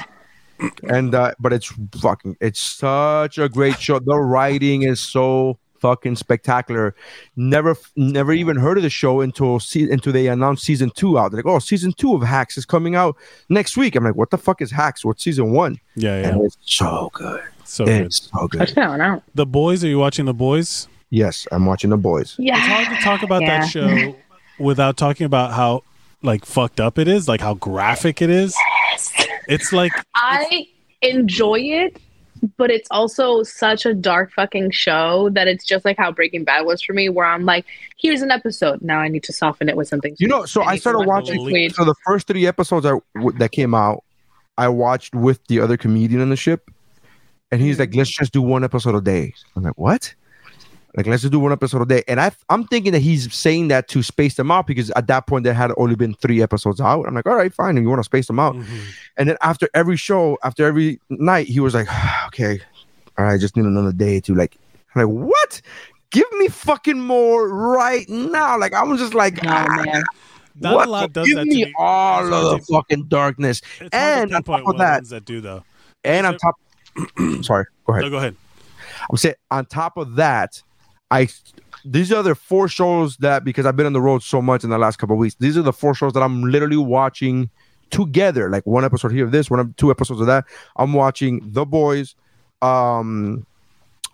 and 0.89 1.16
uh, 1.16 1.34
but 1.39 1.53
it's 1.53 1.74
fucking 2.01 2.38
it's 2.41 2.59
such 2.59 3.38
a 3.38 3.47
great 3.49 3.80
show 3.80 3.97
the 3.99 4.16
writing 4.20 4.84
is 4.84 4.99
so 4.99 5.57
fucking 5.82 6.15
spectacular 6.15 6.95
never 7.36 7.75
never 7.95 8.32
even 8.34 8.55
heard 8.55 8.77
of 8.77 8.84
the 8.84 8.89
show 8.89 9.21
until 9.21 9.59
se- 9.59 9.89
until 9.91 10.13
they 10.13 10.27
announced 10.27 10.63
season 10.63 10.89
two 10.95 11.17
out 11.19 11.32
they're 11.32 11.41
like 11.41 11.51
oh 11.53 11.59
season 11.59 11.91
two 11.97 12.13
of 12.15 12.21
hacks 12.21 12.57
is 12.57 12.65
coming 12.65 12.95
out 12.95 13.15
next 13.49 13.75
week 13.75 13.95
i'm 13.95 14.03
like 14.03 14.15
what 14.15 14.29
the 14.29 14.38
fuck 14.38 14.61
is 14.61 14.71
hacks 14.71 15.03
what's 15.03 15.23
season 15.23 15.51
one 15.51 15.77
Yeah, 15.95 16.21
yeah. 16.21 16.27
and 16.29 16.41
it's 16.45 16.57
so 16.61 17.09
good 17.13 17.41
So 17.65 17.86
good. 17.86 18.03
it's 18.05 18.29
so 18.32 18.47
Check 18.47 18.67
good 18.67 18.75
that 18.75 18.89
one 18.89 19.01
out. 19.01 19.23
The 19.36 19.45
boys. 19.45 19.84
Are 19.84 19.88
you 19.88 19.97
watching 19.99 20.25
the 20.25 20.34
boys? 20.34 20.88
yes 21.09 21.47
i'm 21.51 21.65
watching 21.65 21.89
the 21.89 21.97
boys 21.97 22.36
Yeah. 22.38 22.57
It's 22.57 22.67
hard 22.67 22.97
to 22.97 23.03
talk 23.03 23.23
about 23.23 23.41
Yeah. 23.41 23.61
that 23.61 23.67
show 23.69 24.15
without 24.59 24.95
talking 24.97 25.25
about 25.25 25.51
how 25.51 25.84
like 26.23 26.45
fucked 26.45 26.79
up 26.79 26.99
it 26.99 27.07
is, 27.07 27.27
like 27.27 27.41
how 27.41 27.55
graphic 27.55 28.21
it 28.21 28.29
is. 28.29 28.55
Yes. 28.91 29.11
It's 29.47 29.73
like 29.73 29.91
I 30.13 30.67
enjoy 31.01 31.59
it, 31.59 31.97
but 32.58 32.72
it's 32.72 32.88
also 32.92 33.44
such 33.44 33.86
a 33.86 33.94
dark 33.94 34.32
fucking 34.32 34.72
show 34.72 35.30
that 35.34 35.48
it's 35.48 35.64
just 35.64 35.86
like 35.86 35.98
how 35.98 36.12
Breaking 36.12 36.44
Bad 36.44 36.66
was 36.66 36.82
for 36.82 36.94
me, 36.94 37.10
where 37.10 37.26
I'm 37.26 37.46
like, 37.46 37.66
here's 37.98 38.22
an 38.22 38.32
episode. 38.32 38.82
Now 38.82 39.00
I 39.00 39.08
need 39.08 39.24
to 39.24 39.34
soften 39.34 39.70
it 39.70 39.76
with 39.76 39.88
something. 39.88 40.16
you 40.20 40.28
know 40.28 40.46
so 40.46 40.62
I 40.62 40.72
i 40.72 40.78
started 40.78 41.08
watching 41.08 41.70
so 41.70 41.86
the 41.86 41.96
first 42.06 42.28
three 42.28 42.48
episodes 42.48 42.86
I, 42.86 42.98
w- 43.16 43.38
that 43.38 43.52
came 43.52 43.74
out 43.74 44.04
i 44.58 44.68
watched 44.68 45.16
with 45.16 45.39
the 45.48 45.60
other 45.60 45.78
comedian 45.78 46.22
on 46.22 46.30
the 46.30 46.36
ship 46.36 46.70
and 47.52 47.62
he's 47.62 47.76
mm-hmm. 47.76 47.82
like 47.82 47.96
let's 47.96 48.10
just 48.10 48.34
do 48.34 48.42
one 48.42 48.64
episode 48.64 48.96
a 48.96 49.02
day 49.02 49.34
i'm 49.56 49.64
like 49.64 49.78
what 49.78 50.14
like 50.98 51.08
let's 51.08 51.22
just 51.22 51.32
do 51.32 51.39
one 51.39 51.52
episode 51.52 51.82
a 51.82 51.86
day 51.86 52.04
and 52.08 52.20
I, 52.20 52.32
i'm 52.50 52.66
thinking 52.66 52.92
that 52.92 53.00
he's 53.00 53.34
saying 53.34 53.70
that 53.70 53.88
to 53.89 54.04
space 54.04 54.36
them 54.36 54.52
out 54.52 54.68
because 54.68 54.89
at 54.92 55.08
that 55.08 55.26
point 55.28 55.44
there 55.44 55.54
had 55.54 55.72
only 55.78 55.96
been 55.96 56.14
three 56.16 56.42
episodes 56.42 56.82
out 56.82 57.08
i'm 57.08 57.14
like 57.14 57.26
all 57.26 57.36
right 57.36 57.54
fine 57.54 57.78
if 57.78 57.82
you 57.82 57.89
want 57.89 58.00
to 58.00 58.04
space 58.04 58.28
them 58.28 58.39
out 58.39 58.56
mhm. 58.56 58.66
and 59.18 59.30
then 59.30 59.38
after 59.42 59.70
every 59.74 59.96
show 59.96 60.38
after 60.44 60.66
every 60.66 61.00
night 61.10 61.48
he 61.48 61.60
was 61.60 61.74
like 61.74 61.88
okay 62.28 62.60
all 63.18 63.26
right 63.26 63.34
I 63.34 63.38
just 63.38 63.56
need 63.56 63.66
another 63.66 63.92
day 63.94 64.20
to 64.22 64.34
like 64.34 64.58
I'm 64.96 65.08
like 65.08 65.32
what 65.32 65.62
give 66.12 66.32
me 66.34 66.48
fucking 66.50 67.00
more 67.00 67.50
right 67.50 68.08
now. 68.08 68.60
Like 68.60 68.74
I 68.74 68.84
was 68.84 69.00
just 69.00 69.14
like, 69.14 69.42
No, 69.44 69.50
ah, 69.52 69.84
man. 69.86 70.04
Not 70.60 70.76
what 70.76 70.89
lot 70.89 71.14
does 71.14 71.26
give 71.26 71.38
that 71.38 71.46
to 71.46 71.50
me 71.50 71.66
me. 71.66 71.74
all 71.78 72.26
It's 72.28 72.36
of 72.36 72.60
the 72.68 72.74
fucking 72.74 73.06
darkness. 73.06 73.62
It's 73.80 73.89
And 73.94 74.30
to 74.30 74.36
on 74.38 74.44
pinpoint 74.44 74.66
top 74.66 74.74
of 74.74 74.78
that- 74.80 75.06
that 75.10 75.26
do 75.26 75.42
though. 75.42 75.64
And 76.04 76.28
on 76.28 76.38
top, 76.38 76.56
sorry, 77.44 77.66
go 77.86 77.94
ahead. 77.94 78.04
No, 78.04 78.10
go 78.10 78.18
ahead. 78.18 78.36
I'm 79.10 79.18
saying 79.18 79.36
on 79.50 79.66
top 79.66 79.98
of 79.98 80.16
that, 80.16 80.62
I 81.12 81.28
these 81.84 82.12
are 82.12 82.24
the 82.24 82.36
four 82.36 82.68
shows 82.68 83.18
that 83.18 83.43
because 83.43 83.66
I've 83.66 83.76
been 83.76 83.86
on 83.86 83.93
the 83.93 84.01
road 84.01 84.24
so 84.24 84.41
much 84.41 84.64
in 84.64 84.70
the 84.70 84.78
last 84.78 84.97
couple 84.97 85.16
of 85.16 85.20
weeks. 85.20 85.36
These 85.39 85.57
are 85.57 85.62
the 85.62 85.74
four 85.74 85.93
shows 85.93 86.14
that 86.14 86.24
I'm 86.24 86.43
literally 86.43 86.78
watching 86.78 87.49
together, 87.89 88.49
like 88.49 88.66
one 88.66 88.86
episode 88.86 89.12
here 89.12 89.26
of 89.26 89.32
this, 89.32 89.49
one 89.49 89.74
two 89.78 89.91
episodes 89.91 90.22
of 90.22 90.28
that. 90.28 90.45
I'm 90.78 90.93
watching 90.93 91.41
The 91.43 91.66
Boys, 91.66 92.16
um, 92.62 93.45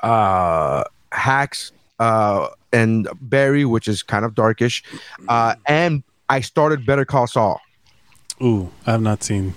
uh, 0.02 0.84
Hacks, 1.12 1.72
uh, 2.00 2.48
and 2.74 3.08
Barry, 3.22 3.66
which 3.66 3.88
is 3.88 4.04
kind 4.04 4.26
of 4.26 4.36
darkish, 4.36 4.84
uh, 5.28 5.56
and 5.66 6.04
I 6.30 6.42
started 6.42 6.86
Better 6.86 7.06
Call 7.06 7.28
Saul. 7.28 7.62
Ooh, 8.42 8.72
I 8.86 8.92
have 8.92 9.02
not 9.02 9.24
seen. 9.24 9.54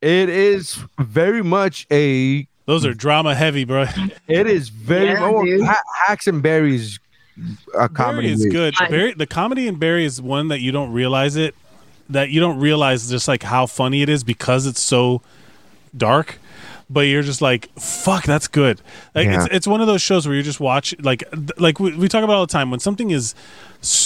It 0.00 0.28
is 0.28 0.82
very 0.98 1.42
much 1.42 1.86
a 1.90 2.46
Those 2.66 2.84
are 2.86 2.94
drama 2.94 3.34
heavy, 3.34 3.64
bro. 3.64 3.86
It 4.28 4.46
is 4.46 4.68
very 4.68 5.06
Yeah, 5.06 5.28
well. 5.30 5.44
Ha- 5.66 5.82
Hacks 6.06 6.26
and 6.26 6.42
Barry's 6.42 6.98
uh, 7.74 7.80
a 7.84 7.88
comedy. 7.88 8.28
Barry 8.28 8.32
is 8.34 8.38
movie. 8.44 8.50
good. 8.50 8.74
Barry, 8.88 9.12
the 9.14 9.26
comedy 9.26 9.66
in 9.68 9.76
Barry 9.76 10.04
is 10.04 10.20
one 10.22 10.48
that 10.48 10.60
you 10.60 10.70
don't 10.72 10.92
realize 10.92 11.34
it, 11.36 11.54
that 12.10 12.30
you 12.30 12.40
don't 12.40 12.58
realize 12.60 13.10
just 13.10 13.26
like 13.28 13.42
how 13.42 13.66
funny 13.66 14.02
it 14.02 14.08
is 14.08 14.22
because 14.22 14.66
it's 14.66 14.80
so 14.80 15.22
dark. 15.96 16.38
But 16.90 17.02
you're 17.02 17.22
just 17.22 17.40
like, 17.40 17.70
fuck, 17.78 18.24
that's 18.24 18.48
good. 18.48 18.82
Like 19.14 19.24
Yeah. 19.26 19.44
it's 19.46 19.54
it's 19.54 19.66
one 19.66 19.80
of 19.80 19.86
those 19.86 20.02
shows 20.02 20.26
where 20.26 20.36
you 20.36 20.42
just 20.42 20.60
watch 20.60 20.94
like 21.00 21.24
th- 21.30 21.50
like 21.58 21.80
we, 21.80 21.96
we 21.96 22.06
talk 22.06 22.22
about 22.22 22.36
all 22.36 22.46
the 22.46 22.52
time 22.52 22.70
when 22.70 22.80
something 22.80 23.10
is 23.10 23.34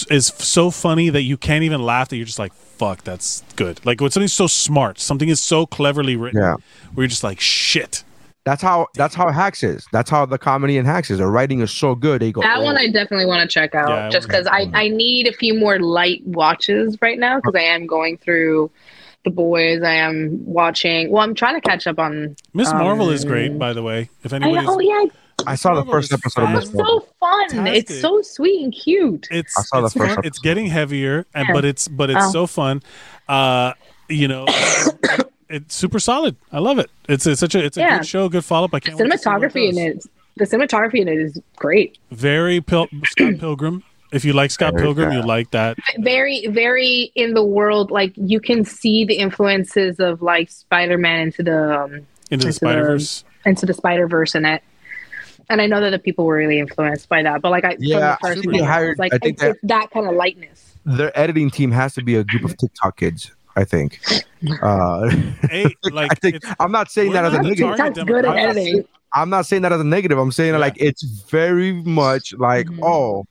is 0.09 0.27
so 0.39 0.71
funny 0.71 1.09
that 1.11 1.23
you 1.23 1.37
can't 1.37 1.65
even 1.65 1.83
laugh 1.83 2.09
that 2.11 2.17
you're 2.17 2.27
just 2.27 2.39
like, 2.39 2.53
fuck, 2.55 3.03
that's 3.03 3.43
good. 3.57 3.85
Like 3.85 4.01
when 4.01 4.11
something's 4.13 4.33
so 4.35 4.47
smart, 4.47 5.01
something 5.01 5.29
is 5.29 5.41
so 5.41 5.67
cleverly 5.67 6.15
written, 6.15 6.41
Yeah. 6.41 6.55
where 6.95 7.03
you're 7.05 7.09
just 7.09 7.25
like, 7.25 7.41
shit. 7.41 8.05
That's 8.47 8.63
how 8.63 8.87
that's 8.95 9.15
how 9.15 9.31
Hacks 9.31 9.63
is. 9.63 9.87
That's 9.93 10.09
how 10.09 10.25
the 10.25 10.39
comedy 10.39 10.79
in 10.79 10.87
Hacks 10.87 11.11
is. 11.11 11.19
The 11.19 11.27
writing 11.27 11.61
is 11.61 11.71
so 11.71 11.95
good. 11.95 12.23
They 12.23 12.33
go 12.33 12.41
That 12.41 12.59
oh, 12.59 12.63
one 12.65 12.79
I 12.79 12.87
definitely 12.87 13.27
want 13.27 13.43
to 13.43 13.53
check 13.53 13.75
out 13.75 13.89
Yeah, 13.91 14.09
just 14.09 14.29
because 14.29 14.47
I, 14.47 14.71
I 14.73 14.89
need 14.89 15.27
a 15.27 15.33
few 15.33 15.53
more 15.59 15.81
light 15.81 16.23
watches 16.25 16.97
right 17.03 17.19
now 17.19 17.37
because 17.41 17.55
I 17.57 17.63
am 17.65 17.87
going 17.89 18.17
through 18.19 18.71
the 19.25 19.31
boys. 19.31 19.83
I 19.83 19.95
am 19.95 20.45
watching. 20.47 21.11
Well, 21.11 21.23
I'm 21.25 21.35
trying 21.35 21.61
to 21.61 21.61
catch 21.61 21.89
up 21.89 21.99
on. 21.99 22.37
Miss 22.55 22.73
Marvel 22.73 23.11
is 23.11 23.25
Um, 23.25 23.31
great, 23.31 23.59
by 23.59 23.73
the 23.73 23.83
way. 23.83 24.09
If 24.23 24.33
I, 24.33 24.37
anybody's, 24.37 24.69
oh 24.71 24.79
yeah, 24.79 25.05
I 25.45 25.57
saw 25.57 25.75
the 25.75 25.85
first 25.91 26.13
episode 26.13 26.45
of 26.45 26.51
Miss 26.51 26.65
it's 26.67 26.75
Marvel. 26.75 27.01
so 27.01 27.07
fun. 27.19 27.49
Fantastic. 27.51 27.91
It's 27.91 28.01
so 28.01 28.23
sweet 28.23 28.63
and 28.63 28.73
cute. 28.73 29.27
it's 29.33 29.59
I 29.59 29.63
saw 29.63 29.81
the 29.81 29.87
it's, 29.87 29.95
first 29.97 30.15
fun. 30.15 30.25
it's 30.25 30.39
getting 30.39 30.67
heavier 30.67 31.27
and 31.35 31.49
Yeah. 31.49 31.53
but 31.55 31.65
it's 31.65 31.89
but 31.89 32.11
it's 32.11 32.21
Oh. 32.27 32.31
so 32.31 32.47
fun 32.47 32.81
uh 33.29 33.73
you 34.09 34.29
know 34.29 34.47
it's 35.49 35.75
super 35.75 35.99
solid 35.99 36.37
i 36.53 36.59
love 36.59 36.79
it 36.79 36.91
it's, 37.09 37.27
it's 37.27 37.41
such 37.41 37.55
a 37.55 37.65
it's 37.65 37.77
a 37.77 37.81
Yeah. 37.81 37.99
good 37.99 38.07
show 38.07 38.29
good 38.29 38.45
follow-up 38.45 38.75
i 38.75 38.81
can't 38.81 38.99
wait 38.99 39.11
to 39.11 39.19
see 39.19 39.29
where 39.29 39.39
Cinematography 39.51 39.69
in 39.71 39.79
it. 39.79 40.07
The 40.37 40.45
cinematography 40.45 41.01
in 41.01 41.09
it 41.09 41.19
is 41.19 41.41
great. 41.57 41.99
very 42.11 42.61
Pil- 42.61 42.89
scott 43.05 43.39
pilgrim 43.39 43.83
if 44.13 44.25
you 44.25 44.33
like 44.33 44.51
scott 44.51 44.77
pilgrim 44.77 45.13
you 45.13 45.23
like 45.23 45.51
that 45.53 45.77
Very, 45.99 46.47
very 46.49 47.11
in 47.15 47.35
the 47.35 47.43
world. 47.45 47.91
Like 47.91 48.13
you 48.17 48.41
can 48.41 48.65
see 48.65 49.05
the 49.05 49.15
influences 49.15 49.99
of 49.99 50.23
like 50.23 50.49
Spider-Man 50.51 51.21
into 51.21 51.43
the 51.43 51.81
um, 51.81 51.93
into 51.93 51.99
the 51.99 52.33
Into 52.35 52.47
the- 52.47 52.53
spider-verse 52.53 53.25
into 53.47 53.67
the 53.67 53.75
Spider 53.75 54.07
Verse 54.09 54.35
in 54.35 54.45
it. 54.45 54.63
And 55.49 55.61
I 55.63 55.67
know 55.67 55.81
that 55.81 55.91
the 55.91 55.99
people 56.01 56.25
were 56.25 56.37
really 56.37 56.59
influenced 56.59 57.09
by 57.09 57.23
that, 57.23 57.41
but 57.41 57.51
like 57.51 57.65
I, 57.65 57.77
Yeah, 57.79 57.97
from 57.97 58.01
the 58.01 58.07
I 58.07 58.17
first 58.35 58.41
think 58.43 58.53
they 58.59 58.65
hired- 58.65 58.99
like 58.99 59.15
I 59.15 59.19
think 59.19 59.35
it's, 59.35 59.43
it's 59.43 59.61
that 59.65 59.91
kind 59.91 60.07
of 60.09 60.15
lightness. 60.17 60.75
Their 60.85 61.17
editing 61.19 61.51
team 61.51 61.71
has 61.73 61.95
to 61.95 62.03
be 62.03 62.15
a 62.17 62.25
group 62.25 62.45
of 62.45 62.57
TikTok 62.57 62.97
kids. 62.99 63.31
I 63.57 63.65
think. 63.65 63.99
Uh, 64.63 65.09
hey 65.51 65.67
like 65.91 66.13
I 66.13 66.15
think 66.15 66.43
I'm 66.61 66.71
not 66.71 66.91
saying 66.91 67.13
that 67.13 67.25
as 67.25 67.35
a 67.35 67.43
negative. 67.43 67.77
target 67.77 67.95
TikTok's 67.95 68.07
good 68.11 68.25
at 68.25 68.35
demographic. 68.35 68.49
editing. 68.51 68.85
I'm 69.15 69.31
not 69.31 69.47
saying 69.47 69.63
that 69.63 69.73
as 69.73 69.81
a 69.81 69.85
negative. 69.85 70.19
I'm 70.19 70.31
saying 70.33 70.53
Yeah. 70.53 70.59
like 70.59 70.75
it's 70.77 71.03
very 71.31 71.73
much 71.73 72.35
like, 72.35 72.67
Mhm. 72.67 72.81
oh, 72.83 73.27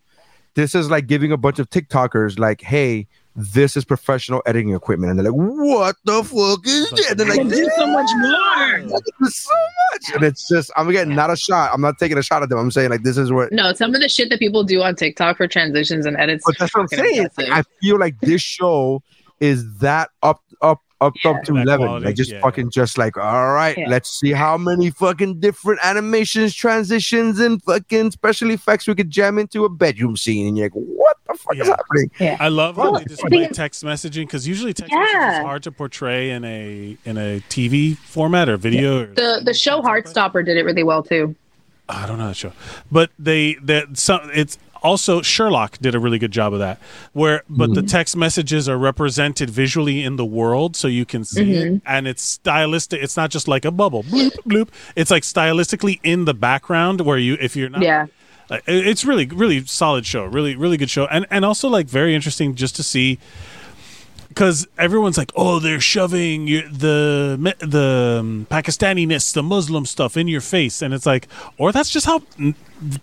this 0.55 0.73
is 0.73 0.89
like 0.89 1.05
giving 1.07 1.31
a 1.31 1.37
bunch 1.37 1.59
of 1.59 1.69
TikTokers 1.69 2.39
like, 2.39 2.61
hey, 2.61 3.07
this 3.35 3.75
is 3.75 3.83
professional 3.83 4.41
editing 4.45 4.73
equipment, 4.73 5.09
and 5.11 5.19
they're 5.19 5.29
like, 5.29 5.35
what 5.37 5.97
the 6.05 6.23
fuck 6.23 6.65
is 6.65 6.89
But- 6.89 7.09
And 7.11 7.19
They're 7.19 7.27
like, 7.27 7.49
do 7.49 7.69
so 7.75 7.85
much 7.85 8.09
more. 8.17 8.79
There's 9.19 9.35
so 9.35 9.51
much, 9.91 10.15
and 10.15 10.23
it's 10.23 10.47
just 10.47 10.71
I'm 10.77 10.89
getting 10.91 11.13
not 11.13 11.29
a 11.29 11.35
shot. 11.35 11.71
I'm 11.73 11.81
not 11.81 11.99
taking 11.99 12.17
a 12.17 12.23
shot 12.23 12.41
at 12.43 12.49
them. 12.49 12.57
I'm 12.57 12.71
saying 12.71 12.89
like 12.89 13.03
this 13.03 13.17
is 13.17 13.31
what. 13.31 13.51
No, 13.51 13.73
some 13.73 13.93
of 13.93 14.01
the 14.01 14.07
shit 14.09 14.29
that 14.29 14.39
people 14.39 14.63
do 14.63 14.81
on 14.81 14.95
TikTok 14.95 15.37
for 15.37 15.47
transitions 15.47 16.05
and 16.05 16.15
edits. 16.17 16.45
But 16.47 16.57
that's 16.57 16.73
what 16.73 16.81
I'm 16.83 16.87
saying. 16.87 17.15
impressive. 17.25 17.53
I 17.53 17.63
feel 17.81 17.99
like 17.99 18.19
this 18.21 18.41
show 18.41 19.03
is 19.39 19.77
that 19.79 20.09
up, 20.23 20.41
up, 20.61 20.81
up, 21.01 21.13
up 21.25 21.43
to 21.43 21.53
That 21.53 21.61
eleven. 21.63 21.87
quality, 21.87 22.05
Like 22.05 22.15
just 22.15 22.31
yeah. 22.31 22.39
fucking 22.41 22.71
just 22.71 22.97
like, 22.97 23.17
all 23.17 23.51
right, 23.53 23.77
Yeah. 23.77 23.89
let's 23.89 24.09
see 24.09 24.31
how 24.31 24.57
many 24.57 24.89
fucking 24.91 25.39
different 25.41 25.79
animations, 25.83 26.55
transitions, 26.55 27.39
and 27.39 27.61
fucking 27.63 28.11
special 28.11 28.49
effects 28.51 28.87
we 28.87 28.95
could 28.95 29.09
jam 29.09 29.37
into 29.37 29.65
a 29.65 29.69
bedroom 29.69 30.15
scene. 30.15 30.47
And 30.47 30.57
you're 30.57 30.67
like, 30.67 30.73
what 30.73 31.17
the 31.27 31.33
fuck 31.33 31.55
is 31.57 31.67
Yeah. 31.67 31.75
happening? 31.75 32.37
I 32.39 32.47
love 32.47 32.77
how 32.77 32.83
Well, 32.91 32.99
they 32.99 33.05
display 33.05 33.29
think- 33.41 33.53
text 33.53 33.83
messaging 33.83 34.21
because 34.25 34.47
usually 34.47 34.73
text 34.73 34.93
messaging 34.93 35.39
is 35.39 35.45
hard 35.45 35.63
to 35.63 35.71
portray 35.71 36.29
in 36.31 36.45
a 36.45 36.97
in 37.05 37.17
a 37.17 37.41
TV 37.49 37.95
format 37.97 38.47
or 38.47 38.55
video. 38.57 39.03
Or 39.03 39.05
the 39.07 39.41
the 39.43 39.53
show 39.53 39.81
Heartstopper 39.81 40.45
did 40.45 40.55
it 40.57 40.63
really 40.63 40.83
well 40.83 41.03
too. 41.03 41.35
I 41.89 42.07
don't 42.07 42.17
know 42.17 42.27
that 42.29 42.35
show, 42.37 42.53
but 42.91 43.11
they 43.19 43.57
that 43.63 43.97
some 43.97 44.31
it's 44.33 44.57
also 44.85 45.21
Sherlock 45.21 45.79
did 45.79 45.95
a 45.95 45.99
really 45.99 46.19
good 46.19 46.31
job 46.31 46.53
of 46.53 46.59
that. 46.59 46.79
Where 47.13 47.43
but 47.49 47.73
the 47.73 47.81
mm-hmm. 47.81 47.87
text 47.87 48.15
messages 48.15 48.69
are 48.69 48.77
represented 48.77 49.49
visually 49.49 50.03
in 50.03 50.15
the 50.15 50.25
world, 50.25 50.75
so 50.75 50.87
you 50.87 51.05
can 51.05 51.25
see 51.25 51.53
it, 51.53 51.67
mm-hmm. 51.67 51.87
and 51.87 52.07
it's 52.07 52.21
stylistic. 52.21 53.01
It's 53.01 53.17
not 53.17 53.31
just 53.31 53.47
like 53.47 53.65
a 53.65 53.71
bubble 53.71 54.03
bloop 54.03 54.31
bloop. 54.45 54.69
It's 54.95 55.11
like 55.11 55.23
stylistically 55.23 55.99
in 56.03 56.25
the 56.25 56.33
background 56.33 57.01
where 57.01 57.17
you 57.17 57.37
if 57.41 57.55
you're 57.55 57.69
not 57.69 57.81
Yeah. 57.81 58.05
like, 58.49 58.63
it's 58.67 59.03
really 59.03 59.25
really 59.25 59.65
solid 59.65 60.05
show 60.05 60.25
really 60.25 60.55
really 60.55 60.77
good 60.77 60.89
show 60.89 61.05
and 61.07 61.25
and 61.31 61.43
also 61.43 61.67
like 61.67 61.87
very 61.87 62.13
interesting 62.13 62.53
just 62.55 62.75
to 62.75 62.83
see 62.83 63.17
because 64.29 64.67
everyone's 64.77 65.17
like 65.17 65.31
oh 65.35 65.59
they're 65.59 65.79
shoving 65.79 66.47
your, 66.47 66.63
the 66.69 67.37
me- 67.39 67.53
the 67.59 68.17
um, 68.19 68.45
pakistaniness 68.49 69.31
the 69.33 69.43
muslim 69.43 69.85
stuff 69.85 70.17
in 70.17 70.27
your 70.27 70.41
face 70.41 70.81
and 70.81 70.93
it's 70.93 71.05
like 71.05 71.27
or 71.57 71.71
that's 71.71 71.89
just 71.89 72.05
how 72.05 72.19
mm, 72.39 72.53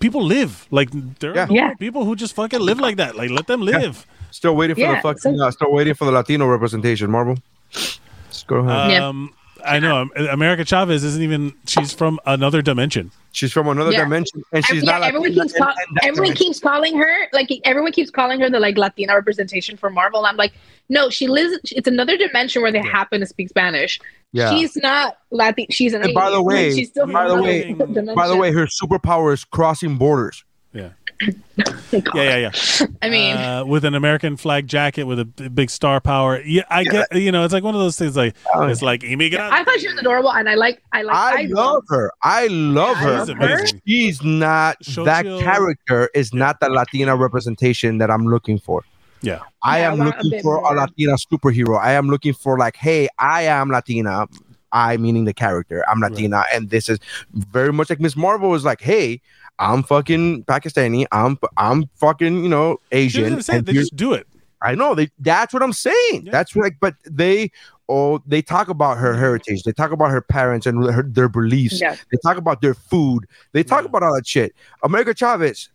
people 0.00 0.22
live 0.22 0.66
like 0.70 0.90
there 1.20 1.34
Yeah. 1.34 1.46
are 1.48 1.52
Yeah. 1.52 1.74
people 1.74 2.04
who 2.04 2.16
just 2.16 2.34
fucking 2.34 2.60
live 2.60 2.78
like 2.80 2.96
that 2.96 3.16
like 3.16 3.30
let 3.30 3.46
them 3.46 3.60
live 3.62 4.06
Still 4.30 4.56
waiting 4.56 4.76
for 4.76 4.80
Yeah, 4.80 4.94
the 4.96 5.02
fucking. 5.02 5.36
so- 5.38 5.44
uh, 5.44 5.50
still 5.50 5.70
waiting 5.72 5.92
for 5.92 6.06
the 6.06 6.10
Latino 6.12 6.46
representation. 6.46 7.10
Marvel. 7.10 7.36
Let's 7.74 8.44
go 8.46 8.56
ahead. 8.64 8.90
Yeah. 8.92 9.06
um 9.08 9.34
i 9.64 9.78
know 9.78 10.08
america 10.30 10.64
chavez 10.64 11.02
isn't 11.04 11.22
even 11.22 11.52
she's 11.66 11.92
from 11.92 12.18
another 12.26 12.62
dimension 12.62 13.10
she's 13.32 13.52
from 13.52 13.66
another 13.68 13.92
Yeah. 13.92 14.04
dimension, 14.04 14.42
and 14.52 14.64
she's 14.66 14.82
yeah, 14.84 14.98
not. 14.98 15.02
everyone 15.08 15.28
Latina 15.30 15.44
keeps 15.44 15.58
call- 15.58 15.68
in 15.68 15.74
that 15.94 16.04
everyone 16.04 16.14
dimension. 16.26 16.46
keeps 16.46 16.60
calling 16.60 16.98
her 16.98 17.16
like 17.32 17.48
everyone 17.64 17.92
keeps 17.92 18.10
calling 18.10 18.40
her 18.40 18.50
the 18.50 18.60
like 18.60 18.76
Latina 18.76 19.14
representation 19.14 19.76
for 19.78 19.88
Marvel. 19.90 20.26
I'm 20.26 20.36
like, 20.36 20.52
no, 20.90 21.08
she 21.08 21.28
lives. 21.28 21.58
It's 21.72 21.88
another 21.88 22.18
dimension 22.18 22.60
where 22.60 22.70
they 22.72 22.82
happen 22.82 23.20
to 23.20 23.26
speak 23.26 23.48
Spanish. 23.48 23.98
Yeah. 24.32 24.50
She's 24.50 24.76
not 24.76 25.16
Latin. 25.30 25.64
She's 25.70 25.94
an. 25.94 26.02
And 26.02 26.12
by 26.12 26.28
the 26.30 26.42
way- 26.42 26.74
she's 26.74 26.88
still 26.90 27.06
by 27.06 27.26
the 27.28 27.40
way- 27.42 27.72
dimension. 27.72 28.14
By 28.14 28.28
the 28.28 28.36
way, 28.36 28.52
her 28.52 28.66
superpower 28.66 29.32
is 29.32 29.44
crossing 29.44 29.96
borders. 29.96 30.44
yeah 30.74 30.90
yeah 31.92 32.02
yeah 32.14 32.36
yeah 32.36 32.86
I 33.02 33.08
mean, 33.10 33.36
uh, 33.36 33.64
with 33.66 33.84
an 33.84 33.94
American 33.94 34.36
flag 34.36 34.66
jacket 34.66 35.04
with 35.04 35.18
a 35.20 35.24
big 35.24 35.70
star 35.70 36.00
power. 36.00 36.40
Yeah, 36.42 36.62
I 36.70 36.84
get. 36.84 37.14
You 37.14 37.30
know, 37.32 37.44
it's 37.44 37.52
like 37.52 37.62
one 37.62 37.74
of 37.74 37.80
those 37.80 37.96
things. 37.98 38.16
Like 38.16 38.34
Oh, 38.54 38.66
it's 38.66 38.82
like 38.82 39.04
immigrant. 39.04 39.52
I 39.52 39.62
thought 39.64 39.78
she 39.78 39.88
was 39.88 39.98
adorable, 39.98 40.32
and 40.32 40.48
I 40.48 40.54
like. 40.54 40.82
I 40.92 41.02
like. 41.02 41.14
I, 41.16 41.42
love 41.50 41.84
her. 41.88 42.10
I 42.22 42.46
love 42.48 42.96
I 42.96 43.00
her. 43.02 43.16
love 43.34 43.58
She's. 43.60 43.80
She's 43.86 44.22
not 44.22 44.78
Xochitl- 44.82 45.04
that 45.04 45.24
character. 45.24 46.10
Is 46.14 46.32
not 46.32 46.60
the 46.60 46.68
Latina 46.70 47.14
representation 47.16 47.98
that 47.98 48.10
I'm 48.10 48.26
looking 48.26 48.58
for. 48.58 48.82
Yeah, 49.20 49.40
I 49.62 49.80
Yeah, 49.80 49.92
am 49.92 49.98
want 49.98 50.02
a 50.02 50.16
looking 50.16 50.30
bit 50.30 50.42
for 50.42 50.56
a. 50.56 50.74
Latina 50.74 51.12
superhero. 51.14 51.78
I 51.78 51.92
am 51.92 52.08
looking 52.08 52.32
for 52.32 52.58
like, 52.58 52.76
hey, 52.76 53.08
I 53.18 53.42
am 53.42 53.70
Latina. 53.70 54.26
I 54.72 54.96
meaning 54.96 55.26
the 55.26 55.34
character. 55.34 55.84
I'm 55.88 56.00
Latina, 56.00 56.44
and 56.52 56.70
this 56.70 56.88
is 56.88 56.98
very 57.34 57.72
much 57.74 57.90
like 57.90 58.00
Miss 58.00 58.16
Marvel 58.16 58.54
is 58.54 58.64
like, 58.64 58.80
hey, 58.80 59.20
I'm 59.62 59.82
fucking 59.82 60.44
Pakistani. 60.44 61.06
I'm 61.12 61.38
I'm 61.56 61.84
fucking 61.96 62.42
you 62.42 62.48
know 62.48 62.78
Asian. 62.90 63.40
say 63.42 63.58
and 63.58 63.66
they 63.66 63.72
just 63.72 63.94
do 63.96 64.12
it. 64.12 64.26
I 64.60 64.74
know 64.74 64.94
they. 64.94 65.08
That's 65.18 65.52
what 65.54 65.62
I'm 65.62 65.72
saying. 65.72 66.26
Yeah. 66.26 66.30
That's 66.32 66.54
like, 66.54 66.76
but 66.80 66.94
they, 67.04 67.50
oh, 67.88 68.20
they 68.26 68.42
talk 68.42 68.68
about 68.68 68.96
her 68.98 69.16
heritage. 69.16 69.64
They 69.64 69.72
talk 69.72 69.90
about 69.90 70.10
her 70.10 70.20
parents 70.20 70.66
and 70.66 70.84
her, 70.88 71.02
their 71.02 71.28
beliefs. 71.28 71.80
Yeah. 71.80 71.96
They 72.12 72.18
talk 72.24 72.36
about 72.36 72.60
their 72.60 72.74
food. 72.74 73.26
They 73.52 73.64
talk 73.64 73.82
Yeah. 73.82 73.88
about 73.88 74.02
all 74.04 74.14
that 74.14 74.26
shit. 74.26 74.54
America 74.84 75.14
Chavez, 75.14 75.68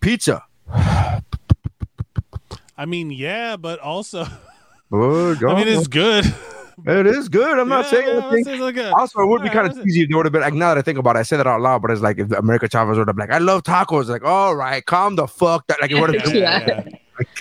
pizza. 0.00 0.44
I 2.76 2.86
mean, 2.86 3.10
yeah, 3.10 3.56
but 3.56 3.80
also, 3.80 4.24
Oh, 4.92 5.34
I 5.46 5.54
mean, 5.54 5.68
it's 5.68 5.88
good. 5.88 6.24
It 6.86 7.06
is 7.06 7.28
good. 7.28 7.58
I'm 7.58 7.68
not 7.68 7.84
Yeah, 7.86 7.90
saying 7.90 8.06
yeah, 8.08 8.12
anything. 8.30 8.44
this 8.44 8.76
is 8.86 8.92
Also, 8.94 9.20
it 9.20 9.26
would 9.26 9.42
be 9.42 9.48
Alright, 9.48 9.52
kind 9.52 9.66
of 9.68 9.74
that's 9.74 9.84
it. 9.84 9.88
cheesy 9.88 10.02
if 10.02 10.08
they 10.08 10.14
would 10.14 10.26
have 10.26 10.32
been 10.32 10.42
like, 10.42 10.54
now 10.54 10.68
that 10.74 10.78
I 10.78 10.82
think 10.82 10.98
about 10.98 11.16
it, 11.16 11.20
I 11.20 11.22
say 11.22 11.36
that 11.36 11.46
out 11.46 11.60
loud, 11.60 11.82
but 11.82 11.90
it's 11.90 12.00
like 12.00 12.18
if 12.18 12.30
America 12.32 12.68
Chavez 12.68 12.96
would 12.98 13.08
have 13.08 13.16
been 13.16 13.28
like, 13.28 13.34
I 13.34 13.38
love 13.38 13.62
tacos. 13.64 14.06
Like, 14.08 14.24
all 14.24 14.54
right, 14.54 14.84
calm 14.86 15.16
the 15.16 15.26
fuck 15.26 15.66
down. 15.66 15.78
Like, 15.80 15.90
it 15.90 16.00
would 16.00 16.14
Yeah, 16.14 16.20
have 16.22 16.34
yeah, 16.34 16.66
Yeah. 16.66 16.82
yeah. 16.86 17.24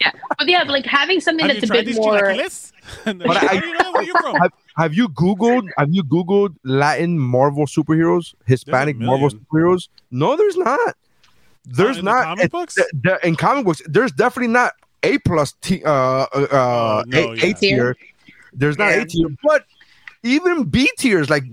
Yeah, 0.00 0.10
but 0.38 0.48
yeah, 0.48 0.64
but 0.64 0.72
like 0.72 0.86
having 0.86 1.20
something 1.20 1.46
Have 1.46 1.54
you 1.54 1.60
that's 1.60 1.70
a 1.70 1.72
tried 1.72 1.84
bit 1.84 1.86
these 1.86 1.96
more. 1.96 2.14
chilaquiles? 2.20 2.72
But 3.26 3.36
I- 3.50 3.54
you 3.54 3.78
know 3.78 3.92
where 3.92 4.02
you're 4.02 4.16
from? 4.16 4.34
have, 4.36 4.52
have 4.76 4.92
you 4.94 5.08
Googled, 5.08 5.68
have 5.78 5.88
you 5.92 6.02
Googled 6.02 6.56
Latin 6.64 7.16
Marvel 7.18 7.64
superheroes, 7.66 8.34
Hispanic 8.44 8.96
Marvel 8.96 9.30
superheroes? 9.30 9.88
No, 10.10 10.36
there's 10.36 10.56
not. 10.56 10.96
There's 11.64 11.98
in 11.98 12.04
the 12.04 12.10
not. 12.10 12.24
comic 12.24 12.44
It- 12.46 12.50
books? 12.52 12.74
the- 12.74 12.90
the- 13.02 13.26
in 13.26 13.36
comic 13.36 13.64
books, 13.64 13.82
there's 13.86 14.10
definitely 14.12 14.52
not 14.52 14.72
A 15.04 15.16
plus 15.18 15.54
T, 15.62 15.82
uh, 15.84 15.90
uh, 15.90 16.26
uh, 16.32 16.46
Oh, 16.52 17.02
no, 17.06 17.18
A, 17.32 17.36
yeah. 17.36 17.46
A 17.46 17.54
tier. 17.54 17.96
There's 18.54 18.78
not 18.78 18.90
Yeah. 18.90 19.02
A 19.02 19.06
tier, 19.06 19.28
but 19.42 19.64
even 20.22 20.64
B 20.64 20.90
tiers, 20.98 21.28
like 21.28 21.44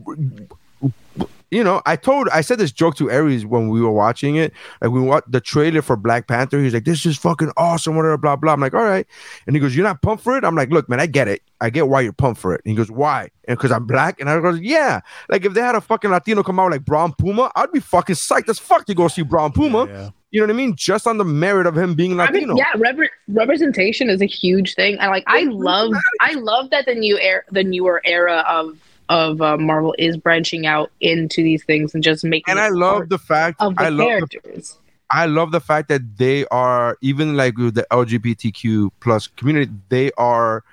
you 1.52 1.64
know, 1.64 1.82
I 1.86 1.98
told 1.98 2.30
I 2.30 2.40
said 2.42 2.58
this 2.60 2.72
joke 2.72 2.96
to 2.96 3.12
Aries 3.12 3.46
when 3.46 3.68
we 3.68 3.82
were 3.82 3.92
watching 3.92 4.38
it. 4.38 4.54
Like 4.82 4.92
we 4.92 5.02
watched 5.02 5.32
the 5.32 5.42
trailer 5.42 5.82
for 5.82 5.98
Black 5.98 6.28
Panther. 6.28 6.60
He's 6.60 6.74
like, 6.74 6.86
"This 6.86 7.06
is 7.06 7.18
fucking 7.18 7.52
awesome." 7.58 7.96
Whatever, 7.98 8.18
blah 8.18 8.38
blah. 8.38 8.54
I'm 8.54 8.62
like, 8.62 8.74
"All 8.74 8.84
right," 8.84 9.06
and 9.46 9.56
he 9.56 9.60
goes, 9.60 9.76
"You're 9.76 9.84
not 9.86 10.02
pumped 10.02 10.24
for 10.24 10.38
it?" 10.38 10.46
I'm 10.46 10.56
like, 10.56 10.70
"Look, 10.70 10.88
man, 10.90 11.02
I 11.02 11.06
get 11.06 11.28
it. 11.28 11.42
I 11.60 11.70
get 11.70 11.90
why 11.90 12.02
you're 12.02 12.14
pumped 12.14 12.40
for 12.40 12.56
it." 12.56 12.62
And 12.64 12.72
he 12.72 12.76
goes, 12.78 12.90
"Why?" 12.90 13.30
And 13.50 13.58
because 13.58 13.72
I'm 13.72 13.86
black. 13.86 14.20
And 14.22 14.30
I 14.30 14.40
goes, 14.40 14.60
"Yeah." 14.62 15.02
Like 15.30 15.44
if 15.44 15.54
they 15.54 15.62
had 15.62 15.76
a 15.76 15.82
fucking 15.82 16.10
Latino 16.10 16.42
come 16.42 16.60
out 16.60 16.72
like 16.72 16.86
Brown 16.86 17.14
Puma, 17.14 17.52
I'd 17.56 17.72
be 17.74 17.82
fucking 17.82 18.16
psyched 18.16 18.48
as 18.48 18.58
fuck 18.58 18.86
to 18.86 18.96
go 18.96 19.10
see 19.10 19.22
Brown 19.24 19.52
Puma. 19.52 19.86
Yeah, 19.86 19.92
yeah. 19.94 20.10
You 20.32 20.40
know 20.40 20.46
what 20.48 20.54
I 20.54 20.58
mean? 20.58 20.76
Just 20.78 21.08
on 21.08 21.18
the 21.18 21.26
merit 21.26 21.68
of 21.68 21.78
him 21.78 21.94
being 21.94 22.18
I 22.18 22.28
Latino. 22.28 22.54
mean, 22.54 22.58
yeah, 22.58 22.72
repre- 22.76 23.10
representation 23.28 24.10
is 24.10 24.22
a 24.22 24.26
huge 24.26 24.76
thing. 24.76 24.98
I 25.02 25.08
like. 25.08 25.26
I 25.28 25.44
love. 25.44 25.92
I 26.22 26.36
love 26.36 26.70
that 26.70 26.86
the 26.86 26.96
new 26.96 27.18
era, 27.20 27.42
the 27.52 27.66
newer 27.66 28.02
era 28.06 28.46
of 28.48 28.78
of 29.10 29.42
uh, 29.42 29.58
Marvel 29.58 29.96
is 29.98 30.18
branching 30.18 30.66
out 30.66 30.92
into 31.02 31.44
these 31.44 31.64
things 31.64 31.94
and 31.94 32.04
just 32.04 32.24
making. 32.24 32.52
And 32.52 32.60
I 32.60 32.70
love 32.70 33.10
the 33.10 33.18
fact 33.18 33.62
of 33.62 33.76
the 33.76 33.84
I 33.84 33.90
love 33.90 33.98
the 33.98 34.28
characters. 34.28 34.78
I 35.12 35.26
love 35.26 35.52
the 35.52 35.60
fact 35.60 35.90
that 35.90 36.18
they 36.18 36.46
are 36.48 36.98
even 37.02 37.36
like 37.36 37.58
with 37.58 37.76
the 37.76 37.86
LGBTQ 37.92 38.92
plus 39.02 39.28
community, 39.28 39.72
they 39.90 40.12
are. 40.18 40.64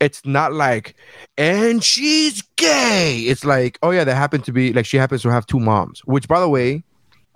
It's 0.00 0.26
not 0.26 0.52
like, 0.52 0.96
and 1.38 1.82
she's 1.82 2.42
gay. 2.56 3.20
It's 3.20 3.44
like, 3.44 3.78
oh 3.82 3.90
yeah, 3.90 4.02
that 4.02 4.16
happened 4.16 4.44
to 4.44 4.52
be 4.52 4.72
like 4.72 4.84
she 4.84 4.96
happens 4.96 5.22
to 5.22 5.30
have 5.30 5.46
two 5.46 5.60
moms. 5.60 6.00
Which, 6.00 6.26
by 6.28 6.40
the 6.40 6.48
way, 6.48 6.82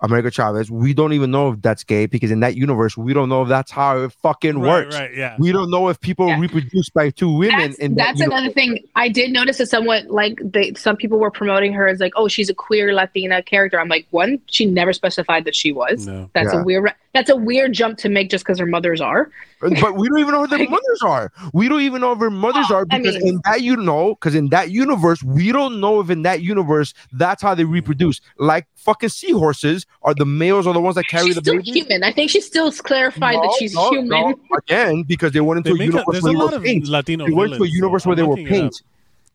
America 0.01 0.29
Chavez, 0.29 0.69
we 0.69 0.93
don't 0.93 1.13
even 1.13 1.31
know 1.31 1.51
if 1.53 1.61
that's 1.61 1.83
gay 1.83 2.05
because 2.05 2.29
in 2.29 2.39
that 2.41 2.55
universe, 2.55 2.95
we 2.95 3.13
don't 3.13 3.29
know 3.29 3.41
if 3.41 3.49
that's 3.49 3.71
how 3.71 3.97
it 3.97 4.11
fucking 4.21 4.59
Right, 4.59 4.85
works. 4.85 4.95
right, 4.95 5.11
yeah. 5.15 5.35
We 5.39 5.51
don't 5.51 5.71
know 5.71 5.87
if 5.89 5.99
people 5.99 6.27
Yeah. 6.27 6.39
reproduce 6.39 6.89
by 6.89 7.09
two 7.09 7.31
women. 7.31 7.57
That's, 7.59 7.75
in 7.79 7.95
that 7.95 8.15
that's 8.17 8.21
another 8.21 8.51
thing. 8.51 8.79
I 8.95 9.09
did 9.09 9.31
notice 9.31 9.57
that 9.57 9.67
somewhat 9.69 10.11
like 10.11 10.39
they, 10.43 10.73
some 10.75 10.97
people 10.97 11.17
were 11.17 11.31
promoting 11.31 11.73
her 11.73 11.87
as 11.87 11.99
like, 11.99 12.13
oh, 12.15 12.27
she's 12.27 12.49
a 12.49 12.53
queer 12.53 12.93
Latina 12.93 13.41
character. 13.41 13.79
I'm 13.79 13.89
like, 13.89 14.05
one, 14.11 14.39
she 14.47 14.65
never 14.65 14.93
specified 14.93 15.45
that 15.45 15.55
she 15.55 15.71
was. 15.71 16.05
No. 16.05 16.29
That's 16.33 16.53
Yeah. 16.53 16.61
a 16.61 16.63
weird. 16.63 16.93
That's 17.17 17.31
a 17.31 17.35
weird 17.35 17.73
jump 17.73 17.97
to 17.99 18.09
make 18.09 18.29
just 18.29 18.45
because 18.45 18.59
her 18.59 18.67
mothers 18.67 19.01
are. 19.01 19.31
Uh, 19.63 19.71
but 19.81 19.95
we 19.95 20.07
don't 20.07 20.19
even 20.19 20.33
know 20.33 20.41
who 20.45 20.55
their 20.55 20.69
mothers 20.69 21.01
are. 21.01 21.31
We 21.51 21.67
don't 21.67 21.81
even 21.81 21.99
know 22.01 22.11
if 22.11 22.19
their 22.19 22.29
mothers 22.29 22.67
oh, 22.69 22.75
are 22.75 22.85
I 22.91 22.99
because 22.99 23.15
mean- 23.15 23.27
in 23.27 23.41
that 23.45 23.61
you 23.63 23.75
know, 23.75 24.13
because 24.13 24.35
in 24.35 24.49
that 24.49 24.69
universe, 24.69 25.23
we 25.23 25.51
don't 25.51 25.79
know 25.79 25.99
if 25.99 26.11
in 26.11 26.21
that 26.21 26.43
universe 26.43 26.93
that's 27.13 27.41
how 27.41 27.55
they 27.55 27.63
reproduce. 27.63 28.21
Like 28.37 28.67
fucking 28.75 29.09
seahorses 29.09 29.87
are 30.03 30.13
the 30.13 30.25
males 30.27 30.67
are 30.67 30.75
the 30.75 30.79
ones 30.79 30.93
that 30.95 31.07
carry 31.07 31.25
she's 31.25 31.35
the 31.35 31.41
still 31.41 31.55
baby. 31.55 31.71
human. 31.71 32.03
I 32.03 32.11
think 32.11 32.29
she 32.29 32.39
still 32.39 32.71
clarified 32.71 33.37
that 33.37 33.55
she's 33.57 33.73
no, 33.73 33.89
human. 33.89 34.09
no. 34.09 34.35
Again, 34.59 35.01
because 35.01 35.31
they 35.31 35.41
went 35.41 35.63
They 35.63 35.71
into 35.71 35.81
a 35.81 35.83
a, 35.83 35.87
universe 35.87 36.05
there's 36.11 36.23
where 36.23 36.29
a 36.29 36.35
they 36.35 36.39
lot 36.39 36.51
were 36.51 36.57
of 36.57 36.63
paint. 36.63 36.87
Latino 36.87 37.25
They 37.25 37.31
went 37.31 37.53
to 37.55 37.63
a 37.63 37.67
universe 37.67 38.03
so 38.03 38.09
where 38.09 38.15
they 38.15 38.21
I'm 38.21 38.29
were 38.29 38.35
looking 38.35 38.45
it 38.45 38.57
up. 38.57 38.61
paint. 38.61 38.81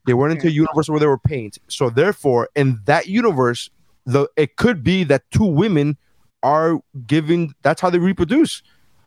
They 0.05 0.13
went 0.13 0.31
into 0.31 0.47
a 0.47 0.51
universe 0.51 0.87
where 0.89 1.01
they 1.01 1.07
were 1.07 1.17
paint. 1.17 1.57
So 1.67 1.89
therefore, 1.89 2.47
in 2.55 2.79
that 2.85 3.07
universe, 3.07 3.69
the 4.05 4.29
it 4.37 4.55
could 4.55 4.85
be 4.85 5.03
that 5.05 5.23
two 5.31 5.45
women 5.45 5.97
are 6.43 6.79
giving. 7.07 7.53
That's 7.63 7.81
how 7.81 7.89
they 7.89 7.99
reproduce. 7.99 8.61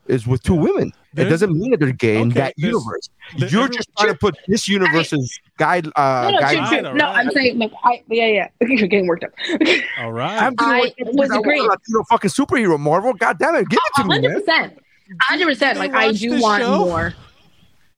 Is 0.09 0.25
with 0.25 0.41
two 0.45 0.55
women. 0.55 0.93
It 1.17 1.25
doesn't 1.25 1.53
mean 1.53 1.73
that 1.73 1.81
they're 1.81 1.91
gay 1.91 2.21
in 2.21 2.29
that 2.31 2.55
universe. 2.57 3.09
there- 3.39 3.49
You're 3.49 3.65
every- 3.65 3.75
just 3.77 3.89
trying 3.99 4.13
to 4.13 4.17
put 4.19 4.37
this 4.47 4.69
universe's 4.69 5.41
guide. 5.59 5.89
Uh, 5.97 6.29
no, 6.31 6.31
no, 6.31 6.39
guide 6.41 6.69
true, 6.69 6.79
true. 6.81 6.83
No, 6.83 6.91
alright. 7.07 7.27
I'm 7.27 7.31
saying, 7.33 7.59
like, 7.59 7.73
I, 7.83 8.05
yeah, 8.09 8.27
yeah. 8.27 8.49
You're 8.69 8.87
getting 8.87 9.09
worked 9.09 9.25
up. 9.25 9.33
All 9.99 10.13
right. 10.13 10.41
I'm 10.41 10.55
doing 10.55 10.71
I 10.71 10.79
what- 11.01 11.15
was 11.17 11.31
agreeing. 11.33 11.65
a 11.65 11.71
Latino 11.71 12.05
fucking 12.09 12.31
superhero, 12.31 12.79
Marvel. 12.79 13.15
God 13.15 13.37
damn 13.41 13.57
it, 13.57 13.69
give 13.69 13.81
it 13.85 14.01
to 14.03 14.07
me, 14.07 14.15
hundred 14.15 14.29
man. 14.31 14.41
percent, 14.43 14.79
hundred 15.23 15.47
percent. 15.47 15.79
Like, 15.81 15.93
I 15.93 16.13
do 16.13 16.41
want 16.41 16.63
show? 16.63 16.79
more, 16.85 17.15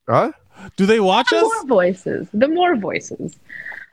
Huh? 0.09 0.33
Do 0.77 0.87
they 0.87 1.01
watch 1.01 1.29
the 1.29 1.37
us? 1.37 1.43
more 1.43 1.67
voices, 1.67 2.27
the 2.33 2.49
more 2.49 2.75
voices. 2.75 3.39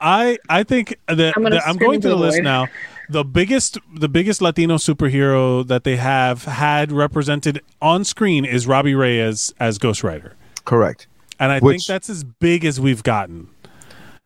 I 0.00 0.38
I 0.48 0.62
think 0.62 0.96
that 1.06 1.36
I'm 1.36 1.44
I'm, 1.46 1.50
gonna 1.52 1.62
I'm 1.66 1.76
going 1.76 1.96
into 1.96 2.08
to 2.08 2.14
the 2.14 2.16
the 2.16 2.20
list 2.22 2.40
now. 2.42 2.66
The 3.08 3.24
biggest 3.24 3.78
the 3.94 4.08
biggest 4.08 4.40
Latino 4.42 4.76
superhero 4.76 5.66
that 5.66 5.84
they 5.84 5.96
have 5.96 6.44
had 6.44 6.90
represented 6.92 7.60
on 7.80 8.04
screen 8.04 8.44
is 8.44 8.66
Robbie 8.66 8.94
Reyes 8.94 9.54
as 9.60 9.78
Ghost 9.78 10.02
Rider. 10.02 10.34
Correct. 10.64 11.06
And 11.38 11.52
I 11.52 11.60
think 11.60 11.84
that's 11.84 12.08
as 12.10 12.24
big 12.24 12.64
as 12.64 12.80
we've 12.80 13.02
gotten. 13.02 13.48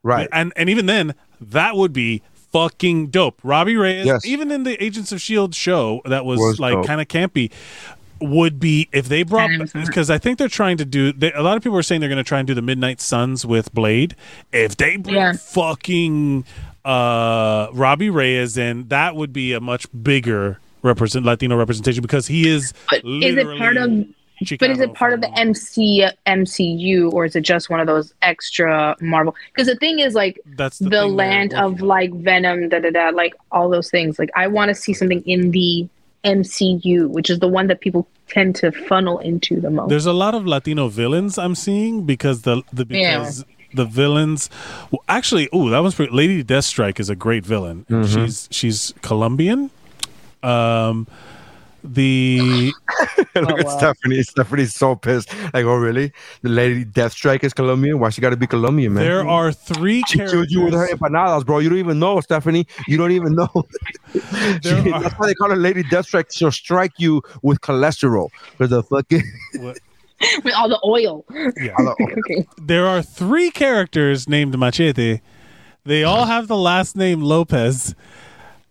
Right. 0.03 0.27
And 0.31 0.51
and 0.55 0.69
even 0.69 0.85
then, 0.87 1.13
that 1.39 1.75
would 1.75 1.93
be 1.93 2.23
fucking 2.51 3.07
dope. 3.07 3.39
Robbie 3.43 3.75
Reyes, 3.77 4.05
Yes. 4.05 4.25
even 4.25 4.51
in 4.51 4.63
the 4.63 4.81
Agents 4.83 5.11
of 5.11 5.21
Shield 5.21 5.53
show 5.55 6.01
that 6.05 6.25
was, 6.25 6.39
Was 6.39 6.59
like 6.59 6.85
kind 6.85 6.99
of 6.99 7.07
campy, 7.07 7.51
would 8.19 8.59
be 8.59 8.89
if 8.91 9.07
they 9.07 9.23
brought 9.23 9.49
because 9.73 10.09
I 10.09 10.17
think 10.17 10.37
they're 10.37 10.47
trying 10.47 10.77
to 10.77 10.85
do. 10.85 11.11
They, 11.13 11.31
a 11.33 11.41
lot 11.41 11.55
of 11.57 11.63
people 11.63 11.77
are 11.77 11.83
saying 11.83 12.01
they're 12.01 12.09
going 12.09 12.17
to 12.17 12.23
try 12.27 12.39
and 12.39 12.47
do 12.47 12.53
the 12.53 12.61
Midnight 12.61 12.99
Suns 13.01 13.45
with 13.45 13.73
Blade. 13.73 14.15
If 14.51 14.75
they 14.77 14.97
bring 14.97 15.15
Yeah. 15.15 15.33
fucking 15.33 16.45
uh, 16.85 17.67
Robbie 17.73 18.09
Reyes 18.09 18.57
in, 18.57 18.87
that 18.89 19.15
would 19.15 19.33
be 19.33 19.53
a 19.53 19.59
much 19.59 19.87
bigger 20.03 20.59
represent 20.83 21.25
Latino 21.25 21.57
representation 21.57 22.01
because 22.01 22.27
he 22.27 22.49
is. 22.49 22.73
But 22.89 23.03
is 23.05 23.37
it 23.37 23.57
part 23.57 23.77
of? 23.77 24.05
But 24.59 24.71
is 24.71 24.79
it 24.79 24.95
part 24.95 25.13
of 25.13 25.21
the 25.21 25.31
MC 25.37 26.07
MCU 26.25 27.13
or 27.13 27.25
is 27.25 27.35
it 27.35 27.41
just 27.41 27.69
one 27.69 27.79
of 27.79 27.85
those 27.85 28.11
extra 28.23 28.95
Marvel? 28.99 29.35
Because 29.53 29.67
the 29.67 29.75
thing 29.75 29.99
is, 29.99 30.15
like 30.15 30.39
That's 30.55 30.79
the, 30.79 30.89
the, 30.89 31.05
land 31.05 31.53
of 31.53 31.73
on. 31.73 31.87
like 31.87 32.11
Venom, 32.11 32.67
da 32.69 32.79
da 32.79 32.89
da, 32.89 33.09
like 33.09 33.35
all 33.51 33.69
those 33.69 33.91
things. 33.91 34.17
Like 34.17 34.31
I 34.35 34.47
want 34.47 34.69
to 34.69 34.75
see 34.75 34.93
something 34.93 35.21
in 35.27 35.51
the 35.51 35.87
MCU, 36.23 37.07
which 37.07 37.29
is 37.29 37.37
the 37.37 37.47
one 37.47 37.67
that 37.67 37.81
people 37.81 38.07
tend 38.27 38.55
to 38.55 38.71
funnel 38.71 39.19
into 39.19 39.59
the 39.61 39.69
most. 39.69 39.89
There's 39.89 40.07
a 40.07 40.13
lot 40.13 40.33
of 40.33 40.47
Latino 40.47 40.87
villains 40.87 41.37
I'm 41.37 41.53
seeing 41.53 42.05
because 42.05 42.41
the 42.41 42.63
the 42.73 42.85
Yeah. 42.89 43.29
Because 43.71 43.77
the 43.77 43.85
villains 43.85 44.49
well, 44.91 45.03
actually 45.07 45.49
oh 45.53 45.69
that 45.69 45.79
was 45.79 45.95
pretty, 45.95 46.11
Lady 46.13 46.43
Deathstrike 46.43 46.99
is 46.99 47.09
a 47.09 47.15
great 47.15 47.45
villain. 47.45 47.85
She's 48.07 48.47
she's 48.51 48.93
Colombian. 49.01 49.71
Um 50.43 51.07
the 51.83 52.71
Look 53.35 53.59
at 53.59 53.65
wow. 53.65 53.77
Stephanie. 53.77 54.21
Stephanie's 54.23 54.75
so 54.75 54.95
pissed. 54.95 55.33
Like, 55.53 55.65
oh 55.65 55.75
really? 55.75 56.11
The 56.43 56.49
lady 56.49 56.85
Deathstrike 56.85 57.43
is 57.43 57.53
Colombian. 57.53 57.97
Why 57.99 58.09
she 58.09 58.21
got 58.21 58.29
to 58.31 58.37
be 58.37 58.45
Colombian, 58.45 58.93
man? 58.93 59.03
there 59.03 59.27
are 59.27 59.51
three 59.51 60.03
she 60.07 60.19
killed 60.19 60.51
you 60.51 60.61
with 60.61 60.73
her 60.73 60.87
empanadas, 60.87 61.43
bro. 61.45 61.59
You 61.59 61.69
don't 61.69 61.79
even 61.79 61.97
know, 61.97 62.19
Stephanie. 62.21 62.67
You 62.87 62.97
don't 62.97 63.11
even 63.11 63.33
know. 63.35 63.49
She- 64.13 64.91
are- 64.91 65.01
that's 65.01 65.15
why 65.17 65.27
they 65.27 65.33
call 65.33 65.49
her 65.49 65.55
Lady 65.55 65.83
Deathstrike. 65.83 66.31
She'll 66.31 66.51
strike 66.51 66.91
you 66.99 67.21
with 67.41 67.61
cholesterol 67.61 68.29
for 68.57 68.67
the 68.67 68.83
fucking. 68.83 69.23
With 70.43 70.53
all 70.55 70.69
the 70.69 70.79
oil. 70.85 71.25
Yeah. 71.59 71.75
okay. 71.79 72.47
There 72.57 72.87
are 72.87 73.01
three 73.01 73.51
characters 73.51 74.27
named 74.27 74.57
Machete. 74.57 75.21
They 75.83 76.03
all 76.03 76.25
have 76.25 76.47
the 76.47 76.57
last 76.57 76.95
name 76.95 77.21
Lopez, 77.21 77.95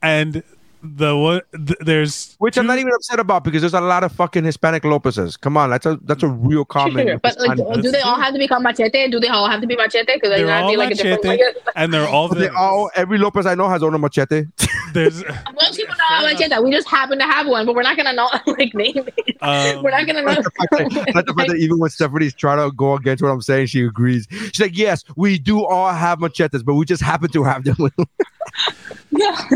and 0.01 0.44
the 0.82 1.16
one 1.16 1.40
th- 1.52 1.78
there's 1.81 2.35
Which 2.39 2.57
I'm 2.57 2.66
not 2.66 2.78
even 2.78 2.93
upset 2.94 3.20
about 3.20 3.44
because 3.44 3.62
there's 3.62 3.74
a 3.74 3.81
lot 3.81 4.02
of 4.05 4.12
fucking 4.12 4.44
Hispanic 4.44 4.85
Lopez's. 4.85 5.36
Come 5.36 5.57
on, 5.57 5.70
that's 5.70 5.86
a 5.86 5.98
that's 6.05 6.23
a 6.23 6.28
real 6.28 6.65
common. 6.65 7.19
But 7.23 7.39
like, 7.39 7.57
do 7.82 7.90
they 7.90 8.01
all 8.01 8.19
have 8.20 8.32
to 8.32 8.39
become 8.39 8.62
machete? 8.62 9.09
Do 9.11 9.20
they 9.20 9.28
all 9.28 9.48
have 9.48 9.61
to 9.61 9.66
be 9.66 9.77
machete? 9.77 10.15
Because 10.15 10.31
They're 10.31 10.47
like, 10.47 10.65
all 10.65 10.70
be 10.70 10.77
like 10.77 10.97
different. 10.97 11.24
machete, 11.24 11.44
Like, 11.44 11.57
and 11.77 11.93
they're 11.93 12.09
all 12.09 12.28
they 12.28 12.48
all 12.48 12.90
every 12.97 13.19
Lopez 13.19 13.47
I 13.47 13.55
know 13.55 13.69
has 13.69 13.82
own 13.82 13.94
a 13.94 13.98
machete. 13.98 14.44
There's 14.93 15.23
most 15.55 15.77
people 15.77 15.94
know 16.11 16.23
machete. 16.32 16.59
We 16.62 16.70
just 16.70 16.89
happen 16.89 17.19
to 17.19 17.24
have 17.24 17.47
one, 17.47 17.66
but 17.66 17.74
we're 17.74 17.82
not 17.82 17.97
gonna 17.97 18.12
know 18.12 18.28
like 18.47 18.74
name 18.74 18.97
it. 19.16 19.36
um, 19.43 19.82
we're 19.82 19.90
not 19.90 20.07
gonna 20.07 20.23
know. 20.23 20.32
Not 20.32 20.44
the 20.44 20.51
fact 20.51 20.70
that, 20.94 21.15
not 21.15 21.27
the 21.27 21.35
fact 21.35 21.48
that 21.51 21.57
even 21.59 21.78
when 21.78 21.90
Stephanie's 21.90 22.35
trying 22.35 22.59
to 22.59 22.74
go 22.74 22.94
against 22.94 23.23
what 23.23 23.28
I'm 23.31 23.43
saying, 23.43 23.66
she 23.66 23.85
agrees. 23.85 24.27
She's 24.31 24.61
like, 24.61 24.77
"Yes, 24.77 25.05
we 25.16 25.39
do 25.39 25.65
all 25.65 25.93
have 25.93 26.20
machetes, 26.20 26.62
but 26.62 26.74
we 26.74 26.85
just 26.85 27.02
happen 27.02 27.28
to 27.31 27.44
have 27.44 27.65
them." 27.65 27.77
yeah, 29.11 29.48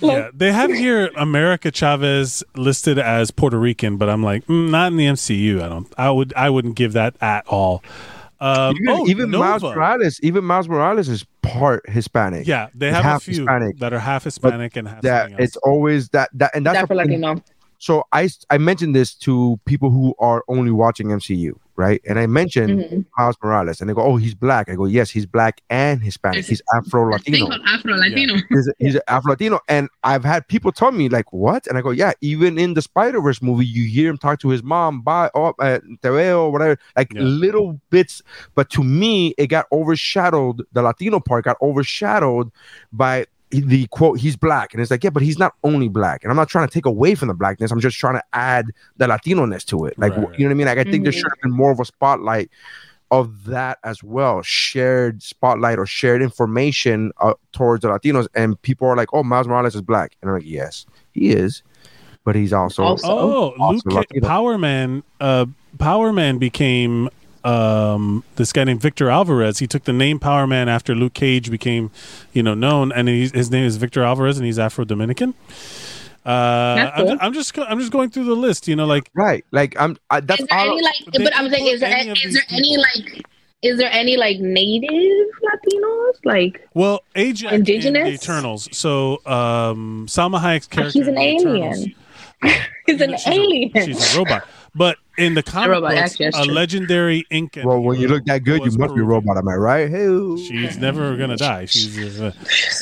they 0.34 0.52
have 0.52 0.70
here 0.70 1.10
America 1.16 1.70
Chavez 1.70 2.42
listed 2.56 2.98
as 2.98 3.30
Puerto 3.30 3.58
Rican, 3.58 3.96
but 3.96 4.08
I'm 4.08 4.22
like, 4.22 4.46
mm, 4.46 4.70
not 4.70 4.92
in 4.92 4.96
the 4.96 5.06
MCU. 5.06 5.62
I 5.62 5.68
don't. 5.68 5.92
I 5.96 6.10
would. 6.10 6.32
I 6.34 6.50
wouldn't 6.50 6.76
give 6.76 6.92
that 6.94 7.16
at 7.20 7.46
all. 7.46 7.82
Um, 8.40 8.74
even 8.76 8.88
oh, 8.88 9.06
even 9.06 9.30
Miles 9.30 9.62
Morales, 9.62 10.18
even 10.22 10.44
Miles 10.44 10.68
Morales 10.68 11.08
is 11.10 11.26
part 11.42 11.88
Hispanic. 11.88 12.46
Yeah, 12.46 12.68
they 12.74 12.90
have 12.90 13.16
a 13.16 13.20
few 13.20 13.34
Hispanic. 13.34 13.78
that 13.78 13.92
are 13.92 13.98
half 13.98 14.24
Hispanic 14.24 14.76
and 14.76 14.88
half 14.88 15.02
that 15.02 15.32
it's 15.38 15.56
always 15.58 16.08
that 16.10 16.30
that 16.34 16.54
and 16.54 16.64
that's 16.64 16.78
That 16.78 16.86
for 16.88 16.94
a- 16.94 16.96
Latino. 16.96 17.42
So 17.80 18.04
I 18.12 18.28
I 18.50 18.58
mentioned 18.58 18.94
this 18.94 19.14
to 19.26 19.58
people 19.64 19.90
who 19.90 20.14
are 20.18 20.44
only 20.48 20.70
watching 20.70 21.08
MCU, 21.08 21.58
right? 21.76 21.98
And 22.06 22.18
I 22.18 22.26
mentioned 22.26 22.78
Mhm. 22.80 23.06
Miles 23.16 23.36
Morales, 23.42 23.80
and 23.80 23.88
they 23.88 23.94
go, 23.94 24.02
"Oh, 24.02 24.16
he's 24.16 24.34
black." 24.34 24.68
I 24.68 24.74
go, 24.74 24.84
"Yes, 24.84 25.08
he's 25.08 25.24
black 25.24 25.62
and 25.70 26.02
Hispanic. 26.02 26.44
He's 26.44 26.60
Afro 26.74 27.10
Latino. 27.10 27.48
Afro 27.64 27.94
Latino. 27.96 28.34
He's, 28.50 28.70
he's 28.78 28.98
Afro 29.08 29.30
Latino." 29.30 29.60
And 29.66 29.88
I've 30.04 30.24
had 30.24 30.46
people 30.46 30.72
tell 30.72 30.92
me 30.92 31.08
like, 31.08 31.32
"What?" 31.32 31.66
And 31.68 31.78
I 31.78 31.80
go, 31.80 31.88
"Yeah, 31.90 32.12
even 32.20 32.58
in 32.58 32.74
the 32.74 32.82
Spider 32.82 33.18
Verse 33.22 33.40
movie, 33.40 33.64
you 33.64 33.86
hear 33.86 34.10
him 34.10 34.18
talk 34.18 34.40
to 34.40 34.50
his 34.50 34.62
mom, 34.62 35.00
bye, 35.00 35.30
oh, 35.34 35.54
uh, 35.58 35.78
te 36.02 36.08
veo, 36.10 36.50
whatever, 36.50 36.78
like 36.98 37.14
Yeah. 37.14 37.22
little 37.22 37.80
bits." 37.88 38.20
But 38.54 38.68
to 38.76 38.84
me, 38.84 39.32
it 39.38 39.46
got 39.46 39.64
overshadowed. 39.72 40.64
The 40.74 40.82
Latino 40.82 41.18
part 41.18 41.46
got 41.46 41.56
overshadowed 41.62 42.50
by 42.92 43.24
the 43.50 43.86
quote 43.88 44.18
he's 44.20 44.36
black 44.36 44.72
and 44.72 44.80
it's 44.80 44.90
like 44.92 45.02
yeah 45.02 45.10
but 45.10 45.22
he's 45.22 45.38
not 45.38 45.54
only 45.64 45.88
black 45.88 46.22
and 46.22 46.30
i'm 46.30 46.36
not 46.36 46.48
trying 46.48 46.66
to 46.68 46.72
take 46.72 46.86
away 46.86 47.14
from 47.16 47.26
the 47.28 47.34
blackness 47.34 47.72
i'm 47.72 47.80
just 47.80 47.98
trying 47.98 48.14
to 48.14 48.22
add 48.32 48.66
the 48.98 49.08
latino-ness 49.08 49.64
to 49.64 49.86
it 49.86 49.98
like 49.98 50.12
Right, 50.16 50.28
right. 50.28 50.38
you 50.38 50.44
know 50.44 50.50
what 50.50 50.54
i 50.54 50.54
mean 50.54 50.66
like 50.68 50.78
i 50.78 50.84
think 50.88 51.02
there 51.04 51.12
Mhm. 51.12 51.16
should 51.16 51.24
have 51.24 51.40
been 51.42 51.50
more 51.50 51.72
of 51.72 51.80
a 51.80 51.84
spotlight 51.84 52.48
of 53.10 53.46
that 53.46 53.78
as 53.82 54.04
well 54.04 54.40
shared 54.42 55.20
spotlight 55.20 55.80
or 55.80 55.86
shared 55.86 56.22
information 56.22 57.10
uh, 57.20 57.34
towards 57.50 57.82
the 57.82 57.88
latinos 57.88 58.28
and 58.36 58.60
people 58.62 58.86
are 58.86 58.94
like 58.96 59.08
oh 59.12 59.24
miles 59.24 59.48
morales 59.48 59.74
is 59.74 59.82
black 59.82 60.14
and 60.22 60.30
i'm 60.30 60.36
like 60.36 60.46
yes 60.46 60.86
he 61.10 61.30
is 61.30 61.62
but 62.22 62.36
he's 62.36 62.52
also, 62.52 62.82
Also- 62.84 63.08
Oh, 63.08 63.54
Also 63.58 63.80
Luke 63.86 63.94
Ca- 63.94 63.94
Latino. 64.00 64.28
Power 64.28 64.58
Man. 64.58 65.02
Uh, 65.20 65.46
Power 65.78 66.12
Man 66.12 66.36
became 66.36 67.08
um, 67.44 68.24
this 68.36 68.52
guy 68.52 68.64
named 68.64 68.80
Victor 68.80 69.10
Alvarez. 69.10 69.58
He 69.58 69.66
took 69.66 69.84
the 69.84 69.92
name 69.92 70.18
Power 70.18 70.46
Man 70.46 70.68
after 70.68 70.94
Luke 70.94 71.14
Cage 71.14 71.50
became, 71.50 71.90
you 72.32 72.42
know, 72.42 72.54
known, 72.54 72.92
and 72.92 73.08
he's, 73.08 73.32
his 73.32 73.50
name 73.50 73.64
is 73.64 73.76
Victor 73.76 74.02
Alvarez, 74.02 74.36
and 74.36 74.46
he's 74.46 74.58
Afro 74.58 74.84
Dominican. 74.84 75.34
Uh, 76.24 76.90
I'm. 76.94 77.18
I'm 77.20 77.32
just 77.32 77.58
I'm 77.58 77.78
just 77.78 77.90
going 77.92 78.10
through 78.10 78.24
the 78.24 78.34
list. 78.36 78.68
You 78.68 78.76
know, 78.76 78.84
like 78.84 79.10
right 79.14 79.42
like 79.52 79.74
i'm 79.80 79.96
I, 80.10 80.20
that's 80.20 80.42
is 80.42 80.46
there 80.48 80.58
all 80.58 80.72
any 80.72 80.82
like? 80.82 80.94
they 81.14 81.24
But 81.24 81.34
I'm 81.34 81.48
saying, 81.48 81.66
is 81.66 81.80
there 81.80 81.90
any 81.96 82.10
is 82.10 82.34
there 82.34 82.42
any 82.50 82.76
like? 82.76 83.22
Is 83.62 83.78
there 83.78 83.90
any 83.90 84.16
like 84.18 84.38
native 84.38 84.90
Latinos? 84.90 86.14
Like 86.24 86.68
well, 86.74 87.02
Ajax 87.14 87.54
in 87.54 87.64
the 87.64 87.74
Indigenous? 87.74 88.22
Eternals. 88.22 88.68
So 88.76 89.24
um, 89.26 90.06
Salma 90.08 90.40
Hayek's 90.40 90.66
character. 90.66 90.98
he's 90.98 91.08
an 91.08 91.16
in 91.18 91.36
the 91.38 91.48
alien. 91.48 91.94
Eternals- 92.42 92.66
he's 92.86 93.00
an 93.00 93.16
she's 93.16 93.26
a- 93.26 93.30
alien. 93.30 93.70
she's 93.74 94.14
a 94.14 94.18
robot. 94.18 94.46
But 94.74 94.98
in 95.20 95.34
the 95.34 95.42
comic 95.42 95.68
robot, 95.70 95.90
books, 95.92 96.12
actually, 96.20 96.26
a 96.26 96.32
true. 96.32 96.52
legendary 96.54 97.24
Incan. 97.30 97.66
well 97.66 97.80
when 97.80 98.00
you 98.00 98.08
look 98.08 98.24
that 98.24 98.42
good 98.44 98.58
you 98.60 98.64
was 98.64 98.78
must 98.78 98.94
be 98.94 99.00
a 99.00 99.04
Peruvian. 99.04 99.26
robot 99.28 99.36
am 99.36 99.48
i 99.48 99.54
right 99.54 99.88
hey 99.90 100.08
She's 100.36 100.78
never 100.78 101.16
gonna 101.16 101.36
die. 101.36 101.66
She's 101.66 102.20
uh, 102.20 102.32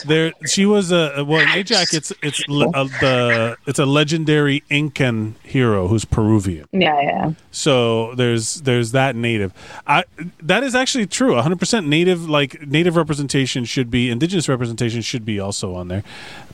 there. 0.07 0.33
She 0.47 0.65
was 0.67 0.93
a 0.93 1.25
well 1.27 1.41
in 1.41 1.49
Ajax. 1.51 1.93
It's 1.95 2.13
it's 2.23 2.47
le- 2.49 2.71
uh, 2.71 2.85
the 3.01 3.57
it's 3.67 3.79
a 3.79 3.87
legendary 3.87 4.63
Incan 4.71 5.35
hero 5.43 5.89
who's 5.89 6.05
Peruvian. 6.05 6.67
yeah, 6.73 7.01
yeah. 7.03 7.33
So 7.51 8.15
there's 8.15 8.61
there's 8.63 8.93
that 8.93 9.17
native. 9.17 9.53
I 9.87 10.05
that 10.43 10.63
is 10.63 10.75
actually 10.75 11.07
true. 11.07 11.35
100 11.35 11.59
percent 11.59 11.87
native 11.89 12.29
like 12.29 12.67
native 12.67 12.97
representation 12.97 13.65
should 13.65 13.91
be 13.91 14.11
indigenous 14.11 14.49
representation 14.49 15.01
should 15.03 15.25
be 15.25 15.41
also 15.41 15.75
on 15.75 15.89
there. 15.89 16.05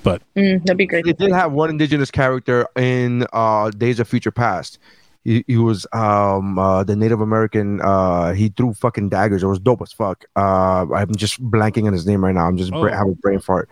But 0.03 0.23
Mm, 0.37 0.61
that'd 0.65 0.77
be 0.77 0.87
great. 0.87 1.05
they 1.05 1.13
did 1.13 1.33
have 1.33 1.53
one 1.53 1.71
indigenous 1.71 2.11
character 2.11 2.67
in 2.77 3.27
uh 3.33 3.71
Days 3.71 4.01
of 4.01 4.09
Future 4.09 4.31
Past. 4.33 4.79
He, 5.25 5.43
he 5.47 5.57
was 5.57 5.87
um 5.93 6.59
uh 6.59 6.85
the 6.85 6.95
Native 6.97 7.21
American 7.23 7.81
uh 7.83 8.33
he 8.35 8.51
threw 8.51 8.75
fucking 8.75 9.09
daggers. 9.09 9.43
It 9.43 9.47
was 9.47 9.59
dope 9.59 9.81
as 9.83 9.93
fuck. 9.93 10.25
Uh 10.37 10.87
I'm 10.95 11.15
just 11.15 11.43
blanking 11.43 11.87
on 11.87 11.93
his 11.95 12.07
name 12.07 12.23
right 12.25 12.35
now. 12.35 12.47
I'm 12.47 12.57
just 12.59 12.71
bra- 12.71 12.93
Oh. 12.93 12.97
have 12.97 13.09
a 13.09 13.15
brain 13.15 13.41
fart. 13.41 13.69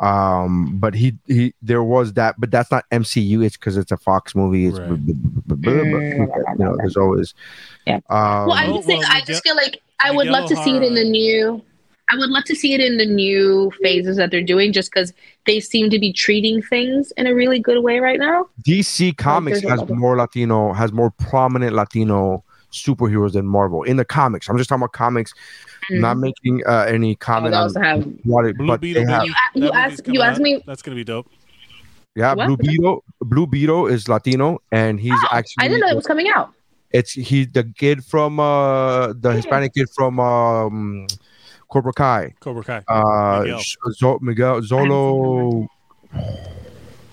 Um 0.00 0.78
but 0.78 0.94
he 0.94 1.16
he 1.26 1.54
there 1.60 1.82
was 1.82 2.12
that 2.14 2.36
but 2.38 2.50
that's 2.50 2.70
not 2.70 2.84
MCU 2.90 3.44
it's 3.44 3.56
because 3.56 3.76
it's 3.76 3.90
a 3.92 3.96
Fox 3.96 4.34
movie. 4.34 4.66
It's 4.66 4.78
Right. 4.78 4.90
b- 5.04 5.12
b- 5.12 5.40
b- 5.46 5.54
b- 5.56 5.70
you 5.80 6.56
know 6.58 6.76
there's 6.78 6.96
always 6.96 7.34
Yeah. 7.86 7.96
um, 8.08 8.46
Well, 8.48 8.52
I'm 8.52 8.72
just 8.74 8.86
saying. 8.86 9.00
well, 9.00 9.08
I 9.10 9.14
Miguel- 9.20 9.26
just 9.26 9.42
feel 9.42 9.56
like 9.56 9.82
I 10.02 10.10
would 10.12 10.28
love 10.28 10.48
to 10.48 10.56
see 10.62 10.76
it 10.76 10.82
in 10.84 10.94
the 10.94 11.04
new. 11.04 11.60
I 12.10 12.16
would 12.16 12.30
love 12.30 12.44
to 12.44 12.54
see 12.54 12.72
it 12.74 12.80
in 12.80 12.96
the 12.96 13.04
new 13.06 13.70
phases 13.82 14.16
that 14.16 14.30
they're 14.30 14.42
doing, 14.42 14.72
just 14.72 14.90
because 14.92 15.12
they 15.46 15.60
seem 15.60 15.90
to 15.90 15.98
be 15.98 16.12
treating 16.12 16.62
things 16.62 17.12
in 17.16 17.26
a 17.26 17.34
really 17.34 17.58
good 17.58 17.82
way 17.82 18.00
right 18.00 18.18
now. 18.18 18.46
DC 18.66 19.16
Comics 19.16 19.60
has 19.62 19.86
more 19.88 20.16
Latino, 20.16 20.72
has 20.72 20.92
more 20.92 21.10
prominent 21.10 21.74
Latino 21.74 22.44
superheroes 22.72 23.32
than 23.32 23.46
Marvel 23.46 23.82
in 23.82 23.96
the 23.96 24.04
comics. 24.04 24.48
I'm 24.48 24.56
just 24.58 24.68
talking 24.68 24.82
about 24.82 24.92
comics, 24.92 25.32
not 25.90 26.16
Mhm. 26.16 26.20
making 26.20 26.62
uh, 26.66 26.84
any 26.88 27.12
Oh, 27.12 27.16
comment 27.18 27.52
they 27.52 27.56
on 27.56 27.62
also 27.64 27.80
have. 27.80 28.04
what 28.24 28.44
it, 28.46 28.56
Blue 28.58 28.66
but 28.68 28.80
Beetle, 28.80 29.04
they 29.04 29.10
have. 29.10 29.22
baby, 29.22 29.34
You 29.54 29.60
that 29.62 29.74
asked- 29.74 29.98
you 30.06 30.12
coming 30.20 30.22
asked 30.22 30.40
me- 30.40 30.62
That's 30.66 30.82
gonna 30.82 30.94
be 30.94 31.04
dope. 31.04 31.28
Yeah, 32.16 32.34
What? 32.34 32.46
Blue 32.46 32.56
Beetle. 32.56 33.04
Blue 33.22 33.46
Beetle 33.46 33.86
is 33.86 34.08
Latino, 34.08 34.58
and 34.72 34.98
he's 35.00 35.12
Oh, 35.14 35.28
actually 35.30 35.64
I 35.64 35.68
didn't 35.68 35.80
know 35.80 35.88
it 35.88 35.96
was 35.96 36.06
coming 36.06 36.28
out. 36.34 36.52
it's 36.90 37.12
he, 37.12 37.44
the 37.44 37.64
kid 37.76 38.02
from 38.04 38.40
uh 38.40 39.12
the 39.14 39.32
Hispanic 39.32 39.72
kid 39.74 39.88
from 39.94 40.18
um 40.20 41.06
Cobra 41.70 41.92
Kai. 41.92 42.34
Cobra 42.40 42.64
Kai. 42.64 42.82
Uh, 42.88 43.40
Miguel. 43.42 43.60
Zo- 43.92 44.18
Miguel 44.22 44.60
Xolo. 44.62 45.68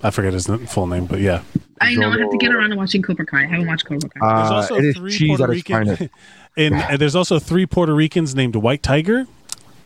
I 0.03 0.11
forget 0.11 0.34
his 0.34 0.48
full 0.68 0.88
name, 0.88 1.06
but 1.06 1.19
yeah. 1.19 1.41
I 1.82 1.95
know. 1.95 2.10
I 2.11 2.18
have 2.19 2.30
to 2.30 2.38
get 2.38 2.53
around 2.53 2.69
to 2.69 2.76
watching 2.77 3.02
Cobra 3.02 3.26
Kai. 3.26 3.44
I 3.44 3.48
haven't 3.48 3.68
watched 3.68 3.86
Cobra 3.86 4.10
Kai. 4.10 4.19
There's 4.38 4.52
Uh, 4.52 4.56
also 4.56 4.76
it 4.76 4.86
is 4.86 4.95
three 4.95 5.11
cheese 5.11 5.38
Puerto 5.38 5.44
at 5.44 5.49
its 5.57 5.69
Rican, 5.69 6.10
and, 6.57 6.76
and 6.76 6.99
there's 6.99 7.15
also 7.15 7.40
three 7.40 7.65
Puerto 7.65 7.94
Ricans 7.94 8.34
named 8.36 8.56
White 8.56 8.82
Tiger. 8.84 9.26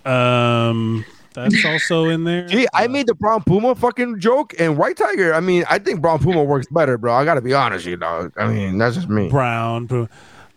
Um, 0.05 1.03
that's 1.33 1.63
also 1.65 2.05
in 2.09 2.23
there. 2.25 2.47
Gee, 2.49 2.67
I 2.73 2.85
Uh, 2.85 2.89
made 2.89 3.07
the 3.07 3.15
Brown 3.15 3.43
Puma 3.43 3.75
fucking 3.75 4.19
joke, 4.19 4.53
and 4.59 4.77
White 4.77 4.97
Tiger. 4.97 5.33
I 5.33 5.39
mean, 5.39 5.63
I 5.69 5.79
think 5.79 6.01
Brown 6.01 6.19
Puma 6.19 6.43
works 6.43 6.67
better, 6.69 6.97
bro. 6.97 7.13
I 7.13 7.25
gotta 7.25 7.41
be 7.41 7.53
honest, 7.53 7.85
you 7.85 7.97
know. 7.97 8.29
I 8.37 8.47
mean, 8.47 8.77
that's 8.77 8.95
just 8.95 9.09
me. 9.09 9.29
Brown. 9.29 9.85
Bru- 9.85 10.09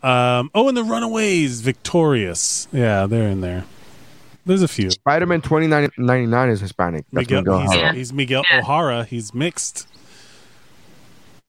Um, 0.03 0.51
oh, 0.53 0.67
and 0.67 0.75
the 0.75 0.83
Runaways, 0.83 1.61
Victorious. 1.61 2.67
Yeah, 2.73 3.05
they're 3.07 3.29
in 3.29 3.39
there. 3.41 3.63
There's 4.45 4.61
a 4.61 4.67
few. 4.67 4.91
Spider 4.91 5.25
Man 5.25 5.41
twenty 5.41 5.67
nine 5.67 5.89
ninety 5.97 6.27
nine 6.27 6.49
is 6.49 6.59
Hispanic. 6.59 7.05
That's 7.11 7.29
Miguel, 7.29 7.41
Miguel 7.41 7.59
he's, 7.61 7.71
O'Hara. 7.71 7.93
he's 7.93 8.13
Miguel 8.13 8.43
Yeah. 8.51 8.59
O'Hara. 8.59 9.03
He's 9.05 9.33
mixed. 9.33 9.87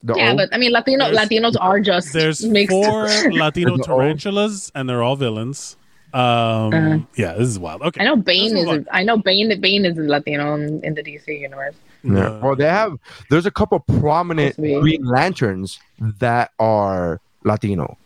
The 0.02 0.14
yeah, 0.16 0.32
O- 0.32 0.36
but 0.36 0.48
I 0.52 0.58
mean, 0.58 0.70
Latino 0.72 1.06
Latinos 1.10 1.54
are 1.60 1.80
just 1.80 2.12
There's 2.12 2.44
mixed. 2.44 2.70
four 2.70 3.06
Latino 3.32 3.76
There's 3.76 3.86
the 3.86 3.92
O. 3.92 3.96
tarantulas, 3.98 4.70
and 4.74 4.88
they're 4.88 5.02
all 5.02 5.16
villains. 5.16 5.76
Um, 6.12 6.20
Uh-huh. 6.22 6.98
yeah, 7.16 7.32
this 7.32 7.48
is 7.48 7.58
wild. 7.58 7.82
Okay, 7.82 8.00
I 8.00 8.04
know 8.04 8.14
Bane 8.16 8.56
is. 8.56 8.66
move 8.66 8.86
I 8.92 9.02
know 9.02 9.16
Bane. 9.16 9.60
Bane 9.60 9.84
is 9.84 9.96
Latino 9.96 10.54
in, 10.54 10.84
in 10.84 10.94
the 10.94 11.02
DC 11.02 11.40
universe. 11.40 11.74
Yeah. 12.04 12.26
Uh, 12.26 12.40
Well, 12.42 12.54
they 12.56 12.68
have. 12.68 12.98
There's 13.30 13.46
a 13.46 13.50
couple 13.50 13.80
prominent 13.80 14.54
Supposed 14.54 14.68
to 14.74 14.74
be. 14.76 14.80
Green 14.98 15.04
Lanterns 15.04 15.80
that 15.98 16.52
are 16.60 17.20
Latino. 17.42 17.96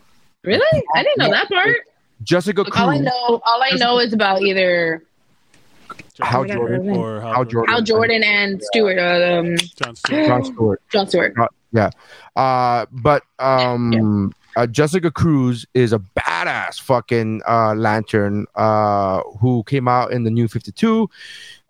Really? 0.44 0.82
I 0.94 1.02
didn't 1.02 1.18
know 1.18 1.30
that 1.30 1.48
part. 1.48 1.76
Jessica 2.22 2.62
Look, 2.62 2.78
all 2.78 2.90
I 2.90 2.98
know, 2.98 3.40
all 3.44 3.62
I 3.62 3.70
know 3.76 3.98
is 3.98 4.12
about 4.12 4.42
either 4.42 5.02
Hal 6.20 6.42
my 6.42 6.48
God, 6.48 6.54
Jordan, 6.54 6.90
or 6.90 7.20
Hal 7.20 7.44
Jordan, 7.44 7.74
Hal 7.74 7.82
Jordan 7.82 8.22
and 8.22 8.62
Stewart, 8.62 8.98
uh, 8.98 9.38
um, 9.38 9.56
John 9.56 9.96
Stewart. 9.96 10.26
John 10.26 10.44
Stewart. 10.44 10.82
John 10.90 11.06
Stewart. 11.08 11.34
Uh, 12.36 12.86
but 12.90 13.22
um, 13.38 14.32
uh, 14.56 14.66
Jessica 14.66 15.10
Cruz 15.10 15.66
is 15.74 15.92
a 15.92 16.00
badass 16.18 16.80
fucking 16.80 17.42
uh, 17.46 17.74
lantern 17.74 18.46
uh, 18.56 19.22
who 19.40 19.62
came 19.64 19.86
out 19.86 20.12
in 20.12 20.24
the 20.24 20.30
new 20.30 20.48
52. 20.48 21.08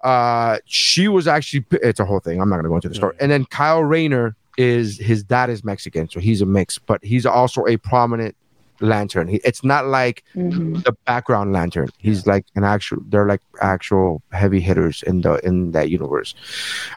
Uh, 0.02 0.58
she 0.64 1.08
was 1.08 1.26
actually, 1.26 1.66
it's 1.72 2.00
a 2.00 2.04
whole 2.04 2.20
thing. 2.20 2.40
I'm 2.40 2.48
not 2.48 2.56
going 2.56 2.64
to 2.64 2.68
go 2.70 2.74
into 2.76 2.88
the 2.88 2.94
story. 2.94 3.14
Yeah. 3.16 3.24
And 3.24 3.32
then 3.32 3.44
Kyle 3.46 3.82
Rayner 3.82 4.36
is 4.56 4.98
his 4.98 5.22
dad 5.22 5.50
is 5.50 5.62
Mexican, 5.62 6.08
so 6.08 6.18
he's 6.18 6.40
a 6.40 6.46
mix, 6.46 6.78
but 6.78 7.04
he's 7.04 7.26
also 7.26 7.66
a 7.66 7.76
prominent 7.76 8.34
lantern. 8.80 9.28
He, 9.28 9.36
it's 9.44 9.62
not 9.64 9.86
like 9.86 10.24
Mhm. 10.36 10.82
the 10.84 10.92
background 11.06 11.52
lantern. 11.52 11.88
He's 11.98 12.26
like 12.26 12.44
an 12.56 12.64
actual. 12.64 12.98
They're 13.08 13.26
like 13.26 13.40
actual 13.60 14.22
heavy 14.32 14.60
hitters 14.60 15.02
in 15.06 15.20
the 15.22 15.34
in 15.46 15.72
that 15.72 15.90
universe. 15.90 16.34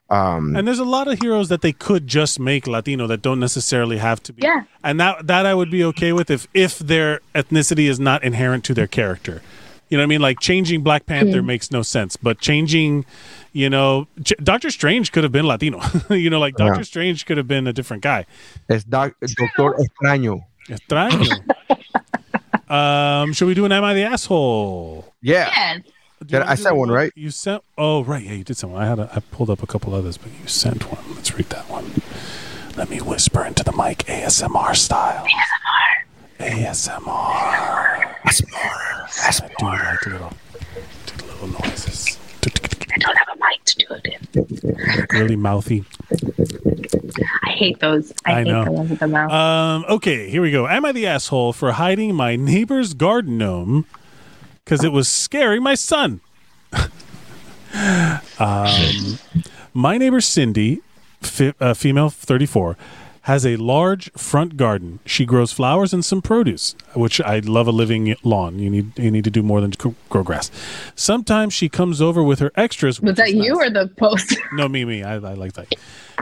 Um, 0.09 0.55
And 0.55 0.67
there's 0.67 0.79
a 0.79 0.85
lot 0.85 1.07
of 1.07 1.19
heroes 1.19 1.49
that 1.49 1.61
they 1.61 1.73
could 1.73 2.07
just 2.07 2.39
make 2.39 2.67
Latino 2.67 3.07
that 3.07 3.21
don't 3.21 3.39
necessarily 3.39 3.97
have 3.97 4.21
to 4.23 4.33
be. 4.33 4.41
Yeah. 4.43 4.63
And 4.83 4.99
that 4.99 5.27
that 5.27 5.45
I 5.45 5.53
would 5.53 5.71
be 5.71 5.83
okay 5.85 6.11
with 6.13 6.29
if 6.29 6.47
if 6.53 6.79
their 6.79 7.19
ethnicity 7.33 7.89
is 7.89 7.99
not 7.99 8.23
inherent 8.23 8.63
to 8.65 8.73
their 8.73 8.87
character. 8.87 9.41
You 9.89 9.97
know 9.97 10.03
what 10.03 10.05
I 10.05 10.15
mean? 10.15 10.21
Like 10.21 10.39
changing 10.39 10.83
Black 10.83 11.05
Panther 11.05 11.41
makes 11.43 11.69
no 11.69 11.81
sense, 11.81 12.15
but 12.15 12.39
changing, 12.39 13.03
you 13.51 13.69
know, 13.69 14.07
Ch- 14.23 14.31
Doctor 14.41 14.69
Strange 14.69 15.11
could 15.11 15.23
have 15.23 15.33
been 15.33 15.45
Latino. 15.45 15.81
you 16.09 16.29
know, 16.29 16.39
like 16.39 16.55
Doctor 16.55 16.79
Yeah. 16.79 16.83
Strange 16.83 17.25
could 17.25 17.35
have 17.37 17.47
been 17.47 17.67
a 17.67 17.73
different 17.73 18.01
guy. 18.01 18.25
it's 18.69 18.85
doc, 18.85 19.13
Doctor 19.19 19.75
Extraño. 19.83 20.45
Extraño. 20.69 21.27
Um, 22.71 23.33
should 23.33 23.47
we 23.47 23.53
do 23.53 23.65
an 23.65 23.71
Am 23.71 23.83
I 23.83 23.93
the 23.93 24.03
Asshole? 24.03 25.13
Yeah. 25.21 25.49
Yes. 25.55 25.81
Did- 26.25 26.41
I 26.43 26.55
sent 26.55 26.75
one, 26.75 26.89
right? 26.91 27.11
You 27.15 27.31
sent. 27.31 27.63
Oh, 27.77 28.03
right. 28.03 28.23
Yeah, 28.23 28.33
you 28.33 28.43
did 28.43 28.55
send 28.55 28.73
one. 28.73 28.81
I 28.81 28.85
had. 28.87 28.99
A, 28.99 29.09
I 29.15 29.19
pulled 29.19 29.49
up 29.49 29.63
a 29.63 29.67
couple 29.67 29.93
others, 29.95 30.17
but 30.17 30.31
you 30.39 30.47
sent 30.47 30.91
one. 30.91 31.15
Let's 31.15 31.35
read 31.35 31.49
that 31.49 31.67
one. 31.69 31.91
Let 32.77 32.89
me 32.89 33.01
whisper 33.01 33.43
into 33.43 33.63
the 33.63 33.71
mic, 33.71 33.99
ASMR 34.05 34.75
style. 34.75 35.25
ASMR. 36.39 38.15
ASMR. 38.23 39.07
I 39.23 39.31
do 39.59 39.65
like 39.65 40.05
little, 40.05 40.33
do 41.05 41.25
little 41.25 41.47
noises. 41.47 42.17
Don't 43.01 43.17
have 43.17 43.27
a 43.33 43.37
mic 43.37 43.63
to 43.65 43.75
do 43.77 43.85
it 43.95 44.05
in. 44.05 45.19
Really 45.19 45.35
mouthy. 45.35 45.83
I 47.43 47.51
hate 47.51 47.79
those. 47.79 48.13
I, 48.25 48.31
I 48.31 48.35
hate 48.43 48.47
know. 48.47 48.65
the 48.65 48.71
ones 48.71 48.89
with 48.89 48.99
the 48.99 49.07
mouth. 49.07 49.31
Um, 49.31 49.85
okay, 49.89 50.29
here 50.29 50.41
we 50.41 50.51
go. 50.51 50.67
Am 50.67 50.85
I 50.85 50.91
the 50.91 51.07
asshole 51.07 51.53
for 51.53 51.73
hiding 51.73 52.15
my 52.15 52.35
neighbor's 52.35 52.93
garden 52.93 53.37
gnome 53.37 53.85
because 54.63 54.83
it 54.83 54.91
was 54.91 55.07
scaring 55.07 55.63
my 55.63 55.75
son? 55.75 56.21
um, 58.39 59.19
my 59.73 59.97
neighbor 59.97 60.21
Cindy, 60.21 60.81
fi- 61.21 61.53
uh, 61.59 61.73
female 61.73 62.09
34, 62.09 62.77
has 63.21 63.45
a 63.45 63.55
large 63.57 64.11
front 64.13 64.57
garden. 64.57 64.99
She 65.05 65.25
grows 65.25 65.51
flowers 65.51 65.93
and 65.93 66.03
some 66.03 66.21
produce, 66.21 66.75
which 66.95 67.21
I 67.21 67.39
love 67.39 67.67
a 67.67 67.71
living 67.71 68.15
lawn. 68.23 68.59
You 68.59 68.69
need 68.69 68.97
you 68.97 69.11
need 69.11 69.23
to 69.25 69.29
do 69.29 69.43
more 69.43 69.61
than 69.61 69.71
grow 70.09 70.23
grass. 70.23 70.49
Sometimes 70.95 71.53
she 71.53 71.69
comes 71.69 72.01
over 72.01 72.23
with 72.23 72.39
her 72.39 72.51
extras. 72.55 72.99
Was 72.99 73.15
that 73.15 73.33
you 73.33 73.55
nice. 73.55 73.67
or 73.67 73.69
the 73.69 73.87
post? 73.87 74.35
No, 74.53 74.67
me, 74.67 74.83
me. 74.83 75.01
I, 75.01 75.15
I 75.15 75.33
like 75.33 75.53
that. 75.53 75.73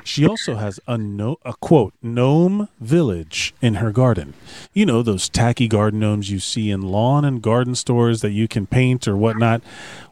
She 0.04 0.28
also 0.28 0.56
has 0.56 0.80
a 0.88 0.98
no, 0.98 1.38
a 1.44 1.54
quote 1.54 1.94
gnome 2.02 2.70
village 2.80 3.54
in 3.62 3.76
her 3.76 3.92
garden. 3.92 4.34
You 4.72 4.86
know 4.86 5.02
those 5.02 5.30
tacky 5.30 5.68
garden 5.68 6.00
gnomes 6.00 6.30
you 6.30 6.40
see 6.40 6.70
in 6.70 6.82
lawn 6.82 7.26
and 7.26 7.42
garden 7.42 7.76
stores 7.76 8.22
that 8.22 8.32
you 8.32 8.48
can 8.48 8.68
paint 8.68 9.08
or 9.08 9.18
whatnot. 9.18 9.62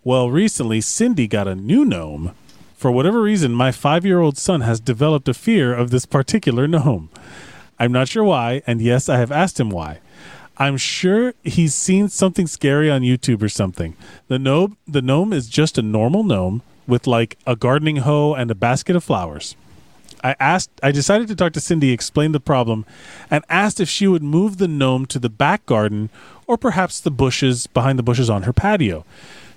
Well, 0.03 0.31
recently 0.31 0.81
Cindy 0.81 1.27
got 1.27 1.47
a 1.47 1.55
new 1.55 1.85
gnome. 1.85 2.33
For 2.77 2.91
whatever 2.91 3.23
reason, 3.23 3.53
my 3.53 3.71
five-year-old 3.71 4.37
son 4.37 4.61
has 4.61 4.79
developed 4.79 5.27
a 5.27 5.33
fear 5.33 5.73
of 5.73 5.89
this 5.89 6.05
particular 6.05 6.67
gnome. 6.67 7.09
I'm 7.79 7.91
not 7.91 8.07
sure 8.07 8.23
why, 8.23 8.61
and 8.67 8.79
yes, 8.79 9.09
I 9.09 9.17
have 9.17 9.31
asked 9.31 9.59
him 9.59 9.71
why. 9.71 9.97
I'm 10.57 10.77
sure 10.77 11.33
he's 11.43 11.73
seen 11.73 12.07
something 12.07 12.45
scary 12.45 12.91
on 12.91 13.01
YouTube 13.01 13.41
or 13.41 13.49
something. 13.49 13.95
The 14.27 14.37
gnome, 14.37 14.77
the 14.87 15.01
gnome 15.01 15.33
is 15.33 15.49
just 15.49 15.79
a 15.79 15.81
normal 15.81 16.23
gnome 16.23 16.61
with 16.85 17.07
like 17.07 17.39
a 17.47 17.55
gardening 17.55 17.97
hoe 17.97 18.35
and 18.35 18.51
a 18.51 18.55
basket 18.55 18.95
of 18.95 19.03
flowers. 19.03 19.55
I 20.23 20.35
asked 20.39 20.69
I 20.83 20.91
decided 20.91 21.27
to 21.29 21.35
talk 21.35 21.53
to 21.53 21.59
Cindy, 21.59 21.91
explain 21.91 22.31
the 22.31 22.39
problem, 22.39 22.85
and 23.31 23.43
asked 23.49 23.79
if 23.79 23.89
she 23.89 24.07
would 24.07 24.23
move 24.23 24.57
the 24.57 24.67
gnome 24.67 25.07
to 25.07 25.19
the 25.19 25.29
back 25.29 25.65
garden 25.65 26.11
or 26.45 26.57
perhaps 26.57 27.01
the 27.01 27.11
bushes 27.11 27.65
behind 27.65 27.97
the 27.97 28.03
bushes 28.03 28.29
on 28.29 28.43
her 28.43 28.53
patio. 28.53 29.03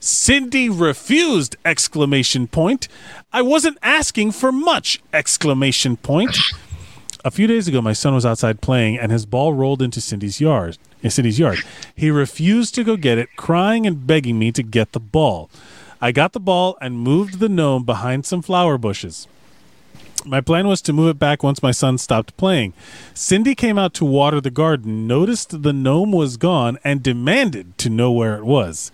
Cindy 0.01 0.71
refused 0.71 1.57
exclamation 1.63 2.47
point. 2.47 2.89
I 3.35 3.43
wasn't 3.43 3.77
asking 3.83 4.33
for 4.33 4.51
much 4.51 4.99
exclamation 5.13 5.99
point. 5.99 6.39
A 7.23 7.31
few 7.31 7.47
days 7.47 7.69
ago, 7.69 7.83
my 7.83 7.93
son 7.93 8.15
was 8.15 8.25
outside 8.25 8.63
playing, 8.63 8.99
and 8.99 9.13
his 9.13 9.27
ball 9.27 9.53
rolled 9.53 9.83
into 9.83 10.01
Cindy's 10.01 10.41
yard. 10.41 10.79
In 11.03 11.11
Cindy's 11.11 11.39
yard, 11.39 11.59
he 11.95 12.11
refused 12.11 12.75
to 12.77 12.85
go 12.85 12.97
get 12.97 13.19
it, 13.19 13.29
crying 13.37 13.87
and 13.87 14.07
begging 14.07 14.39
me 14.39 14.53
to 14.53 14.63
get 14.63 14.93
the 14.93 15.01
ball. 15.01 15.51
I 16.01 16.13
got 16.13 16.33
the 16.33 16.41
ball 16.41 16.79
and 16.81 16.99
moved 16.99 17.39
the 17.39 17.51
gnome 17.51 17.85
behind 17.85 18.25
some 18.25 18.41
flower 18.41 18.79
bushes. 18.79 19.29
My 20.25 20.41
plan 20.41 20.67
was 20.67 20.81
to 20.83 20.95
move 20.95 21.11
it 21.11 21.19
back 21.19 21.43
once 21.43 21.63
my 21.63 21.73
son 21.73 21.99
stopped 21.99 22.37
playing. 22.39 22.73
Cindy 23.13 23.55
came 23.55 23.79
out 23.79 23.93
to 23.95 24.07
water 24.07 24.41
the 24.41 24.51
garden, 24.51 25.07
noticed 25.07 25.63
the 25.63 25.75
gnome 25.75 26.13
was 26.13 26.39
gone, 26.39 26.79
and 26.85 27.03
demanded 27.03 27.77
to 27.79 27.91
know 27.91 28.11
where 28.11 28.37
it 28.37 28.45
was. 28.45 28.93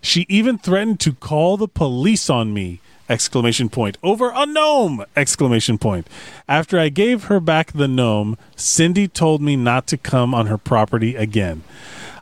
She 0.00 0.26
even 0.28 0.58
threatened 0.58 1.00
to 1.00 1.12
call 1.12 1.56
the 1.56 1.68
police 1.68 2.30
on 2.30 2.52
me! 2.54 2.80
Exclamation 3.08 3.68
point. 3.68 3.96
Over 4.02 4.30
a 4.34 4.44
gnome! 4.44 5.04
Exclamation 5.16 5.78
point. 5.78 6.06
After 6.46 6.78
I 6.78 6.90
gave 6.90 7.24
her 7.24 7.40
back 7.40 7.72
the 7.72 7.88
gnome, 7.88 8.36
Cindy 8.54 9.08
told 9.08 9.40
me 9.40 9.56
not 9.56 9.86
to 9.88 9.96
come 9.96 10.34
on 10.34 10.46
her 10.46 10.58
property 10.58 11.16
again. 11.16 11.62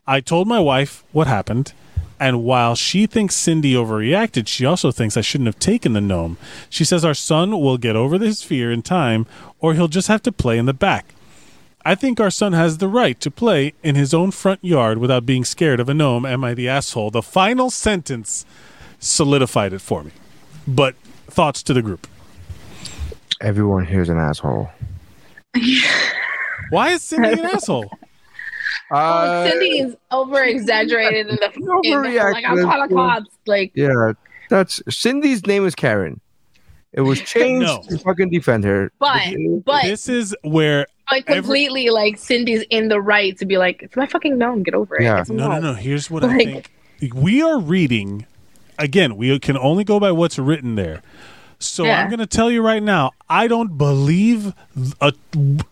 I 0.06 0.20
told 0.20 0.46
my 0.46 0.60
wife 0.60 1.02
what 1.10 1.26
happened, 1.26 1.72
and 2.20 2.44
while 2.44 2.76
she 2.76 3.06
thinks 3.06 3.34
Cindy 3.34 3.74
overreacted, 3.74 4.46
she 4.46 4.64
also 4.64 4.92
thinks 4.92 5.16
I 5.16 5.22
shouldn't 5.22 5.48
have 5.48 5.58
taken 5.58 5.92
the 5.92 6.00
gnome. 6.00 6.38
She 6.70 6.84
says 6.84 7.04
our 7.04 7.14
son 7.14 7.60
will 7.60 7.78
get 7.78 7.96
over 7.96 8.18
his 8.18 8.42
fear 8.42 8.70
in 8.70 8.82
time, 8.82 9.26
or 9.58 9.74
he'll 9.74 9.88
just 9.88 10.08
have 10.08 10.22
to 10.22 10.32
play 10.32 10.56
in 10.56 10.66
the 10.66 10.72
back. 10.72 11.15
I 11.88 11.94
think 11.94 12.18
our 12.18 12.30
son 12.30 12.52
has 12.52 12.78
the 12.78 12.88
right 12.88 13.18
to 13.20 13.30
play 13.30 13.72
in 13.82 13.94
his 13.94 14.12
own 14.12 14.32
front 14.32 14.64
yard 14.64 14.98
without 14.98 15.24
being 15.24 15.44
scared 15.44 15.78
of 15.78 15.88
a 15.88 15.94
gnome. 15.94 16.26
Am 16.26 16.42
I 16.42 16.52
the 16.52 16.68
asshole? 16.68 17.12
The 17.12 17.22
final 17.22 17.70
sentence 17.70 18.44
solidified 18.98 19.72
it 19.72 19.80
for 19.80 20.02
me. 20.02 20.10
But 20.66 20.96
thoughts 21.28 21.62
to 21.62 21.72
the 21.72 21.82
group. 21.82 22.08
Everyone 23.40 23.84
here's 23.86 24.08
an 24.08 24.18
asshole. 24.18 24.68
Why 26.70 26.90
is 26.90 27.02
Cindy 27.02 27.28
an 27.34 27.44
asshole? 27.46 27.90
Uh, 28.90 29.48
Cindy 29.48 29.78
is 29.78 29.96
over 30.10 30.42
exaggerated 30.42 31.28
in 31.28 31.36
the, 31.36 31.52
in 31.54 31.62
the 31.62 31.72
like 31.72 32.44
I'm 32.44 32.56
Overreacted. 32.56 32.62
calling 32.64 32.88
the. 32.90 33.26
Like 33.46 33.72
yeah, 33.74 34.12
that's 34.50 34.82
Cindy's 34.88 35.46
name 35.46 35.64
is 35.64 35.74
Karen. 35.76 36.20
It 36.92 37.02
was 37.02 37.20
changed 37.34 37.66
No. 37.68 37.82
to 37.88 37.98
fucking 37.98 38.30
defend 38.30 38.64
her. 38.64 38.90
but 38.98 39.20
but 39.64 39.82
This 39.84 40.08
is 40.08 40.34
where 40.42 40.86
but 41.10 41.22
every- 41.28 41.34
completely 41.42 41.90
like 41.90 42.18
Cindy's 42.18 42.62
in 42.70 42.88
the 42.88 43.00
right 43.00 43.36
to 43.38 43.46
be 43.46 43.58
like, 43.58 43.82
it's 43.82 43.96
my 43.96 44.06
fucking 44.06 44.38
gnome, 44.38 44.62
get 44.62 44.74
over 44.74 44.96
it. 44.96 45.02
Yeah. 45.02 45.20
It's 45.20 45.30
No, 45.30 45.48
no, 45.48 45.60
no. 45.60 45.74
Here's 45.74 46.10
what 46.10 46.24
I 46.24 46.36
think. 46.36 46.70
We 47.14 47.42
are 47.42 47.58
reading 47.58 48.26
again. 48.78 49.16
We 49.16 49.38
can 49.38 49.56
only 49.58 49.84
go 49.84 50.00
by 50.00 50.12
what's 50.12 50.38
written 50.38 50.74
there. 50.74 51.02
So 51.58 51.84
Yeah. 51.84 52.02
I'm 52.02 52.08
going 52.10 52.18
to 52.20 52.26
tell 52.26 52.50
you 52.50 52.60
right 52.62 52.82
now. 52.82 53.12
I 53.30 53.48
don't 53.48 53.78
believe 53.78 54.52
a 55.00 55.12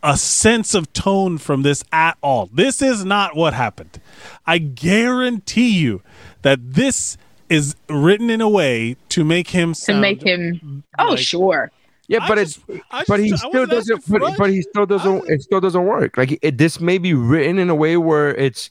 a 0.02 0.16
sense 0.16 0.74
of 0.74 0.90
tone 0.94 1.36
from 1.38 1.62
this 1.62 1.84
at 1.92 2.16
all. 2.22 2.46
This 2.52 2.80
is 2.80 3.04
not 3.04 3.36
what 3.36 3.52
happened. 3.54 4.00
I 4.46 4.58
guarantee 4.58 5.78
you 5.78 6.02
that 6.42 6.72
this 6.74 7.18
is 7.50 7.76
written 7.90 8.30
in 8.30 8.40
a 8.40 8.48
way 8.48 8.96
to 9.10 9.24
make 9.24 9.48
him 9.50 9.74
To 9.74 9.94
make 9.94 10.22
him 10.22 10.82
oh 10.98 11.08
like- 11.10 11.18
sure. 11.18 11.70
Yeah, 12.08 12.26
but 12.28 12.36
just- 12.38 12.60
it's 12.68 12.84
I 12.90 13.04
but 13.08 13.20
he 13.20 13.30
just- 13.30 13.44
I 13.44 13.48
still 13.48 13.60
wasn't 13.62 13.78
asking 13.78 13.96
doesn't. 13.96 14.20
But, 14.20 14.38
but 14.38 14.50
he 14.50 14.62
still 14.62 14.86
doesn't. 14.86 15.28
It 15.30 15.42
still 15.42 15.60
doesn't 15.60 15.84
work. 15.84 16.16
Like 16.16 16.38
it, 16.42 16.58
this 16.58 16.80
may 16.80 16.98
be 16.98 17.14
written 17.14 17.58
in 17.58 17.70
a 17.70 17.74
way 17.74 17.96
where 17.96 18.34
it's 18.34 18.70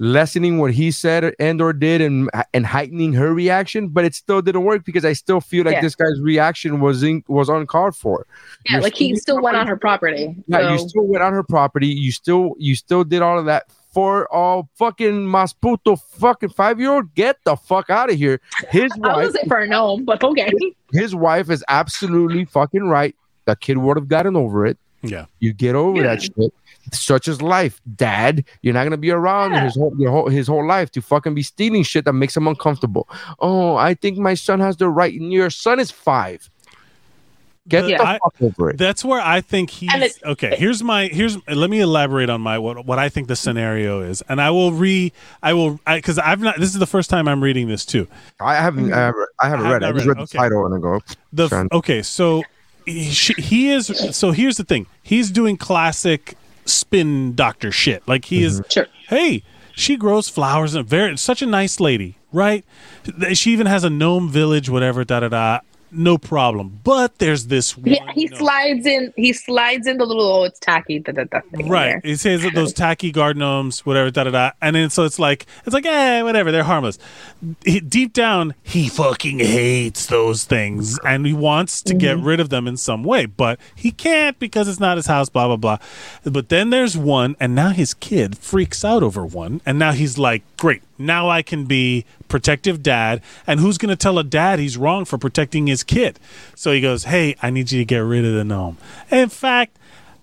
lessening 0.00 0.58
what 0.58 0.72
he 0.72 0.92
said 0.92 1.34
and 1.40 1.60
or 1.60 1.72
did 1.72 2.00
and 2.00 2.30
and 2.54 2.64
heightening 2.66 3.12
her 3.14 3.34
reaction, 3.34 3.88
but 3.88 4.04
it 4.04 4.14
still 4.14 4.40
didn't 4.40 4.62
work 4.62 4.84
because 4.84 5.04
I 5.04 5.12
still 5.12 5.40
feel 5.40 5.64
like 5.64 5.74
Yeah. 5.74 5.80
this 5.80 5.96
guy's 5.96 6.20
reaction 6.20 6.80
was 6.80 7.02
in, 7.02 7.24
was 7.26 7.48
uncalled 7.48 7.96
for. 7.96 8.24
Yeah, 8.66 8.74
You're 8.74 8.82
like 8.82 8.94
he 8.94 9.16
still- 9.16 9.34
still 9.36 9.42
went 9.42 9.56
on 9.56 9.66
her 9.66 9.76
property. 9.76 10.36
Yeah, 10.46 10.70
you 10.72 10.78
still 10.78 11.04
went 11.04 11.24
on 11.24 11.32
her 11.32 11.42
property. 11.42 11.88
You 11.88 12.12
still 12.12 12.54
you 12.58 12.76
still 12.76 13.02
did 13.02 13.22
all 13.22 13.40
of 13.40 13.46
that 13.46 13.64
for 13.98 14.32
all 14.32 14.68
fucking 14.76 15.26
Masputo 15.26 16.00
fucking 16.20 16.50
five 16.50 16.78
year 16.78 16.92
old. 16.92 17.12
Get 17.16 17.36
the 17.42 17.56
fuck 17.56 17.90
out 17.90 18.08
of 18.08 18.16
here. 18.16 18.40
His 18.70 18.92
I 19.02 19.08
wife, 19.08 19.26
was 19.26 19.34
say 19.34 19.42
for 19.48 19.58
a 19.58 19.66
gnome, 19.66 20.04
but 20.04 20.22
okay. 20.22 20.52
his 20.92 21.16
wife 21.16 21.50
is 21.50 21.64
absolutely 21.66 22.44
fucking 22.44 22.84
right. 22.84 23.16
The 23.46 23.56
kid 23.56 23.78
would 23.78 23.96
have 23.96 24.06
gotten 24.06 24.36
over 24.36 24.66
it. 24.66 24.78
Yeah. 25.02 25.24
You 25.40 25.52
get 25.52 25.74
over 25.74 26.00
that 26.04 26.22
shit. 26.22 26.54
Such 26.92 27.26
is 27.26 27.42
life, 27.42 27.80
Dad. 27.96 28.44
You're 28.62 28.72
not 28.72 28.84
gonna 28.84 28.98
be 28.98 29.10
around 29.10 29.54
Yeah. 29.54 29.64
his 29.64 29.74
whole, 29.74 29.92
your 29.98 30.12
whole 30.12 30.28
his 30.28 30.46
whole 30.46 30.64
life 30.64 30.92
to 30.92 31.02
fucking 31.02 31.34
be 31.34 31.42
stealing 31.42 31.82
shit 31.82 32.04
that 32.04 32.12
makes 32.12 32.36
him 32.36 32.46
uncomfortable. 32.46 33.08
Oh, 33.40 33.74
I 33.74 33.94
think 33.94 34.16
my 34.16 34.34
son 34.34 34.60
has 34.60 34.76
the 34.76 34.88
right. 34.88 35.12
And 35.12 35.32
your 35.32 35.50
son 35.50 35.80
is 35.80 35.90
five. 35.90 36.48
Get 37.68 37.82
But 37.82 37.88
the 37.88 38.02
I- 38.02 38.18
fuck 38.22 38.34
over 38.40 38.70
it. 38.70 38.78
That's 38.78 39.04
where 39.04 39.20
I 39.20 39.40
think 39.40 39.70
he's 39.70 39.92
it- 39.94 40.22
okay. 40.24 40.56
Here's 40.56 40.82
my 40.82 41.06
here's 41.08 41.36
let 41.48 41.68
me 41.68 41.80
elaborate 41.80 42.30
on 42.30 42.40
my 42.40 42.58
what 42.58 42.86
what 42.86 42.98
I 42.98 43.08
think 43.08 43.28
the 43.28 43.36
scenario 43.36 44.00
is, 44.00 44.22
and 44.28 44.40
I 44.40 44.50
will 44.50 44.72
re 44.72 45.12
I 45.42 45.52
will 45.54 45.78
because 45.86 46.18
I've 46.18 46.40
not 46.40 46.58
this 46.58 46.72
is 46.72 46.78
the 46.78 46.86
first 46.86 47.10
time 47.10 47.28
I'm 47.28 47.42
reading 47.42 47.68
this 47.68 47.84
too. 47.84 48.06
I 48.40 48.54
haven't. 48.54 48.92
I 48.92 48.96
haven't, 48.98 49.28
I 49.40 49.48
haven't 49.48 49.66
I 49.66 49.68
have 49.68 49.72
read 49.72 49.82
it. 49.82 49.86
I 49.86 49.88
not 49.90 49.94
just 49.96 50.06
read 50.06 50.16
read 50.16 50.22
it. 50.22 50.30
the 50.30 50.38
Okay. 50.38 50.38
title 50.38 50.66
and 50.66 50.74
I 50.74 50.78
go. 50.78 51.00
The 51.32 51.48
Fine. 51.48 51.68
okay, 51.72 52.02
so 52.02 52.42
he, 52.86 53.02
he 53.02 53.70
is 53.70 53.86
so 54.16 54.30
here's 54.30 54.56
the 54.56 54.64
thing. 54.64 54.86
He's 55.02 55.30
doing 55.30 55.56
classic 55.56 56.36
spin 56.64 57.34
doctor 57.34 57.70
shit. 57.70 58.02
Like 58.08 58.24
he 58.26 58.42
is. 58.44 58.60
Mm-hmm. 58.60 58.70
Sure. 58.70 58.86
Hey, 59.08 59.42
she 59.74 59.96
grows 59.96 60.28
flowers 60.28 60.74
and 60.74 60.86
very 60.88 61.16
such 61.18 61.42
a 61.42 61.46
nice 61.46 61.80
lady, 61.80 62.16
right? 62.32 62.64
She 63.34 63.52
even 63.52 63.66
has 63.66 63.84
a 63.84 63.90
gnome 63.90 64.28
village, 64.30 64.68
whatever. 64.70 65.04
Da 65.04 65.20
da 65.20 65.28
da. 65.28 65.60
No 65.90 66.18
problem. 66.18 66.80
But 66.84 67.18
there's 67.18 67.46
this 67.46 67.76
one. 67.76 67.86
Yeah, 67.86 68.12
he 68.12 68.26
gnome. 68.26 68.38
slides 68.38 68.86
in. 68.86 69.12
He 69.16 69.32
slides 69.32 69.86
in 69.86 69.98
the 69.98 70.04
little. 70.04 70.24
Oh, 70.24 70.44
it's 70.44 70.58
tacky. 70.58 70.98
Da, 70.98 71.12
da, 71.12 71.24
da, 71.24 71.40
thing 71.54 71.68
Right. 71.68 72.00
It 72.04 72.18
says 72.18 72.46
those 72.54 72.72
tacky 72.74 73.10
garden 73.10 73.40
gnomes, 73.40 73.86
whatever, 73.86 74.10
da 74.10 74.24
da 74.24 74.30
da. 74.30 74.50
And 74.60 74.76
then 74.76 74.90
so 74.90 75.04
it's 75.04 75.18
like 75.18 75.46
it's 75.64 75.74
like, 75.74 75.86
eh, 75.86 76.22
whatever, 76.22 76.52
they're 76.52 76.64
harmless. 76.64 76.98
He, 77.64 77.80
deep 77.80 78.12
down, 78.12 78.54
he 78.62 78.88
fucking 78.88 79.38
hates 79.38 80.06
those 80.06 80.44
things 80.44 80.98
and 81.04 81.26
he 81.26 81.32
wants 81.32 81.82
to 81.82 81.94
get 81.94 82.18
rid 82.18 82.40
of 82.40 82.50
them 82.50 82.66
in 82.66 82.76
some 82.76 83.04
way, 83.04 83.26
but 83.26 83.58
he 83.74 83.90
can't 83.90 84.38
because 84.38 84.68
it's 84.68 84.80
not 84.80 84.96
his 84.96 85.06
house, 85.06 85.28
blah 85.28 85.46
blah 85.46 85.56
blah. 85.56 85.78
But 86.24 86.48
then 86.48 86.70
there's 86.70 86.96
one, 86.96 87.36
and 87.40 87.54
now 87.54 87.70
his 87.70 87.94
kid 87.94 88.36
freaks 88.38 88.84
out 88.84 89.02
over 89.02 89.24
one, 89.24 89.60
and 89.64 89.78
now 89.78 89.92
he's 89.92 90.18
like, 90.18 90.42
Great, 90.56 90.82
now 90.98 91.28
I 91.28 91.42
can 91.42 91.64
be 91.64 92.04
protective 92.28 92.82
dad. 92.82 93.22
And 93.46 93.60
who's 93.60 93.78
gonna 93.78 93.96
tell 93.96 94.18
a 94.18 94.24
dad 94.24 94.58
he's 94.58 94.76
wrong 94.76 95.04
for 95.04 95.18
protecting 95.18 95.66
his 95.66 95.82
kid? 95.82 96.18
So 96.54 96.72
he 96.72 96.80
goes, 96.80 97.04
Hey, 97.04 97.34
I 97.42 97.50
need 97.50 97.72
you 97.72 97.80
to 97.80 97.84
get 97.84 97.98
rid 97.98 98.24
of 98.24 98.34
the 98.34 98.44
gnome. 98.44 98.76
In 99.10 99.28
fact, 99.28 99.76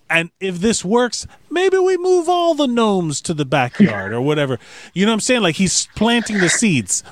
and 0.09 0.29
if 0.39 0.59
this 0.59 0.85
works, 0.85 1.25
maybe 1.49 1.77
we 1.79 1.97
move 1.97 2.29
all 2.29 2.53
the 2.53 2.67
gnomes 2.67 3.21
to 3.21 3.33
the 3.33 3.45
backyard 3.45 4.13
or 4.13 4.21
whatever. 4.21 4.59
You 4.93 5.05
know 5.05 5.11
what 5.11 5.15
I'm 5.15 5.19
saying? 5.21 5.41
Like 5.41 5.55
he's 5.55 5.87
planting 5.95 6.39
the 6.39 6.49
seeds. 6.49 7.03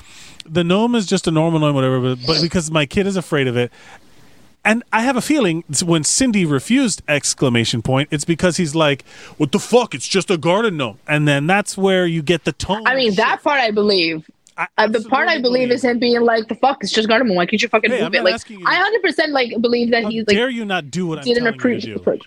The 0.46 0.64
gnome 0.64 0.94
is 0.94 1.06
just 1.08 1.26
a 1.28 1.32
normal 1.32 1.60
gnome, 1.60 1.74
whatever, 1.74 2.00
but, 2.00 2.20
but 2.28 2.42
because 2.42 2.70
my 2.70 2.86
kid 2.86 3.08
is 3.08 3.16
afraid 3.16 3.48
of 3.48 3.58
it, 3.58 3.72
And 4.66 4.84
I 4.94 5.02
have 5.02 5.18
a 5.18 5.22
feeling 5.22 5.64
when 5.84 6.04
Cindy 6.06 6.46
refused 6.46 7.02
exclamation 7.08 7.82
point, 7.82 8.08
it's 8.12 8.24
because 8.24 8.56
he's 8.56 8.74
like, 8.76 9.04
"What 9.38 9.52
the 9.52 9.60
fuck? 9.60 9.94
It's 9.94 10.08
just 10.08 10.32
a 10.32 10.38
garden 10.38 10.78
gnome." 10.78 11.00
And 11.06 11.28
then 11.28 11.48
that's 11.48 11.78
where 11.78 12.06
you 12.06 12.22
get 12.22 12.46
the 12.46 12.54
tone. 12.54 12.88
I 12.88 12.96
mean, 12.96 13.16
that 13.16 13.44
part 13.44 13.60
I 13.60 13.72
believe. 13.72 14.30
I 14.58 14.68
Uh, 14.78 14.88
the 14.88 15.02
part 15.02 15.28
I 15.28 15.36
absolutely 15.36 15.42
believe 15.42 15.72
is 15.72 15.84
him 15.84 16.00
being 16.00 16.22
like, 16.22 16.48
"The 16.48 16.56
fuck, 16.56 16.84
it's 16.84 16.92
just 16.92 17.08
Garden 17.08 17.34
Why 17.36 17.46
can't 17.46 17.62
you 17.62 17.68
fucking 17.68 17.90
Hey, 17.92 17.98
move 18.00 18.08
I'm 18.08 18.16
it?" 18.16 18.24
Like, 18.24 18.42
I 18.66 18.76
hundred 18.76 19.02
percent 19.02 19.32
like 19.32 19.60
believe 19.62 19.92
that 19.92 20.06
he's 20.06 20.26
like 20.28 20.36
dare 20.38 20.50
you 20.50 20.66
not 20.66 20.92
do 20.92 21.08
what 21.08 21.20
I'm 21.20 21.24
didn't 21.26 21.44
telling 21.60 21.80
you 21.82 21.96
do? 21.96 22.20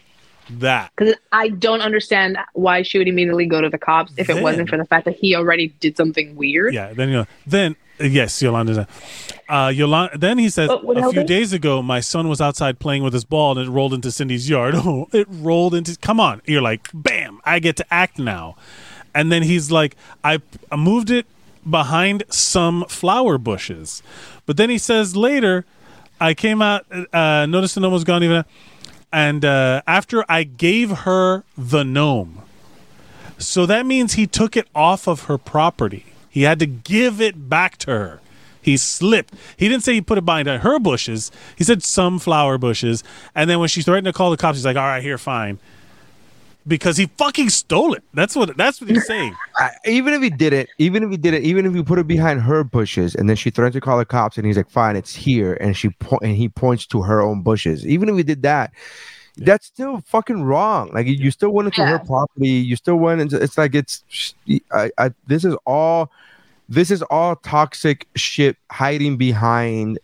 That. 0.49 0.93
because 0.97 1.15
I 1.33 1.49
don't 1.49 1.81
understand 1.81 2.39
why 2.53 2.83
she 2.83 2.99
would 2.99 3.09
immediately 3.09 3.47
go 3.47 3.61
to 3.61 3.69
the 3.69 3.79
cops 3.79 4.13
if 4.17 4.29
Then- 4.29 4.39
it 4.39 4.43
wasn't 4.43 4.69
for 4.69 4.77
the 4.77 4.85
fact 4.85 5.05
that 5.07 5.17
he 5.17 5.35
already 5.35 5.69
did 5.81 5.97
something 5.97 6.37
weird. 6.37 6.73
Yeah. 6.73 6.93
Then 6.93 7.09
you 7.09 7.15
know. 7.17 7.27
Then 7.47 7.75
yes, 7.99 8.41
Yolanda. 8.41 8.87
Uh, 9.49 9.73
Yolanda. 9.75 10.17
Then 10.19 10.39
he 10.39 10.49
says, 10.49 10.71
what 10.83 10.99
a 10.99 11.03
few 11.11 11.21
did- 11.21 11.27
days 11.27 11.53
ago, 11.53 11.83
my 11.83 11.99
son 11.99 12.29
was 12.29 12.41
outside 12.41 12.79
playing 12.79 13.03
with 13.03 13.13
his 13.13 13.25
ball 13.25 13.59
and 13.59 13.67
it 13.69 13.71
rolled 13.73 13.93
into 13.93 14.13
Cindy's 14.13 14.49
yard. 14.49 14.75
Oh, 14.85 15.09
it 15.13 15.27
rolled 15.29 15.75
into. 15.75 15.97
Come 15.99 16.21
on. 16.21 16.41
You're 16.47 16.63
like, 16.63 16.91
bam! 16.95 17.41
I 17.45 17.59
get 17.59 17.75
to 17.79 17.87
act 17.93 18.19
now. 18.21 18.55
And 19.17 19.33
then 19.33 19.43
he's 19.43 19.71
like, 19.73 19.97
I, 20.23 20.41
I 20.71 20.77
moved 20.77 21.11
it 21.11 21.27
behind 21.69 22.25
some 22.29 22.85
flower 22.89 23.39
bushes. 23.39 24.03
But 24.45 24.57
then 24.57 24.71
he 24.71 24.79
says 24.79 25.17
later, 25.17 25.65
I 26.21 26.35
came 26.35 26.63
out, 26.63 26.87
uh, 27.13 27.47
noticed 27.47 27.75
the 27.75 27.81
gnome 27.81 27.93
was 27.93 28.05
gone 28.05 28.23
even. 28.23 28.45
And 29.13 29.45
uh, 29.45 29.83
after 29.87 30.25
I 30.29 30.45
gave 30.45 30.91
her 30.91 31.45
the 31.57 31.85
gnome, 31.85 32.43
so 33.39 33.67
that 33.67 33.87
means 33.87 34.15
he 34.15 34.27
took 34.27 34.57
it 34.57 34.67
off 34.75 35.07
of 35.07 35.25
her 35.25 35.39
property. 35.39 36.07
He 36.31 36.43
had 36.43 36.59
to 36.59 36.67
give 36.67 37.21
it 37.21 37.49
back 37.49 37.77
to 37.79 37.91
her. 37.91 38.21
He 38.61 38.77
slipped. 38.77 39.33
He 39.57 39.69
didn't 39.69 39.85
say 39.85 39.95
he 39.95 40.01
put 40.01 40.19
it 40.19 40.25
behind 40.25 40.49
her 40.49 40.79
bushes. 40.81 41.31
He 41.55 41.63
said 41.63 41.83
some 41.83 42.19
flower 42.19 42.59
bushes. 42.59 43.05
And 43.35 43.49
then 43.49 43.61
when 43.61 43.69
she 43.69 43.81
threatened 43.81 44.07
to 44.07 44.13
call 44.13 44.31
the 44.31 44.37
cops, 44.37 44.59
he's 44.59 44.65
like, 44.65 44.77
"All 44.77 44.83
right, 44.83 45.03
here, 45.03 45.19
fine," 45.19 45.59
because 46.67 46.97
he 46.97 47.07
fucking 47.19 47.51
stole 47.51 47.95
it. 47.95 48.03
That's 48.15 48.35
what. 48.35 48.57
That's 48.57 48.81
what 48.81 48.91
he's 48.91 49.07
saying. 49.07 49.35
I, 49.57 49.71
even 49.87 50.15
if 50.15 50.23
he 50.23 50.31
did 50.31 50.53
it, 50.53 50.69
even 50.79 51.03
if 51.03 51.11
he 51.11 51.17
did 51.17 51.35
it, 51.35 51.43
even 51.45 51.67
if 51.67 51.75
you 51.75 51.85
put 51.85 51.99
it 51.99 52.07
behind 52.07 52.43
her 52.43 52.65
bushes, 52.65 53.15
and 53.15 53.29
then 53.29 53.37
she 53.37 53.51
threatened 53.51 53.75
to 53.75 53.81
call 53.81 53.99
the 53.99 54.05
cops, 54.05 54.37
and 54.37 54.47
he's 54.47 54.57
like, 54.57 54.71
"Fine, 54.71 54.97
it's 54.97 55.15
here," 55.15 55.55
and 55.55 55.77
she 55.77 55.91
po- 55.91 56.19
and 56.23 56.37
he 56.37 56.49
points 56.49 56.87
to 56.87 57.03
her 57.03 57.21
own 57.21 57.43
bushes. 57.43 57.87
Even 57.87 58.09
if 58.09 58.17
he 58.17 58.23
did 58.23 58.43
that, 58.43 58.73
that's 59.37 59.67
still 59.67 60.01
fucking 60.01 60.43
wrong. 60.43 60.91
Like 60.93 61.07
you- 61.07 61.15
you 61.15 61.31
still 61.31 61.51
went 61.51 61.67
into 61.67 61.85
her 61.87 61.99
property. 62.01 62.49
You 62.49 62.77
still 62.77 62.97
went 62.97 63.21
into. 63.21 63.37
It's 63.43 63.57
like 63.59 63.75
it's. 63.75 64.35
I, 64.73 64.91
I. 64.99 65.11
This 65.27 65.45
is 65.45 65.55
all. 65.67 66.11
This 66.69 66.91
is 66.91 67.01
all 67.03 67.37
toxic 67.37 68.09
shit 68.17 68.57
hiding 68.73 69.17
behind 69.19 70.01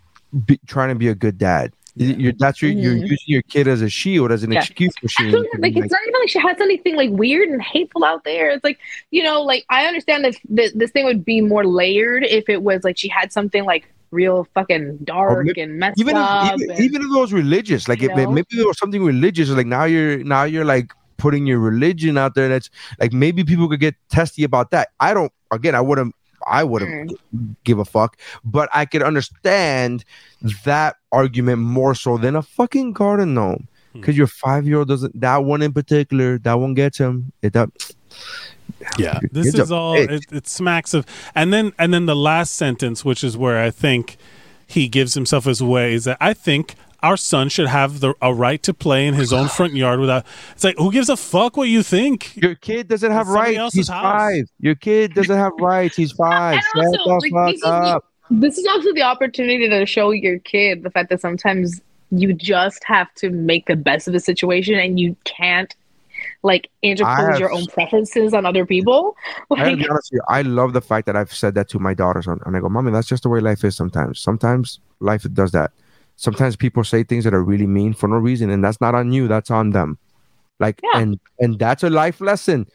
be, 0.46 0.60
trying 0.66 0.90
to 0.90 0.94
be 0.94 1.08
a 1.08 1.14
good 1.14 1.36
dad. 1.36 1.72
You- 1.94 2.14
You're, 2.18 2.32
that's 2.38 2.62
your, 2.62 2.70
you're 2.70 2.94
Mhm. 2.94 3.02
using 3.02 3.18
your 3.26 3.42
kid 3.42 3.68
as 3.68 3.82
a 3.82 3.88
shield, 3.90 4.32
as 4.32 4.42
an 4.42 4.52
Yeah. 4.52 4.60
excuse 4.60 4.94
machine. 5.02 5.30
don't 5.30 5.42
to 5.42 5.48
know, 5.58 5.60
be 5.62 5.68
like 5.74 5.84
it's 5.84 5.92
not 5.92 6.00
even 6.08 6.20
like 6.20 6.28
she 6.30 6.38
has 6.38 6.56
anything 6.60 6.96
like 6.96 7.10
weird 7.10 7.48
and 7.50 7.60
hateful 7.60 8.02
out 8.04 8.24
there. 8.24 8.50
It's 8.50 8.64
like 8.64 8.78
you 9.10 9.22
know, 9.22 9.42
like 9.42 9.64
I 9.68 9.84
understand 9.86 10.24
that 10.24 10.36
th- 10.56 10.72
this 10.74 10.90
thing 10.90 11.04
would 11.04 11.24
be 11.24 11.40
more 11.42 11.66
layered 11.66 12.24
if 12.24 12.48
it 12.48 12.62
was 12.62 12.82
like 12.82 12.96
she 12.96 13.08
had 13.08 13.30
something 13.32 13.64
like 13.64 13.84
real 14.10 14.46
fucking 14.54 14.98
dark 15.04 15.46
maybe- 15.46 15.60
and 15.60 15.78
messed 15.78 16.00
even 16.00 16.16
up. 16.16 16.54
if, 16.54 16.60
even, 16.62 16.70
and- 16.70 16.80
even 16.80 17.02
if 17.02 17.08
it 17.08 17.18
was 17.18 17.32
religious, 17.32 17.88
like 17.88 18.02
it, 18.02 18.14
maybe 18.16 18.44
there 18.52 18.66
was 18.66 18.78
something 18.78 19.04
religious, 19.04 19.50
like 19.50 19.66
now 19.66 19.84
you're 19.84 20.18
now 20.24 20.44
you're 20.44 20.64
like 20.64 20.92
putting 21.18 21.46
your 21.46 21.58
religion 21.58 22.16
out 22.18 22.34
there. 22.34 22.48
That's 22.48 22.70
like 23.00 23.12
maybe 23.12 23.44
people 23.44 23.68
could 23.68 23.80
get 23.80 23.94
testy 24.08 24.44
about 24.44 24.70
that. 24.70 24.88
I 24.98 25.12
don't. 25.14 25.30
Again, 25.50 25.74
I 25.74 25.82
wouldn't. 25.82 26.14
I 26.52 26.64
wouldn't 26.64 27.18
mm. 27.34 27.56
give 27.64 27.78
a 27.78 27.84
fuck, 27.84 28.18
but 28.44 28.68
I 28.72 28.84
could 28.84 29.02
understand 29.02 30.04
that 30.64 30.96
argument 31.10 31.60
more 31.60 31.94
so 31.94 32.18
than 32.18 32.36
a 32.36 32.42
fucking 32.42 32.92
garden 32.92 33.34
gnome. 33.34 33.68
Hmm. 33.92 34.00
Because 34.00 34.16
your 34.16 34.26
five 34.26 34.66
year 34.66 34.78
old 34.78 34.88
doesn't. 34.88 35.18
That 35.18 35.44
one 35.44 35.62
in 35.62 35.72
particular, 35.72 36.38
that 36.38 36.54
one 36.54 36.74
gets 36.74 36.98
him. 36.98 37.32
It 37.40 37.54
that. 37.54 37.70
Yeah, 38.98 39.20
this 39.30 39.46
kid's 39.46 39.58
is 39.58 39.72
all. 39.72 39.94
It, 39.94 40.24
it 40.30 40.46
smacks 40.46 40.92
of, 40.92 41.06
and 41.34 41.52
then 41.52 41.72
and 41.78 41.94
then 41.94 42.06
the 42.06 42.16
last 42.16 42.54
sentence, 42.54 43.04
which 43.04 43.24
is 43.24 43.36
where 43.36 43.62
I 43.62 43.70
think 43.70 44.16
he 44.66 44.88
gives 44.88 45.14
himself 45.14 45.44
his 45.44 45.62
way, 45.62 45.94
is 45.94 46.04
that 46.04 46.18
I 46.20 46.34
think 46.34 46.74
our 47.02 47.16
son 47.16 47.48
should 47.48 47.66
have 47.68 48.00
the 48.00 48.14
a 48.22 48.32
right 48.32 48.62
to 48.62 48.72
play 48.74 49.06
in 49.06 49.14
his 49.14 49.32
own 49.32 49.48
front 49.56 49.74
yard 49.74 50.00
without. 50.00 50.24
It's 50.52 50.64
like 50.64 50.76
who 50.78 50.90
gives 50.92 51.08
a 51.08 51.16
fuck 51.16 51.56
what 51.56 51.68
you 51.68 51.82
think? 51.82 52.36
Your 52.36 52.54
kid 52.54 52.88
doesn't 52.88 53.10
have 53.12 53.26
It's 53.26 53.34
rights. 53.34 53.74
He's 53.74 53.88
house. 53.88 54.02
five. 54.02 54.44
Your 54.60 54.74
kid 54.74 55.14
doesn't 55.14 55.36
have 55.36 55.52
rights. 55.58 55.96
He's 55.96 56.12
five. 56.26 56.54
And 56.54 56.62
Shut 56.62 56.84
also, 56.84 56.98
the 57.04 57.14
like, 57.14 57.32
fuck 57.32 57.46
this 57.46 57.54
is 57.56 57.60
the- 57.62 58.00
this 58.30 58.56
is 58.58 58.66
also 58.66 58.92
the 58.94 59.02
opportunity 59.02 59.68
to 59.68 59.84
show 59.84 60.10
your 60.10 60.38
kid 60.38 60.84
the 60.84 60.90
fact 60.90 61.10
that 61.10 61.20
sometimes 61.20 61.82
you 62.12 62.32
just 62.32 62.82
have 62.84 63.12
to 63.16 63.28
make 63.30 63.66
the 63.66 63.76
best 63.76 64.08
of 64.08 64.14
a 64.14 64.20
situation 64.20 64.74
and 64.78 64.98
you 64.98 65.14
can't 65.24 65.74
like 66.42 66.70
interpose 66.82 67.32
have- 67.32 67.38
your 67.40 67.52
own 67.52 67.66
preferences 67.66 68.32
on 68.32 68.46
other 68.46 68.64
people. 68.64 69.16
I 69.50 69.64
Like, 69.64 69.78
be 69.78 69.88
honest 69.88 70.12
with 70.12 70.18
you, 70.18 70.22
I 70.28 70.42
love 70.42 70.72
the 70.72 70.80
fact 70.80 71.06
that 71.06 71.16
I've 71.16 71.32
said 71.34 71.54
that 71.56 71.68
to 71.70 71.78
my 71.78 71.92
daughters, 71.94 72.26
and 72.26 72.40
and 72.46 72.56
I 72.56 72.60
go, 72.60 72.68
"Mommy, 72.68 72.90
that's 72.90 73.06
just 73.08 73.22
the 73.24 73.28
way 73.28 73.40
life 73.40 73.64
is. 73.64 73.76
Sometimes, 73.76 74.18
sometimes 74.20 74.80
life 75.00 75.26
does 75.34 75.50
that. 75.52 75.72
Sometimes 76.16 76.56
people 76.56 76.84
say 76.84 77.02
things 77.02 77.24
that 77.24 77.34
are 77.34 77.42
really 77.42 77.66
mean 77.66 77.94
for 77.94 78.08
no 78.08 78.16
reason, 78.16 78.50
and 78.50 78.62
that's 78.62 78.80
not 78.80 78.94
on 78.94 79.12
you. 79.12 79.26
That's 79.28 79.50
on 79.50 79.70
them. 79.70 79.98
Like, 80.60 80.80
Yeah. 80.82 81.00
and 81.00 81.20
and 81.40 81.58
that's 81.58 81.82
a 81.82 81.90
life 81.90 82.20
lesson. 82.20 82.66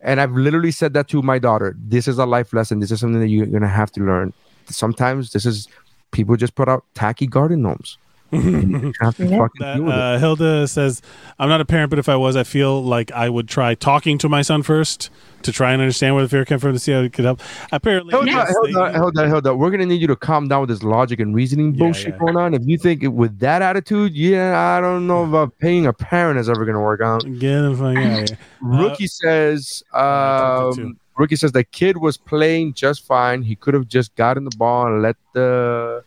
And 0.00 0.20
I've 0.20 0.32
literally 0.32 0.70
said 0.70 0.92
that 0.94 1.08
to 1.08 1.22
my 1.22 1.38
daughter. 1.38 1.74
This 1.78 2.06
is 2.06 2.18
a 2.18 2.26
life 2.26 2.52
lesson. 2.52 2.80
This 2.80 2.90
is 2.90 3.00
something 3.00 3.20
that 3.20 3.28
you're 3.28 3.46
gonna 3.46 3.68
have 3.68 3.90
to 3.92 4.00
learn. 4.02 4.32
Sometimes 4.66 5.32
this 5.32 5.46
is 5.46 5.66
people 6.12 6.36
just 6.36 6.54
put 6.54 6.68
out 6.68 6.84
tacky 6.94 7.26
garden 7.26 7.62
gnomes. 7.62 7.98
You 8.34 8.92
have 9.00 9.16
to 9.16 9.26
Yeah. 9.26 9.38
fucking 9.38 9.60
That, 9.60 9.74
deal 9.76 9.84
with 9.84 9.94
it. 9.94 9.98
uh, 10.00 10.18
Hilda 10.18 10.68
says, 10.68 11.00
"I'm 11.38 11.48
not 11.48 11.60
a 11.60 11.64
parent, 11.64 11.90
but 11.90 11.98
if 11.98 12.08
I 12.08 12.16
was, 12.16 12.36
I 12.36 12.42
feel 12.44 12.82
like 12.82 13.10
I 13.12 13.28
would 13.28 13.48
try 13.48 13.74
talking 13.74 14.18
to 14.18 14.28
my 14.28 14.42
son 14.42 14.62
first 14.62 15.10
to 15.42 15.52
try 15.52 15.72
and 15.72 15.82
understand 15.82 16.14
where 16.14 16.22
the 16.24 16.28
fear 16.28 16.44
came 16.44 16.58
from 16.58 16.72
to 16.72 16.78
see 16.78 16.92
how 16.92 17.00
it 17.00 17.12
could 17.12 17.24
help." 17.24 17.40
Apparently, 17.72 18.12
Hold 18.12 18.26
yes, 18.26 18.48
on, 18.48 18.54
hold 18.54 18.66
they- 18.74 18.80
on, 18.80 19.30
hold 19.30 19.46
on. 19.46 19.58
We're 19.58 19.70
gonna 19.70 19.86
need 19.86 20.00
you 20.00 20.06
to 20.08 20.16
calm 20.16 20.48
down 20.48 20.60
with 20.62 20.70
this 20.70 20.82
logic 20.82 21.20
and 21.20 21.34
reasoning 21.34 21.74
Yeah, 21.74 21.78
bullshit 21.78 22.14
yeah. 22.14 22.18
going 22.18 22.36
on. 22.36 22.54
If 22.54 22.62
you 22.66 22.76
think 22.78 23.02
it, 23.02 23.08
with 23.08 23.38
that 23.40 23.62
attitude, 23.62 24.14
yeah, 24.14 24.58
I 24.58 24.80
don't 24.80 25.06
know 25.06 25.24
about 25.24 25.56
paying 25.58 25.86
a 25.86 25.92
parent 25.92 26.38
is 26.38 26.48
ever 26.48 26.64
gonna 26.64 26.80
work 26.80 27.00
out. 27.00 27.22
Get 27.38 27.58
him 27.58 27.76
fucking 27.76 27.96
out 27.98 28.22
of 28.22 28.28
here. 28.30 28.38
Rookie 28.62 29.06
says, 29.06 29.82
I 29.92 30.60
think 30.62 30.74
so 30.76 30.82
um, 30.82 30.98
Rookie 31.16 31.36
says 31.36 31.52
the 31.52 31.62
kid 31.62 31.96
was 31.98 32.16
playing 32.16 32.74
just 32.74 33.06
fine. 33.06 33.42
He 33.42 33.54
could 33.54 33.74
have 33.74 33.86
just 33.86 34.14
gotten 34.16 34.42
the 34.44 34.56
ball 34.56 34.86
and 34.88 35.00
let 35.02 35.14
the 35.32 36.02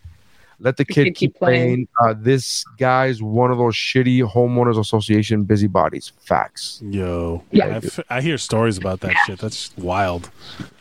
let 0.60 0.78
the, 0.78 0.86
kid, 0.86 1.16
keep 1.16 1.36
playing. 1.36 1.88
Uh, 2.02 2.14
this 2.18 2.64
guy's 2.78 3.22
one 3.22 3.52
of 3.52 3.58
those 3.58 3.76
shitty 3.76 4.28
homeowners 4.30 4.80
association 4.80 5.44
busybodies. 5.44 6.12
Facts. 6.20 6.82
Yo, 6.84 7.44
Yeah. 7.52 7.80
I've- 8.10 8.24
hear 8.24 8.38
stories 8.38 8.78
about 8.78 9.02
that 9.02 9.16
shit. 9.26 9.40
That's 9.40 9.76
wild. 9.78 10.30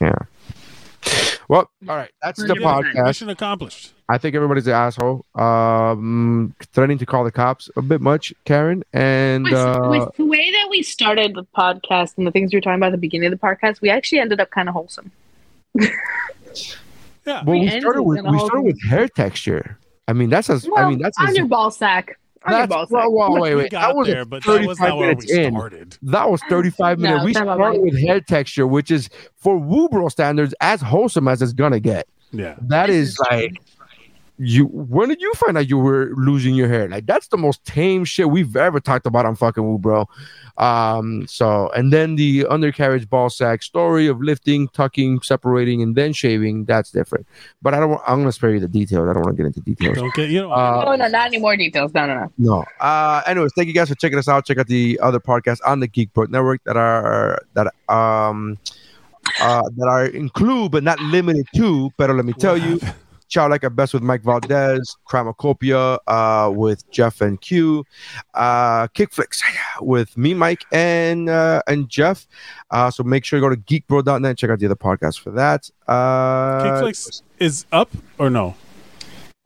Yeah. 0.01 0.15
Well, 1.49 1.71
all 1.89 1.97
right. 1.97 2.11
That's 2.23 2.41
the 2.41 2.55
podcast. 2.55 3.05
Mission 3.07 3.29
accomplished. 3.29 3.93
I 4.09 4.19
think 4.19 4.35
everybody's 4.35 4.67
an 4.67 4.73
asshole. 4.75 5.25
Um, 5.35 6.55
threatening 6.73 6.99
to 6.99 7.07
call 7.07 7.25
the 7.25 7.31
cops 7.33 7.71
a 7.77 7.83
bit 7.83 8.01
much, 8.01 8.33
Karen. 8.45 8.83
And 8.93 9.45
with, 9.45 9.53
uh, 9.53 9.89
with 9.91 10.15
the 10.17 10.25
way 10.27 10.51
that 10.53 10.69
we 10.71 10.83
started 10.83 11.35
the 11.35 11.45
podcast 11.57 12.17
and 12.17 12.27
the 12.27 12.31
things 12.31 12.53
we 12.53 12.57
were 12.57 12.61
talking 12.61 12.77
about 12.79 12.89
at 12.89 12.93
the 12.93 12.99
beginning 12.99 13.33
of 13.33 13.39
the 13.39 13.47
podcast, 13.47 13.81
we 13.81 13.91
actually 13.91 14.21
ended 14.21 14.41
up 14.41 14.51
kind 14.51 14.69
of 14.69 14.75
wholesome. 14.75 15.13
Yeah. 17.27 17.43
well, 17.45 17.59
we 17.59 17.61
we 17.63 17.81
started 17.81 18.03
with 18.03 18.23
we 18.25 18.39
started 18.39 18.63
with 18.63 18.83
hair 18.85 19.09
texture. 19.09 19.79
I 20.09 20.13
mean, 20.13 20.31
that's 20.31 20.49
as 20.49 20.67
Well, 20.69 20.85
I 20.85 20.89
mean, 20.89 21.01
that's 21.01 21.19
on 21.19 21.29
as, 21.29 21.37
your 21.37 21.47
ball 21.47 21.71
sack. 21.71 22.19
On 22.45 22.53
your 22.53 22.61
that's 22.61 22.69
ball 22.73 22.87
sack. 22.87 23.11
well, 23.11 23.13
well, 23.33 23.43
wait, 23.43 23.55
we 23.57 23.63
wait. 23.63 23.73
got 23.73 23.89
That 23.89 23.97
was 23.97 24.07
there, 24.07 24.25
but 24.25 24.45
that 24.45 24.65
was 24.67 24.79
35 24.79 24.89
not 24.89 24.99
where 24.99 25.09
we 25.09 25.15
minutes 25.15 25.33
in. 25.33 25.53
started. 25.55 25.99
That 26.03 26.31
was 26.31 26.41
35 26.49 26.99
No, 26.99 27.03
minutes. 27.09 27.25
we 27.25 27.31
it's 27.33 27.39
not 27.39 27.43
about 27.45 27.57
started 27.57 27.79
mine. 27.83 27.91
with 27.91 28.01
hair 28.01 28.21
texture, 28.21 28.67
which 28.69 28.91
is 28.93 29.11
for 29.37 29.59
Woobro 29.59 30.11
standards 30.11 30.55
as 30.61 30.81
wholesome 30.81 31.27
as 31.27 31.43
it's 31.43 31.53
gonna 31.53 31.81
get. 31.81 32.07
Yeah. 32.33 32.55
That 32.63 32.89
is 32.91 33.19
like 33.31 33.53
you 34.39 34.67
when 34.67 35.09
did 35.09 35.21
you 35.21 35.33
find 35.35 35.57
out 35.57 35.69
you 35.69 35.79
were 35.79 36.11
losing 36.17 36.55
your 36.55 36.69
hair? 36.69 36.89
Like 36.89 37.07
that's 37.07 37.29
the 37.29 37.39
most 37.39 37.65
tame 37.65 38.05
shit 38.05 38.31
we've 38.31 38.57
ever 38.57 38.81
talked 38.81 39.07
about 39.07 39.25
on 39.25 39.35
fucking 39.35 39.67
Woo 39.67 39.79
Bro. 39.79 40.09
Um, 40.59 41.27
so 41.27 41.71
and 41.71 41.93
then 41.93 42.17
the 42.17 42.47
undercarriage 42.47 43.09
ball 43.09 43.31
sack 43.31 43.63
story 43.63 44.07
of 44.07 44.21
lifting, 44.21 44.69
tucking, 44.69 45.23
separating, 45.23 45.83
and 45.83 45.95
then 45.95 46.13
shaving, 46.13 46.65
that's 46.65 46.91
different. 46.91 47.27
But 47.63 47.75
I 47.75 47.81
don't 47.81 47.91
want 47.91 48.03
I'm 48.07 48.21
gonna 48.21 48.33
spare 48.33 48.53
you 48.53 48.61
the 48.61 48.69
details. 48.69 49.09
I 49.09 49.13
don't 49.13 49.25
want 49.25 49.37
to 49.37 49.43
get 49.43 49.47
into 49.47 49.61
details. 49.61 49.97
Don't 49.97 50.15
get 50.15 50.31
you 50.31 50.43
know. 50.43 50.53
Uh, 50.53 50.85
oh, 50.87 50.97
no, 50.97 51.09
not 51.09 51.27
any 51.27 51.39
more 51.39 51.57
details. 51.57 51.95
No, 51.95 52.07
no, 52.07 52.15
no. 52.15 52.33
No. 52.39 52.65
Uh 52.81 53.23
anyways, 53.27 53.53
thank 53.55 53.69
you 53.69 53.75
guys 53.75 53.89
for 53.89 53.95
checking 53.95 54.19
us 54.19 54.29
out. 54.29 54.45
Check 54.47 54.59
out 54.59 54.67
the 54.67 54.99
other 55.03 55.21
podcasts 55.21 55.61
on 55.65 55.81
the 55.81 55.89
Geekport 55.89 56.29
Network 56.29 56.63
that 56.65 56.77
are 56.77 57.41
that 57.55 57.69
um 57.89 58.59
uh 59.41 59.63
that 59.77 59.89
are 59.89 60.07
include 60.07 60.73
but 60.73 60.83
not 60.83 60.99
limited 61.01 61.47
to, 61.57 61.91
but 61.97 62.11
let 62.11 62.25
me 62.25 62.33
tell 62.33 62.57
you, 62.57 62.81
Chow 63.29 63.49
Like 63.49 63.65
a 63.65 63.71
Best 63.71 63.95
with 63.95 64.03
Mike 64.03 64.23
Valdez, 64.23 64.97
Crimacopia 65.09 65.99
uh, 66.07 66.51
with 66.51 66.89
Jeff 66.91 67.21
and 67.21 67.41
Q, 67.41 67.85
uh, 68.35 68.89
Kickflix 68.89 69.41
with 69.81 70.17
me, 70.17 70.35
Mike, 70.35 70.65
and 70.73 71.29
uh, 71.29 71.63
and 71.67 71.89
Jeff. 71.89 72.27
Uh, 72.71 72.91
so 72.91 73.03
make 73.03 73.25
sure 73.25 73.39
you 73.39 73.43
go 73.43 73.55
to 73.55 73.61
geekbro.net 73.61 74.29
and 74.29 74.39
check 74.39 74.51
out 74.51 74.59
the 74.59 74.67
other 74.67 74.77
podcast 74.77 75.21
for 75.21 75.31
that. 75.33 75.71
Uh, 75.87 76.63
Kickflix 76.63 77.23
is 77.39 77.67
up 77.73 77.91
or 78.19 78.31
no? 78.31 78.55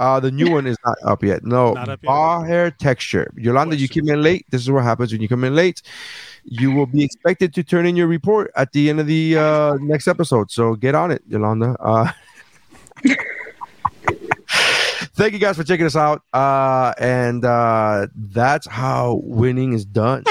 Uh, 0.01 0.19
the 0.19 0.31
new 0.31 0.51
one 0.51 0.67
is 0.67 0.79
not 0.87 0.97
up 1.05 1.23
yet. 1.23 1.45
No, 1.45 1.75
bar 2.03 2.47
hair 2.47 2.71
texture. 2.71 3.31
Yolanda, 3.37 3.77
you 3.77 3.87
came 3.87 4.09
in 4.09 4.23
late. 4.23 4.47
This 4.49 4.63
is 4.63 4.71
what 4.71 4.83
happens 4.83 5.13
when 5.13 5.21
you 5.21 5.29
come 5.29 5.45
in 5.45 5.55
late. 5.55 5.83
You 6.43 6.73
will 6.73 6.87
be 6.87 7.05
expected 7.05 7.53
to 7.53 7.63
turn 7.63 7.85
in 7.85 7.97
your 7.97 8.07
report 8.07 8.51
at 8.57 8.73
the 8.73 8.89
end 8.89 9.01
of 9.01 9.07
the 9.07 9.37
uh, 9.37 9.75
next 9.75 10.09
episode. 10.09 10.51
So 10.51 10.75
get 10.75 10.95
on 10.95 11.11
it, 11.11 11.23
Yolanda. 11.29 11.77
Uh- 11.79 12.13
Thank 15.21 15.35
you 15.35 15.39
guys 15.39 15.59
for 15.59 15.65
checking 15.65 15.85
us 15.85 15.97
out. 15.97 16.23
Uh, 16.33 16.95
and 16.99 17.45
uh, 17.45 18.07
that's 18.15 18.67
how 18.67 19.21
winning 19.23 19.75
is 19.75 19.85
done. 19.85 20.25